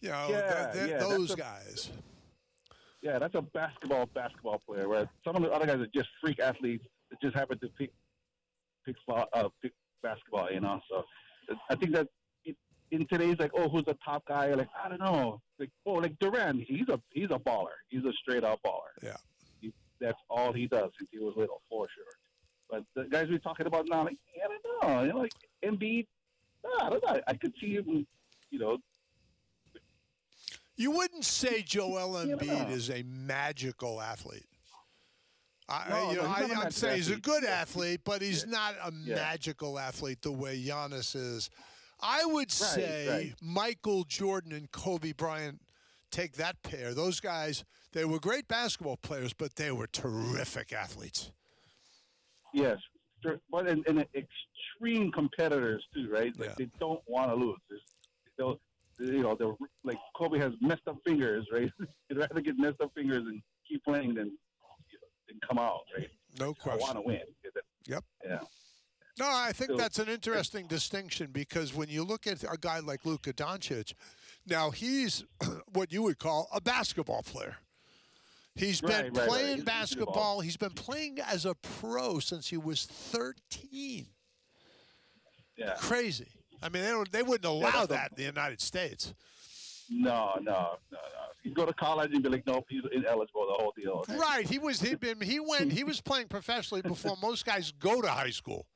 you 0.00 0.08
know 0.08 0.26
Yeah, 0.30 0.40
they're- 0.40 0.70
they're 0.74 0.88
yeah, 0.88 0.98
those 0.98 1.30
a- 1.32 1.36
guys. 1.36 1.90
Yeah, 3.02 3.18
that's 3.18 3.34
a 3.34 3.42
basketball 3.42 4.06
basketball 4.06 4.60
player. 4.66 4.88
Where 4.88 5.08
some 5.24 5.34
of 5.36 5.42
the 5.42 5.50
other 5.50 5.66
guys 5.66 5.80
are 5.80 5.86
just 5.94 6.08
freak 6.20 6.38
athletes 6.40 6.84
that 7.10 7.20
just 7.20 7.34
happen 7.36 7.58
to 7.58 7.68
pick 7.78 7.90
pick, 8.86 8.96
uh, 9.08 9.48
pick 9.60 9.72
basketball. 10.02 10.50
You 10.52 10.60
know, 10.60 10.80
so 10.88 11.04
I 11.68 11.74
think 11.74 11.92
that 11.94 12.06
in 12.92 13.06
today's 13.08 13.36
like, 13.38 13.50
oh, 13.54 13.68
who's 13.68 13.84
the 13.86 13.96
top 14.04 14.24
guy? 14.26 14.52
Like 14.54 14.68
I 14.82 14.88
don't 14.88 15.00
know. 15.00 15.40
Like 15.58 15.70
oh, 15.86 15.94
like 15.94 16.16
Durant, 16.20 16.62
he's 16.62 16.88
a 16.88 17.00
he's 17.10 17.30
a 17.30 17.38
baller. 17.38 17.78
He's 17.88 18.04
a 18.04 18.12
straight 18.22 18.44
up 18.44 18.60
baller. 18.64 18.92
Yeah. 19.02 19.16
He, 19.60 19.72
that's 20.00 20.18
all 20.30 20.52
he 20.52 20.66
does 20.68 20.90
since 20.98 21.10
he 21.12 21.18
was 21.18 21.34
little, 21.36 21.60
for 21.68 21.88
sure. 21.94 22.04
But 22.72 22.84
the 22.94 23.04
guys 23.04 23.28
we're 23.28 23.38
talking 23.38 23.66
about 23.66 23.84
now, 23.86 24.04
like 24.04 24.16
I 24.42 24.48
don't 24.48 24.90
know, 24.94 25.02
you 25.02 25.08
know, 25.12 25.18
like 25.18 25.32
Embiid. 25.62 26.06
Nah, 26.64 26.86
I 26.86 26.90
don't 26.90 27.04
know. 27.04 27.20
I 27.28 27.34
could 27.34 27.52
see 27.60 27.74
him, 27.74 28.06
you 28.50 28.58
know, 28.58 28.78
You 30.76 30.90
wouldn't 30.90 31.26
say 31.26 31.60
Joel 31.62 32.26
Yeah. 32.26 32.34
Embiid 32.36 32.70
is 32.70 32.88
a 32.90 33.02
magical 33.02 34.00
athlete. 34.00 34.46
I, 35.68 35.88
No, 35.90 36.10
you 36.10 36.16
know, 36.16 36.22
no, 36.22 36.28
I, 36.28 36.32
not 36.32 36.40
a 36.40 36.44
I'm 36.44 36.48
magical 36.50 36.70
saying 36.72 36.96
he's 36.96 37.10
a 37.10 37.16
good 37.20 37.44
athlete, 37.44 38.00
but 38.04 38.22
he's 38.22 38.44
Yeah. 38.44 38.50
not 38.50 38.74
a 38.82 38.90
Yeah. 39.04 39.14
magical 39.16 39.78
athlete 39.78 40.22
the 40.22 40.32
way 40.32 40.58
Giannis 40.58 41.14
is. 41.14 41.50
I 42.00 42.24
would 42.24 42.50
say 42.50 43.08
right. 43.08 43.34
Michael 43.42 44.04
Jordan 44.04 44.52
and 44.52 44.72
Kobe 44.72 45.12
Bryant 45.12 45.60
take 46.10 46.32
that 46.34 46.62
pair. 46.62 46.94
Those 46.94 47.20
guys, 47.20 47.64
They 47.92 48.06
were 48.06 48.18
great 48.18 48.48
basketball 48.48 48.96
players, 48.96 49.34
but 49.34 49.56
they 49.56 49.70
were 49.70 49.86
terrific 49.86 50.72
athletes. 50.72 51.30
Yes, 52.54 52.78
but 53.50 53.66
and, 53.68 53.86
and 53.86 54.04
extreme 54.14 55.10
competitors 55.12 55.84
too, 55.94 56.08
right? 56.10 56.36
Like 56.38 56.50
Yeah. 56.50 56.54
they 56.58 56.68
don't 56.78 57.00
want 57.06 57.30
to 57.30 57.34
lose. 57.34 57.56
They'll, 58.36 58.60
you 58.98 59.22
know, 59.22 59.34
they're 59.34 59.54
like 59.84 59.98
Kobe 60.16 60.38
has 60.38 60.52
messed 60.60 60.86
up 60.88 60.96
fingers, 61.06 61.46
right? 61.52 61.70
He'd 62.08 62.18
rather 62.18 62.40
get 62.40 62.58
messed 62.58 62.80
up 62.80 62.92
fingers 62.94 63.24
and 63.26 63.40
keep 63.68 63.84
playing 63.84 64.14
than 64.14 64.32
than 65.28 65.38
come 65.48 65.58
out, 65.58 65.80
right? 65.96 66.08
No 66.38 66.54
question. 66.54 66.80
I 66.82 66.84
want 66.84 66.96
to 66.96 67.02
win. 67.02 67.20
Yep. 67.86 68.04
Yeah. 68.24 68.40
No, 69.18 69.26
I 69.28 69.52
think 69.52 69.72
So- 69.72 69.76
that's 69.76 69.98
an 69.98 70.08
interesting 70.08 70.66
distinction 70.66 71.30
because 71.32 71.74
when 71.74 71.88
you 71.88 72.02
look 72.04 72.26
at 72.26 72.42
a 72.44 72.56
guy 72.60 72.78
like 72.80 73.04
Luka 73.04 73.32
Doncic, 73.32 73.92
now 74.46 74.70
he's 74.70 75.24
what 75.72 75.92
you 75.92 76.02
would 76.02 76.18
call 76.18 76.48
a 76.52 76.60
basketball 76.60 77.22
player. 77.22 77.56
He's 78.54 78.80
been 78.80 78.90
Right, 78.90 79.04
right, 79.04 79.16
right. 79.16 79.28
playing 79.28 79.54
he's 79.56 79.64
basketball. 79.64 80.40
He's 80.40 80.56
been 80.56 80.70
playing 80.72 81.18
as 81.20 81.46
a 81.46 81.54
pro 81.54 82.18
since 82.18 82.48
he 82.48 82.56
was 82.58 82.84
13. 82.84 84.06
Yeah. 85.56 85.74
Crazy. 85.78 86.28
I 86.62 86.68
mean, 86.68 86.82
they 86.84 86.90
don't. 86.90 87.10
They 87.10 87.22
wouldn't 87.22 87.44
allow 87.44 87.84
a- 87.84 87.86
that 87.88 88.10
in 88.10 88.16
the 88.16 88.22
United 88.24 88.60
States. 88.60 89.14
No, 89.90 90.34
no, 90.40 90.42
no, 90.42 90.78
no. 90.92 90.98
You 91.42 91.52
go 91.52 91.66
to 91.66 91.72
college 91.74 92.12
and 92.12 92.22
be 92.22 92.28
like, 92.28 92.46
nope, 92.46 92.66
he's 92.68 92.82
ineligible. 92.92 93.46
The 93.48 93.54
whole 93.62 93.72
deal. 93.76 94.04
okay? 94.08 94.16
Right. 94.16 94.46
He 94.48 94.58
was. 94.58 94.80
He'd 94.80 95.00
been. 95.00 95.20
He 95.20 95.40
went. 95.40 95.72
He 95.72 95.82
was 95.82 96.00
playing 96.00 96.28
professionally 96.28 96.82
before 96.82 97.16
most 97.22 97.44
guys 97.44 97.72
go 97.72 98.00
to 98.00 98.08
high 98.08 98.30
school. 98.30 98.66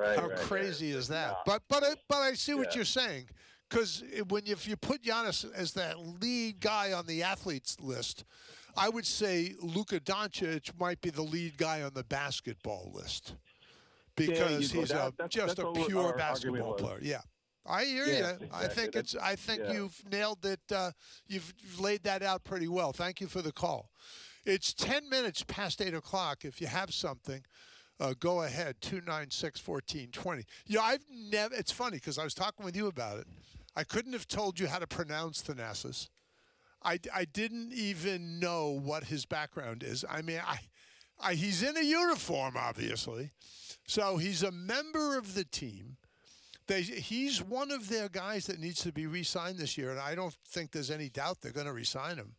Right. 0.00 0.18
How 0.18 0.28
right, 0.28 0.36
crazy 0.38 0.92
right. 0.92 0.98
is 0.98 1.08
that? 1.08 1.30
Yeah. 1.30 1.34
But 1.46 1.62
but 1.68 1.82
I, 1.82 1.94
but 2.08 2.18
I 2.18 2.34
see 2.34 2.54
what 2.54 2.74
you're 2.74 2.84
saying 2.84 3.28
because 3.68 4.04
when 4.28 4.46
you, 4.46 4.52
if 4.52 4.68
you 4.68 4.76
put 4.76 5.02
Giannis 5.02 5.44
as 5.54 5.72
that 5.72 5.98
lead 6.20 6.60
guy 6.60 6.92
on 6.92 7.06
the 7.06 7.22
athletes 7.22 7.76
list, 7.80 8.24
I 8.76 8.88
would 8.88 9.06
say 9.06 9.54
Luka 9.60 10.00
Doncic 10.00 10.78
might 10.78 11.00
be 11.00 11.10
the 11.10 11.22
lead 11.22 11.56
guy 11.56 11.82
on 11.82 11.94
the 11.94 12.04
basketball 12.04 12.92
list 12.94 13.34
because 14.16 14.72
go. 14.72 14.80
he's 14.80 14.90
a, 14.90 15.12
that's- 15.16 15.30
just 15.30 15.56
that's 15.56 15.68
a 15.68 15.84
pure 15.86 16.14
basketball 16.16 16.74
player. 16.74 16.98
Yeah. 17.02 17.20
I 17.68 17.84
hear 17.84 18.06
Yes, 18.06 18.36
you. 18.40 18.48
I 18.52 18.58
exactly. 18.60 18.68
think 18.82 18.94
it's. 18.94 19.16
I 19.16 19.34
think 19.34 19.62
yeah. 19.64 19.72
you've 19.72 20.04
nailed 20.12 20.44
it. 20.46 20.60
Uh, 20.72 20.92
you've 21.26 21.52
laid 21.80 22.04
that 22.04 22.22
out 22.22 22.44
pretty 22.44 22.68
well. 22.68 22.92
Thank 22.92 23.20
you 23.20 23.26
for 23.26 23.42
the 23.42 23.50
call. 23.50 23.90
It's 24.44 24.72
ten 24.72 25.08
minutes 25.08 25.42
past 25.42 25.82
eight 25.82 25.92
o'clock. 25.94 26.44
If 26.44 26.60
you 26.60 26.68
have 26.68 26.94
something, 26.94 27.42
uh, 27.98 28.14
go 28.20 28.42
ahead. 28.42 28.76
Two 28.80 29.00
nine 29.04 29.32
six 29.32 29.58
fourteen 29.58 30.10
twenty. 30.12 30.44
Yeah, 30.66 30.82
I've 30.82 31.04
never. 31.10 31.54
It's 31.56 31.72
funny 31.72 31.96
because 31.96 32.18
I 32.18 32.24
was 32.24 32.34
talking 32.34 32.64
with 32.64 32.76
you 32.76 32.86
about 32.86 33.18
it. 33.18 33.26
I 33.76 33.84
couldn't 33.84 34.14
have 34.14 34.26
told 34.26 34.58
you 34.58 34.66
how 34.66 34.78
to 34.78 34.86
pronounce 34.86 35.42
Thanasis. 35.42 36.08
I, 36.82 36.98
I 37.14 37.26
didn't 37.26 37.72
even 37.74 38.40
know 38.40 38.70
what 38.70 39.04
his 39.04 39.26
background 39.26 39.82
is. 39.82 40.04
I 40.08 40.22
mean, 40.22 40.40
I, 40.46 40.58
I 41.20 41.34
he's 41.34 41.62
in 41.62 41.76
a 41.76 41.82
uniform, 41.82 42.54
obviously, 42.56 43.32
so 43.86 44.16
he's 44.16 44.42
a 44.42 44.52
member 44.52 45.18
of 45.18 45.34
the 45.34 45.44
team. 45.44 45.96
They, 46.68 46.82
he's 46.82 47.42
one 47.42 47.70
of 47.70 47.88
their 47.88 48.08
guys 48.08 48.46
that 48.46 48.58
needs 48.58 48.82
to 48.82 48.92
be 48.92 49.06
re-signed 49.06 49.58
this 49.58 49.78
year, 49.78 49.90
and 49.90 50.00
I 50.00 50.14
don't 50.14 50.34
think 50.48 50.72
there's 50.72 50.90
any 50.90 51.08
doubt 51.08 51.40
they're 51.40 51.52
going 51.52 51.66
to 51.66 51.72
re-sign 51.72 52.16
him. 52.16 52.34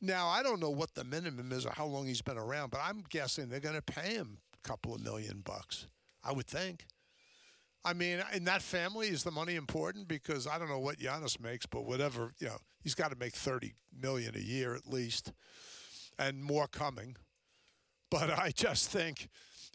Now, 0.00 0.28
I 0.28 0.42
don't 0.42 0.58
know 0.58 0.70
what 0.70 0.94
the 0.94 1.04
minimum 1.04 1.52
is 1.52 1.66
or 1.66 1.70
how 1.70 1.86
long 1.86 2.06
he's 2.06 2.22
been 2.22 2.38
around, 2.38 2.70
but 2.70 2.80
I'm 2.82 3.04
guessing 3.10 3.48
they're 3.48 3.60
going 3.60 3.74
to 3.74 3.82
pay 3.82 4.14
him 4.14 4.38
a 4.64 4.68
couple 4.68 4.94
of 4.94 5.02
million 5.02 5.42
bucks. 5.44 5.86
I 6.24 6.32
would 6.32 6.46
think. 6.46 6.86
I 7.84 7.94
mean, 7.94 8.22
in 8.32 8.44
that 8.44 8.62
family, 8.62 9.08
is 9.08 9.24
the 9.24 9.30
money 9.30 9.56
important? 9.56 10.06
Because 10.06 10.46
I 10.46 10.58
don't 10.58 10.68
know 10.68 10.78
what 10.78 10.98
Giannis 10.98 11.40
makes, 11.40 11.66
but 11.66 11.84
whatever, 11.84 12.32
you 12.38 12.46
know, 12.46 12.58
he's 12.80 12.94
got 12.94 13.10
to 13.10 13.16
make 13.16 13.34
30 13.34 13.74
million 14.00 14.36
a 14.36 14.40
year 14.40 14.74
at 14.74 14.86
least, 14.86 15.32
and 16.18 16.42
more 16.42 16.68
coming. 16.68 17.16
But 18.10 18.30
I 18.30 18.50
just 18.50 18.90
think, 18.90 19.28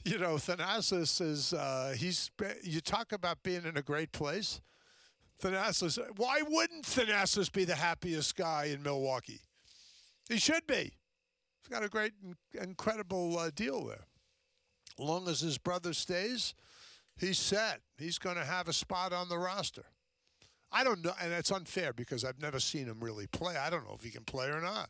you 0.05 0.17
know, 0.19 0.35
Thanasis 0.35 1.19
is, 1.21 1.53
uh, 1.53 1.95
he's, 1.97 2.31
you 2.63 2.79
talk 2.79 3.11
about 3.11 3.43
being 3.43 3.65
in 3.65 3.77
a 3.77 3.81
great 3.81 4.11
place. 4.11 4.61
Thanasis, 5.41 5.99
why 6.15 6.41
wouldn't 6.47 6.85
Thanasis 6.85 7.51
be 7.51 7.65
the 7.65 7.75
happiest 7.75 8.35
guy 8.35 8.65
in 8.65 8.81
Milwaukee? 8.81 9.41
He 10.29 10.37
should 10.37 10.65
be. 10.65 10.93
He's 11.61 11.69
got 11.69 11.83
a 11.83 11.89
great, 11.89 12.13
incredible 12.59 13.37
uh, 13.37 13.49
deal 13.53 13.85
there. 13.85 14.05
As 14.99 15.05
long 15.05 15.27
as 15.27 15.41
his 15.41 15.57
brother 15.57 15.93
stays, 15.93 16.53
he's 17.19 17.37
set. 17.37 17.81
He's 17.97 18.17
going 18.17 18.37
to 18.37 18.45
have 18.45 18.67
a 18.67 18.73
spot 18.73 19.13
on 19.13 19.29
the 19.29 19.37
roster. 19.37 19.85
I 20.71 20.83
don't 20.83 21.03
know, 21.03 21.13
and 21.21 21.31
it's 21.31 21.51
unfair 21.51 21.93
because 21.93 22.25
I've 22.25 22.41
never 22.41 22.59
seen 22.59 22.85
him 22.85 22.99
really 22.99 23.27
play. 23.27 23.55
I 23.55 23.69
don't 23.69 23.85
know 23.87 23.95
if 23.95 24.03
he 24.03 24.09
can 24.09 24.23
play 24.23 24.47
or 24.47 24.61
not. 24.61 24.89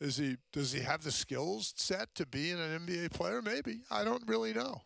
Is 0.00 0.16
he? 0.16 0.36
Does 0.52 0.72
he 0.72 0.80
have 0.80 1.02
the 1.02 1.12
skills 1.12 1.72
set 1.76 2.14
to 2.16 2.26
be 2.26 2.50
an 2.50 2.58
NBA 2.58 3.12
player? 3.12 3.40
Maybe. 3.40 3.80
I 3.90 4.04
don't 4.04 4.22
really 4.28 4.52
know. 4.52 4.82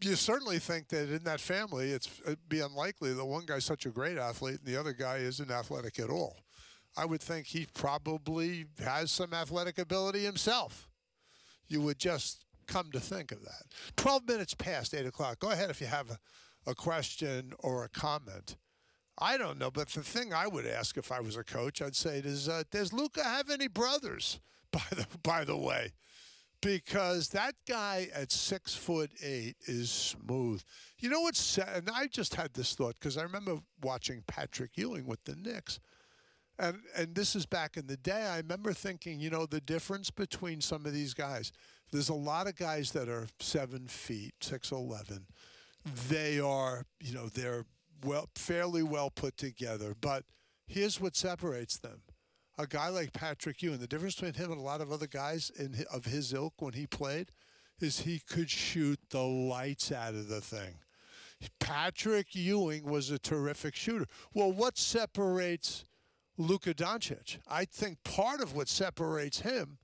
You 0.00 0.16
certainly 0.16 0.58
think 0.58 0.88
that 0.88 1.10
in 1.10 1.22
that 1.24 1.40
family, 1.40 1.90
it's 1.90 2.08
it'd 2.26 2.48
be 2.48 2.60
unlikely 2.60 3.12
that 3.12 3.24
one 3.24 3.46
guy's 3.46 3.64
such 3.64 3.86
a 3.86 3.90
great 3.90 4.18
athlete 4.18 4.58
and 4.58 4.66
the 4.66 4.78
other 4.78 4.92
guy 4.92 5.18
isn't 5.18 5.50
athletic 5.50 5.98
at 5.98 6.10
all. 6.10 6.36
I 6.96 7.04
would 7.04 7.20
think 7.20 7.46
he 7.46 7.66
probably 7.74 8.66
has 8.82 9.10
some 9.10 9.32
athletic 9.32 9.78
ability 9.78 10.24
himself. 10.24 10.88
You 11.68 11.80
would 11.82 11.98
just 11.98 12.43
come 12.66 12.90
to 12.92 13.00
think 13.00 13.32
of 13.32 13.42
that. 13.42 13.64
12 13.96 14.28
minutes 14.28 14.54
past 14.54 14.94
8 14.94 15.06
o'clock. 15.06 15.38
Go 15.40 15.50
ahead 15.50 15.70
if 15.70 15.80
you 15.80 15.86
have 15.86 16.10
a, 16.10 16.18
a 16.70 16.74
question 16.74 17.52
or 17.58 17.84
a 17.84 17.88
comment. 17.88 18.56
I 19.18 19.36
don't 19.36 19.58
know, 19.58 19.70
but 19.70 19.88
the 19.88 20.02
thing 20.02 20.32
I 20.32 20.46
would 20.46 20.66
ask 20.66 20.96
if 20.96 21.12
I 21.12 21.20
was 21.20 21.36
a 21.36 21.44
coach, 21.44 21.80
I'd 21.80 21.94
say, 21.94 22.20
does, 22.20 22.48
uh, 22.48 22.64
does 22.70 22.92
Luka 22.92 23.22
have 23.22 23.48
any 23.48 23.68
brothers, 23.68 24.40
by 24.72 24.82
the, 24.90 25.06
by 25.22 25.44
the 25.44 25.56
way? 25.56 25.92
Because 26.60 27.28
that 27.28 27.54
guy 27.68 28.08
at 28.14 28.32
six 28.32 28.74
foot 28.74 29.10
eight 29.22 29.56
is 29.66 29.90
smooth. 29.90 30.62
You 30.98 31.10
know 31.10 31.20
what's 31.20 31.40
sad? 31.40 31.68
And 31.76 31.90
I 31.90 32.06
just 32.06 32.34
had 32.34 32.54
this 32.54 32.74
thought 32.74 32.94
because 32.94 33.18
I 33.18 33.22
remember 33.22 33.58
watching 33.82 34.24
Patrick 34.26 34.70
Ewing 34.76 35.06
with 35.06 35.22
the 35.24 35.36
Knicks. 35.36 35.78
And 36.58 36.78
and 36.96 37.14
this 37.14 37.34
is 37.34 37.46
back 37.46 37.76
in 37.76 37.86
the 37.86 37.96
day. 37.96 38.22
I 38.22 38.36
remember 38.36 38.72
thinking, 38.72 39.18
you 39.18 39.30
know, 39.30 39.46
the 39.46 39.60
difference 39.60 40.10
between 40.10 40.60
some 40.60 40.86
of 40.86 40.92
these 40.92 41.14
guys. 41.14 41.52
There's 41.90 42.08
a 42.08 42.14
lot 42.14 42.46
of 42.46 42.56
guys 42.56 42.92
that 42.92 43.08
are 43.08 43.26
seven 43.40 43.86
feet, 43.88 44.34
six 44.40 44.70
eleven. 44.70 45.26
They 46.08 46.40
are, 46.40 46.84
you 47.00 47.14
know, 47.14 47.28
they're 47.28 47.66
well, 48.04 48.28
fairly 48.34 48.82
well 48.82 49.10
put 49.10 49.36
together. 49.36 49.94
But 50.00 50.24
here's 50.66 51.00
what 51.00 51.16
separates 51.16 51.78
them: 51.78 52.02
a 52.56 52.66
guy 52.66 52.88
like 52.88 53.12
Patrick 53.12 53.62
Ewing. 53.62 53.78
The 53.78 53.86
difference 53.86 54.14
between 54.14 54.34
him 54.34 54.52
and 54.52 54.60
a 54.60 54.64
lot 54.64 54.80
of 54.80 54.92
other 54.92 55.08
guys 55.08 55.50
in 55.58 55.84
of 55.92 56.04
his 56.04 56.32
ilk 56.32 56.54
when 56.60 56.74
he 56.74 56.86
played 56.86 57.30
is 57.80 58.00
he 58.00 58.20
could 58.20 58.48
shoot 58.48 59.00
the 59.10 59.22
lights 59.22 59.90
out 59.90 60.14
of 60.14 60.28
the 60.28 60.40
thing. 60.40 60.76
Patrick 61.58 62.34
Ewing 62.34 62.84
was 62.84 63.10
a 63.10 63.18
terrific 63.18 63.74
shooter. 63.74 64.06
Well, 64.32 64.52
what 64.52 64.78
separates 64.78 65.84
Luka 66.36 66.74
Doncic? 66.74 67.38
I 67.48 67.64
think 67.64 68.02
part 68.04 68.40
of 68.40 68.54
what 68.54 68.68
separates 68.68 69.40
him 69.40 69.78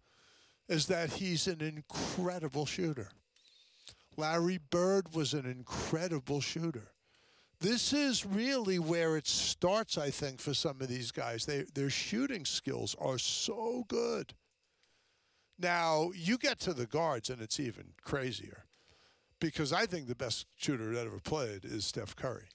is 0.68 0.86
that 0.86 1.10
he's 1.10 1.47
an 1.47 1.60
incredible 1.60 2.66
shooter. 2.66 3.09
Larry 4.16 4.59
Bird 4.70 5.14
was 5.14 5.32
an 5.32 5.47
incredible 5.47 6.40
shooter. 6.40 6.93
This 7.60 7.93
is 7.93 8.24
really 8.24 8.78
where 8.78 9.16
it 9.16 9.27
starts, 9.27 9.98
I 9.98 10.10
think, 10.10 10.40
for 10.40 10.55
some 10.55 10.81
of 10.81 10.89
these 10.89 11.10
guys. 11.10 11.44
They, 11.44 11.64
their 11.74 11.90
shooting 11.90 12.44
skills 12.44 12.97
are 12.98 13.18
so 13.18 13.85
good. 13.89 14.32
Now, 15.59 16.10
you 16.14 16.39
get 16.39 16.59
to 16.60 16.72
the 16.72 16.86
guards, 16.86 17.28
and 17.28 17.43
it's 17.43 17.60
even 17.60 17.93
crazier 18.02 18.64
because 19.40 19.72
I 19.72 19.86
think 19.86 20.06
the 20.06 20.14
best 20.14 20.47
shooter 20.56 20.94
that 20.94 21.06
ever 21.06 21.20
played 21.20 21.64
is 21.64 21.85
Steph 21.85 22.16
Curry. 22.16 22.48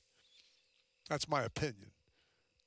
That's 1.10 1.30
my 1.30 1.44
opinion. 1.44 1.92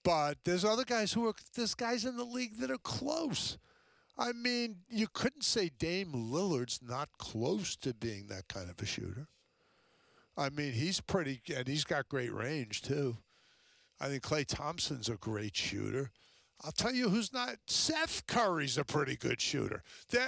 But 0.09 0.39
there's 0.43 0.65
other 0.65 0.87
guys 0.87 1.13
who 1.13 1.27
are 1.27 1.35
there's 1.55 1.75
guys 1.75 2.07
in 2.07 2.17
the 2.17 2.25
league 2.25 2.57
that 2.61 2.71
are 2.71 2.79
close. 2.79 3.59
I 4.17 4.33
mean, 4.33 4.77
you 4.89 5.07
couldn't 5.13 5.45
say 5.45 5.69
Dame 5.79 6.15
Lillard's 6.15 6.81
not 6.83 7.11
close 7.19 7.77
to 7.77 7.93
being 7.93 8.29
that 8.29 8.49
kind 8.49 8.71
of 8.71 8.81
a 8.81 8.87
shooter. 8.87 9.29
I 10.35 10.49
mean, 10.49 10.73
he's 10.73 10.99
pretty 11.03 11.43
and 11.55 11.69
he's 11.69 11.85
got 11.85 12.09
great 12.09 12.33
range 12.33 12.81
too. 12.81 13.19
I 14.01 14.09
think 14.09 14.23
Klay 14.23 14.47
Thompson's 14.47 15.11
a 15.11 15.17
great 15.17 15.55
shooter. 15.55 16.11
I'll 16.65 16.73
tell 16.73 16.95
you 16.95 17.11
who's 17.11 17.35
not. 17.35 17.57
Seth 17.67 18.27
Curry's 18.27 18.79
a 18.79 18.85
pretty 18.85 19.15
good 19.15 19.43
shooter. 19.43 19.83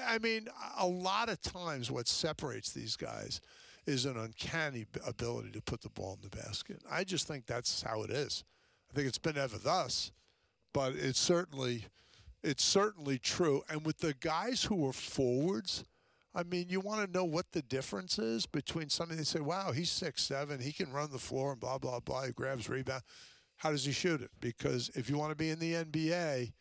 I 0.07 0.19
mean, 0.19 0.49
a 0.79 0.87
lot 0.87 1.31
of 1.31 1.41
times 1.41 1.91
what 1.91 2.07
separates 2.07 2.71
these 2.73 2.97
guys 2.97 3.41
is 3.87 4.05
an 4.05 4.19
uncanny 4.19 4.85
ability 5.07 5.53
to 5.53 5.63
put 5.63 5.81
the 5.81 5.89
ball 5.89 6.19
in 6.23 6.29
the 6.29 6.37
basket. 6.37 6.83
I 6.91 7.03
just 7.03 7.27
think 7.27 7.47
that's 7.47 7.81
how 7.81 8.03
it 8.03 8.11
is. 8.11 8.45
I 8.91 8.95
think 8.95 9.07
it's 9.07 9.19
been 9.19 9.39
ever 9.39 9.59
thus, 9.59 10.11
but 10.73 10.95
it's 10.95 11.21
certainly, 11.21 11.85
it's 12.43 12.65
certainly 12.65 13.19
true. 13.19 13.63
And 13.69 13.85
with 13.85 13.99
the 13.99 14.15
guys 14.15 14.65
who 14.65 14.87
are 14.89 14.93
forwards, 14.93 15.85
I 16.35 16.43
mean, 16.43 16.67
you 16.69 16.81
want 16.81 17.07
to 17.07 17.13
know 17.19 17.25
what 17.25 17.53
the 17.53 17.63
difference 17.63 18.19
is 18.19 18.47
between 18.47 18.89
somebody 18.89 19.19
that 19.19 19.27
say, 19.27 19.41
"Wow, 19.41 19.73
he's 19.73 19.91
six 19.91 20.23
seven, 20.23 20.61
he 20.61 20.73
can 20.73 20.93
run 20.93 21.11
the 21.11 21.19
floor 21.19 21.53
and 21.53 21.61
blah 21.61 21.79
blah 21.79 22.01
blah, 22.01 22.25
he 22.25 22.33
grabs 22.33 22.69
rebound." 22.69 23.03
How 23.57 23.71
does 23.71 23.85
he 23.85 23.93
shoot 23.93 24.23
it? 24.23 24.31
Because 24.41 24.91
if 24.95 25.11
you 25.11 25.19
want 25.19 25.33
to 25.33 25.37
be 25.37 25.51
in 25.51 25.59
the 25.59 25.75
NBA, 25.75 26.53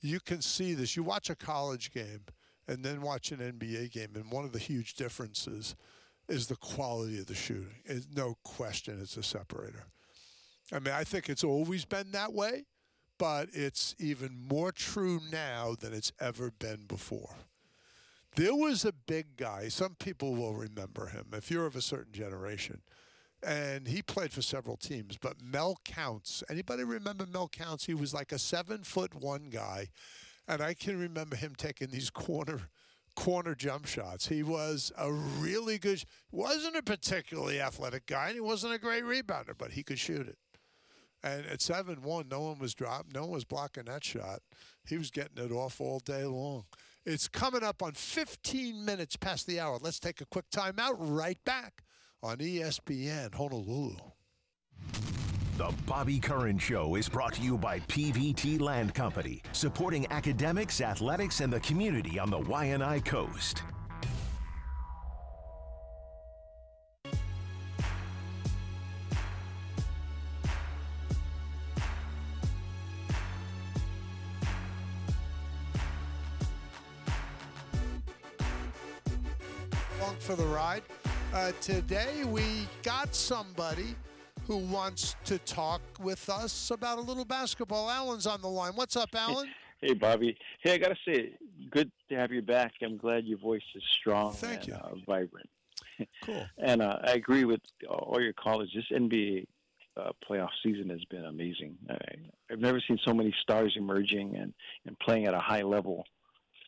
you 0.00 0.20
can 0.20 0.42
see 0.42 0.74
this. 0.74 0.96
You 0.96 1.02
watch 1.02 1.30
a 1.30 1.36
college 1.36 1.92
game 1.92 2.24
and 2.66 2.84
then 2.84 3.00
watch 3.00 3.32
an 3.32 3.38
NBA 3.38 3.92
game, 3.92 4.10
and 4.14 4.30
one 4.30 4.44
of 4.44 4.52
the 4.52 4.58
huge 4.58 4.94
differences 4.94 5.76
is 6.28 6.46
the 6.46 6.56
quality 6.56 7.18
of 7.18 7.26
the 7.26 7.34
shooting. 7.34 7.76
It's 7.84 8.06
no 8.14 8.36
question 8.44 8.98
it's 9.00 9.16
a 9.16 9.22
separator. 9.22 9.86
I 10.72 10.78
mean, 10.78 10.94
I 10.94 11.04
think 11.04 11.28
it's 11.28 11.44
always 11.44 11.84
been 11.84 12.10
that 12.12 12.32
way, 12.32 12.64
but 13.18 13.48
it's 13.52 13.94
even 13.98 14.38
more 14.48 14.70
true 14.72 15.20
now 15.30 15.74
than 15.78 15.92
it's 15.92 16.12
ever 16.20 16.50
been 16.50 16.84
before. 16.86 17.34
There 18.36 18.54
was 18.54 18.84
a 18.84 18.92
big 18.92 19.36
guy, 19.36 19.68
some 19.68 19.96
people 19.98 20.36
will 20.36 20.54
remember 20.54 21.06
him 21.06 21.26
if 21.32 21.50
you're 21.50 21.66
of 21.66 21.74
a 21.74 21.80
certain 21.80 22.12
generation. 22.12 22.82
And 23.42 23.86
he 23.86 24.02
played 24.02 24.32
for 24.32 24.42
several 24.42 24.76
teams, 24.76 25.16
but 25.16 25.40
Mel 25.40 25.78
Counts. 25.84 26.42
Anybody 26.50 26.84
remember 26.84 27.24
Mel 27.26 27.48
Counts? 27.48 27.86
He 27.86 27.94
was 27.94 28.12
like 28.12 28.32
a 28.32 28.38
seven 28.38 28.82
foot 28.82 29.14
one 29.14 29.48
guy. 29.48 29.88
And 30.48 30.60
I 30.60 30.74
can 30.74 30.98
remember 30.98 31.36
him 31.36 31.54
taking 31.56 31.88
these 31.88 32.10
corner 32.10 32.68
corner 33.14 33.54
jump 33.54 33.84
shots. 33.86 34.28
He 34.28 34.44
was 34.44 34.92
a 34.96 35.10
really 35.10 35.78
good 35.78 36.04
wasn't 36.30 36.76
a 36.76 36.82
particularly 36.82 37.60
athletic 37.60 38.06
guy 38.06 38.26
and 38.26 38.34
he 38.34 38.40
wasn't 38.40 38.74
a 38.74 38.78
great 38.78 39.02
rebounder, 39.02 39.54
but 39.58 39.72
he 39.72 39.82
could 39.82 39.98
shoot 39.98 40.28
it. 40.28 40.38
And 41.22 41.46
at 41.46 41.60
seven 41.60 42.02
one, 42.02 42.28
no 42.28 42.42
one 42.42 42.58
was 42.58 42.74
dropped, 42.74 43.14
no 43.14 43.22
one 43.22 43.30
was 43.30 43.44
blocking 43.44 43.84
that 43.84 44.04
shot. 44.04 44.40
He 44.86 44.96
was 44.96 45.10
getting 45.10 45.44
it 45.44 45.52
off 45.52 45.80
all 45.80 45.98
day 46.00 46.24
long. 46.24 46.64
It's 47.04 47.26
coming 47.26 47.62
up 47.64 47.82
on 47.82 47.92
15 47.92 48.84
minutes 48.84 49.16
past 49.16 49.46
the 49.46 49.60
hour. 49.60 49.78
Let's 49.80 49.98
take 49.98 50.20
a 50.20 50.26
quick 50.26 50.44
timeout. 50.50 50.96
Right 50.98 51.38
back 51.44 51.82
on 52.22 52.36
ESPN 52.36 53.34
Honolulu. 53.34 53.96
The 55.56 55.74
Bobby 55.86 56.20
Curran 56.20 56.58
Show 56.58 56.94
is 56.94 57.08
brought 57.08 57.32
to 57.34 57.42
you 57.42 57.58
by 57.58 57.80
PVT 57.80 58.60
Land 58.60 58.94
Company, 58.94 59.42
supporting 59.52 60.06
academics, 60.12 60.80
athletics, 60.80 61.40
and 61.40 61.52
the 61.52 61.58
community 61.60 62.18
on 62.18 62.30
the 62.30 62.38
Waianae 62.38 63.04
Coast. 63.04 63.62
For 80.28 80.36
the 80.36 80.44
ride. 80.44 80.82
Uh, 81.32 81.52
today 81.62 82.22
we 82.22 82.42
got 82.82 83.14
somebody 83.14 83.94
who 84.46 84.58
wants 84.58 85.16
to 85.24 85.38
talk 85.38 85.80
with 86.02 86.28
us 86.28 86.70
about 86.70 86.98
a 86.98 87.00
little 87.00 87.24
basketball. 87.24 87.88
Alan's 87.88 88.26
on 88.26 88.42
the 88.42 88.48
line. 88.48 88.72
What's 88.74 88.94
up, 88.94 89.08
Alan? 89.14 89.48
Hey, 89.80 89.94
Bobby. 89.94 90.36
Hey, 90.60 90.74
I 90.74 90.78
gotta 90.78 90.96
say, 91.06 91.34
good 91.70 91.92
to 92.08 92.16
have 92.16 92.32
you 92.32 92.42
back. 92.42 92.72
I'm 92.82 92.96
glad 92.96 93.24
your 93.24 93.38
voice 93.38 93.62
is 93.76 93.82
strong 94.00 94.32
Thank 94.32 94.64
and 94.64 94.68
you. 94.68 94.74
Uh, 94.74 94.94
vibrant. 95.06 95.48
Cool. 96.24 96.46
And 96.58 96.82
uh, 96.82 96.98
I 97.04 97.12
agree 97.12 97.44
with 97.44 97.60
all 97.88 98.20
your 98.20 98.32
callers. 98.32 98.70
This 98.74 98.84
NBA 98.92 99.46
uh, 99.96 100.10
playoff 100.28 100.50
season 100.64 100.90
has 100.90 101.04
been 101.06 101.24
amazing. 101.24 101.76
I, 101.88 101.96
I've 102.50 102.58
never 102.58 102.80
seen 102.86 102.98
so 103.04 103.14
many 103.14 103.32
stars 103.40 103.74
emerging 103.76 104.34
and, 104.34 104.52
and 104.84 104.98
playing 104.98 105.26
at 105.26 105.34
a 105.34 105.40
high 105.40 105.62
level. 105.62 106.04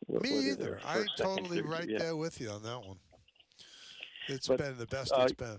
Me 0.09 0.51
either. 0.51 0.79
I'm 0.87 1.05
second, 1.17 1.37
totally 1.37 1.63
right 1.63 1.89
yeah. 1.89 1.99
there 1.99 2.17
with 2.17 2.41
you 2.41 2.51
on 2.51 2.63
that 2.63 2.79
one. 2.79 2.97
It's 4.31 4.49
But, 4.49 4.59
been 4.59 4.79
the 4.79 4.87
best 4.87 5.13
uh, 5.13 5.23
it's 5.23 5.33
been. 5.33 5.59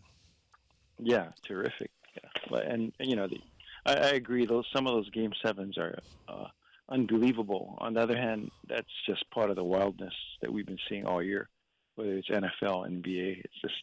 Yeah, 0.99 1.29
terrific. 1.47 1.91
Yeah. 2.15 2.59
And, 2.59 2.91
and 2.99 3.09
you 3.09 3.15
know, 3.15 3.27
the, 3.27 3.37
I, 3.85 3.93
I 3.93 4.09
agree. 4.11 4.45
Those 4.45 4.65
some 4.73 4.87
of 4.87 4.93
those 4.93 5.09
game 5.11 5.31
sevens 5.43 5.77
are 5.77 5.97
uh, 6.27 6.45
unbelievable. 6.89 7.77
On 7.79 7.93
the 7.93 8.01
other 8.01 8.17
hand, 8.17 8.51
that's 8.67 8.89
just 9.07 9.29
part 9.31 9.49
of 9.49 9.55
the 9.55 9.63
wildness 9.63 10.13
that 10.41 10.51
we've 10.51 10.65
been 10.65 10.77
seeing 10.89 11.05
all 11.05 11.23
year. 11.23 11.49
Whether 11.95 12.13
it's 12.17 12.29
NFL, 12.29 12.87
NBA, 12.89 13.39
it's 13.43 13.61
just 13.61 13.73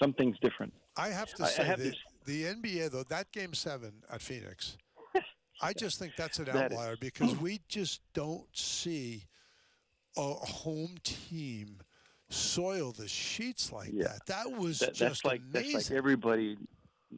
something's 0.00 0.36
different. 0.40 0.72
I 0.96 1.08
have 1.08 1.32
to 1.34 1.44
I- 1.44 1.46
I 1.46 1.50
say 1.50 1.64
have 1.64 1.78
that 1.78 1.94
the 2.26 2.44
NBA 2.44 2.90
though 2.90 3.04
that 3.04 3.30
game 3.32 3.54
seven 3.54 3.92
at 4.12 4.20
Phoenix, 4.20 4.76
I 5.62 5.72
just 5.72 5.98
think 5.98 6.12
that's 6.16 6.38
an 6.38 6.46
That 6.46 6.72
outlier 6.72 6.96
because 7.00 7.36
we 7.40 7.60
just 7.68 8.00
don't 8.12 8.46
see 8.52 9.24
a 10.16 10.32
home 10.34 10.96
team 11.04 11.78
soil 12.30 12.92
the 12.92 13.08
sheets 13.08 13.72
like 13.72 13.90
Yeah. 13.92 14.04
that. 14.08 14.26
That 14.26 14.52
was 14.52 14.80
That, 14.80 14.94
just 14.94 15.24
like 15.24 15.40
amazing. 15.40 15.72
that's 15.72 15.90
like 15.90 15.96
everybody. 15.96 16.56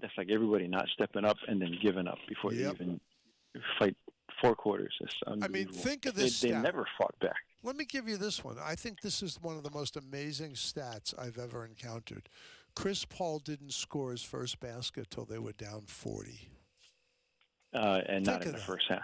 That's 0.00 0.16
like 0.16 0.30
everybody 0.30 0.68
not 0.68 0.86
stepping 0.94 1.24
up 1.24 1.36
and 1.48 1.60
then 1.60 1.76
giving 1.82 2.06
up 2.06 2.18
before 2.28 2.52
Yep. 2.52 2.78
they 2.78 2.84
even 2.84 3.00
fight 3.78 3.96
four 4.40 4.54
quarters. 4.54 4.96
I 5.26 5.48
mean, 5.48 5.68
think 5.68 6.06
of 6.06 6.14
this 6.14 6.40
they 6.40 6.50
stat. 6.50 6.62
never 6.62 6.86
fought 6.96 7.18
back. 7.20 7.34
Let 7.62 7.76
me 7.76 7.84
give 7.84 8.08
you 8.08 8.16
this 8.16 8.42
one. 8.44 8.56
I 8.58 8.74
think 8.76 9.00
this 9.00 9.22
is 9.22 9.38
one 9.42 9.56
of 9.56 9.64
the 9.64 9.70
most 9.72 9.96
amazing 9.96 10.52
stats 10.52 11.12
I've 11.18 11.38
ever 11.38 11.66
encountered. 11.66 12.28
Chris 12.76 13.04
Paul 13.04 13.40
didn't 13.40 13.72
score 13.72 14.12
his 14.12 14.22
first 14.22 14.60
basket 14.60 15.10
till 15.10 15.24
they 15.24 15.38
were 15.40 15.52
down 15.52 15.82
40. 15.86 16.48
Uh, 17.74 18.00
and 18.08 18.24
not 18.24 18.42
in 18.42 18.48
the 18.52 18.58
that. 18.58 18.62
first 18.66 18.86
half. 18.88 19.02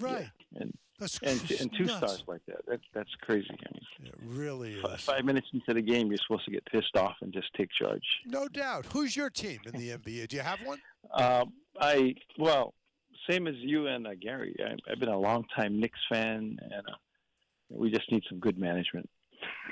Right. 0.00 0.30
Yeah. 0.52 0.60
And 0.62 0.78
That's 0.98 1.18
and, 1.18 1.50
and 1.60 1.72
two 1.76 1.84
nuts. 1.84 1.96
stars 1.98 2.24
like 2.26 2.40
that. 2.46 2.66
that 2.66 2.80
that's 2.92 3.14
crazy. 3.20 3.48
I 3.50 3.72
mean, 3.72 4.08
It 4.08 4.14
really 4.24 4.74
is. 4.74 5.00
five 5.02 5.24
minutes 5.24 5.46
into 5.52 5.72
the 5.74 5.82
game, 5.82 6.08
you're 6.08 6.18
supposed 6.18 6.44
to 6.46 6.50
get 6.50 6.64
pissed 6.66 6.96
off 6.96 7.16
and 7.20 7.32
just 7.32 7.48
take 7.54 7.70
charge. 7.70 8.02
No 8.26 8.48
doubt. 8.48 8.86
Who's 8.92 9.16
your 9.16 9.30
team 9.30 9.60
in 9.66 9.78
the 9.80 9.90
NBA? 9.90 10.28
Do 10.28 10.36
you 10.36 10.42
have 10.42 10.58
one? 10.64 10.78
Um, 11.14 11.52
I 11.80 12.14
well, 12.38 12.74
same 13.30 13.46
as 13.46 13.54
you 13.58 13.86
and 13.86 14.06
uh, 14.06 14.10
Gary. 14.20 14.56
I, 14.60 14.76
I've 14.90 14.98
been 14.98 15.08
a 15.08 15.18
long 15.18 15.44
time 15.54 15.78
Knicks 15.80 16.00
fan, 16.10 16.56
and 16.60 16.72
uh, 16.88 16.94
we 17.70 17.90
just 17.90 18.10
need 18.10 18.22
some 18.28 18.38
good 18.40 18.58
management. 18.58 19.08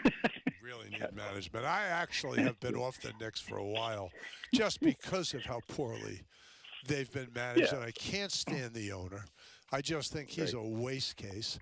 Really 0.62 0.90
need 0.90 1.15
management. 1.15 1.65
I 1.65 1.85
actually 1.85 2.43
have 2.43 2.59
been 2.59 2.74
off 2.74 3.01
the 3.01 3.12
Knicks 3.20 3.40
for 3.40 3.57
a 3.59 3.65
while 3.65 4.11
just 4.53 4.81
because 4.81 5.32
of 5.32 5.44
how 5.44 5.61
poorly 5.69 6.23
they've 6.89 7.11
been 7.12 7.28
managed, 7.32 7.69
Yeah. 7.70 7.77
and 7.77 7.85
I 7.85 7.93
can't 7.93 8.32
stand 8.32 8.74
the 8.74 8.90
owner. 8.90 9.27
I 9.72 9.80
just 9.80 10.12
think 10.12 10.28
he's 10.30 10.55
a 10.55 10.62
waste 10.62 11.16
case. 11.16 11.59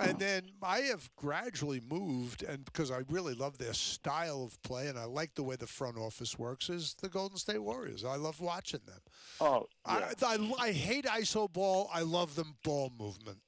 And 0.00 0.18
then 0.18 0.44
I 0.62 0.78
have 0.80 1.10
gradually 1.14 1.80
moved, 1.90 2.42
and 2.42 2.64
because 2.64 2.90
I 2.90 3.00
really 3.10 3.34
love 3.34 3.58
their 3.58 3.74
style 3.74 4.42
of 4.42 4.60
play 4.62 4.88
and 4.88 4.98
I 4.98 5.04
like 5.04 5.34
the 5.34 5.42
way 5.42 5.56
the 5.56 5.66
front 5.66 5.98
office 5.98 6.38
works, 6.38 6.70
is 6.70 6.94
the 7.02 7.08
Golden 7.08 7.36
State 7.36 7.62
Warriors. 7.62 8.02
I 8.04 8.16
love 8.16 8.40
watching 8.40 8.80
them. 8.86 9.00
Oh, 9.40 9.66
yeah. 9.86 10.12
I, 10.22 10.36
I, 10.36 10.52
I 10.68 10.72
hate 10.72 11.04
ISO 11.04 11.52
ball. 11.52 11.90
I 11.92 12.00
love 12.00 12.34
them 12.34 12.54
ball 12.64 12.90
movement. 12.98 13.38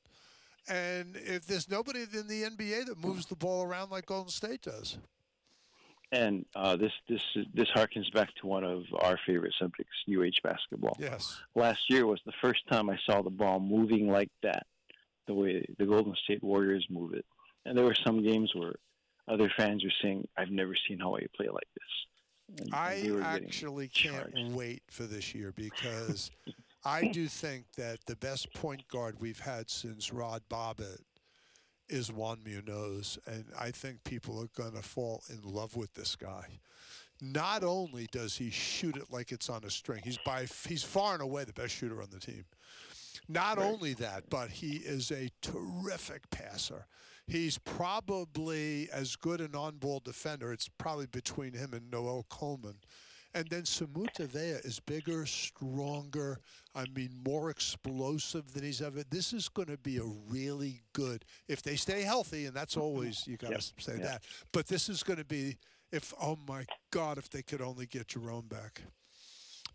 And 0.68 1.16
if 1.16 1.46
there's 1.46 1.70
nobody 1.70 2.02
in 2.02 2.26
the 2.26 2.42
NBA 2.42 2.86
that 2.86 2.98
moves 2.98 3.26
the 3.26 3.36
ball 3.36 3.62
around 3.62 3.90
like 3.90 4.06
Golden 4.06 4.30
State 4.30 4.62
does, 4.62 4.98
and 6.12 6.44
uh, 6.54 6.76
this 6.76 6.92
this 7.08 7.20
this 7.54 7.68
harkens 7.74 8.12
back 8.12 8.34
to 8.40 8.46
one 8.46 8.64
of 8.64 8.84
our 9.00 9.18
favorite 9.26 9.54
subjects, 9.58 9.92
UH 10.08 10.40
basketball. 10.42 10.96
yes, 11.00 11.38
Last 11.54 11.90
year 11.90 12.06
was 12.06 12.20
the 12.26 12.32
first 12.40 12.60
time 12.70 12.88
I 12.90 12.96
saw 13.08 13.22
the 13.22 13.30
ball 13.30 13.60
moving 13.60 14.08
like 14.08 14.30
that, 14.42 14.66
the 15.26 15.34
way 15.34 15.64
the 15.78 15.86
Golden 15.86 16.14
State 16.24 16.42
Warriors 16.42 16.86
move 16.90 17.12
it. 17.14 17.24
And 17.64 17.76
there 17.76 17.84
were 17.84 17.96
some 18.06 18.22
games 18.22 18.52
where 18.54 18.74
other 19.28 19.50
fans 19.56 19.82
were 19.82 19.92
saying, 20.02 20.28
"I've 20.36 20.50
never 20.50 20.74
seen 20.88 21.00
Hawaii 21.00 21.26
play 21.36 21.48
like 21.48 21.68
this." 21.74 22.60
And- 22.60 22.74
I 22.74 23.10
actually 23.22 23.88
can't 23.88 24.32
charged. 24.32 24.52
wait 24.52 24.82
for 24.88 25.02
this 25.02 25.34
year 25.34 25.52
because 25.56 26.30
I 26.84 27.08
do 27.08 27.26
think 27.26 27.64
that 27.76 27.98
the 28.06 28.14
best 28.14 28.52
point 28.54 28.86
guard 28.86 29.16
we've 29.18 29.40
had 29.40 29.68
since 29.68 30.12
Rod 30.12 30.42
Bobbitt 30.48 31.00
is 31.88 32.12
Juan 32.12 32.40
Munoz, 32.44 33.18
and 33.26 33.44
I 33.58 33.70
think 33.70 34.04
people 34.04 34.40
are 34.40 34.62
going 34.62 34.74
to 34.74 34.82
fall 34.82 35.22
in 35.30 35.40
love 35.42 35.76
with 35.76 35.94
this 35.94 36.16
guy. 36.16 36.58
Not 37.20 37.64
only 37.64 38.06
does 38.12 38.36
he 38.36 38.50
shoot 38.50 38.96
it 38.96 39.10
like 39.10 39.32
it's 39.32 39.48
on 39.48 39.64
a 39.64 39.70
string, 39.70 40.02
he's 40.04 40.18
by 40.18 40.46
he's 40.68 40.82
far 40.82 41.14
and 41.14 41.22
away 41.22 41.44
the 41.44 41.52
best 41.52 41.74
shooter 41.74 42.02
on 42.02 42.08
the 42.10 42.20
team. 42.20 42.44
Not 43.28 43.58
only 43.58 43.94
that, 43.94 44.24
but 44.30 44.50
he 44.50 44.76
is 44.76 45.10
a 45.10 45.30
terrific 45.40 46.30
passer. 46.30 46.86
He's 47.26 47.58
probably 47.58 48.88
as 48.92 49.16
good 49.16 49.40
an 49.40 49.56
on-ball 49.56 50.00
defender. 50.04 50.52
It's 50.52 50.68
probably 50.68 51.06
between 51.06 51.54
him 51.54 51.72
and 51.72 51.90
Noel 51.90 52.24
Coleman. 52.28 52.76
And 53.36 53.46
then 53.50 53.62
Samuta 53.64 54.26
Avea 54.26 54.64
is 54.64 54.80
bigger, 54.80 55.26
stronger. 55.26 56.40
I 56.74 56.86
mean, 56.94 57.10
more 57.26 57.50
explosive 57.50 58.52
than 58.54 58.64
he's 58.64 58.80
ever. 58.80 59.04
This 59.10 59.32
is 59.34 59.48
going 59.50 59.68
to 59.68 59.76
be 59.78 59.98
a 59.98 60.04
really 60.30 60.82
good 60.94 61.24
if 61.46 61.62
they 61.62 61.76
stay 61.76 62.02
healthy, 62.02 62.46
and 62.46 62.56
that's 62.56 62.78
always 62.78 63.26
you 63.26 63.36
got 63.36 63.48
to 63.48 63.52
Yep, 63.54 63.62
say 63.78 63.92
yep. 63.98 64.02
that. 64.02 64.24
But 64.52 64.68
this 64.68 64.88
is 64.88 65.02
going 65.02 65.18
to 65.18 65.24
be 65.26 65.58
if 65.92 66.14
oh 66.20 66.38
my 66.48 66.64
God, 66.90 67.18
if 67.18 67.28
they 67.28 67.42
could 67.42 67.60
only 67.60 67.86
get 67.86 68.08
Jerome 68.08 68.48
back, 68.48 68.82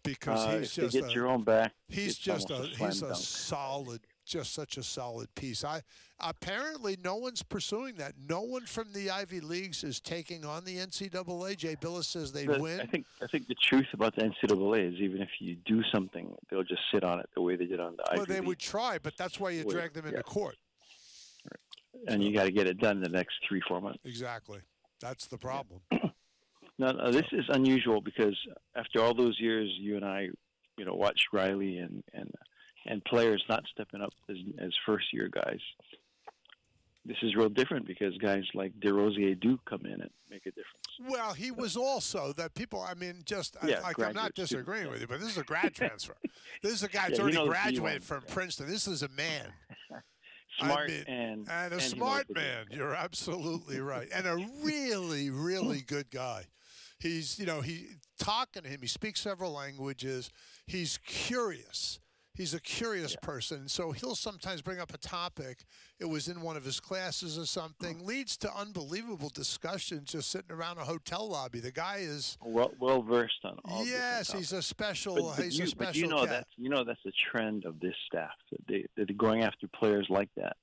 because 0.04 0.46
Uh, 0.48 0.58
he's 0.60 0.74
just 0.74 0.94
get 0.94 1.06
a, 1.06 1.10
Jerome 1.10 1.44
back, 1.44 1.74
He's 1.88 2.18
just 2.18 2.50
a 2.50 2.64
a 2.64 2.66
he's 2.66 3.04
a 3.04 3.10
dunk. 3.10 3.16
solid, 3.18 4.02
just 4.26 4.54
such 4.54 4.78
a 4.78 4.84
solid 4.84 5.34
piece. 5.36 5.64
I 5.64 5.82
apparently 6.20 6.98
no 7.04 7.16
one's 7.16 7.44
pursuing 7.44 7.96
that. 7.96 8.14
No 8.28 8.42
one 8.42 8.66
from 8.66 8.94
the 8.94 9.10
Ivy 9.10 9.40
leagues 9.40 9.84
is 9.84 10.00
taking 10.00 10.46
on 10.46 10.64
the 10.64 10.78
NCAA. 10.78 11.58
Jay 11.58 11.76
Bilas 11.76 12.06
says 12.06 12.32
they'd 12.32 12.48
win. 12.48 12.82
I 12.82 12.86
think 12.86 13.06
I 13.22 13.28
think 13.28 13.48
the 13.48 13.56
truth 13.56 13.88
about 13.94 14.16
the 14.16 14.24
NCAA 14.24 14.94
is 14.94 15.00
even 15.00 15.22
if 15.22 15.30
you 15.40 15.56
do 15.66 15.82
something, 15.94 16.34
they'll 16.50 16.64
just 16.64 16.82
sit 16.94 17.04
on 17.04 17.20
it 17.20 17.30
the 17.36 17.42
way 17.42 17.56
they 17.56 17.66
did 17.66 17.80
on 17.80 17.96
the 17.98 18.04
well, 18.12 18.22
Ivy 18.22 18.34
they 18.34 18.40
League. 18.40 18.48
would 18.48 18.60
try, 18.60 18.98
but 19.02 19.18
that's 19.18 19.40
why 19.40 19.52
you 19.52 19.64
drag 19.64 19.94
them 19.94 20.06
into 20.06 20.18
yeah. 20.18 20.24
court. 20.24 20.56
and 22.08 22.24
you 22.24 22.34
got 22.34 22.46
to 22.46 22.52
get 22.52 22.68
it 22.68 22.80
done 22.80 22.98
in 22.98 23.04
the 23.04 23.10
next 23.10 23.36
three 23.48 23.62
four 23.68 23.82
months. 23.82 24.00
Exactly. 24.06 24.60
That's 25.02 25.28
the 25.28 25.38
problem. 25.38 25.82
No, 26.80 26.90
no, 26.90 27.12
this 27.12 27.28
is 27.32 27.46
unusual 27.50 28.02
because 28.02 28.36
after 28.76 29.04
all 29.04 29.14
those 29.14 29.40
years, 29.40 29.70
you 29.80 29.98
and 29.98 30.04
I, 30.04 30.30
you 30.80 30.86
know, 30.86 30.96
watched 30.96 31.28
Riley 31.32 31.78
and 31.78 32.04
and 32.12 32.32
and 32.86 33.04
players 33.06 33.44
not 33.50 33.64
stepping 33.72 34.02
up 34.02 34.14
as 34.30 34.38
as 34.60 34.72
first 34.86 35.06
year 35.14 35.30
guys. 35.30 35.60
This 37.04 37.18
is 37.24 37.36
real 37.36 37.50
different 37.50 37.88
because 37.88 38.16
guys 38.20 38.44
like 38.54 38.74
Desrosiers 38.80 39.40
do 39.42 39.58
come 39.68 39.86
in 39.86 39.94
and 40.02 40.10
make 40.30 40.46
a 40.46 40.52
difference. 40.52 40.68
Well, 41.10 41.34
he 41.34 41.50
was 41.50 41.76
also 41.76 42.32
that 42.34 42.54
people. 42.54 42.80
I 42.80 42.94
mean, 42.94 43.24
just 43.26 43.58
I, 43.62 43.66
like, 43.82 43.98
I'm 43.98 44.14
not 44.14 44.14
graduates, 44.14 44.36
too. 44.36 44.42
disagreeing 44.44 44.90
with 44.92 45.02
you, 45.02 45.08
but 45.08 45.20
this 45.20 45.30
is 45.32 45.38
a 45.40 45.44
grad 45.44 45.74
transfer. 45.76 46.16
This 46.62 46.74
is 46.74 46.84
a 46.84 46.88
guy 46.90 47.08
that's 47.08 47.18
Yeah, 47.18 47.24
already 47.24 47.48
graduated 47.48 48.04
from 48.04 48.24
yeah. 48.28 48.34
Princeton. 48.34 48.68
This 48.68 48.88
is 48.88 49.02
a 49.02 49.10
man. 49.10 49.48
I 50.60 50.66
Smart 50.66 50.90
mean, 50.90 51.04
and 51.08 51.50
and 51.50 51.72
a 51.72 51.76
and 51.78 51.82
smart 51.82 52.28
man. 52.30 52.66
You're 52.70 52.94
absolutely 52.94 53.80
right, 53.80 54.08
and 54.14 54.28
a 54.28 54.36
really, 54.64 55.30
really 55.32 55.82
good 55.82 56.12
guy. 56.12 56.46
He's, 57.00 57.40
you 57.40 57.48
know, 57.48 57.62
he 57.62 57.88
talking 58.20 58.62
to 58.62 58.70
him. 58.70 58.80
He 58.82 58.88
speaks 58.88 59.22
several 59.22 59.54
languages. 59.54 60.30
He's 60.68 61.00
curious. 61.00 62.00
He's 62.34 62.54
a 62.54 62.62
curious 62.62 63.16
person, 63.22 63.68
so 63.68 63.92
he'll 63.92 64.16
sometimes 64.16 64.62
bring 64.62 64.80
up 64.80 64.94
a 64.94 64.98
topic. 64.98 65.66
It 66.00 66.06
was 66.06 66.30
in 66.30 66.42
one 66.42 66.56
of 66.56 66.64
his 66.64 66.80
classes 66.80 67.38
or 67.38 67.46
something. 67.46 68.06
Leads 68.06 68.38
to 68.38 68.56
unbelievable 68.56 69.30
discussions 69.30 70.12
just 70.12 70.32
sitting 70.32 70.52
around 70.52 70.78
a 70.78 70.86
hotel 70.86 71.28
lobby. 71.30 71.60
The 71.60 71.74
guy 71.74 71.98
is 71.98 72.38
Well, 72.42 72.72
well 72.80 73.02
versed 73.02 73.44
on 73.44 73.58
all. 73.66 73.86
yes, 73.86 74.32
he's 74.32 74.54
a 74.54 74.62
special. 74.62 75.16
But, 75.16 75.36
but 75.36 75.46
he's 75.46 75.58
you, 75.58 75.66
a 75.66 75.68
special 75.68 75.92
but 75.92 75.96
you 75.98 76.08
know 76.08 76.20
cat. 76.22 76.30
that's 76.30 76.50
you 76.56 76.70
know 76.70 76.86
that's 76.86 77.06
a 77.06 77.12
trend 77.32 77.66
of 77.66 77.80
this 77.82 77.96
staff. 78.08 78.32
That 78.52 78.60
they 78.68 78.86
they're 78.96 79.06
going 79.18 79.44
after 79.44 79.68
players 79.68 80.08
like 80.10 80.30
that. 80.38 80.56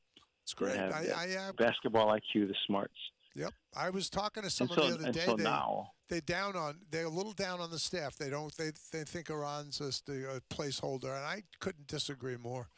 it's 0.45 0.55
great. 0.55 0.79
I, 0.79 1.07
I, 1.15 1.37
uh, 1.37 1.53
basketball 1.59 2.07
IQ, 2.09 2.49
the 2.49 2.55
smarts. 2.67 2.97
Yep. 3.39 3.55
I 3.77 3.91
was 3.91 4.11
talking 4.11 4.43
to 4.43 4.51
someone 4.51 4.79
so, 4.79 4.89
the 4.89 4.95
other 4.95 5.13
day. 5.13 5.25
so 5.25 5.37
they, 5.37 5.45
now, 5.45 5.93
they 6.09 6.21
down 6.21 6.57
on 6.57 6.75
they're 6.91 7.05
a 7.05 7.09
little 7.11 7.33
down 7.33 7.61
on 7.61 7.71
the 7.71 7.79
staff. 7.79 8.17
They 8.17 8.31
don't 8.31 8.55
they 8.57 8.73
they 8.93 9.05
think 9.05 9.31
Eran's 9.31 9.79
just 9.79 10.09
a, 10.09 10.43
placeholder, 10.51 11.17
and 11.17 11.25
I 11.25 11.45
couldn't 11.61 11.87
disagree 11.87 12.37
more. 12.37 12.69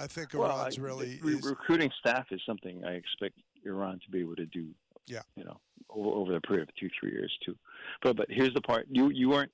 I 0.00 0.08
think 0.08 0.34
well, 0.34 0.50
Eran's 0.50 0.78
I- 0.78 0.82
really 0.82 1.20
re- 1.22 1.34
is, 1.34 1.46
recruiting 1.46 1.90
staff 2.00 2.26
is 2.32 2.40
something 2.44 2.84
I 2.84 2.92
expect 2.92 3.38
Eran 3.64 4.00
to 4.00 4.10
be 4.10 4.20
able 4.20 4.36
to 4.36 4.46
do. 4.46 4.68
Yeah. 5.06 5.22
You 5.36 5.44
know, 5.44 5.60
over, 5.88 6.10
over 6.10 6.32
the 6.32 6.40
period 6.40 6.68
of 6.68 6.74
two, 6.74 6.88
three 6.98 7.12
years 7.12 7.32
too. 7.44 7.56
But 8.02 8.16
but 8.16 8.26
here's 8.28 8.54
the 8.54 8.60
part: 8.60 8.86
you 8.90 9.10
you 9.10 9.30
weren't 9.30 9.52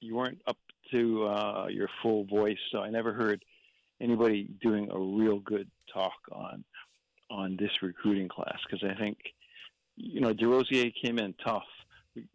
you 0.00 0.16
weren't 0.16 0.40
up 0.48 0.58
to 0.90 1.26
uh, 1.26 1.66
your 1.68 1.88
full 2.02 2.24
voice, 2.24 2.58
so 2.72 2.80
I 2.80 2.90
never 2.90 3.12
heard 3.12 3.44
anybody 4.00 4.48
doing 4.60 4.88
a 4.90 4.98
real 4.98 5.38
good 5.38 5.70
talk 5.92 6.18
on 6.32 6.64
on 7.30 7.56
this 7.60 7.70
recruiting 7.82 8.28
class 8.28 8.58
because 8.68 8.88
I 8.88 8.98
think 8.98 9.18
you 9.98 10.20
know 10.20 10.32
Desrosiers 10.32 10.92
came 11.02 11.18
in 11.18 11.34
tough. 11.44 11.66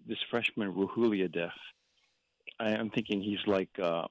This 0.07 0.19
freshman 0.29 0.73
Ruhulia 0.73 1.31
Def, 1.31 1.51
I 2.59 2.71
am 2.71 2.89
thinking 2.89 3.21
he's 3.21 3.45
like 3.47 3.69
uh, 3.81 4.07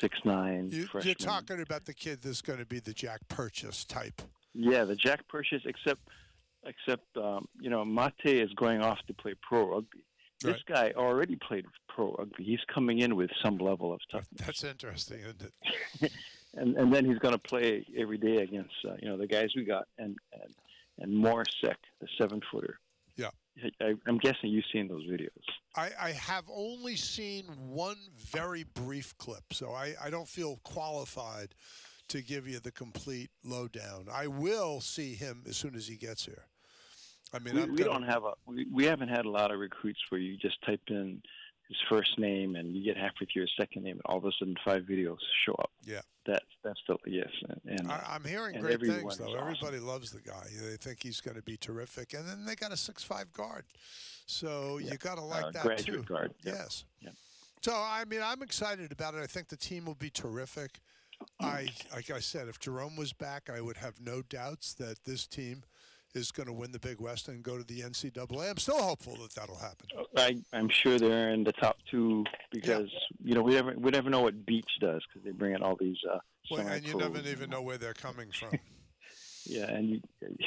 six 0.00 0.18
nine. 0.24 0.68
you, 0.70 0.88
you're 1.02 1.14
talking 1.14 1.60
about 1.60 1.84
the 1.84 1.94
kid 1.94 2.22
that's 2.22 2.42
going 2.42 2.58
to 2.58 2.66
be 2.66 2.80
the 2.80 2.92
Jack 2.92 3.20
Purchase 3.28 3.84
type. 3.84 4.22
Yeah, 4.54 4.84
the 4.84 4.96
Jack 4.96 5.28
Purchase, 5.28 5.62
except 5.64 6.00
except 6.64 7.04
um, 7.16 7.46
you 7.60 7.70
know 7.70 7.84
Mate 7.84 8.12
is 8.24 8.52
going 8.54 8.82
off 8.82 8.98
to 9.06 9.14
play 9.14 9.34
pro 9.42 9.68
rugby. 9.68 10.04
This 10.42 10.62
guy 10.68 10.92
already 10.96 11.36
played 11.36 11.64
pro 11.88 12.14
rugby. 12.18 12.44
He's 12.44 12.60
coming 12.72 12.98
in 12.98 13.16
with 13.16 13.30
some 13.42 13.58
level 13.58 13.92
of 13.92 14.00
toughness, 14.10 14.40
That's 14.46 14.64
interesting, 14.64 15.20
isn't 15.20 15.42
it? 16.02 16.12
and 16.54 16.76
and 16.76 16.92
then 16.92 17.04
he's 17.04 17.18
going 17.18 17.34
to 17.34 17.38
play 17.38 17.86
every 17.96 18.18
day 18.18 18.38
against 18.38 18.74
uh, 18.88 18.94
you 19.00 19.08
know 19.08 19.16
the 19.16 19.26
guys 19.26 19.50
we 19.56 19.64
got, 19.64 19.86
and 19.98 20.16
and 20.32 20.54
and 20.98 21.12
Morsek, 21.12 21.76
the 22.00 22.08
seven 22.18 22.40
footer. 22.50 22.78
Yeah. 23.16 23.30
I, 23.80 23.94
I'm 24.06 24.18
guessing 24.18 24.50
you've 24.50 24.64
seen 24.72 24.88
those 24.88 25.06
videos. 25.06 25.28
I, 25.74 25.90
I 26.00 26.10
have 26.12 26.44
only 26.50 26.96
seen 26.96 27.44
one 27.68 27.96
very 28.16 28.64
brief 28.74 29.16
clip, 29.18 29.44
so 29.52 29.70
I, 29.70 29.94
I 30.02 30.10
don't 30.10 30.28
feel 30.28 30.60
qualified 30.62 31.54
to 32.08 32.22
give 32.22 32.46
you 32.46 32.60
the 32.60 32.70
complete 32.70 33.30
lowdown. 33.44 34.06
I 34.12 34.26
will 34.26 34.80
see 34.80 35.14
him 35.14 35.42
as 35.48 35.56
soon 35.56 35.74
as 35.74 35.86
he 35.86 35.96
gets 35.96 36.24
here. 36.24 36.44
I 37.32 37.38
mean, 37.40 37.54
we, 37.54 37.60
we 37.62 37.76
gonna, 37.78 37.90
don't 37.90 38.02
have 38.04 38.24
a 38.24 38.32
we, 38.46 38.66
we 38.72 38.84
haven't 38.84 39.08
had 39.08 39.24
a 39.24 39.30
lot 39.30 39.50
of 39.50 39.58
recruits 39.58 39.98
where 40.10 40.20
you 40.20 40.36
just 40.36 40.62
type 40.64 40.80
in 40.88 41.20
his 41.68 41.76
first 41.88 42.18
name 42.18 42.54
and 42.56 42.74
you 42.74 42.84
get 42.84 42.96
halfway 42.96 43.26
through 43.26 43.42
his 43.42 43.50
second 43.58 43.82
name 43.84 43.94
and 43.94 44.02
all 44.04 44.18
of 44.18 44.24
a 44.24 44.30
sudden 44.38 44.56
five 44.64 44.82
videos 44.84 45.18
show 45.44 45.54
up. 45.54 45.70
Yeah. 45.84 46.00
That's 46.26 46.44
that's 46.64 46.80
the 46.88 46.96
yes 47.06 47.28
and, 47.48 47.78
and 47.78 47.90
I, 47.90 48.02
I'm 48.14 48.24
hearing 48.24 48.60
great 48.60 48.80
things 48.80 49.16
though. 49.18 49.26
awesome. 49.26 49.38
Everybody 49.38 49.78
loves 49.78 50.10
the 50.10 50.20
guy. 50.20 50.46
They 50.60 50.76
think 50.76 51.02
he's 51.02 51.20
going 51.20 51.36
to 51.36 51.42
be 51.42 51.56
terrific, 51.56 52.14
and 52.14 52.28
then 52.28 52.44
they 52.44 52.56
got 52.56 52.72
a 52.72 52.76
six-five 52.76 53.32
guard, 53.32 53.64
so 54.26 54.78
you 54.78 54.96
got 54.96 55.18
to 55.18 55.22
like 55.22 55.44
uh, 55.44 55.50
that 55.52 55.62
graduate 55.62 56.00
too. 56.00 56.02
guard. 56.02 56.34
yeah. 56.42 56.54
Yes. 56.54 56.84
Yeah. 57.00 57.10
So 57.62 57.72
I 57.74 58.04
mean, 58.06 58.22
I'm 58.24 58.42
excited 58.42 58.90
about 58.90 59.14
it. 59.14 59.22
I 59.22 59.26
think 59.26 59.48
the 59.48 59.56
team 59.56 59.84
will 59.84 59.94
be 59.94 60.10
terrific. 60.10 60.80
I, 61.40 61.68
like 61.94 62.10
I 62.10 62.20
said, 62.20 62.48
if 62.48 62.58
Jerome 62.58 62.96
was 62.96 63.12
back, 63.12 63.48
I 63.48 63.60
would 63.60 63.76
have 63.78 63.94
no 64.00 64.22
doubts 64.22 64.74
that 64.74 65.04
this 65.04 65.26
team 65.26 65.62
is 66.14 66.30
going 66.30 66.46
to 66.46 66.52
win 66.52 66.72
the 66.72 66.78
Big 66.78 67.00
West 67.00 67.28
and 67.28 67.42
go 67.42 67.58
to 67.58 67.64
the 67.64 67.80
NCAA. 67.80 68.50
I'm 68.50 68.56
still 68.56 68.82
hopeful 68.82 69.16
that 69.16 69.34
that'll 69.34 69.56
happen. 69.58 69.86
I, 70.16 70.36
I'm 70.52 70.68
sure 70.68 70.98
they're 70.98 71.30
in 71.30 71.44
the 71.44 71.52
top 71.52 71.76
two 71.90 72.24
because 72.52 72.88
you 73.22 73.34
know 73.34 73.42
we 73.42 73.52
never 73.54 73.74
we 73.76 73.90
never 73.90 74.08
know 74.10 74.20
what 74.22 74.46
Beach 74.46 74.70
does 74.80 75.02
because 75.08 75.24
they 75.24 75.32
bring 75.32 75.54
in 75.54 75.62
all 75.62 75.76
these. 75.78 75.98
Uh, 76.10 76.18
Well, 76.50 76.60
and 76.66 76.82
you 76.86 76.94
never 76.94 77.16
semi-pros. 77.16 77.32
even 77.32 77.50
know 77.50 77.60
where 77.62 77.76
they're 77.78 77.94
coming 77.94 78.30
from. 78.32 78.58
Yeah, 79.48 79.70
and 79.70 79.88
you, 79.90 80.00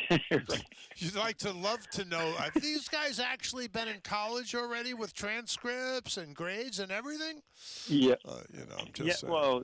right. 0.30 0.66
You'd 0.98 1.16
like 1.16 1.38
to 1.38 1.54
love 1.54 1.90
to 1.92 2.04
know 2.04 2.34
have 2.34 2.52
these 2.62 2.90
guys 2.90 3.18
actually 3.18 3.70
been 3.70 3.88
in 3.88 4.02
college 4.04 4.54
already 4.54 4.94
with 4.94 5.14
transcripts 5.14 6.18
and 6.18 6.36
grades 6.36 6.80
and 6.82 6.92
everything? 6.92 7.42
yeah, 7.88 8.16
Uh, 8.28 8.42
you 8.54 8.60
know, 8.66 8.76
I'm 8.78 8.88
just 8.92 9.08
yeah. 9.08 9.14
saying. 9.14 9.32
Well, 9.32 9.64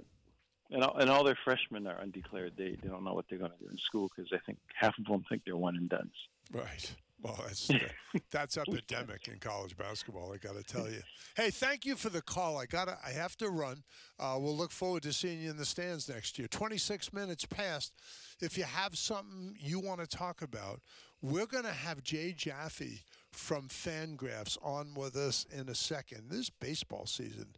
and 0.71 0.83
all, 0.83 0.97
and 0.97 1.09
all 1.09 1.23
their 1.23 1.37
freshmen 1.43 1.87
are 1.87 1.99
undeclared. 1.99 2.53
They 2.57 2.77
they 2.81 2.89
don't 2.89 3.03
know 3.03 3.13
what 3.13 3.25
they're 3.29 3.39
going 3.39 3.51
to 3.51 3.63
do 3.63 3.69
in 3.69 3.77
school 3.77 4.09
because 4.15 4.31
I 4.33 4.39
think 4.45 4.57
half 4.73 4.97
of 4.97 5.05
them 5.05 5.23
think 5.29 5.43
they're 5.45 5.57
one 5.57 5.75
and 5.75 5.89
done. 5.89 6.09
Right. 6.51 6.93
Well, 7.21 7.39
that's 7.45 7.71
that's 8.31 8.57
epidemic 8.57 9.27
in 9.27 9.39
college 9.39 9.75
basketball. 9.77 10.33
I 10.33 10.37
got 10.37 10.55
to 10.55 10.63
tell 10.63 10.89
you. 10.89 11.01
Hey, 11.35 11.49
thank 11.49 11.85
you 11.85 11.95
for 11.95 12.09
the 12.09 12.21
call. 12.21 12.57
I 12.57 12.65
got 12.65 12.87
I 12.87 13.11
have 13.11 13.35
to 13.37 13.49
run. 13.49 13.83
Uh, 14.19 14.37
we'll 14.39 14.55
look 14.55 14.71
forward 14.71 15.03
to 15.03 15.13
seeing 15.13 15.41
you 15.41 15.49
in 15.49 15.57
the 15.57 15.65
stands 15.65 16.09
next 16.09 16.37
year. 16.37 16.47
26 16.47 17.13
minutes 17.13 17.45
past. 17.45 17.93
If 18.41 18.57
you 18.57 18.65
have 18.65 18.97
something 18.97 19.55
you 19.59 19.79
want 19.79 20.01
to 20.01 20.07
talk 20.07 20.41
about, 20.41 20.81
we're 21.21 21.47
going 21.47 21.63
to 21.63 21.71
have 21.71 22.03
Jay 22.03 22.33
Jaffe 22.33 23.01
from 23.31 23.67
Fangraphs 23.69 24.57
on 24.61 24.93
with 24.93 25.15
us 25.15 25.45
in 25.51 25.69
a 25.69 25.75
second. 25.75 26.29
This 26.29 26.49
baseball 26.49 27.05
season 27.05 27.55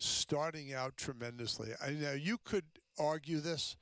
starting 0.00 0.72
out 0.72 0.96
tremendously. 0.96 1.70
I 1.84 1.90
know 1.90 2.12
you 2.12 2.38
could 2.42 2.64
argue 2.98 3.40
this 3.40 3.76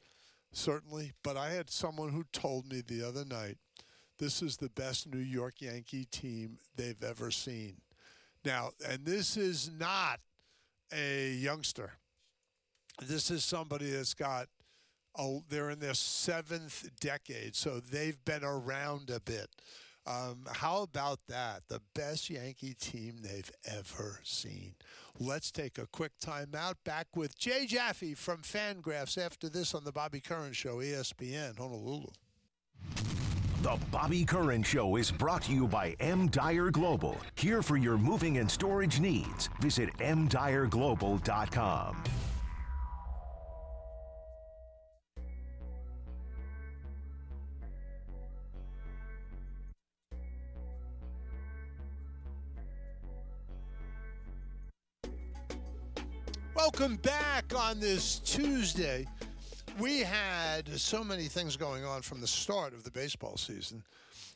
certainly, 0.52 1.12
but 1.22 1.36
I 1.36 1.50
had 1.50 1.70
someone 1.70 2.10
who 2.10 2.24
told 2.32 2.70
me 2.70 2.80
the 2.80 3.06
other 3.06 3.24
night 3.24 3.58
this 4.18 4.42
is 4.42 4.56
the 4.56 4.70
best 4.70 5.06
New 5.06 5.18
York 5.18 5.60
Yankee 5.60 6.04
team 6.04 6.58
they've 6.76 7.02
ever 7.02 7.30
seen. 7.30 7.76
Now, 8.44 8.70
and 8.88 9.04
this 9.04 9.36
is 9.36 9.70
not 9.78 10.20
a 10.92 11.30
youngster. 11.34 11.92
This 13.00 13.30
is 13.30 13.44
somebody 13.44 13.90
that's 13.90 14.14
got, 14.14 14.48
oh, 15.16 15.44
they're 15.48 15.70
in 15.70 15.78
their 15.78 15.94
seventh 15.94 16.88
decade, 17.00 17.54
so 17.54 17.78
they've 17.78 18.22
been 18.24 18.42
around 18.42 19.10
a 19.10 19.20
bit. 19.20 19.48
Um, 20.08 20.44
how 20.50 20.82
about 20.82 21.20
that? 21.28 21.62
The 21.68 21.80
best 21.94 22.28
Yankee 22.30 22.74
team 22.74 23.18
they've 23.20 23.50
ever 23.66 24.20
seen. 24.24 24.74
Let's 25.20 25.50
take 25.50 25.76
a 25.76 25.86
quick 25.86 26.12
timeout. 26.24 26.76
Back 26.84 27.08
with 27.14 27.38
Jay 27.38 27.66
Jaffe 27.66 28.14
from 28.14 28.38
Fangraphs 28.38 29.18
after 29.18 29.50
this 29.50 29.74
on 29.74 29.84
the 29.84 29.92
Bobby 29.92 30.20
Curran 30.20 30.54
Show, 30.54 30.76
ESPN, 30.76 31.58
Honolulu. 31.58 32.06
The 33.62 33.76
Bobby 33.90 34.24
Curran 34.24 34.62
Show 34.62 34.94
is 34.96 35.10
brought 35.10 35.42
to 35.42 35.52
you 35.52 35.66
by 35.66 35.96
M. 36.00 36.28
Dyer 36.28 36.70
Global. 36.70 37.18
Here 37.34 37.60
for 37.60 37.76
your 37.76 37.98
moving 37.98 38.38
and 38.38 38.50
storage 38.50 38.98
needs. 39.00 39.50
Visit 39.60 39.90
mdyerglobal.com. 39.98 42.04
Welcome 56.58 56.96
back 56.96 57.54
on 57.56 57.78
this 57.78 58.18
Tuesday. 58.18 59.06
We 59.78 60.00
had 60.00 60.68
so 60.68 61.04
many 61.04 61.26
things 61.26 61.56
going 61.56 61.84
on 61.84 62.02
from 62.02 62.20
the 62.20 62.26
start 62.26 62.74
of 62.74 62.82
the 62.82 62.90
baseball 62.90 63.36
season. 63.36 63.84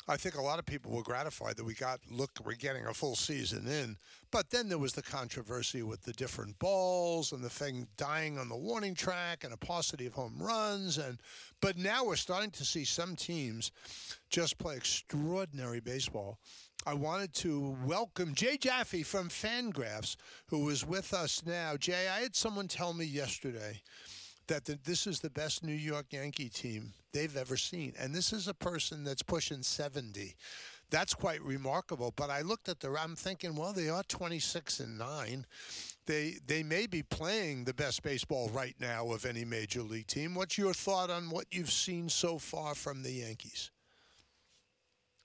I 0.07 0.17
think 0.17 0.37
a 0.37 0.41
lot 0.41 0.61
of 0.61 0.65
people 0.65 0.93
were 0.93 1.03
gratified 1.03 1.57
that 1.57 1.65
we 1.65 1.75
got 1.75 1.99
look 2.09 2.31
we're 2.45 2.53
getting 2.53 2.87
a 2.87 2.95
full 2.95 3.17
season 3.17 3.67
in. 3.67 3.97
But 4.31 4.51
then 4.51 4.69
there 4.69 4.79
was 4.79 4.93
the 4.93 5.03
controversy 5.03 5.83
with 5.83 6.03
the 6.03 6.13
different 6.13 6.57
balls 6.61 7.33
and 7.33 7.43
the 7.43 7.51
thing 7.51 7.89
dying 7.97 8.39
on 8.39 8.49
the 8.49 8.57
warning 8.57 8.95
track 8.95 9.43
and 9.43 9.53
a 9.53 9.57
paucity 9.57 10.07
of 10.07 10.15
home 10.15 10.37
runs 10.39 10.99
and 10.99 11.19
but 11.61 11.77
now 11.77 12.05
we're 12.05 12.15
starting 12.15 12.53
to 12.53 12.65
see 12.65 12.85
some 12.85 13.17
teams 13.17 13.73
just 14.31 14.59
play 14.59 14.77
extraordinary 14.77 15.81
baseball. 15.81 16.39
I 16.85 16.95
wanted 16.95 17.33
to 17.35 17.77
welcome 17.87 18.35
Jay 18.35 18.57
Jaffe 18.57 19.05
from 19.05 19.29
Fangraphs, 19.29 20.17
who 20.49 20.69
is 20.69 20.85
with 20.85 21.15
us 21.15 21.45
now. 21.47 21.77
Jay, 21.77 22.09
I 22.09 22.21
had 22.23 22.35
someone 22.35 22.67
tell 22.67 22.93
me 22.93 23.05
yesterday 23.05 23.81
that 24.49 24.65
the, 24.65 24.77
this 24.83 25.07
is 25.07 25.21
the 25.21 25.31
best 25.31 25.63
New 25.63 25.75
York 25.75 26.07
Yankee 26.11 26.49
team 26.49 26.93
they've 27.13 27.37
ever 27.37 27.57
seen. 27.57 27.93
And 28.01 28.13
this 28.13 28.33
is 28.33 28.49
a 28.49 28.55
person 28.55 29.05
that's 29.05 29.23
pushing 29.23 29.63
70. 29.63 30.35
That's 30.91 31.15
quite 31.15 31.41
remarkable. 31.43 32.13
But 32.17 32.31
I 32.31 32.41
looked 32.41 32.69
at 32.69 32.81
the, 32.81 32.91
I'm 32.99 33.15
thinking, 33.15 33.55
well, 33.55 33.73
they 33.73 33.89
are 33.89 34.03
26 34.03 34.81
and 34.81 34.99
9. 34.99 35.47
They, 36.07 36.35
they 36.49 36.65
may 36.65 36.89
be 36.89 37.05
playing 37.05 37.63
the 37.63 37.75
best 37.75 38.03
baseball 38.03 38.51
right 38.53 38.75
now 38.81 39.13
of 39.13 39.25
any 39.25 39.45
major 39.45 39.83
league 39.83 40.09
team. 40.09 40.35
What's 40.35 40.59
your 40.59 40.75
thought 40.75 41.11
on 41.11 41.31
what 41.31 41.47
you've 41.53 41.71
seen 41.71 42.09
so 42.09 42.39
far 42.39 42.75
from 42.75 43.05
the 43.05 43.13
Yankees? 43.13 43.71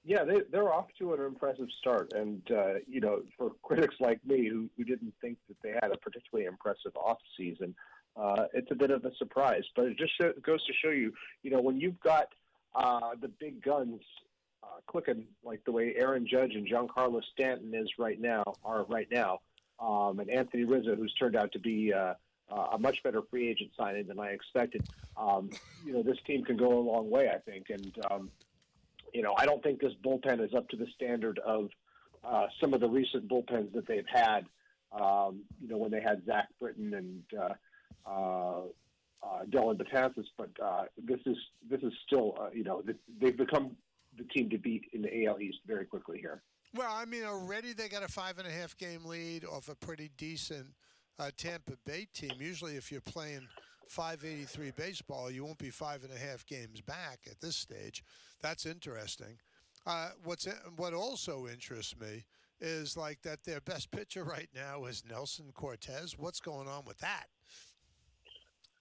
Yeah, 0.08 0.24
they, 0.24 0.40
they're 0.50 0.74
off 0.74 0.86
to 1.00 1.14
an 1.16 1.26
impressive 1.26 1.68
start. 1.82 2.14
And, 2.14 2.42
uh, 2.50 2.76
you 2.88 3.02
know, 3.02 3.24
for 3.38 3.52
critics 3.62 3.96
like 4.00 4.26
me 4.26 4.48
who, 4.48 4.70
who 4.78 4.86
didn't 4.86 5.14
think 5.20 5.38
that 5.50 5.58
they 5.62 5.74
had 5.82 5.92
a 5.92 5.98
particularly 5.98 6.48
impressive 6.48 6.96
off 6.96 7.18
season, 7.36 7.76
uh, 8.16 8.46
it's 8.54 8.72
a 8.72 8.76
bit 8.76 8.90
of 8.90 9.04
a 9.04 9.14
surprise. 9.18 9.66
But 9.76 9.88
it 9.88 9.98
just 9.98 10.18
show, 10.18 10.32
goes 10.42 10.66
to 10.66 10.74
show 10.82 10.92
you, 10.92 11.12
you 11.44 11.52
know, 11.52 11.60
when 11.60 11.82
you've 11.82 12.00
got 12.00 12.30
uh, 12.74 13.16
the 13.20 13.28
big 13.28 13.62
guns 13.62 14.00
uh, 14.64 14.80
clicking 14.88 15.26
like 15.44 15.66
the 15.66 15.74
way 15.74 15.94
Aaron 15.98 16.26
Judge 16.26 16.56
and 16.56 16.66
Giancarlo 16.66 17.22
Stanton 17.34 17.76
is 17.76 17.90
right 18.00 18.20
now, 18.20 18.56
are 18.64 18.86
right 18.86 19.10
now, 19.12 19.42
um, 19.82 20.22
and 20.22 20.30
Anthony 20.30 20.64
Rizzo, 20.64 20.96
who's 20.96 21.14
turned 21.16 21.36
out 21.36 21.52
to 21.52 21.60
be 21.60 21.92
uh, 21.92 22.14
uh, 22.50 22.68
a 22.72 22.80
much 22.80 23.04
better 23.04 23.24
free 23.30 23.50
agent 23.50 23.72
signing 23.78 24.08
than 24.08 24.22
I 24.22 24.28
expected. 24.28 24.88
Um, 25.18 25.50
you 25.86 25.92
know, 25.92 26.02
this 26.02 26.18
team 26.26 26.46
can 26.46 26.56
go 26.56 26.80
a 26.80 26.80
long 26.80 27.10
way, 27.10 27.30
I 27.30 27.40
think. 27.40 27.72
And, 27.72 27.94
um, 28.10 28.32
you 29.14 29.22
know, 29.22 29.34
I 29.38 29.46
don't 29.46 29.62
think 29.64 29.80
this 29.80 29.94
bullpen 30.04 30.44
is 30.44 30.54
up 30.56 30.68
to 30.70 30.78
the 30.78 30.88
standard 30.96 31.40
of 31.46 31.70
uh, 32.24 32.48
some 32.60 32.74
of 32.74 32.82
the 32.82 32.90
recent 32.90 33.28
bullpens 33.28 33.74
that 33.74 33.88
they've 33.88 34.06
had. 34.12 34.46
Um, 34.92 35.42
you 35.62 35.68
know, 35.68 35.78
when 35.78 35.92
they 35.92 36.02
had 36.02 36.26
Zach 36.26 36.48
Britton 36.60 36.94
and 36.94 37.24
uh, 37.38 38.10
uh, 38.10 38.62
uh, 39.24 39.44
Dellin 39.50 39.78
Betances, 39.78 40.26
but 40.38 40.50
uh, 40.64 40.84
this 41.04 41.20
is 41.26 41.36
this 41.70 41.82
is 41.82 41.92
still 42.06 42.36
uh, 42.40 42.50
you 42.54 42.64
know 42.64 42.84
they've 43.20 43.38
become 43.38 43.76
the 44.18 44.24
team 44.26 44.50
to 44.50 44.58
beat 44.58 44.86
in 44.94 45.02
the 45.02 45.26
AL 45.26 45.42
East 45.42 45.60
very 45.68 45.86
quickly 45.86 46.20
here. 46.20 46.42
Well, 46.74 46.92
I 46.92 47.06
mean, 47.06 47.24
already 47.24 47.74
they 47.74 47.90
got 47.90 48.04
a 48.04 48.08
five 48.08 48.38
and 48.38 48.48
a 48.48 48.52
half 48.52 48.78
game 48.78 49.06
lead 49.06 49.46
off 49.46 49.70
a 49.70 49.76
pretty 49.76 50.10
decent 50.18 50.68
uh, 51.20 51.32
Tampa 51.36 51.74
Bay 51.86 52.08
team. 52.14 52.32
Usually, 52.40 52.76
if 52.76 52.92
you're 52.92 53.02
playing 53.02 53.48
583 53.90 54.72
baseball, 54.72 55.32
you 55.32 55.44
won't 55.44 55.58
be 55.58 55.70
five 55.70 56.04
and 56.04 56.14
a 56.14 56.18
half 56.18 56.46
games 56.46 56.82
back 56.82 57.20
at 57.30 57.40
this 57.42 57.56
stage. 57.56 58.04
That's 58.42 58.66
interesting. 58.66 59.40
Uh, 59.86 60.10
what's 60.24 60.48
what 60.76 60.94
also 60.94 61.48
interests 61.48 61.96
me 62.00 62.26
is 62.60 62.98
like 62.98 63.22
that 63.22 63.44
their 63.44 63.62
best 63.62 63.92
pitcher 63.92 64.24
right 64.24 64.50
now 64.54 64.86
is 64.86 65.04
Nestor 65.10 65.44
Cortes. 65.54 66.18
What's 66.18 66.40
going 66.40 66.68
on 66.68 66.84
with 66.86 66.98
that? 67.00 67.26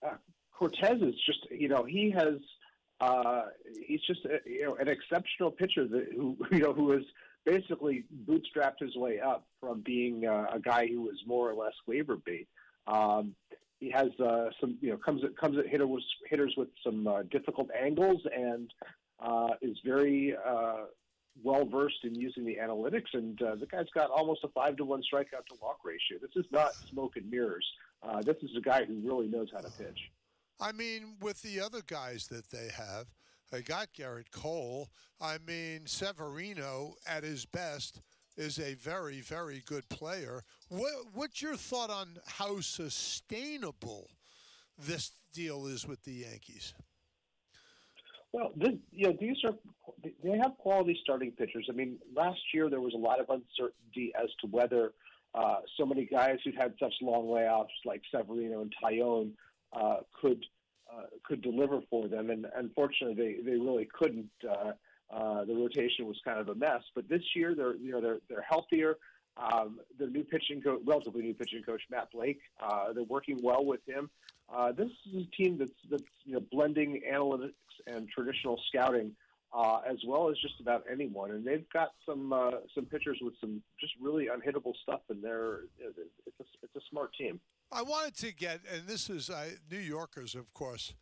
Uh, 0.05 0.17
Cortes 0.53 1.03
is 1.03 1.15
just 1.25 1.47
you 1.51 1.69
know 1.69 1.85
he 1.85 2.11
has 2.11 2.35
uh, 3.01 3.43
he's 3.87 4.01
just 4.07 4.25
a, 4.25 4.39
you 4.49 4.65
know 4.65 4.77
an 4.77 4.89
exceptional 4.89 5.51
pitcher 5.51 5.87
that, 5.87 6.09
who 6.15 6.37
you 6.51 6.61
know 6.61 6.73
who 6.73 6.91
has 6.93 7.03
basically 7.45 8.05
bootstrapped 8.29 8.81
his 8.81 8.97
way 8.97 9.21
up 9.21 9.47
from 9.61 9.81
being 9.83 10.27
uh, 10.27 10.47
a 10.53 10.59
guy 10.59 10.87
who 10.89 11.03
was 11.03 11.17
more 11.27 11.49
or 11.49 11.55
less 11.55 11.75
waiver 11.87 12.17
bait. 12.17 12.49
Um, 12.89 13.35
he 13.79 13.91
has 13.91 14.09
uh, 14.21 14.49
some 14.61 14.77
you 14.81 14.91
know 14.91 14.97
comes 14.97 15.23
at 15.25 15.37
comes 15.37 15.59
at 15.59 15.67
hitter 15.67 15.87
with, 15.87 16.03
hitters 16.29 16.55
with 16.57 16.69
some 16.83 17.07
uh, 17.07 17.23
difficult 17.31 17.69
angles 17.79 18.23
and 18.35 18.73
uh, 19.21 19.49
is 19.63 19.77
very 19.85 20.35
uh, 20.47 20.85
well 21.43 21.67
versed 21.67 22.05
in 22.05 22.15
using 22.15 22.45
the 22.45 22.57
analytics. 22.57 23.13
And 23.13 23.41
uh, 23.43 23.57
the 23.57 23.67
guy's 23.67 23.87
got 23.95 24.11
almost 24.11 24.41
a 24.45 24.49
five 24.49 24.77
to 24.77 24.85
one 24.85 25.03
strikeout 25.03 25.47
to 25.49 25.57
walk 25.61 25.79
ratio. 25.85 26.19
This 26.21 26.31
is 26.37 26.51
not 26.51 26.75
smoke 26.91 27.17
and 27.17 27.31
mirrors. 27.31 27.67
Uh, 28.03 28.23
this 28.23 28.37
is 28.43 28.51
a 28.57 28.61
guy 28.61 28.85
who 28.85 29.01
really 29.03 29.29
knows 29.29 29.49
how 29.53 29.61
to 29.61 29.71
pitch. 29.71 30.11
I 30.61 30.73
mean, 30.73 31.17
with 31.21 31.43
the 31.43 31.61
other 31.61 31.83
guys 31.87 32.29
that 32.29 32.51
they 32.51 32.69
have, 32.75 33.07
they 33.51 33.63
got 33.63 33.89
Gerrit 33.93 34.31
Cole. 34.31 34.91
I 35.21 35.39
mean, 35.47 35.83
Severino 35.87 36.95
at 37.07 37.25
his 37.25 37.45
best 37.45 38.01
is 38.37 38.59
a 38.59 38.75
very, 38.75 39.21
very 39.21 39.63
good 39.67 39.89
player. 39.89 40.43
What, 40.69 40.93
what's 41.15 41.41
your 41.41 41.57
thought 41.57 41.91
on 41.91 42.19
how 42.27 42.61
sustainable 42.61 44.11
this 44.79 45.13
deal 45.33 45.67
is 45.67 45.87
with 45.87 46.03
the 46.05 46.13
Yankees? 46.13 46.75
Well, 48.33 48.53
this, 48.57 48.75
you 48.93 49.09
know, 49.09 49.17
these 49.19 49.37
are 49.45 49.55
they 50.23 50.37
have 50.37 50.59
quality 50.59 50.99
starting 51.03 51.33
pitchers. 51.33 51.69
I 51.71 51.73
mean, 51.73 51.99
last 52.15 52.41
year 52.53 52.69
there 52.69 52.81
was 52.81 52.93
a 52.93 52.99
lot 52.99 53.19
of 53.19 53.27
uncertainty 53.31 54.13
as 54.21 54.29
to 54.43 54.47
whether 54.49 54.93
uh, 55.35 55.61
so 55.79 55.87
many 55.87 56.05
guys 56.07 56.37
who'd 56.45 56.55
had 56.55 56.75
such 56.79 56.93
long 57.01 57.27
layoffs 57.27 57.67
like 57.85 58.03
Severino 58.11 58.61
and 58.61 58.73
Taillon, 58.83 59.33
uh, 59.73 59.99
could 60.21 60.45
uh, 60.93 61.07
could 61.25 61.43
deliver 61.43 61.81
for 61.91 62.09
them, 62.09 62.31
and 62.31 62.47
unfortunately 62.57 63.15
they, 63.15 63.51
they 63.51 63.57
really 63.57 63.89
couldn't. 63.93 64.31
Uh, 64.49 64.73
uh, 65.11 65.45
the 65.45 65.55
rotation 65.55 66.07
was 66.07 66.21
kind 66.25 66.39
of 66.39 66.49
a 66.49 66.55
mess, 66.55 66.83
but 66.95 67.09
this 67.09 67.23
year 67.35 67.55
they're 67.55 67.77
you 67.77 67.93
know 67.93 68.01
they're 68.01 68.19
they're 68.29 68.47
healthier. 68.49 68.97
Um, 69.37 69.81
the 69.99 70.07
new 70.07 70.25
pitching 70.25 70.63
coach, 70.63 70.81
relatively 70.87 71.23
new 71.23 71.35
pitching 71.35 71.63
coach 71.63 71.83
Matt 71.91 72.11
Blake, 72.11 72.41
uh, 72.59 72.93
they're 72.95 73.05
working 73.05 73.39
well 73.43 73.65
with 73.65 73.81
him. 73.87 74.09
Uh, 74.49 74.73
this 74.73 74.89
is 75.13 75.23
a 75.23 75.37
team 75.37 75.59
that's 75.59 75.73
that's 75.91 76.03
you 76.25 76.35
know 76.35 76.43
blending 76.51 77.03
analytics 77.11 77.53
and 77.87 78.09
traditional 78.09 78.61
scouting 78.69 79.15
uh, 79.53 79.81
as 79.89 79.97
well 80.07 80.29
as 80.31 80.37
just 80.39 80.61
about 80.61 80.85
anyone. 80.91 81.31
And 81.31 81.45
they've 81.45 81.69
got 81.73 81.93
some 82.05 82.33
uh, 82.33 82.51
some 82.75 82.85
pitchers 82.85 83.19
with 83.21 83.35
some 83.41 83.63
just 83.81 83.93
really 84.01 84.27
unhittable 84.27 84.75
stuff, 84.83 85.01
and 85.09 85.23
they're 85.23 85.61
it's 85.79 86.41
a, 86.41 86.45
it's 86.63 86.77
a 86.77 86.81
smart 86.91 87.15
team. 87.15 87.41
I 87.73 87.83
wanted 87.83 88.17
to 88.19 88.33
get, 88.33 88.61
and 88.73 88.87
this 88.87 89.11
is 89.11 89.29
uh, 89.29 89.47
New 89.71 89.79
Yorkers, 89.79 90.35
of 90.35 90.53
course, 90.55 90.95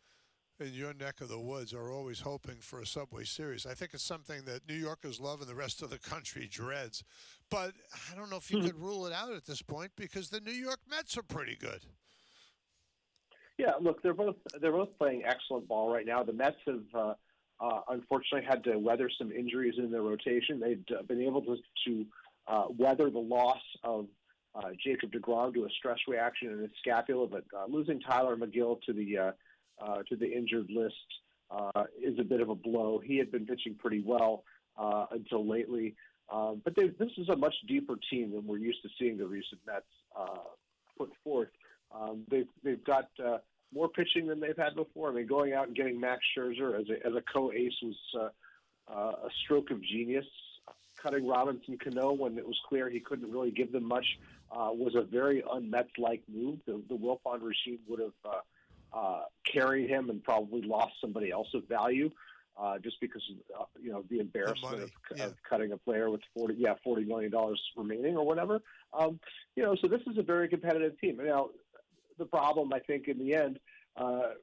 in 0.59 0.73
your 0.73 0.93
neck 0.93 1.21
of 1.21 1.27
the 1.27 1.39
woods 1.39 1.73
are 1.73 1.91
always 1.91 2.19
hoping 2.19 2.55
for 2.59 2.79
a 2.79 2.85
Subway 2.85 3.23
Series. 3.23 3.65
I 3.65 3.73
think 3.73 3.93
it's 3.93 4.03
something 4.03 4.43
that 4.45 4.67
New 4.67 4.75
Yorkers 4.75 5.19
love 5.19 5.41
and 5.41 5.49
the 5.49 5.55
rest 5.55 5.81
of 5.81 5.89
the 5.89 5.99
country 5.99 6.47
dreads. 6.51 7.03
But 7.49 7.73
I 8.11 8.15
don't 8.15 8.29
know 8.29 8.37
if 8.37 8.49
you 8.49 8.59
hmm. 8.59 8.67
could 8.67 8.79
rule 8.79 9.05
it 9.05 9.13
out 9.13 9.33
at 9.33 9.45
this 9.45 9.61
point 9.61 9.91
because 9.95 10.29
the 10.29 10.39
New 10.39 10.51
York 10.51 10.79
Mets 10.89 11.17
are 11.17 11.23
pretty 11.23 11.55
good. 11.55 11.85
Yeah, 13.57 13.71
look, 13.79 14.03
they're 14.03 14.13
both 14.13 14.35
they're 14.59 14.71
both 14.71 14.97
playing 14.97 15.23
excellent 15.25 15.67
ball 15.67 15.93
right 15.93 16.05
now. 16.05 16.23
The 16.23 16.33
Mets 16.33 16.57
have 16.67 16.83
uh, 16.93 17.13
uh, 17.59 17.81
unfortunately 17.89 18.45
had 18.47 18.63
to 18.65 18.77
weather 18.77 19.09
some 19.17 19.31
injuries 19.31 19.75
in 19.77 19.91
their 19.91 20.01
rotation. 20.01 20.59
They've 20.59 20.83
uh, 20.97 21.03
been 21.03 21.21
able 21.21 21.41
to, 21.43 21.57
to 21.87 22.05
uh, 22.47 22.65
weather 22.77 23.09
the 23.09 23.19
loss 23.19 23.61
of 23.83 24.07
uh, 24.55 24.69
Jacob 24.83 25.11
DeGrom 25.11 25.53
to 25.53 25.65
a 25.65 25.69
stress 25.77 25.99
reaction 26.07 26.51
in 26.51 26.59
his 26.59 26.71
scapula, 26.79 27.27
but 27.27 27.45
uh, 27.57 27.65
losing 27.67 28.01
Tylor 28.01 28.35
Megill 28.35 28.81
to 28.83 28.93
the 28.93 29.33
uh, 29.81 30.03
to 30.09 30.15
the 30.15 30.25
injured 30.25 30.69
list 30.69 30.95
uh, 31.51 31.83
is 32.01 32.17
a 32.19 32.23
bit 32.23 32.41
of 32.41 32.49
a 32.49 32.55
blow. 32.55 33.01
He 33.03 33.17
had 33.17 33.31
been 33.31 33.45
pitching 33.45 33.75
pretty 33.75 34.01
well 34.05 34.43
uh, 34.77 35.05
until 35.11 35.47
lately, 35.47 35.95
um, 36.31 36.61
but 36.63 36.75
they, 36.75 36.87
this 36.87 37.11
is 37.17 37.29
a 37.29 37.35
much 37.35 37.55
deeper 37.67 37.95
team 38.09 38.31
than 38.31 38.45
we're 38.45 38.57
used 38.57 38.81
to 38.83 38.89
seeing 38.99 39.17
the 39.17 39.27
recent 39.27 39.61
Mets 39.65 39.85
uh, 40.17 40.39
put 40.97 41.11
forth. 41.23 41.49
Um, 41.93 42.23
they've 42.29 42.47
they've 42.63 42.83
got 42.83 43.09
uh, 43.23 43.37
more 43.73 43.89
pitching 43.89 44.27
than 44.27 44.39
they've 44.39 44.57
had 44.57 44.75
before. 44.75 45.09
I 45.09 45.13
mean, 45.13 45.27
going 45.27 45.53
out 45.53 45.67
and 45.67 45.75
getting 45.75 45.99
Max 45.99 46.21
Scherzer 46.35 46.79
as 46.79 46.89
a 46.89 47.05
as 47.05 47.13
a 47.13 47.21
co-ace 47.31 47.73
was 47.83 47.95
uh, 48.19 48.91
uh, 48.91 49.27
a 49.27 49.29
stroke 49.43 49.71
of 49.71 49.81
genius. 49.83 50.25
Cutting 51.01 51.27
Robinson 51.27 51.77
Cano 51.77 52.13
when 52.13 52.37
it 52.37 52.47
was 52.47 52.59
clear 52.67 52.89
he 52.89 52.99
couldn't 52.99 53.31
really 53.31 53.51
give 53.51 53.71
them 53.71 53.87
much 53.87 54.05
uh, 54.51 54.69
was 54.71 54.95
a 54.95 55.03
very 55.03 55.43
un-Mets-like 55.43 56.23
move. 56.27 56.59
The, 56.65 56.81
the 56.89 56.95
Wilpon 56.95 57.41
regime 57.41 57.79
would 57.87 57.99
have 57.99 58.13
uh, 58.23 58.39
uh, 58.95 59.21
carried 59.51 59.89
him 59.89 60.09
and 60.09 60.23
probably 60.23 60.61
lost 60.61 60.93
somebody 61.01 61.31
else 61.31 61.47
of 61.53 61.67
value. 61.67 62.09
Uh, 62.57 62.79
just 62.79 62.95
because 63.01 63.21
uh, 63.59 63.65
you 63.81 63.91
know 63.91 64.05
the 64.09 64.19
embarrassment 64.19 64.81
of, 64.81 64.91
yeah. 65.13 65.25
of 65.25 65.35
cutting 65.49 65.73
a 65.73 65.77
player 65.77 66.09
with 66.09 66.21
forty 66.33 66.55
yeah 66.57 66.73
forty 66.85 67.03
million 67.03 67.29
dollars 67.29 67.61
remaining 67.75 68.15
or 68.15 68.25
whatever. 68.25 68.61
Um, 68.97 69.19
you 69.57 69.63
know, 69.63 69.75
so 69.81 69.89
this 69.89 69.99
is 70.07 70.17
a 70.17 70.23
very 70.23 70.47
competitive 70.47 70.97
team. 71.01 71.19
Now, 71.21 71.49
the 72.17 72.23
problem, 72.23 72.71
I 72.71 72.79
think, 72.79 73.09
in 73.09 73.19
the 73.19 73.35
end, 73.35 73.59
uh, 73.97 74.35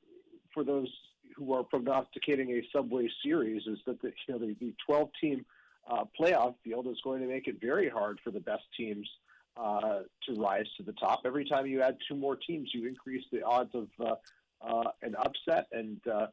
for 0.52 0.62
those 0.62 0.92
who 1.34 1.54
are 1.54 1.62
prognosticating 1.62 2.50
a 2.50 2.62
Subway 2.70 3.08
Series, 3.24 3.66
is 3.66 3.78
that 3.86 4.02
the 4.02 4.12
you 4.28 4.34
know 4.34 4.38
the, 4.38 4.54
the 4.60 4.74
12 4.86 5.08
team 5.18 5.46
uh, 5.90 6.04
playoff 6.20 6.54
field 6.62 6.86
is 6.88 6.98
going 7.02 7.22
to 7.22 7.26
make 7.26 7.46
it 7.48 7.62
very 7.62 7.88
hard 7.88 8.20
for 8.22 8.30
the 8.30 8.40
best 8.40 8.64
teams 8.76 9.08
uh, 9.56 10.00
to 10.26 10.34
rise 10.34 10.66
to 10.76 10.82
the 10.82 10.92
top. 10.92 11.22
Every 11.24 11.44
time 11.44 11.66
you 11.66 11.82
add 11.82 11.96
two 12.08 12.16
more 12.16 12.36
teams, 12.36 12.70
you 12.72 12.86
increase 12.86 13.24
the 13.32 13.42
odds 13.42 13.74
of 13.74 13.88
uh, 14.00 14.14
uh, 14.62 14.90
an 15.02 15.14
upset, 15.16 15.66
and 15.72 16.00
uh, 16.06 16.26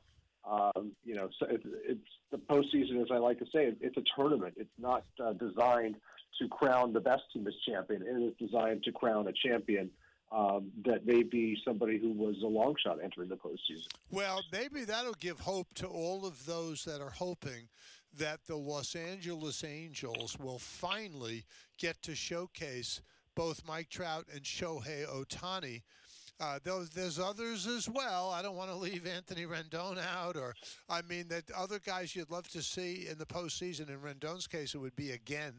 Um, 0.49 0.93
you 1.03 1.15
know, 1.15 1.30
so 1.38 1.45
it's, 1.49 1.65
it's 1.85 2.10
the 2.31 2.38
postseason, 2.38 3.01
as 3.01 3.10
I 3.11 3.18
like 3.18 3.39
to 3.39 3.45
say, 3.53 3.76
it's 3.81 3.97
a 3.97 4.03
tournament. 4.15 4.53
It's 4.57 4.80
not 4.80 5.03
uh, 5.23 5.34
designed 5.34 5.95
to 6.39 6.47
crown 6.47 6.93
the 6.93 7.01
best 7.01 7.23
team 7.31 7.45
as 7.45 7.53
champion. 7.68 8.01
It 8.01 8.18
is 8.27 8.34
designed 8.39 8.84
to 8.84 8.91
crown 8.91 9.27
a 9.27 9.34
champion 9.34 9.91
um, 10.31 10.72
that 10.85 11.06
may 11.06 11.23
be 11.23 11.57
somebody 11.65 11.99
who 11.99 12.14
was 12.14 12.38
a 12.41 12.47
long 12.47 12.76
shot 12.84 12.99
entering 13.03 13.30
the 13.30 13.35
postseason. 13.35 13.89
Well, 14.11 14.41
maybe 14.51 14.85
that'll 14.85 15.22
give 15.27 15.39
hope 15.41 15.73
to 15.76 15.88
all 15.88 16.26
of 16.26 16.45
those 16.45 16.85
that 16.85 17.01
are 17.01 17.15
hoping 17.27 17.68
that 18.18 18.45
the 18.47 18.56
Los 18.56 18.95
Angeles 18.95 19.64
Angels 19.64 20.38
will 20.39 20.60
finally 20.60 21.45
get 21.77 22.01
to 22.03 22.15
showcase 22.15 23.01
both 23.35 23.68
Mike 23.68 23.89
Trout 23.89 24.26
and 24.34 24.43
Shohei 24.43 25.06
Ohtani. 25.06 25.84
Uh, 26.40 26.57
there's, 26.64 26.90
there's 26.91 27.20
others 27.20 27.68
as 27.68 27.90
well. 27.90 28.30
I 28.30 28.41
don't 28.41 28.56
want 28.56 28.70
to 28.70 28.76
leave 28.76 29.06
Anthony 29.06 29.45
Rendon 29.45 29.98
out, 30.16 30.38
or 30.38 30.56
I 30.88 31.02
mean 31.02 31.28
that 31.28 31.52
other 31.52 31.80
guys 31.80 32.16
you'd 32.16 32.32
love 32.32 32.48
to 32.49 32.61
see 32.61 33.07
in 33.10 33.18
the 33.18 33.26
postseason. 33.26 33.90
In 33.90 33.99
Rendon's 33.99 34.48
case, 34.48 34.74
it 34.74 34.78
would 34.78 34.95
be 34.95 35.11
again, 35.11 35.53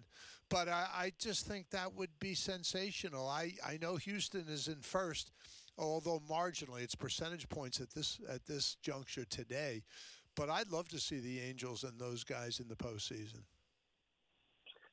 but 0.49 0.69
I, 0.69 0.87
I 0.95 1.13
just 1.19 1.47
think 1.47 1.69
that 1.71 1.95
would 1.95 2.19
be 2.19 2.35
sensational. 2.35 3.29
I, 3.29 3.53
I 3.67 3.79
know 3.81 3.97
Houston 3.97 4.47
is 4.49 4.69
in 4.69 4.81
first, 4.81 5.33
although 5.77 6.23
marginally, 6.31 6.83
it's 6.83 6.95
percentage 6.95 7.49
points 7.51 7.79
at 7.81 7.91
this 7.91 8.19
at 8.29 8.47
this 8.47 8.77
juncture 8.83 9.27
today. 9.27 9.83
But 10.35 10.49
I'd 10.49 10.71
love 10.71 10.89
to 10.91 10.99
see 10.99 11.19
the 11.19 11.41
Angels 11.41 11.85
and 11.85 12.01
those 12.01 12.25
guys 12.25 12.61
in 12.61 12.69
the 12.69 12.77
postseason. 12.77 13.43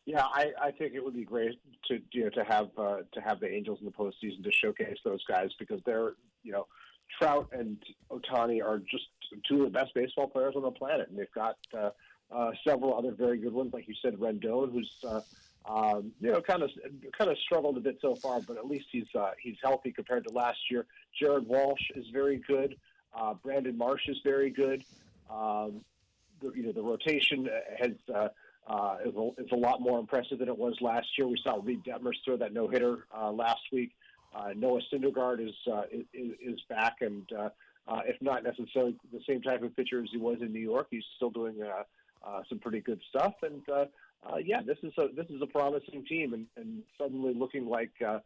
Yeah, 0.07 0.23
I, 0.23 0.51
I 0.61 0.71
think 0.71 0.93
it 0.95 1.03
would 1.03 1.15
be 1.15 1.25
great 1.25 1.59
to 1.89 1.99
you 2.13 2.23
know 2.23 2.29
to 2.29 2.43
have 2.45 2.69
uh, 2.77 2.99
to 3.11 3.19
have 3.19 3.41
the 3.41 3.53
Angels 3.53 3.79
in 3.81 3.85
the 3.85 3.91
postseason 3.91 4.41
to 4.41 4.51
showcase 4.53 4.97
those 5.03 5.21
guys 5.25 5.49
because 5.59 5.81
they're 5.85 6.13
you 6.43 6.53
know 6.53 6.65
Trout 7.19 7.49
and 7.51 7.77
Ohtani 8.09 8.63
are 8.63 8.79
just 8.79 9.03
two 9.49 9.65
of 9.65 9.73
the 9.73 9.79
best 9.79 9.93
baseball 9.93 10.27
players 10.27 10.53
on 10.55 10.61
the 10.61 10.71
planet, 10.71 11.09
and 11.09 11.19
they've 11.19 11.31
got 11.35 11.57
uh, 11.77 11.89
uh, 12.33 12.51
several 12.65 12.97
other 12.97 13.11
very 13.11 13.37
good 13.37 13.51
ones, 13.51 13.73
like 13.73 13.85
you 13.85 13.95
said, 14.01 14.13
Rendon, 14.15 14.71
who's 14.71 14.89
uh, 15.05 15.19
um, 15.69 16.13
you 16.21 16.31
know 16.31 16.39
kind 16.39 16.63
of 16.63 16.69
kind 17.17 17.29
of 17.29 17.37
struggled 17.39 17.75
a 17.75 17.81
bit 17.81 17.97
so 18.01 18.15
far, 18.15 18.39
but 18.39 18.55
at 18.55 18.65
least 18.65 18.85
he's 18.93 19.13
uh, 19.13 19.31
he's 19.41 19.57
healthy 19.61 19.91
compared 19.91 20.25
to 20.25 20.33
last 20.33 20.59
year. 20.71 20.85
Jared 21.19 21.45
Walsh 21.45 21.91
is 21.95 22.05
very 22.13 22.37
good. 22.47 22.77
Uh, 23.13 23.33
Brandon 23.33 23.77
Marsh 23.77 24.07
is 24.07 24.21
very 24.23 24.51
good. 24.51 24.85
Um, 25.29 25.81
the, 26.41 26.53
you 26.55 26.63
know 26.63 26.71
the 26.71 26.81
rotation 26.81 27.49
has. 27.77 27.91
Uh, 28.15 28.29
uh, 28.67 28.97
is, 29.05 29.15
a, 29.15 29.29
is 29.41 29.51
a 29.51 29.55
lot 29.55 29.81
more 29.81 29.99
impressive 29.99 30.39
than 30.39 30.49
it 30.49 30.57
was 30.57 30.75
last 30.81 31.07
year. 31.17 31.27
We 31.27 31.39
saw 31.43 31.59
Reid 31.63 31.83
Detmers 31.83 32.17
throw 32.23 32.37
that 32.37 32.53
no 32.53 32.67
hitter 32.67 33.07
uh, 33.17 33.31
last 33.31 33.61
week. 33.71 33.91
Uh, 34.35 34.49
Noah 34.55 34.81
Syndergaard 34.93 35.39
is, 35.47 35.55
uh, 35.71 35.83
is 35.91 36.31
is 36.41 36.59
back, 36.69 36.97
and 37.01 37.25
uh, 37.31 37.49
uh, 37.87 38.01
if 38.05 38.21
not 38.21 38.43
necessarily 38.43 38.95
the 39.11 39.21
same 39.27 39.41
type 39.41 39.63
of 39.63 39.75
pitcher 39.75 40.03
as 40.03 40.09
he 40.11 40.17
was 40.17 40.37
in 40.41 40.51
New 40.51 40.59
York, 40.59 40.87
he's 40.91 41.05
still 41.15 41.29
doing 41.29 41.55
uh, 41.63 41.83
uh, 42.27 42.41
some 42.49 42.59
pretty 42.59 42.81
good 42.81 43.01
stuff. 43.09 43.33
And 43.41 43.61
uh, 43.69 43.85
uh, 44.29 44.37
yeah, 44.43 44.61
this 44.61 44.77
is 44.83 44.91
a 44.97 45.07
this 45.15 45.27
is 45.29 45.41
a 45.41 45.47
promising 45.47 46.05
team, 46.05 46.33
and, 46.33 46.45
and 46.57 46.83
suddenly 46.97 47.33
looking 47.33 47.67
like 47.67 47.93
uh, 48.05 48.19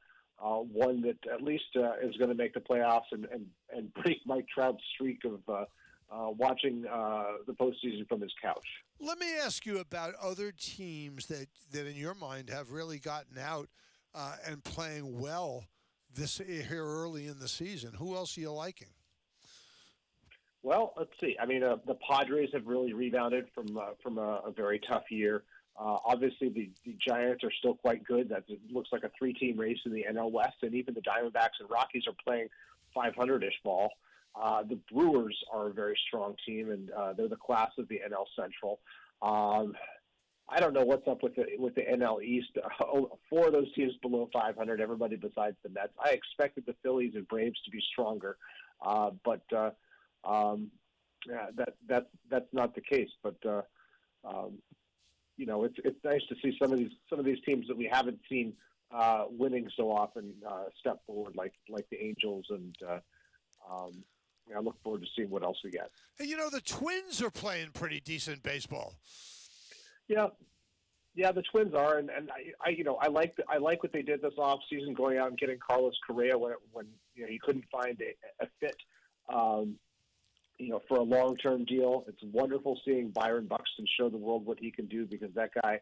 uh, 0.44 0.58
one 0.58 1.02
that 1.04 1.18
at 1.32 1.44
least 1.44 1.66
uh, 1.76 1.94
is 2.02 2.18
going 2.18 2.30
to 2.30 2.36
make 2.36 2.56
the 2.56 2.60
playoffs 2.60 3.12
and, 3.12 3.26
and 3.26 3.46
and 3.76 3.94
break 3.94 4.18
Mike 4.26 4.48
Trout's 4.54 4.84
streak 4.96 5.24
of. 5.24 5.40
Uh, 5.48 5.66
uh, 6.12 6.30
watching 6.38 6.86
uh, 6.92 7.24
the 7.48 7.54
postseason 7.54 8.08
from 8.08 8.22
his 8.22 8.34
couch. 8.42 8.66
Let 9.00 9.18
me 9.20 9.28
ask 9.44 9.66
you 9.66 9.80
about 9.80 10.14
other 10.22 10.52
teams 10.52 11.26
that, 11.28 11.48
that 11.72 11.88
in 11.88 11.96
your 11.96 12.14
mind 12.14 12.50
have 12.50 12.72
really 12.72 13.00
gotten 13.00 13.38
out 13.38 13.70
uh, 14.14 14.36
and 14.46 14.64
playing 14.64 15.20
well 15.20 15.66
this 16.14 16.40
here 16.40 16.84
early 16.84 17.28
in 17.28 17.40
the 17.40 17.48
season. 17.48 17.94
Who 17.98 18.16
else 18.16 18.38
are 18.38 18.42
you 18.42 18.52
liking? 18.52 18.90
Well, 20.64 20.94
let's 20.98 21.12
see. 21.20 21.36
I 21.42 21.46
mean, 21.46 21.64
uh, 21.64 21.78
the 21.88 21.96
Padres 22.08 22.50
have 22.54 22.68
really 22.68 22.94
rebounded 22.94 23.48
from 23.56 23.78
uh, 23.78 23.92
from 24.04 24.20
a, 24.20 24.42
a, 24.46 24.52
very 24.52 24.80
tough 24.80 25.10
year. 25.10 25.44
Uh, 25.80 25.98
obviously, 26.06 26.50
the, 26.50 26.70
the 26.86 26.96
Giants 27.00 27.44
are 27.44 27.52
still 27.58 27.74
quite 27.74 28.04
good. 28.04 28.30
That 28.30 28.44
looks 28.72 28.90
like 28.92 29.04
a 29.04 29.12
three-team 29.18 29.58
race 29.58 29.80
in 29.86 29.94
the 29.94 30.06
NL 30.12 30.32
West, 30.32 30.58
and 30.62 30.76
even 30.76 30.94
the 30.94 31.02
Diamondbacks 31.02 31.60
and 31.60 31.70
Rockies 31.70 32.04
are 32.08 32.14
playing 32.24 32.50
500-ish 32.96 33.60
ball. 33.64 33.92
Uh, 34.40 34.64
the 34.64 34.80
Brewers 34.92 35.38
are 35.52 35.68
a 35.68 35.74
very 35.74 35.98
strong 36.08 36.36
team, 36.46 36.72
and 36.72 36.90
uh, 36.92 37.14
they're 37.14 37.28
the 37.28 37.36
class 37.36 37.72
of 37.78 37.88
the 37.90 38.00
NL 38.08 38.26
Central. 38.36 38.80
Um, 39.22 39.74
I 40.50 40.60
don't 40.60 40.74
know 40.74 40.84
what's 40.84 41.08
up 41.08 41.24
with 41.24 41.36
the 41.36 41.46
with 41.58 41.76
the 41.76 41.82
NL 41.82 42.24
East. 42.24 42.50
Oh, 42.82 43.18
four 43.30 43.48
of 43.48 43.54
those 43.54 43.72
teams 43.74 43.94
below 44.02 44.30
500. 44.34 44.82
Everybody 44.82 45.16
besides 45.16 45.56
the 45.64 45.70
Mets. 45.70 45.94
I 46.04 46.10
expected 46.12 46.66
the 46.66 46.76
Phillies 46.84 47.14
and 47.16 47.28
Braves 47.28 47.62
to 47.64 47.72
be 47.72 47.82
stronger, 47.92 48.38
uh, 48.86 49.12
but 49.24 49.44
uh, 49.56 49.72
um, 50.26 50.72
yeah, 51.28 51.48
that 51.56 51.76
that 51.88 52.08
that's 52.30 52.54
not 52.54 52.76
the 52.76 52.82
case. 52.82 53.10
But 53.24 53.38
uh, 53.46 53.62
um, 54.26 54.58
you 55.38 55.46
know, 55.46 55.64
it's 55.64 55.78
it's 55.86 56.04
nice 56.04 56.22
to 56.30 56.36
see 56.42 56.58
some 56.62 56.72
of 56.72 56.80
these 56.80 56.92
some 57.10 57.20
of 57.20 57.26
these 57.26 57.42
teams 57.46 57.68
that 57.68 57.78
we 57.78 57.90
haven't 57.92 58.20
seen 58.30 58.54
uh, 58.92 59.26
winning 59.30 59.70
so 59.78 59.92
often 59.92 60.34
uh, 60.48 60.66
step 60.80 61.02
forward, 61.06 61.36
like 61.36 61.54
like 61.70 61.90
the 61.90 62.02
Angels 62.02 62.46
and. 62.50 62.76
Uh, 62.88 63.00
um, 63.70 64.04
I 64.56 64.60
look 64.60 64.76
forward 64.84 65.02
to 65.02 65.08
seeing 65.16 65.30
what 65.30 65.44
else 65.44 65.58
we 65.64 65.72
get. 65.72 65.92
Hey, 66.18 66.26
you 66.26 66.38
know, 66.38 66.50
the 66.50 66.62
Twins 66.62 67.22
are 67.22 67.30
playing 67.30 67.70
pretty 67.74 68.00
decent 68.02 68.44
baseball. 68.44 68.96
Yeah, 70.08 70.28
yeah, 71.14 71.32
the 71.32 71.44
Twins 71.52 71.74
are, 71.74 71.98
and, 71.98 72.10
and 72.10 72.30
I, 72.32 72.70
I, 72.70 72.70
you 72.72 72.84
know, 72.84 72.96
I 73.02 73.08
like 73.08 73.36
the, 73.36 73.44
I 73.50 73.58
like 73.58 73.84
what 73.84 73.92
they 73.92 74.02
did 74.02 74.22
this 74.22 74.34
off 74.38 74.60
season, 74.70 74.94
going 74.94 75.18
out 75.18 75.30
and 75.30 75.38
getting 75.38 75.58
Carlos 75.60 75.94
Correa 76.08 76.38
when 76.38 76.54
when 76.72 76.88
you 77.16 77.24
know 77.24 77.30
he 77.30 77.40
couldn't 77.40 77.66
find 77.72 78.00
a, 78.02 78.44
a 78.44 78.48
fit, 78.60 78.76
um, 79.34 79.76
you 80.58 80.70
know, 80.70 80.82
for 80.88 80.98
a 80.98 81.04
long 81.04 81.36
term 81.36 81.66
deal. 81.66 82.06
It's 82.08 82.22
wonderful 82.32 82.80
seeing 82.86 83.10
Byron 83.10 83.48
Buxton 83.48 83.86
show 83.98 84.10
the 84.10 84.18
world 84.18 84.46
what 84.46 84.60
he 84.60 84.72
can 84.72 84.86
do 84.86 85.06
because 85.06 85.34
that 85.36 85.52
guy, 85.62 85.82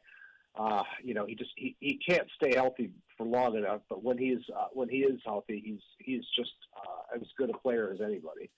uh, 0.58 0.84
you 1.04 1.14
know, 1.14 1.26
he 1.26 1.36
just 1.36 1.52
he, 1.56 1.76
he 1.80 2.00
can't 2.08 2.28
stay 2.36 2.54
healthy 2.56 2.92
for 3.18 3.26
long 3.26 3.56
enough. 3.58 3.82
But 3.90 4.04
when 4.04 4.18
he's 4.18 4.40
uh, 4.56 4.68
when 4.74 4.90
he 4.90 4.98
is 4.98 5.20
healthy, 5.26 5.62
he's 5.64 5.82
he's 6.00 6.26
just 6.36 6.54
uh, 6.76 7.16
as 7.16 7.24
good 7.38 7.50
a 7.50 7.58
player 7.58 7.92
as 7.94 8.02
anybody. 8.02 8.50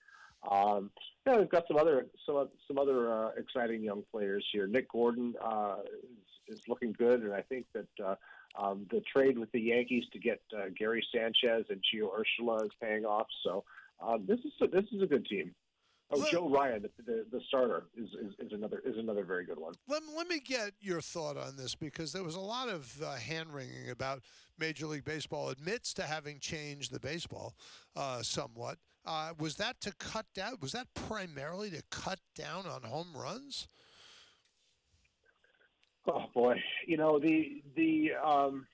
Um, 0.50 0.90
know, 1.26 1.38
we've 1.38 1.48
got 1.48 1.66
some 1.68 1.76
other 1.76 2.06
some 2.26 2.48
some 2.66 2.78
other 2.78 3.12
uh, 3.12 3.30
exciting 3.36 3.82
young 3.82 4.02
players 4.10 4.44
here. 4.52 4.66
Nick 4.66 4.90
Gordon 4.90 5.34
uh, 5.42 5.76
is, 6.48 6.58
is 6.58 6.60
looking 6.68 6.92
good, 6.92 7.22
and 7.22 7.32
I 7.32 7.42
think 7.42 7.66
that 7.74 8.04
uh, 8.04 8.14
um, 8.58 8.86
the 8.90 9.02
trade 9.12 9.38
with 9.38 9.52
the 9.52 9.60
Yankees 9.60 10.04
to 10.12 10.18
get 10.18 10.40
uh, 10.56 10.66
Gary 10.76 11.04
Sanchez 11.14 11.66
and 11.70 11.80
Gio 11.80 12.10
Urshela 12.10 12.64
is 12.64 12.70
paying 12.80 13.04
off. 13.04 13.26
So 13.44 13.64
um, 14.00 14.24
this 14.26 14.40
is 14.40 14.52
a, 14.60 14.66
this 14.66 14.84
is 14.92 15.02
a 15.02 15.06
good 15.06 15.26
team. 15.26 15.54
Oh, 16.14 16.18
let, 16.18 16.30
Joe 16.30 16.48
Ryan, 16.48 16.82
the, 16.82 16.90
the, 17.02 17.24
the 17.32 17.40
starter, 17.48 17.84
is, 17.96 18.08
is, 18.10 18.34
is, 18.38 18.52
another 18.52 18.82
is 18.84 18.98
another 18.98 19.24
very 19.24 19.46
good 19.46 19.58
one. 19.58 19.72
Let, 19.88 20.02
let 20.14 20.28
me 20.28 20.40
get 20.40 20.72
your 20.80 21.00
thought 21.00 21.38
on 21.38 21.56
this 21.56 21.74
because 21.74 22.12
there 22.12 22.22
was 22.22 22.34
a 22.34 22.40
lot 22.40 22.68
of 22.68 23.00
uh, 23.02 23.14
hand 23.14 23.54
wringing 23.54 23.88
about 23.90 24.20
Major 24.58 24.86
League 24.86 25.04
Baseball 25.04 25.48
admits 25.48 25.94
to 25.94 26.02
having 26.02 26.38
changed 26.38 26.92
the 26.92 27.00
baseball 27.00 27.54
uh, 27.96 28.22
somewhat. 28.22 28.76
Uh, 29.06 29.32
was 29.38 29.56
that 29.56 29.80
to 29.80 29.92
cut 29.98 30.26
down? 30.34 30.56
Was 30.60 30.72
that 30.72 30.86
primarily 30.94 31.70
to 31.70 31.82
cut 31.90 32.18
down 32.36 32.66
on 32.66 32.82
home 32.82 33.08
runs? 33.16 33.66
Oh 36.06 36.24
boy, 36.34 36.56
you 36.86 36.96
know 36.96 37.18
the 37.18 37.62
the 37.74 38.10
um, 38.22 38.66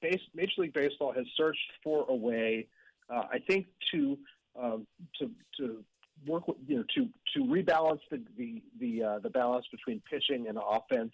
base, 0.00 0.20
Major 0.34 0.52
League 0.58 0.72
Baseball 0.72 1.12
has 1.12 1.26
searched 1.36 1.70
for 1.82 2.06
a 2.08 2.14
way, 2.14 2.66
uh, 3.08 3.24
I 3.30 3.38
think, 3.38 3.66
to 3.92 4.18
um, 4.60 4.86
to 5.18 5.30
to 5.58 5.84
work 6.26 6.48
with, 6.48 6.56
you 6.66 6.76
know 6.76 6.84
to 6.94 7.08
to 7.34 7.44
rebalance 7.44 8.00
the 8.10 8.22
the 8.36 8.62
the, 8.78 9.02
uh, 9.02 9.18
the 9.20 9.30
balance 9.30 9.66
between 9.70 10.00
pitching 10.00 10.48
and 10.48 10.58
offense, 10.58 11.12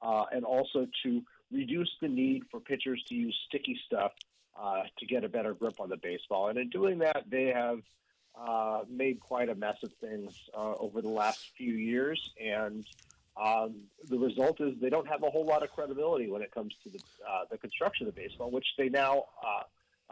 uh, 0.00 0.24
and 0.32 0.44
also 0.44 0.86
to 1.02 1.22
reduce 1.50 1.90
the 2.00 2.08
need 2.08 2.44
for 2.50 2.60
pitchers 2.60 3.02
to 3.08 3.14
use 3.14 3.38
sticky 3.46 3.78
stuff 3.86 4.12
uh, 4.58 4.82
to 4.98 5.06
get 5.06 5.24
a 5.24 5.28
better 5.28 5.54
grip 5.54 5.80
on 5.80 5.88
the 5.88 5.96
baseball. 5.96 6.48
And 6.48 6.58
in 6.58 6.70
doing 6.70 6.98
that, 6.98 7.24
they 7.28 7.46
have 7.46 7.80
uh, 8.34 8.82
made 8.88 9.20
quite 9.20 9.48
a 9.48 9.54
mess 9.54 9.76
of 9.82 9.92
things 10.00 10.32
uh, 10.54 10.74
over 10.78 11.02
the 11.02 11.08
last 11.08 11.52
few 11.56 11.74
years, 11.74 12.32
and 12.42 12.86
um, 13.42 13.74
the 14.08 14.18
result 14.18 14.60
is 14.60 14.74
they 14.80 14.90
don't 14.90 15.08
have 15.08 15.22
a 15.22 15.30
whole 15.30 15.46
lot 15.46 15.62
of 15.62 15.70
credibility 15.70 16.30
when 16.30 16.42
it 16.42 16.52
comes 16.52 16.74
to 16.84 16.90
the, 16.90 17.00
uh, 17.28 17.44
the 17.50 17.58
construction 17.58 18.06
of 18.06 18.14
the 18.14 18.20
baseball, 18.20 18.50
which 18.50 18.66
they 18.76 18.88
now 18.88 19.24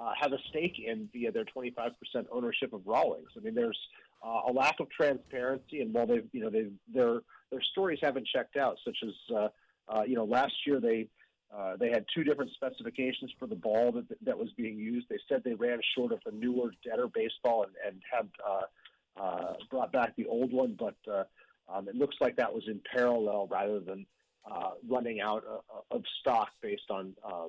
uh, 0.01 0.12
have 0.18 0.32
a 0.32 0.39
stake 0.48 0.77
in 0.85 1.09
via 1.12 1.31
their 1.31 1.44
25% 1.44 1.93
ownership 2.32 2.72
of 2.72 2.81
Rawlings. 2.86 3.28
I 3.36 3.40
mean, 3.40 3.55
there's 3.55 3.78
uh, 4.24 4.43
a 4.48 4.52
lack 4.52 4.81
of 4.81 4.89
transparency, 4.90 5.81
and 5.81 5.93
while 5.93 6.06
they've, 6.06 6.27
you 6.32 6.40
know, 6.40 6.51
they 6.51 6.68
their 6.93 7.20
their 7.51 7.62
stories 7.62 7.98
haven't 8.02 8.27
checked 8.27 8.56
out, 8.56 8.78
such 8.85 8.97
as 9.02 9.36
uh, 9.36 9.48
uh, 9.89 10.02
you 10.02 10.14
know, 10.14 10.24
last 10.24 10.52
year 10.66 10.81
they 10.81 11.09
uh, 11.55 11.77
they 11.78 11.90
had 11.90 12.05
two 12.14 12.22
different 12.22 12.51
specifications 12.52 13.31
for 13.39 13.47
the 13.47 13.56
ball 13.56 13.93
that 13.93 14.06
that 14.24 14.39
was 14.39 14.48
being 14.56 14.78
used. 14.78 15.06
They 15.09 15.18
said 15.28 15.43
they 15.44 15.55
ran 15.55 15.81
short 15.97 16.12
of 16.12 16.20
the 16.24 16.32
newer, 16.32 16.72
deader 16.85 17.09
baseball 17.09 17.64
and 17.64 17.72
and 17.86 18.02
had 18.10 18.28
uh, 18.47 19.20
uh, 19.20 19.55
brought 19.70 19.93
back 19.93 20.14
the 20.16 20.27
old 20.27 20.52
one, 20.52 20.77
but 20.78 20.97
uh, 21.10 21.24
um, 21.68 21.89
it 21.89 21.94
looks 21.94 22.16
like 22.20 22.36
that 22.36 22.52
was 22.52 22.64
in 22.68 22.81
parallel 22.94 23.48
rather 23.51 23.81
than 23.81 24.06
uh, 24.51 24.70
running 24.89 25.20
out 25.20 25.44
of, 25.44 25.62
of 25.90 26.02
stock 26.20 26.48
based 26.62 26.90
on 26.90 27.14
uh, 27.24 27.47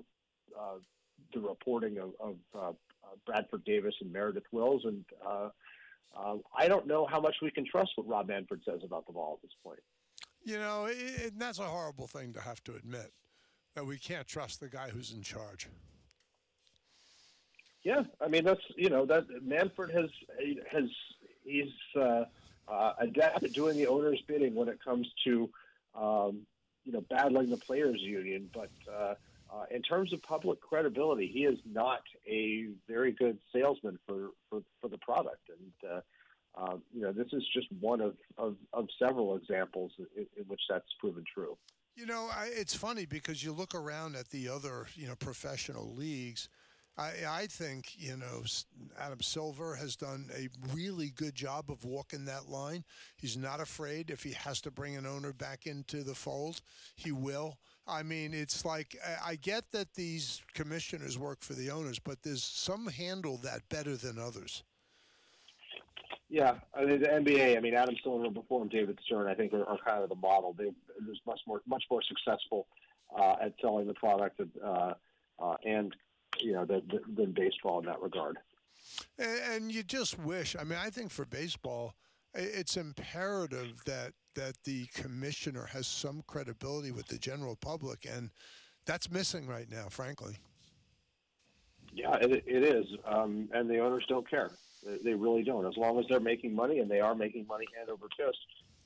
uh, 0.60 0.78
the 1.34 1.40
reporting 1.40 1.98
of, 1.98 2.12
of 2.20 2.36
uh, 2.58 2.72
Bradford 3.26 3.64
Davis 3.66 3.96
and 4.02 4.12
Meredith 4.12 4.46
Wills 4.52 4.84
and. 4.86 5.06
Uh, 5.26 5.50
um, 6.14 6.42
I 6.54 6.68
don't 6.68 6.88
know 6.88 7.06
how 7.06 7.22
much 7.22 7.38
we 7.42 7.52
can 7.52 7.66
trust 7.66 7.92
what 7.96 8.06
Rob 8.06 8.28
Manfred 8.28 8.62
says 8.66 8.82
about 8.84 9.06
the 9.08 9.14
ball 9.14 9.40
at 9.40 9.42
this 9.42 9.56
point. 9.64 9.80
You 10.44 10.58
know, 10.58 10.88
it, 10.90 11.38
that's 11.38 11.60
a 11.60 11.64
horrible 11.64 12.08
thing 12.08 12.34
to 12.34 12.42
have 12.42 12.64
to 12.66 12.76
admit 12.76 13.14
that 13.76 13.86
we 13.86 13.98
can't 13.98 14.28
trust 14.28 14.60
the 14.60 14.68
guy 14.68 14.90
who's 14.90 15.14
in 15.14 15.22
charge. 15.22 15.68
Yeah, 17.84 18.04
I 18.20 18.28
mean 18.28 18.44
that's 18.44 18.62
you 18.76 18.90
know 18.90 19.06
that 19.08 19.26
Manfred 19.42 19.92
has 19.92 20.10
has 20.72 20.84
he's 21.44 21.72
uh, 21.96 22.26
uh, 22.68 22.94
adapted 23.00 23.54
doing 23.54 23.76
the 23.76 23.88
owner's 23.88 24.22
bidding 24.28 24.54
when 24.54 24.68
it 24.68 24.84
comes 24.84 25.08
to 25.24 25.50
um, 25.96 26.42
you 26.86 26.92
know 26.92 27.02
battling 27.10 27.50
the 27.50 27.58
players 27.58 28.00
union, 28.00 28.50
but 28.54 28.70
uh, 29.54 29.66
in 29.70 29.82
terms 29.82 30.14
of 30.14 30.22
public 30.22 30.62
credibility, 30.62 31.30
he 31.32 31.42
is 31.42 31.60
not 31.70 32.02
a 32.28 32.68
very 32.88 33.12
good 33.12 33.38
salesman 33.54 34.00
for 34.08 34.30
for, 34.50 34.62
for 34.80 34.88
the 34.88 34.98
product, 35.00 35.50
and 35.50 35.92
uh, 35.92 36.02
uh, 36.56 36.78
you 36.94 37.02
know 37.02 37.12
this 37.12 37.28
is 37.34 37.44
just 37.54 37.68
one 37.80 38.02
of 38.02 38.16
of, 38.38 38.56
of 38.74 38.88
several 38.98 39.36
examples 39.36 39.92
in, 40.16 40.26
in 40.38 40.44
which 40.48 40.62
that's 40.70 40.86
proven 41.00 41.24
true. 41.34 41.58
You 41.96 42.06
know, 42.06 42.30
I, 42.34 42.50
it's 42.54 42.74
funny 42.74 43.06
because 43.06 43.44
you 43.44 43.52
look 43.52 43.76
around 43.76 44.16
at 44.16 44.30
the 44.30 44.48
other, 44.48 44.88
you 44.96 45.08
know, 45.08 45.16
professional 45.16 45.94
leagues. 45.94 46.48
I, 46.98 47.12
I 47.28 47.48
think, 47.48 47.94
you 47.98 48.16
know, 48.18 48.44
Adam 49.00 49.22
Silver 49.22 49.76
has 49.76 49.96
done 49.96 50.30
a 50.36 50.48
really 50.74 51.10
good 51.10 51.36
job 51.36 51.70
of 51.70 51.84
walking 51.84 52.26
that 52.26 52.50
line. 52.50 52.84
He's 53.18 53.38
not 53.38 53.60
afraid 53.60 54.10
if 54.10 54.24
he 54.24 54.32
has 54.32 54.62
to 54.62 54.72
bring 54.72 54.96
an 54.96 55.06
owner 55.06 55.34
back 55.34 55.68
into 55.68 56.04
the 56.04 56.16
fold, 56.16 56.62
he 56.96 57.12
will. 57.12 57.58
I 57.92 58.04
mean, 58.04 58.34
it's 58.34 58.64
like 58.64 58.98
I 59.24 59.36
get 59.36 59.72
that 59.72 59.94
these 59.94 60.42
commissioners 60.54 61.20
work 61.20 61.42
for 61.42 61.54
the 61.54 61.70
owners, 61.70 62.00
but 62.00 62.24
there's 62.24 62.44
some 62.44 62.88
handle 62.88 63.38
that 63.44 63.68
better 63.70 63.98
than 63.98 64.18
others. 64.18 64.64
Yeah, 66.30 66.56
I 66.74 66.86
mean 66.86 67.02
the 67.02 67.08
NBA. 67.08 67.58
I 67.58 67.60
mean 67.60 67.74
Adam 67.74 67.96
Silver 68.02 68.30
before 68.30 68.62
him, 68.62 68.70
David 68.70 68.98
Stern. 69.06 69.28
I 69.28 69.34
think 69.34 69.52
are, 69.54 69.66
are 69.66 69.78
kind 69.86 70.02
of 70.02 70.10
the 70.10 70.16
model. 70.16 70.56
They 70.58 70.66
are 70.66 71.16
much 71.28 71.42
more 71.46 71.62
much 71.68 71.84
more 71.92 72.02
successful 72.02 72.68
uh, 73.20 73.36
at 73.42 73.54
selling 73.62 73.86
the 73.86 73.94
product 73.94 74.40
uh, 74.64 74.94
uh, 75.40 75.56
and 75.66 75.94
you 76.40 76.54
know 76.54 76.64
than, 76.64 76.84
than 77.16 77.34
baseball 77.34 77.80
in 77.80 77.86
that 77.88 78.02
regard. 78.02 78.38
And, 79.20 79.40
and 79.52 79.72
you 79.72 79.84
just 79.84 80.18
wish. 80.18 80.56
I 80.58 80.64
mean, 80.64 80.80
I 80.82 80.90
think 80.90 81.12
for 81.12 81.26
baseball, 81.26 81.96
it's 82.34 82.78
imperative 82.78 83.84
that 83.86 84.14
that 84.36 84.56
the 84.64 84.86
commissioner 84.94 85.66
has 85.66 85.88
some 85.88 86.24
credibility 86.28 86.92
with 86.92 87.08
the 87.08 87.18
general 87.18 87.56
public, 87.56 88.08
and 88.10 88.30
that's 88.86 89.12
missing 89.12 89.48
right 89.48 89.70
now, 89.70 89.88
frankly. 89.90 90.38
Yeah, 91.94 92.16
it, 92.22 92.44
it 92.48 92.64
is, 92.64 92.86
um, 93.06 93.50
and 93.54 93.70
the 93.70 93.80
owners 93.80 94.06
don't 94.08 94.30
care. 94.30 94.52
They 95.04 95.14
really 95.14 95.44
don't. 95.44 95.66
As 95.66 95.78
long 95.78 96.00
as 96.00 96.06
they're 96.10 96.20
making 96.20 96.56
money, 96.56 96.80
and 96.80 96.90
they 96.90 97.02
are 97.02 97.14
making 97.14 97.46
money 97.48 97.66
hand 97.78 97.90
over 97.90 98.08
fist, 98.18 98.38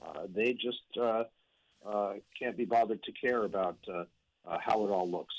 uh, 0.05 0.27
they 0.33 0.53
just 0.53 0.79
uh, 0.99 1.23
uh, 1.85 2.13
can't 2.37 2.57
be 2.57 2.65
bothered 2.65 3.01
to 3.03 3.11
care 3.11 3.43
about 3.43 3.77
uh, 3.87 4.03
uh, 4.45 4.57
how 4.59 4.85
it 4.85 4.89
all 4.89 5.09
looks. 5.09 5.33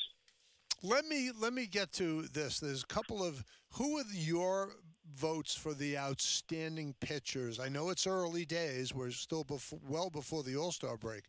Let 0.83 1.07
me 1.07 1.31
let 1.39 1.53
me 1.53 1.67
get 1.67 1.93
to 1.95 2.23
this. 2.23 2.61
There's 2.61 2.83
a 2.83 2.87
couple 2.87 3.25
of 3.25 3.45
who 3.73 3.99
are 3.99 4.05
your 4.13 4.71
votes 5.17 5.55
for 5.55 5.75
the 5.75 5.99
outstanding 5.99 6.95
pitchers? 7.01 7.59
I 7.59 7.69
know 7.69 7.91
it's 7.91 8.07
early 8.07 8.45
days. 8.45 8.95
We're 8.95 9.11
still 9.11 9.47
well 9.89 10.11
before 10.11 10.43
the 10.43 10.57
All 10.57 10.73
Star 10.73 10.97
break, 10.97 11.25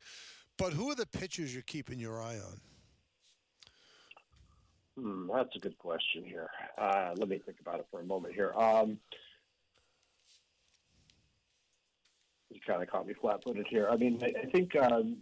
but 0.57 0.73
who 0.73 0.89
are 0.91 0.95
the 0.95 1.07
pitchers 1.07 1.53
you're 1.53 1.63
keeping 1.63 1.99
your 1.99 2.21
eye 2.21 2.37
on? 2.37 2.59
Hmm, 4.97 5.29
that's 5.33 5.55
a 5.55 5.59
good 5.59 5.77
question 5.77 6.23
here. 6.25 6.49
Uh, 6.77 7.11
let 7.17 7.29
me 7.29 7.39
think 7.45 7.59
about 7.59 7.79
it 7.79 7.85
for 7.91 8.01
a 8.01 8.03
moment 8.03 8.33
here. 8.33 8.51
Um, 8.53 8.97
you 12.49 12.59
kind 12.65 12.81
of 12.81 12.89
caught 12.89 13.05
me 13.05 13.13
flat-footed 13.13 13.67
here. 13.69 13.87
I 13.91 13.97
mean, 13.97 14.19
I, 14.23 14.47
I 14.47 14.49
think 14.49 14.75
um, 14.75 15.17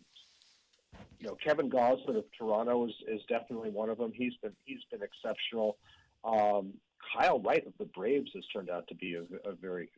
you 1.19 1.27
know 1.27 1.35
Kevin 1.43 1.69
Gausman 1.69 2.17
of 2.17 2.23
Toronto 2.37 2.85
is, 2.87 2.93
is 3.07 3.21
definitely 3.27 3.69
one 3.69 3.89
of 3.89 3.97
them. 3.97 4.11
He's 4.13 4.35
been 4.41 4.53
he's 4.63 4.83
been 4.89 5.01
exceptional. 5.01 5.77
Um, 6.23 6.73
Kyle 7.13 7.39
Wright 7.39 7.65
of 7.65 7.73
the 7.79 7.85
Braves 7.85 8.31
has 8.33 8.43
turned 8.53 8.69
out 8.69 8.87
to 8.87 8.95
be 8.95 9.15
a, 9.15 9.49
a 9.49 9.53
very 9.53 9.89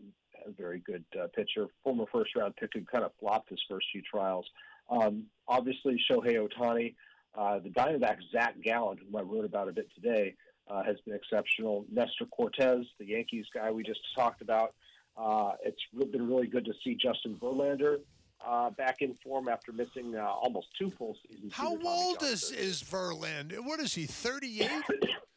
a 0.46 0.52
very 0.52 0.80
good 0.80 1.04
uh, 1.20 1.28
pitcher. 1.36 1.68
Former 1.84 2.06
first 2.12 2.36
round 2.36 2.56
pick 2.56 2.72
who 2.74 2.82
kind 2.82 3.04
of 3.04 3.12
flopped 3.20 3.50
his 3.50 3.60
first 3.70 3.88
few 3.92 4.02
trials. 4.02 4.46
Um, 4.90 5.24
obviously, 5.48 6.00
Shohei 6.10 6.38
Ohtani, 6.38 6.96
uh, 7.36 7.60
the 7.60 7.70
Diamondback 7.70 8.18
Zach 8.32 8.56
Gallen, 8.64 8.98
who 8.98 9.18
I 9.18 9.22
wrote 9.22 9.46
about 9.46 9.68
a 9.68 9.72
bit 9.72 9.88
today, 9.96 10.36
uh, 10.70 10.84
has 10.84 10.98
been 11.06 11.16
exceptional. 11.16 11.86
Nestor 11.92 12.26
Cortes, 12.26 12.86
the 13.00 13.06
Yankees 13.06 13.46
guy 13.54 13.72
we 13.72 13.84
just 13.84 14.00
talked 14.16 14.42
about. 14.42 14.74
Uh, 15.18 15.54
it's 15.64 15.82
been 16.12 16.28
really 16.28 16.48
good 16.48 16.66
to 16.66 16.74
see 16.84 16.96
Justin 16.96 17.36
Verlander 17.42 17.98
uh, 18.46 18.70
back 18.72 19.02
in 19.02 19.16
form 19.24 19.50
after 19.50 19.72
missing 19.72 20.16
uh, 20.16 20.24
almost 20.24 20.68
two 20.78 20.92
full 20.92 21.18
seasons. 21.28 21.54
How 21.54 21.78
old 21.84 22.22
is, 22.22 22.52
is 22.52 22.84
Verlander? 22.84 23.60
What 23.64 23.80
is 23.80 23.96
he, 23.96 24.06
38? 24.06 24.70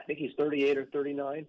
I 0.00 0.04
think 0.04 0.18
he's 0.18 0.32
38 0.36 0.78
or 0.78 0.86
39. 0.86 1.46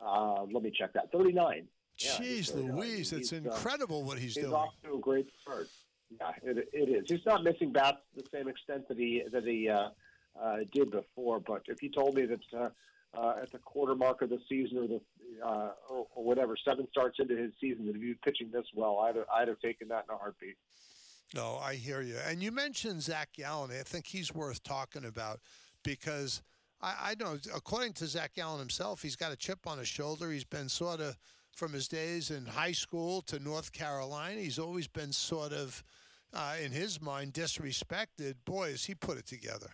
Uh, 0.00 0.44
let 0.50 0.62
me 0.62 0.72
check 0.76 0.92
that. 0.94 1.12
39. 1.12 1.68
Yeah, 1.98 2.10
Jeez 2.12 2.54
Louise, 2.54 3.12
it's 3.12 3.32
uh, 3.32 3.36
incredible 3.36 4.00
uh, 4.00 4.04
what 4.04 4.18
he's, 4.18 4.34
he's 4.34 4.44
doing. 4.44 4.46
He's 4.46 4.54
off 4.54 4.74
to 4.84 4.94
a 4.94 4.98
great 4.98 5.28
start. 5.42 5.68
Yeah, 6.18 6.30
it, 6.42 6.68
it 6.72 6.88
is. 6.88 7.04
He's 7.08 7.26
not 7.26 7.44
missing 7.44 7.72
bats 7.72 7.98
to 8.16 8.22
the 8.22 8.28
same 8.32 8.48
extent 8.48 8.88
that 8.88 8.96
he 8.96 9.22
that 9.30 9.44
he 9.44 9.68
uh, 9.68 9.90
uh, 10.40 10.56
did 10.72 10.90
before. 10.90 11.40
But 11.40 11.62
if 11.66 11.82
you 11.82 11.90
told 11.90 12.14
me 12.14 12.26
that 12.26 12.40
uh, 12.56 12.70
uh, 13.14 13.34
at 13.42 13.52
the 13.52 13.58
quarter 13.58 13.94
mark 13.94 14.22
of 14.22 14.30
the 14.30 14.40
season 14.48 14.78
or 14.78 14.88
the 14.88 15.00
uh, 15.44 15.70
or, 15.88 16.06
or 16.14 16.24
whatever 16.24 16.56
seven 16.56 16.88
starts 16.90 17.18
into 17.18 17.36
his 17.36 17.52
season 17.60 17.86
that 17.86 17.96
he 17.96 18.08
was 18.08 18.16
pitching 18.24 18.50
this 18.50 18.66
well, 18.74 18.98
I'd 18.98 19.16
have, 19.16 19.26
I'd 19.32 19.48
have 19.48 19.60
taken 19.60 19.88
that 19.88 20.06
in 20.08 20.14
a 20.14 20.18
heartbeat. 20.18 20.56
No, 21.34 21.58
I 21.62 21.74
hear 21.74 22.00
you. 22.00 22.16
And 22.26 22.42
you 22.42 22.50
mentioned 22.50 23.02
Zach 23.02 23.30
Gallen. 23.36 23.70
I 23.70 23.82
think 23.82 24.06
he's 24.06 24.34
worth 24.34 24.62
talking 24.62 25.04
about 25.04 25.40
because 25.84 26.42
I, 26.82 26.94
I 27.10 27.14
know, 27.18 27.38
according 27.54 27.92
to 27.94 28.06
Zach 28.06 28.34
Gallen 28.34 28.58
himself, 28.58 29.02
he's 29.02 29.16
got 29.16 29.32
a 29.32 29.36
chip 29.36 29.66
on 29.66 29.78
his 29.78 29.88
shoulder. 29.88 30.30
He's 30.30 30.44
been 30.44 30.68
sort 30.68 31.00
of, 31.00 31.16
from 31.54 31.72
his 31.72 31.88
days 31.88 32.30
in 32.30 32.46
high 32.46 32.72
school 32.72 33.22
to 33.22 33.38
North 33.38 33.72
Carolina, 33.72 34.40
he's 34.40 34.58
always 34.58 34.86
been 34.86 35.12
sort 35.12 35.52
of, 35.52 35.82
uh, 36.32 36.54
in 36.62 36.72
his 36.72 37.00
mind, 37.00 37.34
disrespected. 37.34 38.34
Boy, 38.44 38.70
has 38.70 38.84
he 38.84 38.94
put 38.94 39.18
it 39.18 39.26
together. 39.26 39.68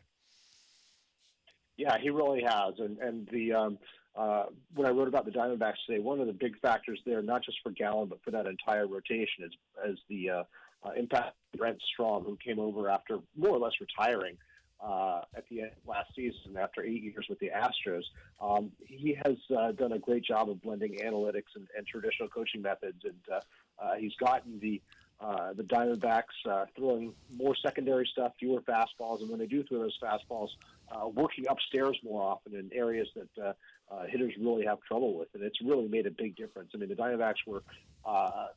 Yeah, 1.76 1.98
he 1.98 2.08
really 2.08 2.42
has. 2.42 2.74
And 2.78 2.98
and 2.98 3.28
the 3.30 3.52
um, 3.52 3.78
uh, 4.16 4.44
when 4.74 4.86
I 4.86 4.90
wrote 4.90 5.08
about 5.08 5.26
the 5.26 5.30
Diamondbacks 5.30 5.84
today, 5.86 6.00
one 6.00 6.20
of 6.20 6.26
the 6.26 6.32
big 6.32 6.58
factors 6.60 6.98
there, 7.04 7.20
not 7.20 7.44
just 7.44 7.58
for 7.62 7.70
Gallen 7.70 8.08
but 8.08 8.22
for 8.24 8.30
that 8.30 8.46
entire 8.46 8.86
rotation, 8.86 9.44
is 9.44 9.52
as 9.86 9.96
the 10.08 10.30
uh, 10.30 10.42
uh, 10.82 10.92
impact 10.96 11.36
Brent 11.54 11.78
Strom, 11.92 12.24
who 12.24 12.38
came 12.42 12.58
over 12.58 12.88
after 12.88 13.18
more 13.36 13.50
or 13.50 13.58
less 13.58 13.74
retiring 13.78 14.38
uh, 14.80 15.22
at 15.36 15.48
the 15.48 15.62
end 15.62 15.70
of 15.70 15.88
last 15.88 16.10
season 16.14 16.56
after 16.58 16.82
eight 16.82 17.02
years 17.02 17.26
with 17.28 17.38
the 17.38 17.50
Astros. 17.50 18.04
Um, 18.40 18.70
he 18.84 19.16
has 19.24 19.36
uh, 19.56 19.72
done 19.72 19.92
a 19.92 19.98
great 19.98 20.24
job 20.24 20.50
of 20.50 20.62
blending 20.62 20.98
analytics 21.04 21.54
and, 21.54 21.66
and 21.76 21.86
traditional 21.86 22.28
coaching 22.28 22.62
methods, 22.62 23.04
and 23.04 23.20
uh, 23.32 23.40
uh, 23.82 23.94
he's 23.96 24.14
gotten 24.16 24.58
the 24.60 24.80
uh, 25.18 25.54
the 25.54 25.62
Diamondbacks 25.62 26.24
uh, 26.46 26.66
throwing 26.76 27.14
more 27.34 27.56
secondary 27.56 28.06
stuff, 28.12 28.32
fewer 28.38 28.60
fastballs, 28.60 29.22
and 29.22 29.30
when 29.30 29.38
they 29.38 29.46
do 29.46 29.64
throw 29.64 29.78
those 29.78 29.98
fastballs, 30.02 30.50
uh, 30.92 31.08
working 31.08 31.46
upstairs 31.48 31.98
more 32.04 32.22
often 32.22 32.54
in 32.54 32.70
areas 32.72 33.08
that 33.16 33.42
uh, 33.42 33.52
uh, 33.94 34.04
hitters 34.06 34.34
really 34.38 34.66
have 34.66 34.78
trouble 34.82 35.16
with, 35.16 35.28
and 35.34 35.42
it's 35.42 35.60
really 35.62 35.88
made 35.88 36.06
a 36.06 36.10
big 36.10 36.36
difference. 36.36 36.70
I 36.74 36.78
mean, 36.78 36.90
the 36.90 36.94
Diamondbacks 36.94 37.46
were 37.46 37.62
uh, 38.04 38.48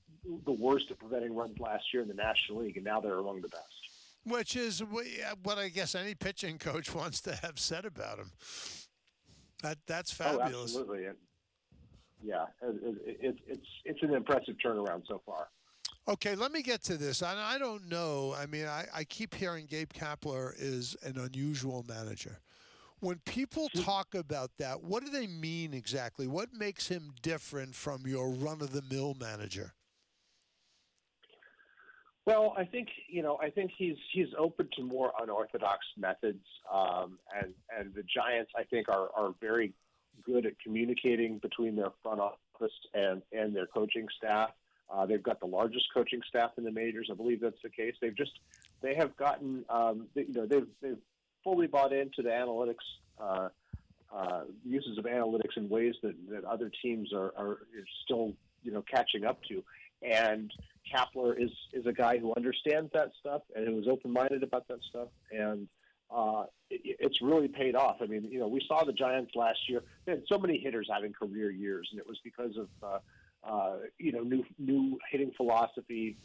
the 0.46 0.52
worst 0.52 0.92
at 0.92 1.00
preventing 1.00 1.34
runs 1.34 1.58
last 1.60 1.94
year 1.94 2.02
in 2.02 2.10
the 2.10 2.14
National 2.14 2.60
League, 2.64 2.76
and 2.76 2.86
now 2.86 3.00
they're 3.00 3.20
among 3.20 3.42
the 3.42 3.48
best. 3.48 3.89
Which 4.26 4.56
is 4.56 4.82
uh, 4.82 4.86
what 5.44 5.58
I 5.58 5.70
guess 5.70 5.96
any 5.96 6.16
pitching 6.16 6.58
coach 6.58 6.94
wants 6.96 7.22
to 7.22 7.36
have 7.36 7.58
said 7.58 7.86
about 7.86 8.20
him. 8.20 8.32
That 9.64 9.78
that's 9.88 10.14
oh, 10.20 10.24
fabulous. 10.24 10.76
Oh, 10.76 10.82
absolutely. 10.82 11.06
And 11.06 11.18
yeah, 12.24 12.46
it, 12.62 12.76
it, 12.84 13.18
it, 13.22 13.36
it's 13.48 13.68
it's 13.86 14.04
an 14.04 14.14
impressive 14.14 14.56
turnaround 14.64 15.04
so 15.08 15.22
far. 15.26 15.48
Okay, 16.08 16.36
let 16.36 16.52
me 16.52 16.64
get 16.64 16.84
to 16.86 16.98
this. 16.98 17.22
I, 17.22 17.36
I 17.38 17.58
don't 17.60 17.88
know. 17.88 18.36
I 18.38 18.48
mean, 18.48 18.66
I, 18.66 18.86
I 18.94 19.04
keep 19.04 19.36
hearing 19.36 19.68
Gabe 19.68 19.94
Kapler 19.94 20.54
is 20.58 20.96
an 21.04 21.20
unusual 21.20 21.86
manager. 21.88 22.40
When 23.00 23.20
people 23.26 23.70
talk 23.70 24.16
about 24.16 24.52
that, 24.58 24.84
what 24.84 25.06
do 25.06 25.12
they 25.12 25.28
mean 25.28 25.74
exactly? 25.74 26.28
What 26.28 26.52
makes 26.52 26.88
him 26.88 27.14
different 27.22 27.76
from 27.76 28.08
your 28.08 28.32
run 28.32 28.62
of 28.62 28.72
the 28.72 28.82
mill 28.82 29.16
manager? 29.20 29.74
Well, 32.30 32.54
I 32.56 32.64
think 32.64 32.90
you 33.08 33.24
know. 33.24 33.40
I 33.42 33.50
think 33.50 33.72
he's 33.76 33.98
he's 34.14 34.28
open 34.38 34.70
to 34.76 34.84
more 34.84 35.12
unorthodox 35.20 35.80
methods, 35.98 36.46
um, 36.72 37.18
and 37.36 37.56
and 37.76 37.92
the 37.96 38.04
Giants, 38.04 38.52
I 38.56 38.66
think, 38.66 38.88
are 38.88 39.10
are 39.16 39.34
very 39.42 39.74
good 40.24 40.46
at 40.46 40.54
communicating 40.64 41.40
between 41.40 41.76
their 41.76 41.90
front 42.04 42.20
office 42.20 42.78
and 42.94 43.24
and 43.32 43.56
their 43.56 43.66
coaching 43.66 44.06
staff. 44.16 44.52
Uh, 44.92 45.08
they've 45.08 45.24
got 45.24 45.40
the 45.40 45.48
largest 45.48 45.88
coaching 45.92 46.22
staff 46.30 46.52
in 46.60 46.64
the 46.64 46.72
majors. 46.72 47.10
I 47.12 47.16
believe 47.16 47.42
that's 47.42 47.64
the 47.64 47.70
case. 47.72 47.96
They've 48.00 48.16
just 48.16 48.40
they 48.84 48.94
have 48.94 49.18
gotten 49.18 49.66
um, 49.68 50.06
they, 50.14 50.26
you 50.26 50.34
know 50.36 50.46
they've 50.46 50.68
they've 50.84 51.02
fully 51.44 51.66
bought 51.66 51.94
into 51.94 52.22
the 52.22 52.30
analytics 52.30 52.86
uh, 53.20 53.50
uh, 54.16 54.44
uses 54.64 55.00
of 55.00 55.06
analytics 55.06 55.58
in 55.58 55.68
ways 55.68 55.96
that, 56.04 56.14
that 56.30 56.44
other 56.44 56.72
teams 56.84 57.12
are, 57.12 57.34
are 57.36 57.58
still 58.04 58.34
you 58.62 58.72
know 58.72 58.84
catching 58.84 59.26
up 59.26 59.42
to. 59.46 59.64
And 60.02 60.52
Kapler 60.94 61.42
is 61.42 61.52
is 61.74 61.86
a 61.86 61.94
guy 61.94 62.18
who 62.18 62.34
understands 62.36 62.92
that 62.94 63.12
stuff 63.20 63.42
and 63.56 63.68
who 63.68 63.80
is 63.80 63.88
open 63.88 64.12
minded 64.12 64.44
about 64.44 64.68
that 64.68 64.80
stuff. 64.90 65.10
And 65.32 65.68
uh, 66.10 66.46
it, 66.70 66.98
it's 67.00 67.22
really 67.22 67.48
paid 67.48 67.76
off. 67.76 67.98
I 68.02 68.06
mean, 68.06 68.28
you 68.32 68.40
know, 68.40 68.48
we 68.48 68.64
saw 68.68 68.84
the 68.84 68.94
Giants 68.94 69.36
last 69.36 69.60
year. 69.68 69.84
They 70.06 70.14
had 70.14 70.24
so 70.28 70.38
many 70.38 70.58
hitters 70.58 70.88
having 70.92 71.14
career 71.14 71.52
years, 71.52 71.90
and 71.92 72.00
it 72.00 72.08
was 72.08 72.18
because 72.24 72.58
of 72.58 72.68
uh, 72.82 73.00
uh, 73.44 73.78
you 73.98 74.12
know 74.12 74.22
new 74.22 74.44
new 74.58 75.00
hitting 75.12 75.32
philosophy 75.38 76.18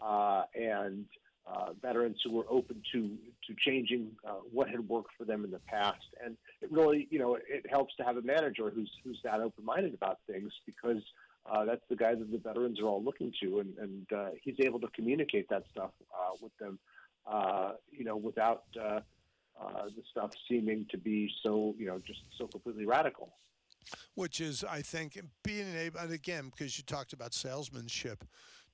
uh, 0.00 0.44
and 0.54 1.06
uh, 1.46 1.72
veterans 1.80 2.20
who 2.24 2.32
were 2.32 2.46
open 2.48 2.82
to 2.92 3.16
to 3.46 3.54
changing 3.58 4.10
uh, 4.26 4.34
what 4.52 4.68
had 4.68 4.88
worked 4.88 5.10
for 5.18 5.24
them 5.24 5.44
in 5.44 5.50
the 5.50 5.58
past. 5.60 6.06
And 6.24 6.36
it 6.60 6.70
really, 6.70 7.08
you 7.10 7.18
know, 7.18 7.34
it 7.34 7.66
helps 7.68 7.96
to 7.96 8.04
have 8.04 8.16
a 8.16 8.22
manager 8.22 8.70
who's 8.70 8.90
who's 9.02 9.18
that 9.24 9.40
open 9.40 9.64
minded 9.64 9.94
about 9.94 10.18
things 10.26 10.52
because 10.66 11.02
uh, 11.50 11.64
that's 11.64 11.82
the 11.88 11.96
guy 11.96 12.14
that 12.14 12.30
the 12.30 12.38
veterans 12.38 12.80
are 12.80 12.86
all 12.86 13.02
looking 13.02 13.32
to, 13.42 13.60
and 13.60 13.76
and 13.78 14.06
uh, 14.12 14.30
he's 14.42 14.56
able 14.60 14.80
to 14.80 14.88
communicate 14.88 15.48
that 15.48 15.64
stuff 15.70 15.90
uh, 16.12 16.34
with 16.40 16.56
them, 16.58 16.78
uh, 17.30 17.72
you 17.90 18.04
know, 18.04 18.16
without. 18.16 18.64
Uh, 18.80 19.00
uh, 19.60 19.84
the 19.94 20.02
stuff 20.10 20.30
seeming 20.48 20.86
to 20.90 20.96
be 20.96 21.30
so, 21.42 21.74
you 21.78 21.86
know, 21.86 21.98
just 21.98 22.20
so 22.38 22.46
completely 22.46 22.86
radical 22.86 23.34
which 24.14 24.40
is, 24.40 24.64
I 24.64 24.82
think, 24.82 25.20
being 25.42 25.74
able, 25.76 26.00
and 26.00 26.12
again, 26.12 26.50
because 26.50 26.76
you 26.76 26.84
talked 26.84 27.12
about 27.12 27.34
salesmanship 27.34 28.24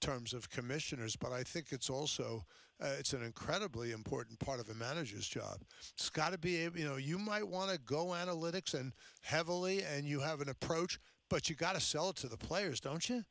terms 0.01 0.33
of 0.33 0.49
commissioners, 0.51 1.17
but 1.17 1.33
I 1.33 1.43
think 1.43 1.69
it's 1.71 1.91
also 1.91 2.45
uh, 2.81 2.95
it's 2.99 3.13
an 3.13 3.23
incredibly 3.23 3.91
important 3.91 4.39
part 4.39 4.61
of 4.61 4.69
a 4.69 4.75
manager's 4.75 5.27
job. 5.27 5.63
It's 5.95 6.11
got 6.11 6.33
to 6.33 6.39
be 6.39 6.57
able, 6.59 6.79
you 6.79 6.85
know, 6.85 6.97
you 6.97 7.19
might 7.19 7.47
want 7.47 7.73
to 7.73 7.79
go 7.79 8.07
analytics 8.09 8.75
and 8.75 8.93
heavily, 9.23 9.83
and 9.83 10.07
you 10.07 10.21
have 10.21 10.41
an 10.41 10.49
approach, 10.49 11.01
but 11.29 11.49
you 11.49 11.55
got 11.55 11.75
to 11.75 11.81
sell 11.81 12.11
it 12.11 12.17
to 12.17 12.29
the 12.29 12.37
players, 12.37 12.81
don't 12.81 13.09
you? 13.09 13.25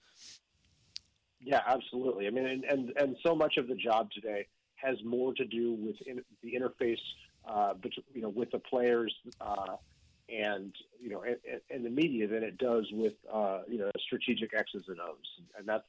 Yeah, 1.40 1.62
absolutely. 1.68 2.28
I 2.28 2.32
mean, 2.32 2.46
and 2.46 2.64
and, 2.64 2.94
and 2.98 3.16
so 3.26 3.36
much 3.36 3.58
of 3.58 3.68
the 3.68 3.76
job 3.76 4.10
today 4.12 4.48
has 4.76 4.98
more 5.04 5.34
to 5.34 5.46
do 5.46 5.74
with 5.74 5.96
in, 6.06 6.22
the 6.44 6.54
interface, 6.54 6.98
uh, 7.48 7.74
between, 7.74 8.06
you 8.14 8.22
know, 8.22 8.30
with 8.30 8.52
the 8.52 8.60
players. 8.60 9.14
Uh, 9.42 9.78
and 10.30 10.74
you 11.00 11.10
know, 11.10 11.24
and, 11.24 11.38
and 11.70 11.86
the 11.86 11.90
media 11.90 12.28
than 12.28 12.44
it 12.44 12.58
does 12.58 12.86
with 12.92 13.14
uh, 13.32 13.62
you 13.68 13.78
know 13.78 13.90
strategic 14.06 14.54
X's 14.54 14.84
and 14.88 15.00
O's, 15.00 15.16
and 15.58 15.68
that's 15.68 15.88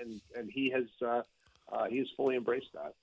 and 0.00 0.20
and 0.36 0.50
he 0.50 0.70
has 0.70 0.84
uh, 1.06 1.22
uh, 1.70 1.84
he 1.86 1.98
has 1.98 2.06
fully 2.16 2.36
embraced 2.36 2.72
that. 2.74 2.94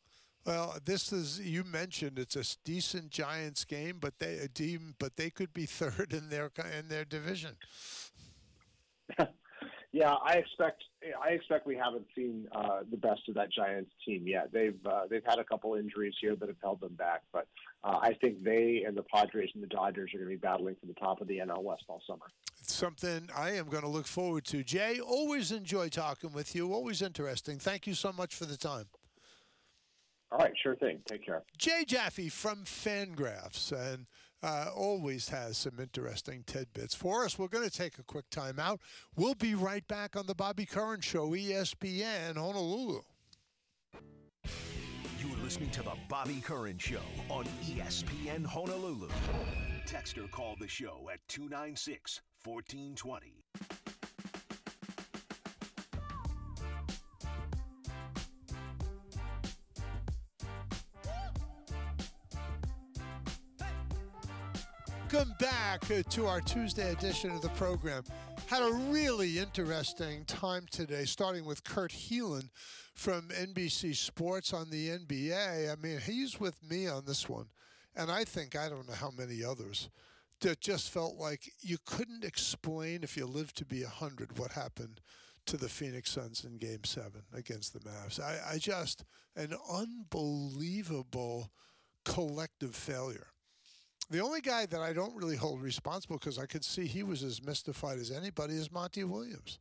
Well, 0.46 0.76
this 0.84 1.14
is 1.14 1.40
you 1.40 1.64
mentioned 1.64 2.18
it's 2.18 2.36
a 2.36 2.44
decent 2.64 3.12
Giants 3.12 3.64
game, 3.64 3.98
but 4.00 4.18
they 4.18 4.38
a 4.38 4.48
team, 4.48 4.96
but 4.98 5.18
they 5.18 5.30
could 5.30 5.54
be 5.54 5.66
third 5.68 6.14
in 6.14 6.30
their 6.30 6.52
in 6.78 6.88
their 6.88 7.06
division. 7.06 7.58
yeah, 9.92 10.14
I 10.24 10.34
expect 10.36 10.84
I 11.22 11.30
expect 11.30 11.68
we 11.68 11.76
haven't 11.76 12.06
seen 12.16 12.48
uh, 12.54 12.80
the 12.90 12.98
best 12.98 13.22
of 13.28 13.36
that 13.36 13.52
Giants 13.52 13.92
team 14.06 14.28
yet. 14.28 14.50
They've 14.54 14.80
uh, 14.86 15.04
they've 15.10 15.26
had 15.26 15.40
a 15.40 15.44
couple 15.44 15.76
injuries 15.76 16.14
here 16.22 16.36
that 16.36 16.48
have 16.48 16.58
held 16.62 16.80
them 16.80 16.94
back, 16.94 17.24
but 17.34 17.48
uh, 17.84 18.00
I 18.02 18.14
think 18.14 18.44
they 18.44 18.84
and 18.88 18.96
the 18.96 19.04
Padres 19.04 19.50
and 19.54 19.62
the 19.62 19.68
Dodgers 19.68 20.12
are 20.14 20.18
going 20.18 20.30
to 20.30 20.36
be 20.36 20.40
battling 20.40 20.76
for 20.80 20.86
the 20.86 20.94
top 20.94 21.22
of 21.22 21.28
the 21.28 21.40
NL 21.40 21.64
West 21.64 21.84
all 21.88 22.02
summer. 22.08 22.26
It's 22.60 22.74
something 22.74 23.30
I 23.36 23.52
am 23.52 23.68
going 23.68 23.84
to 23.84 23.90
look 23.90 24.08
forward 24.08 24.46
to. 24.46 24.64
Jay, 24.64 25.00
always 25.00 25.52
enjoy 25.52 25.90
talking 25.90 26.32
with 26.32 26.56
you. 26.56 26.74
Always 26.74 27.02
interesting. 27.02 27.60
Thank 27.60 27.88
you 27.88 27.94
so 27.94 28.14
much 28.14 28.36
for 28.36 28.46
the 28.46 28.58
time. 28.58 28.86
All 30.32 30.38
right, 30.40 30.54
sure 30.64 30.76
thing. 30.78 31.00
Take 31.06 31.26
care. 31.26 31.44
Jay 31.58 31.84
Jaffe 31.86 32.30
from 32.30 32.64
Fangraphs 32.64 33.74
and 33.74 34.08
uh, 34.44 34.68
always 34.76 35.30
has 35.30 35.58
some 35.58 35.80
interesting 35.80 36.44
tidbits 36.46 36.96
for 36.96 37.26
us. 37.26 37.38
We're 37.38 37.48
going 37.48 37.68
to 37.68 37.76
take 37.76 38.00
a 38.00 38.04
quick 38.04 38.30
time 38.30 38.60
out. 38.60 38.80
We'll 39.16 39.36
be 39.36 39.56
right 39.56 39.88
back 39.88 40.16
on 40.16 40.26
the 40.26 40.36
Bobby 40.36 40.66
Curran 40.66 41.02
Show, 41.02 41.30
ESPN 41.30 42.36
Honolulu. 42.36 43.02
You're 45.20 45.38
listening 45.44 45.70
to 45.72 45.84
the 45.84 45.94
Bobby 46.10 46.42
Curran 46.44 46.78
Show 46.78 47.02
on 47.30 47.46
ESPN 47.64 48.46
Honolulu. 48.46 49.10
Text 49.86 50.18
or 50.18 50.28
call 50.28 50.56
the 50.60 50.68
show 50.68 51.10
at 51.12 51.20
296 51.28 52.22
1420. 52.44 53.91
Welcome 65.12 65.36
back 65.40 65.82
to 66.10 66.26
our 66.26 66.40
Tuesday 66.40 66.92
edition 66.92 67.32
of 67.32 67.42
the 67.42 67.50
program. 67.50 68.04
Had 68.48 68.64
a 68.64 68.72
really 68.72 69.40
interesting 69.40 70.24
time 70.24 70.66
today, 70.72 71.04
starting 71.04 71.44
with 71.44 71.66
Kurt 71.66 71.92
Helin 71.92 72.50
from 72.94 73.28
NBC 73.28 73.94
Sports 73.94 74.54
on 74.54 74.70
the 74.70 74.88
NBA. 74.88 75.70
I 75.70 75.76
mean, 75.82 76.00
he's 76.00 76.40
with 76.40 76.58
me 76.64 76.88
on 76.88 77.04
this 77.06 77.28
one, 77.28 77.48
and 77.94 78.10
I 78.10 78.24
think 78.24 78.56
I 78.56 78.70
don't 78.70 78.88
know 78.88 78.94
how 78.94 79.12
many 79.12 79.44
others 79.44 79.90
that 80.40 80.62
just 80.62 80.92
felt 80.92 81.18
like 81.18 81.52
you 81.60 81.78
couldn't 81.86 82.24
explain 82.24 83.04
if 83.04 83.18
you 83.18 83.26
lived 83.26 83.58
to 83.58 83.66
be 83.66 83.84
100 83.84 84.40
what 84.40 84.54
happened 84.54 85.02
to 85.48 85.58
the 85.58 85.70
Phoenix 85.70 86.12
Suns 86.12 86.46
in 86.46 86.58
game 86.58 86.86
seven 86.86 87.24
against 87.34 87.74
the 87.74 87.80
Mavs. 87.80 88.22
I, 88.22 88.54
I 88.54 88.58
just, 88.60 89.04
an 89.36 89.56
unbelievable 89.70 91.52
collective 92.06 92.76
failure. 92.76 93.28
The 94.10 94.20
only 94.20 94.42
guy 94.42 94.66
that 94.66 94.82
I 94.82 94.92
don't 94.92 95.16
really 95.16 95.38
hold 95.38 95.62
responsible 95.62 96.18
because 96.18 96.38
I 96.38 96.46
could 96.46 96.66
see 96.66 96.86
he 96.86 97.04
was 97.04 97.24
as 97.24 97.44
mystified 97.44 97.98
as 97.98 98.12
anybody 98.12 98.56
is 98.56 98.72
Monty 98.72 99.04
Williams. 99.04 99.58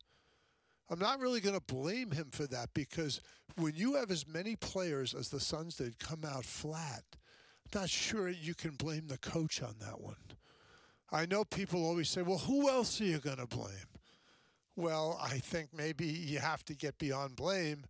I'm 0.89 0.99
not 0.99 1.19
really 1.19 1.39
going 1.39 1.55
to 1.55 1.73
blame 1.73 2.11
him 2.11 2.27
for 2.31 2.47
that 2.47 2.73
because 2.73 3.21
when 3.55 3.75
you 3.75 3.95
have 3.95 4.11
as 4.11 4.27
many 4.27 4.57
players 4.57 5.13
as 5.13 5.29
the 5.29 5.39
Suns 5.39 5.75
did 5.75 5.97
come 5.99 6.25
out 6.25 6.43
flat, 6.43 7.03
I'm 7.73 7.81
not 7.81 7.89
sure 7.89 8.27
you 8.27 8.53
can 8.53 8.71
blame 8.71 9.07
the 9.07 9.17
coach 9.17 9.61
on 9.61 9.75
that 9.79 10.01
one. 10.01 10.15
I 11.13 11.25
know 11.25 11.45
people 11.45 11.85
always 11.85 12.09
say, 12.09 12.21
well, 12.21 12.39
who 12.39 12.69
else 12.69 12.99
are 12.99 13.05
you 13.05 13.19
going 13.19 13.37
to 13.37 13.47
blame? 13.47 13.87
Well, 14.75 15.17
I 15.21 15.37
think 15.37 15.69
maybe 15.73 16.05
you 16.05 16.39
have 16.39 16.63
to 16.65 16.75
get 16.75 16.97
beyond 16.97 17.35
blame 17.37 17.85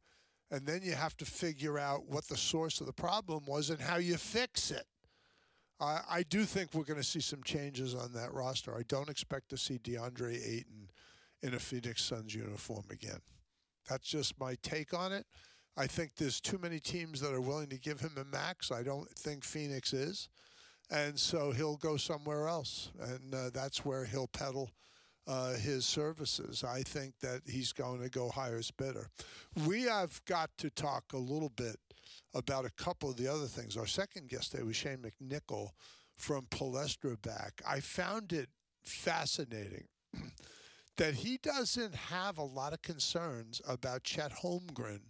and 0.51 0.65
then 0.67 0.81
you 0.83 0.93
have 0.93 1.15
to 1.17 1.25
figure 1.25 1.79
out 1.79 2.07
what 2.07 2.27
the 2.27 2.37
source 2.37 2.81
of 2.81 2.87
the 2.87 2.93
problem 2.93 3.45
was 3.47 3.69
and 3.69 3.79
how 3.79 3.97
you 3.97 4.17
fix 4.17 4.69
it. 4.69 4.85
I, 5.81 6.23
do 6.29 6.45
think 6.45 6.73
we're 6.73 6.83
going 6.83 6.99
to 6.99 7.05
see 7.05 7.21
some 7.21 7.41
changes 7.43 7.95
on 7.95 8.13
that 8.13 8.33
roster. 8.33 8.75
I 8.75 8.83
don't 8.87 9.09
expect 9.09 9.49
to 9.49 9.57
see 9.57 9.79
DeAndre 9.79 10.35
Ayton 10.35 10.89
in 11.41 11.55
a 11.55 11.59
Phoenix 11.59 12.03
Suns 12.03 12.35
uniform 12.35 12.85
again. 12.91 13.19
That's 13.89 14.07
just 14.07 14.39
my 14.39 14.55
take 14.61 14.93
on 14.93 15.11
it. 15.11 15.25
I 15.75 15.87
think 15.87 16.15
there's 16.15 16.39
too 16.39 16.59
many 16.59 16.79
teams 16.79 17.19
that 17.21 17.33
are 17.33 17.41
willing 17.41 17.69
to 17.69 17.79
give 17.79 17.99
him 17.99 18.11
a 18.17 18.25
max. 18.25 18.71
I 18.71 18.83
don't 18.83 19.09
think 19.09 19.43
Phoenix 19.43 19.93
is. 19.93 20.29
And 20.91 21.17
so 21.17 21.51
he'll 21.51 21.77
go 21.77 21.97
somewhere 21.97 22.47
else. 22.47 22.91
And 22.99 23.33
uh, 23.33 23.49
that's 23.53 23.83
where 23.83 24.05
he'll 24.05 24.27
peddle 24.27 24.69
uh, 25.25 25.53
his 25.53 25.85
services. 25.85 26.63
I 26.63 26.81
think 26.81 27.19
that 27.21 27.41
he's 27.47 27.71
going 27.71 28.01
to 28.01 28.09
go 28.09 28.29
highest 28.29 28.77
bidder. 28.77 29.09
We 29.65 29.83
have 29.83 30.23
got 30.25 30.49
to 30.59 30.69
talk 30.69 31.05
a 31.13 31.17
little 31.17 31.51
bit 31.55 31.77
about 32.33 32.65
a 32.65 32.71
couple 32.71 33.09
of 33.09 33.17
the 33.17 33.27
other 33.27 33.45
things. 33.45 33.77
Our 33.77 33.87
second 33.87 34.29
guest 34.29 34.51
today 34.51 34.63
was 34.63 34.75
Shane 34.75 34.99
McNichol 34.99 35.69
from 36.17 36.45
PalestraBack. 36.45 37.51
I 37.67 37.79
found 37.79 38.31
it 38.33 38.49
fascinating 38.83 39.87
that 40.97 41.15
he 41.15 41.37
doesn't 41.37 41.95
have 41.95 42.37
a 42.37 42.43
lot 42.43 42.73
of 42.73 42.81
concerns 42.81 43.61
about 43.67 44.03
Chet 44.03 44.31
Holmgren 44.43 45.01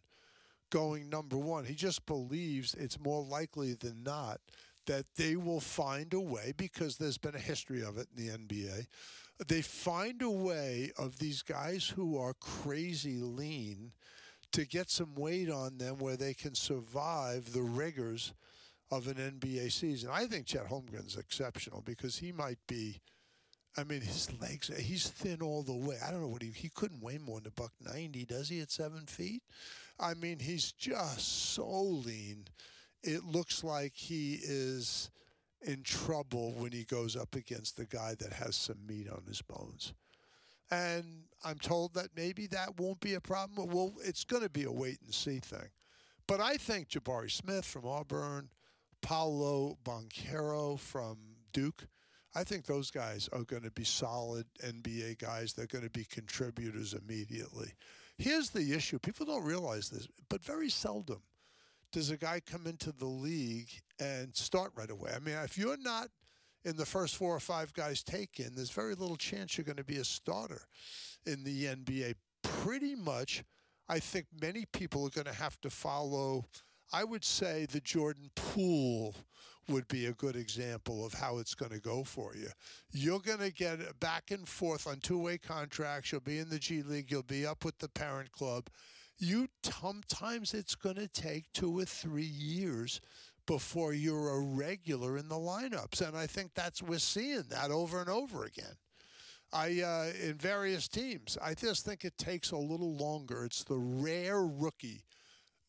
going 0.71 1.09
number 1.09 1.37
one. 1.37 1.65
He 1.65 1.75
just 1.75 2.05
believes 2.05 2.73
it's 2.73 2.99
more 2.99 3.23
likely 3.23 3.73
than 3.73 4.03
not 4.03 4.39
that 4.87 5.05
they 5.15 5.35
will 5.35 5.59
find 5.59 6.13
a 6.13 6.19
way 6.19 6.53
because 6.57 6.97
there's 6.97 7.17
been 7.17 7.35
a 7.35 7.39
history 7.39 7.83
of 7.83 7.97
it 7.97 8.07
in 8.15 8.25
the 8.25 8.37
NBA. 8.37 8.85
They 9.47 9.61
find 9.61 10.21
a 10.21 10.29
way 10.29 10.91
of 10.97 11.19
these 11.19 11.41
guys 11.43 11.87
who 11.95 12.17
are 12.17 12.33
crazy 12.33 13.19
lean 13.19 13.91
to 14.51 14.65
get 14.65 14.89
some 14.89 15.15
weight 15.15 15.49
on 15.49 15.77
them 15.77 15.97
where 15.97 16.17
they 16.17 16.33
can 16.33 16.55
survive 16.55 17.53
the 17.53 17.61
rigors 17.61 18.33
of 18.91 19.07
an 19.07 19.15
NBA 19.15 19.71
season. 19.71 20.09
I 20.11 20.25
think 20.25 20.45
Chet 20.45 20.67
Holmgren's 20.67 21.15
exceptional 21.17 21.81
because 21.85 22.17
he 22.17 22.31
might 22.31 22.59
be. 22.67 23.01
I 23.77 23.85
mean, 23.85 24.01
his 24.01 24.29
legs, 24.41 24.69
he's 24.77 25.07
thin 25.07 25.41
all 25.41 25.63
the 25.63 25.73
way. 25.73 25.95
I 26.05 26.11
don't 26.11 26.19
know 26.19 26.27
what 26.27 26.41
he, 26.41 26.49
he 26.49 26.67
couldn't 26.67 27.01
weigh 27.01 27.19
more 27.19 27.39
than 27.39 27.53
a 27.57 27.61
buck 27.61 27.71
90, 27.79 28.25
does 28.25 28.49
he, 28.49 28.59
at 28.59 28.69
seven 28.69 29.05
feet? 29.05 29.43
I 29.97 30.13
mean, 30.13 30.39
he's 30.39 30.73
just 30.73 31.53
so 31.53 31.71
lean. 31.71 32.47
It 33.01 33.23
looks 33.23 33.63
like 33.63 33.93
he 33.95 34.39
is 34.43 35.09
in 35.61 35.83
trouble 35.83 36.53
when 36.57 36.73
he 36.73 36.83
goes 36.83 37.15
up 37.15 37.33
against 37.33 37.77
the 37.77 37.85
guy 37.85 38.15
that 38.19 38.33
has 38.33 38.57
some 38.57 38.85
meat 38.85 39.09
on 39.09 39.23
his 39.25 39.41
bones. 39.41 39.93
And 40.69 41.23
I'm 41.43 41.57
told 41.57 41.93
that 41.95 42.09
maybe 42.15 42.47
that 42.47 42.79
won't 42.79 42.99
be 42.99 43.15
a 43.15 43.21
problem. 43.21 43.69
Well, 43.69 43.93
it's 44.03 44.23
going 44.23 44.43
to 44.43 44.49
be 44.49 44.63
a 44.63 44.71
wait 44.71 44.99
and 45.03 45.13
see 45.13 45.39
thing. 45.39 45.69
But 46.27 46.39
I 46.39 46.55
think 46.57 46.89
Jabari 46.89 47.31
Smith 47.31 47.65
from 47.65 47.85
Auburn, 47.85 48.49
Paolo 49.01 49.77
Banchero 49.83 50.79
from 50.79 51.17
Duke, 51.51 51.87
I 52.33 52.43
think 52.43 52.65
those 52.65 52.91
guys 52.91 53.27
are 53.33 53.43
going 53.43 53.63
to 53.63 53.71
be 53.71 53.83
solid 53.83 54.45
NBA 54.63 55.19
guys. 55.19 55.53
They're 55.53 55.67
going 55.67 55.83
to 55.83 55.89
be 55.89 56.05
contributors 56.05 56.93
immediately. 56.93 57.73
Here's 58.17 58.51
the 58.51 58.73
issue 58.73 58.99
people 58.99 59.25
don't 59.25 59.43
realize 59.43 59.89
this, 59.89 60.07
but 60.29 60.43
very 60.43 60.69
seldom 60.69 61.21
does 61.91 62.09
a 62.09 62.17
guy 62.17 62.39
come 62.39 62.67
into 62.67 62.91
the 62.93 63.05
league 63.05 63.69
and 63.99 64.33
start 64.35 64.71
right 64.75 64.89
away. 64.89 65.11
I 65.13 65.19
mean, 65.19 65.35
if 65.43 65.57
you're 65.57 65.77
not 65.77 66.07
in 66.63 66.77
the 66.77 66.85
first 66.85 67.15
four 67.15 67.35
or 67.35 67.39
five 67.39 67.73
guys 67.73 68.03
taken, 68.03 68.53
there's 68.55 68.71
very 68.71 68.95
little 68.95 69.15
chance 69.15 69.57
you're 69.57 69.65
going 69.65 69.77
to 69.77 69.83
be 69.83 69.97
a 69.97 70.05
starter 70.05 70.61
in 71.25 71.43
the 71.43 71.65
NBA. 71.65 72.15
Pretty 72.43 72.95
much, 72.95 73.43
I 73.89 73.99
think 73.99 74.27
many 74.41 74.65
people 74.71 75.05
are 75.05 75.09
going 75.09 75.25
to 75.25 75.33
have 75.33 75.59
to 75.61 75.69
follow. 75.69 76.45
I 76.93 77.03
would 77.03 77.23
say 77.23 77.65
the 77.65 77.79
Jordan 77.79 78.29
Poole 78.35 79.15
would 79.69 79.87
be 79.87 80.07
a 80.07 80.13
good 80.13 80.35
example 80.35 81.05
of 81.05 81.13
how 81.13 81.37
it's 81.37 81.55
going 81.55 81.71
to 81.71 81.79
go 81.79 82.03
for 82.03 82.35
you. 82.35 82.49
You're 82.91 83.19
going 83.19 83.39
to 83.39 83.51
get 83.51 83.99
back 83.99 84.31
and 84.31 84.47
forth 84.47 84.87
on 84.87 84.99
two 84.99 85.19
way 85.19 85.37
contracts. 85.37 86.11
You'll 86.11 86.21
be 86.21 86.39
in 86.39 86.49
the 86.49 86.59
G 86.59 86.83
League, 86.83 87.09
you'll 87.09 87.23
be 87.23 87.45
up 87.45 87.63
with 87.63 87.77
the 87.79 87.89
parent 87.89 88.31
club. 88.31 88.67
You 89.17 89.47
sometimes 89.63 90.53
it's 90.53 90.73
going 90.73 90.95
to 90.95 91.07
take 91.07 91.45
two 91.53 91.77
or 91.77 91.85
three 91.85 92.23
years 92.23 93.01
before 93.51 93.91
you're 93.91 94.29
a 94.29 94.39
regular 94.39 95.17
in 95.17 95.27
the 95.27 95.35
lineups, 95.35 96.07
and 96.07 96.15
I 96.15 96.25
think 96.25 96.51
that's 96.55 96.81
we're 96.81 96.99
seeing 96.99 97.43
that 97.49 97.69
over 97.69 97.99
and 97.99 98.09
over 98.09 98.45
again. 98.45 98.77
I 99.51 99.81
uh, 99.81 100.25
in 100.25 100.35
various 100.35 100.87
teams. 100.87 101.37
I 101.43 101.53
just 101.53 101.83
think 101.83 102.05
it 102.05 102.17
takes 102.17 102.51
a 102.51 102.57
little 102.57 102.95
longer. 102.95 103.43
It's 103.43 103.65
the 103.65 103.77
rare 103.77 104.45
rookie 104.45 105.03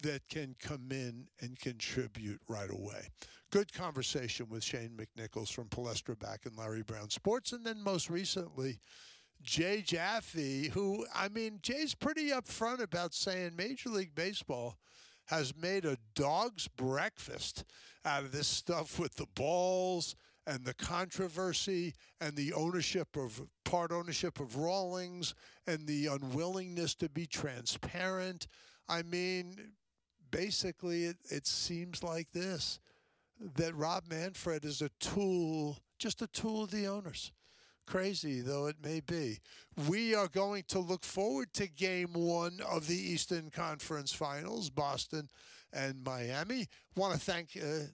that 0.00 0.20
can 0.28 0.54
come 0.60 0.92
in 0.92 1.26
and 1.40 1.58
contribute 1.58 2.38
right 2.48 2.70
away. 2.70 3.08
Good 3.50 3.72
conversation 3.72 4.46
with 4.48 4.62
Shane 4.62 4.96
McNichols 4.96 5.52
from 5.52 5.66
PalestraBack 5.66 6.46
in 6.46 6.54
Larry 6.54 6.84
Brown 6.84 7.10
Sports, 7.10 7.50
and 7.50 7.66
then 7.66 7.82
most 7.82 8.08
recently. 8.08 8.78
Jay 9.42 9.82
Jaffe, 9.82 10.68
who, 10.68 11.04
I 11.12 11.28
mean, 11.28 11.58
Jay's 11.62 11.96
pretty 11.96 12.28
upfront 12.28 12.80
about 12.80 13.12
saying 13.12 13.56
Major 13.56 13.88
League 13.88 14.14
Baseball 14.14 14.78
has 15.26 15.54
made 15.56 15.84
a 15.84 15.96
dog's 16.14 16.68
breakfast 16.68 17.64
out 18.04 18.24
of 18.24 18.32
this 18.32 18.48
stuff 18.48 18.98
with 18.98 19.14
the 19.16 19.26
balls 19.34 20.16
and 20.46 20.64
the 20.64 20.74
controversy 20.74 21.94
and 22.20 22.34
the 22.34 22.52
ownership 22.52 23.16
of 23.16 23.40
part 23.64 23.92
ownership 23.92 24.40
of 24.40 24.56
Rawlings 24.56 25.34
and 25.66 25.86
the 25.86 26.06
unwillingness 26.06 26.94
to 26.96 27.08
be 27.08 27.26
transparent. 27.26 28.46
I 28.88 29.02
mean, 29.02 29.72
basically, 30.30 31.04
it, 31.04 31.16
it 31.30 31.46
seems 31.46 32.02
like 32.02 32.32
this 32.32 32.80
that 33.56 33.74
Rob 33.74 34.04
Manfred 34.08 34.64
is 34.64 34.82
a 34.82 34.90
tool, 35.00 35.78
just 35.98 36.22
a 36.22 36.28
tool 36.28 36.64
of 36.64 36.70
the 36.70 36.86
owners. 36.86 37.32
Crazy 37.86 38.40
though 38.40 38.66
it 38.66 38.76
may 38.82 39.00
be. 39.00 39.38
We 39.88 40.14
are 40.14 40.28
going 40.28 40.64
to 40.68 40.78
look 40.78 41.04
forward 41.04 41.52
to 41.54 41.66
game 41.66 42.12
one 42.12 42.60
of 42.68 42.86
the 42.86 42.96
Eastern 42.96 43.50
Conference 43.50 44.12
Finals, 44.12 44.70
Boston 44.70 45.28
and 45.72 46.04
Miami. 46.04 46.68
Want 46.96 47.14
to 47.14 47.20
thank 47.20 47.56
uh, 47.56 47.86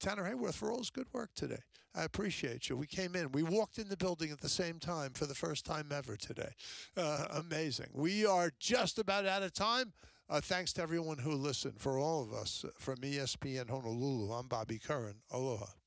Tanner 0.00 0.24
Hayworth 0.24 0.54
for 0.54 0.70
all 0.70 0.78
his 0.78 0.90
good 0.90 1.08
work 1.12 1.30
today. 1.34 1.60
I 1.94 2.04
appreciate 2.04 2.68
you. 2.68 2.76
We 2.76 2.86
came 2.86 3.16
in, 3.16 3.32
we 3.32 3.42
walked 3.42 3.78
in 3.78 3.88
the 3.88 3.96
building 3.96 4.30
at 4.30 4.40
the 4.40 4.48
same 4.48 4.78
time 4.78 5.10
for 5.12 5.26
the 5.26 5.34
first 5.34 5.66
time 5.66 5.88
ever 5.92 6.16
today. 6.16 6.52
Uh, 6.96 7.26
amazing. 7.32 7.88
We 7.92 8.24
are 8.24 8.52
just 8.60 8.98
about 8.98 9.26
out 9.26 9.42
of 9.42 9.52
time. 9.52 9.92
Uh, 10.28 10.40
thanks 10.40 10.72
to 10.74 10.82
everyone 10.82 11.18
who 11.18 11.32
listened. 11.32 11.80
For 11.80 11.98
all 11.98 12.22
of 12.22 12.32
us 12.32 12.64
uh, 12.64 12.70
from 12.78 12.98
ESPN 12.98 13.68
Honolulu, 13.68 14.32
I'm 14.32 14.46
Bobby 14.46 14.78
Curran. 14.78 15.16
Aloha. 15.32 15.66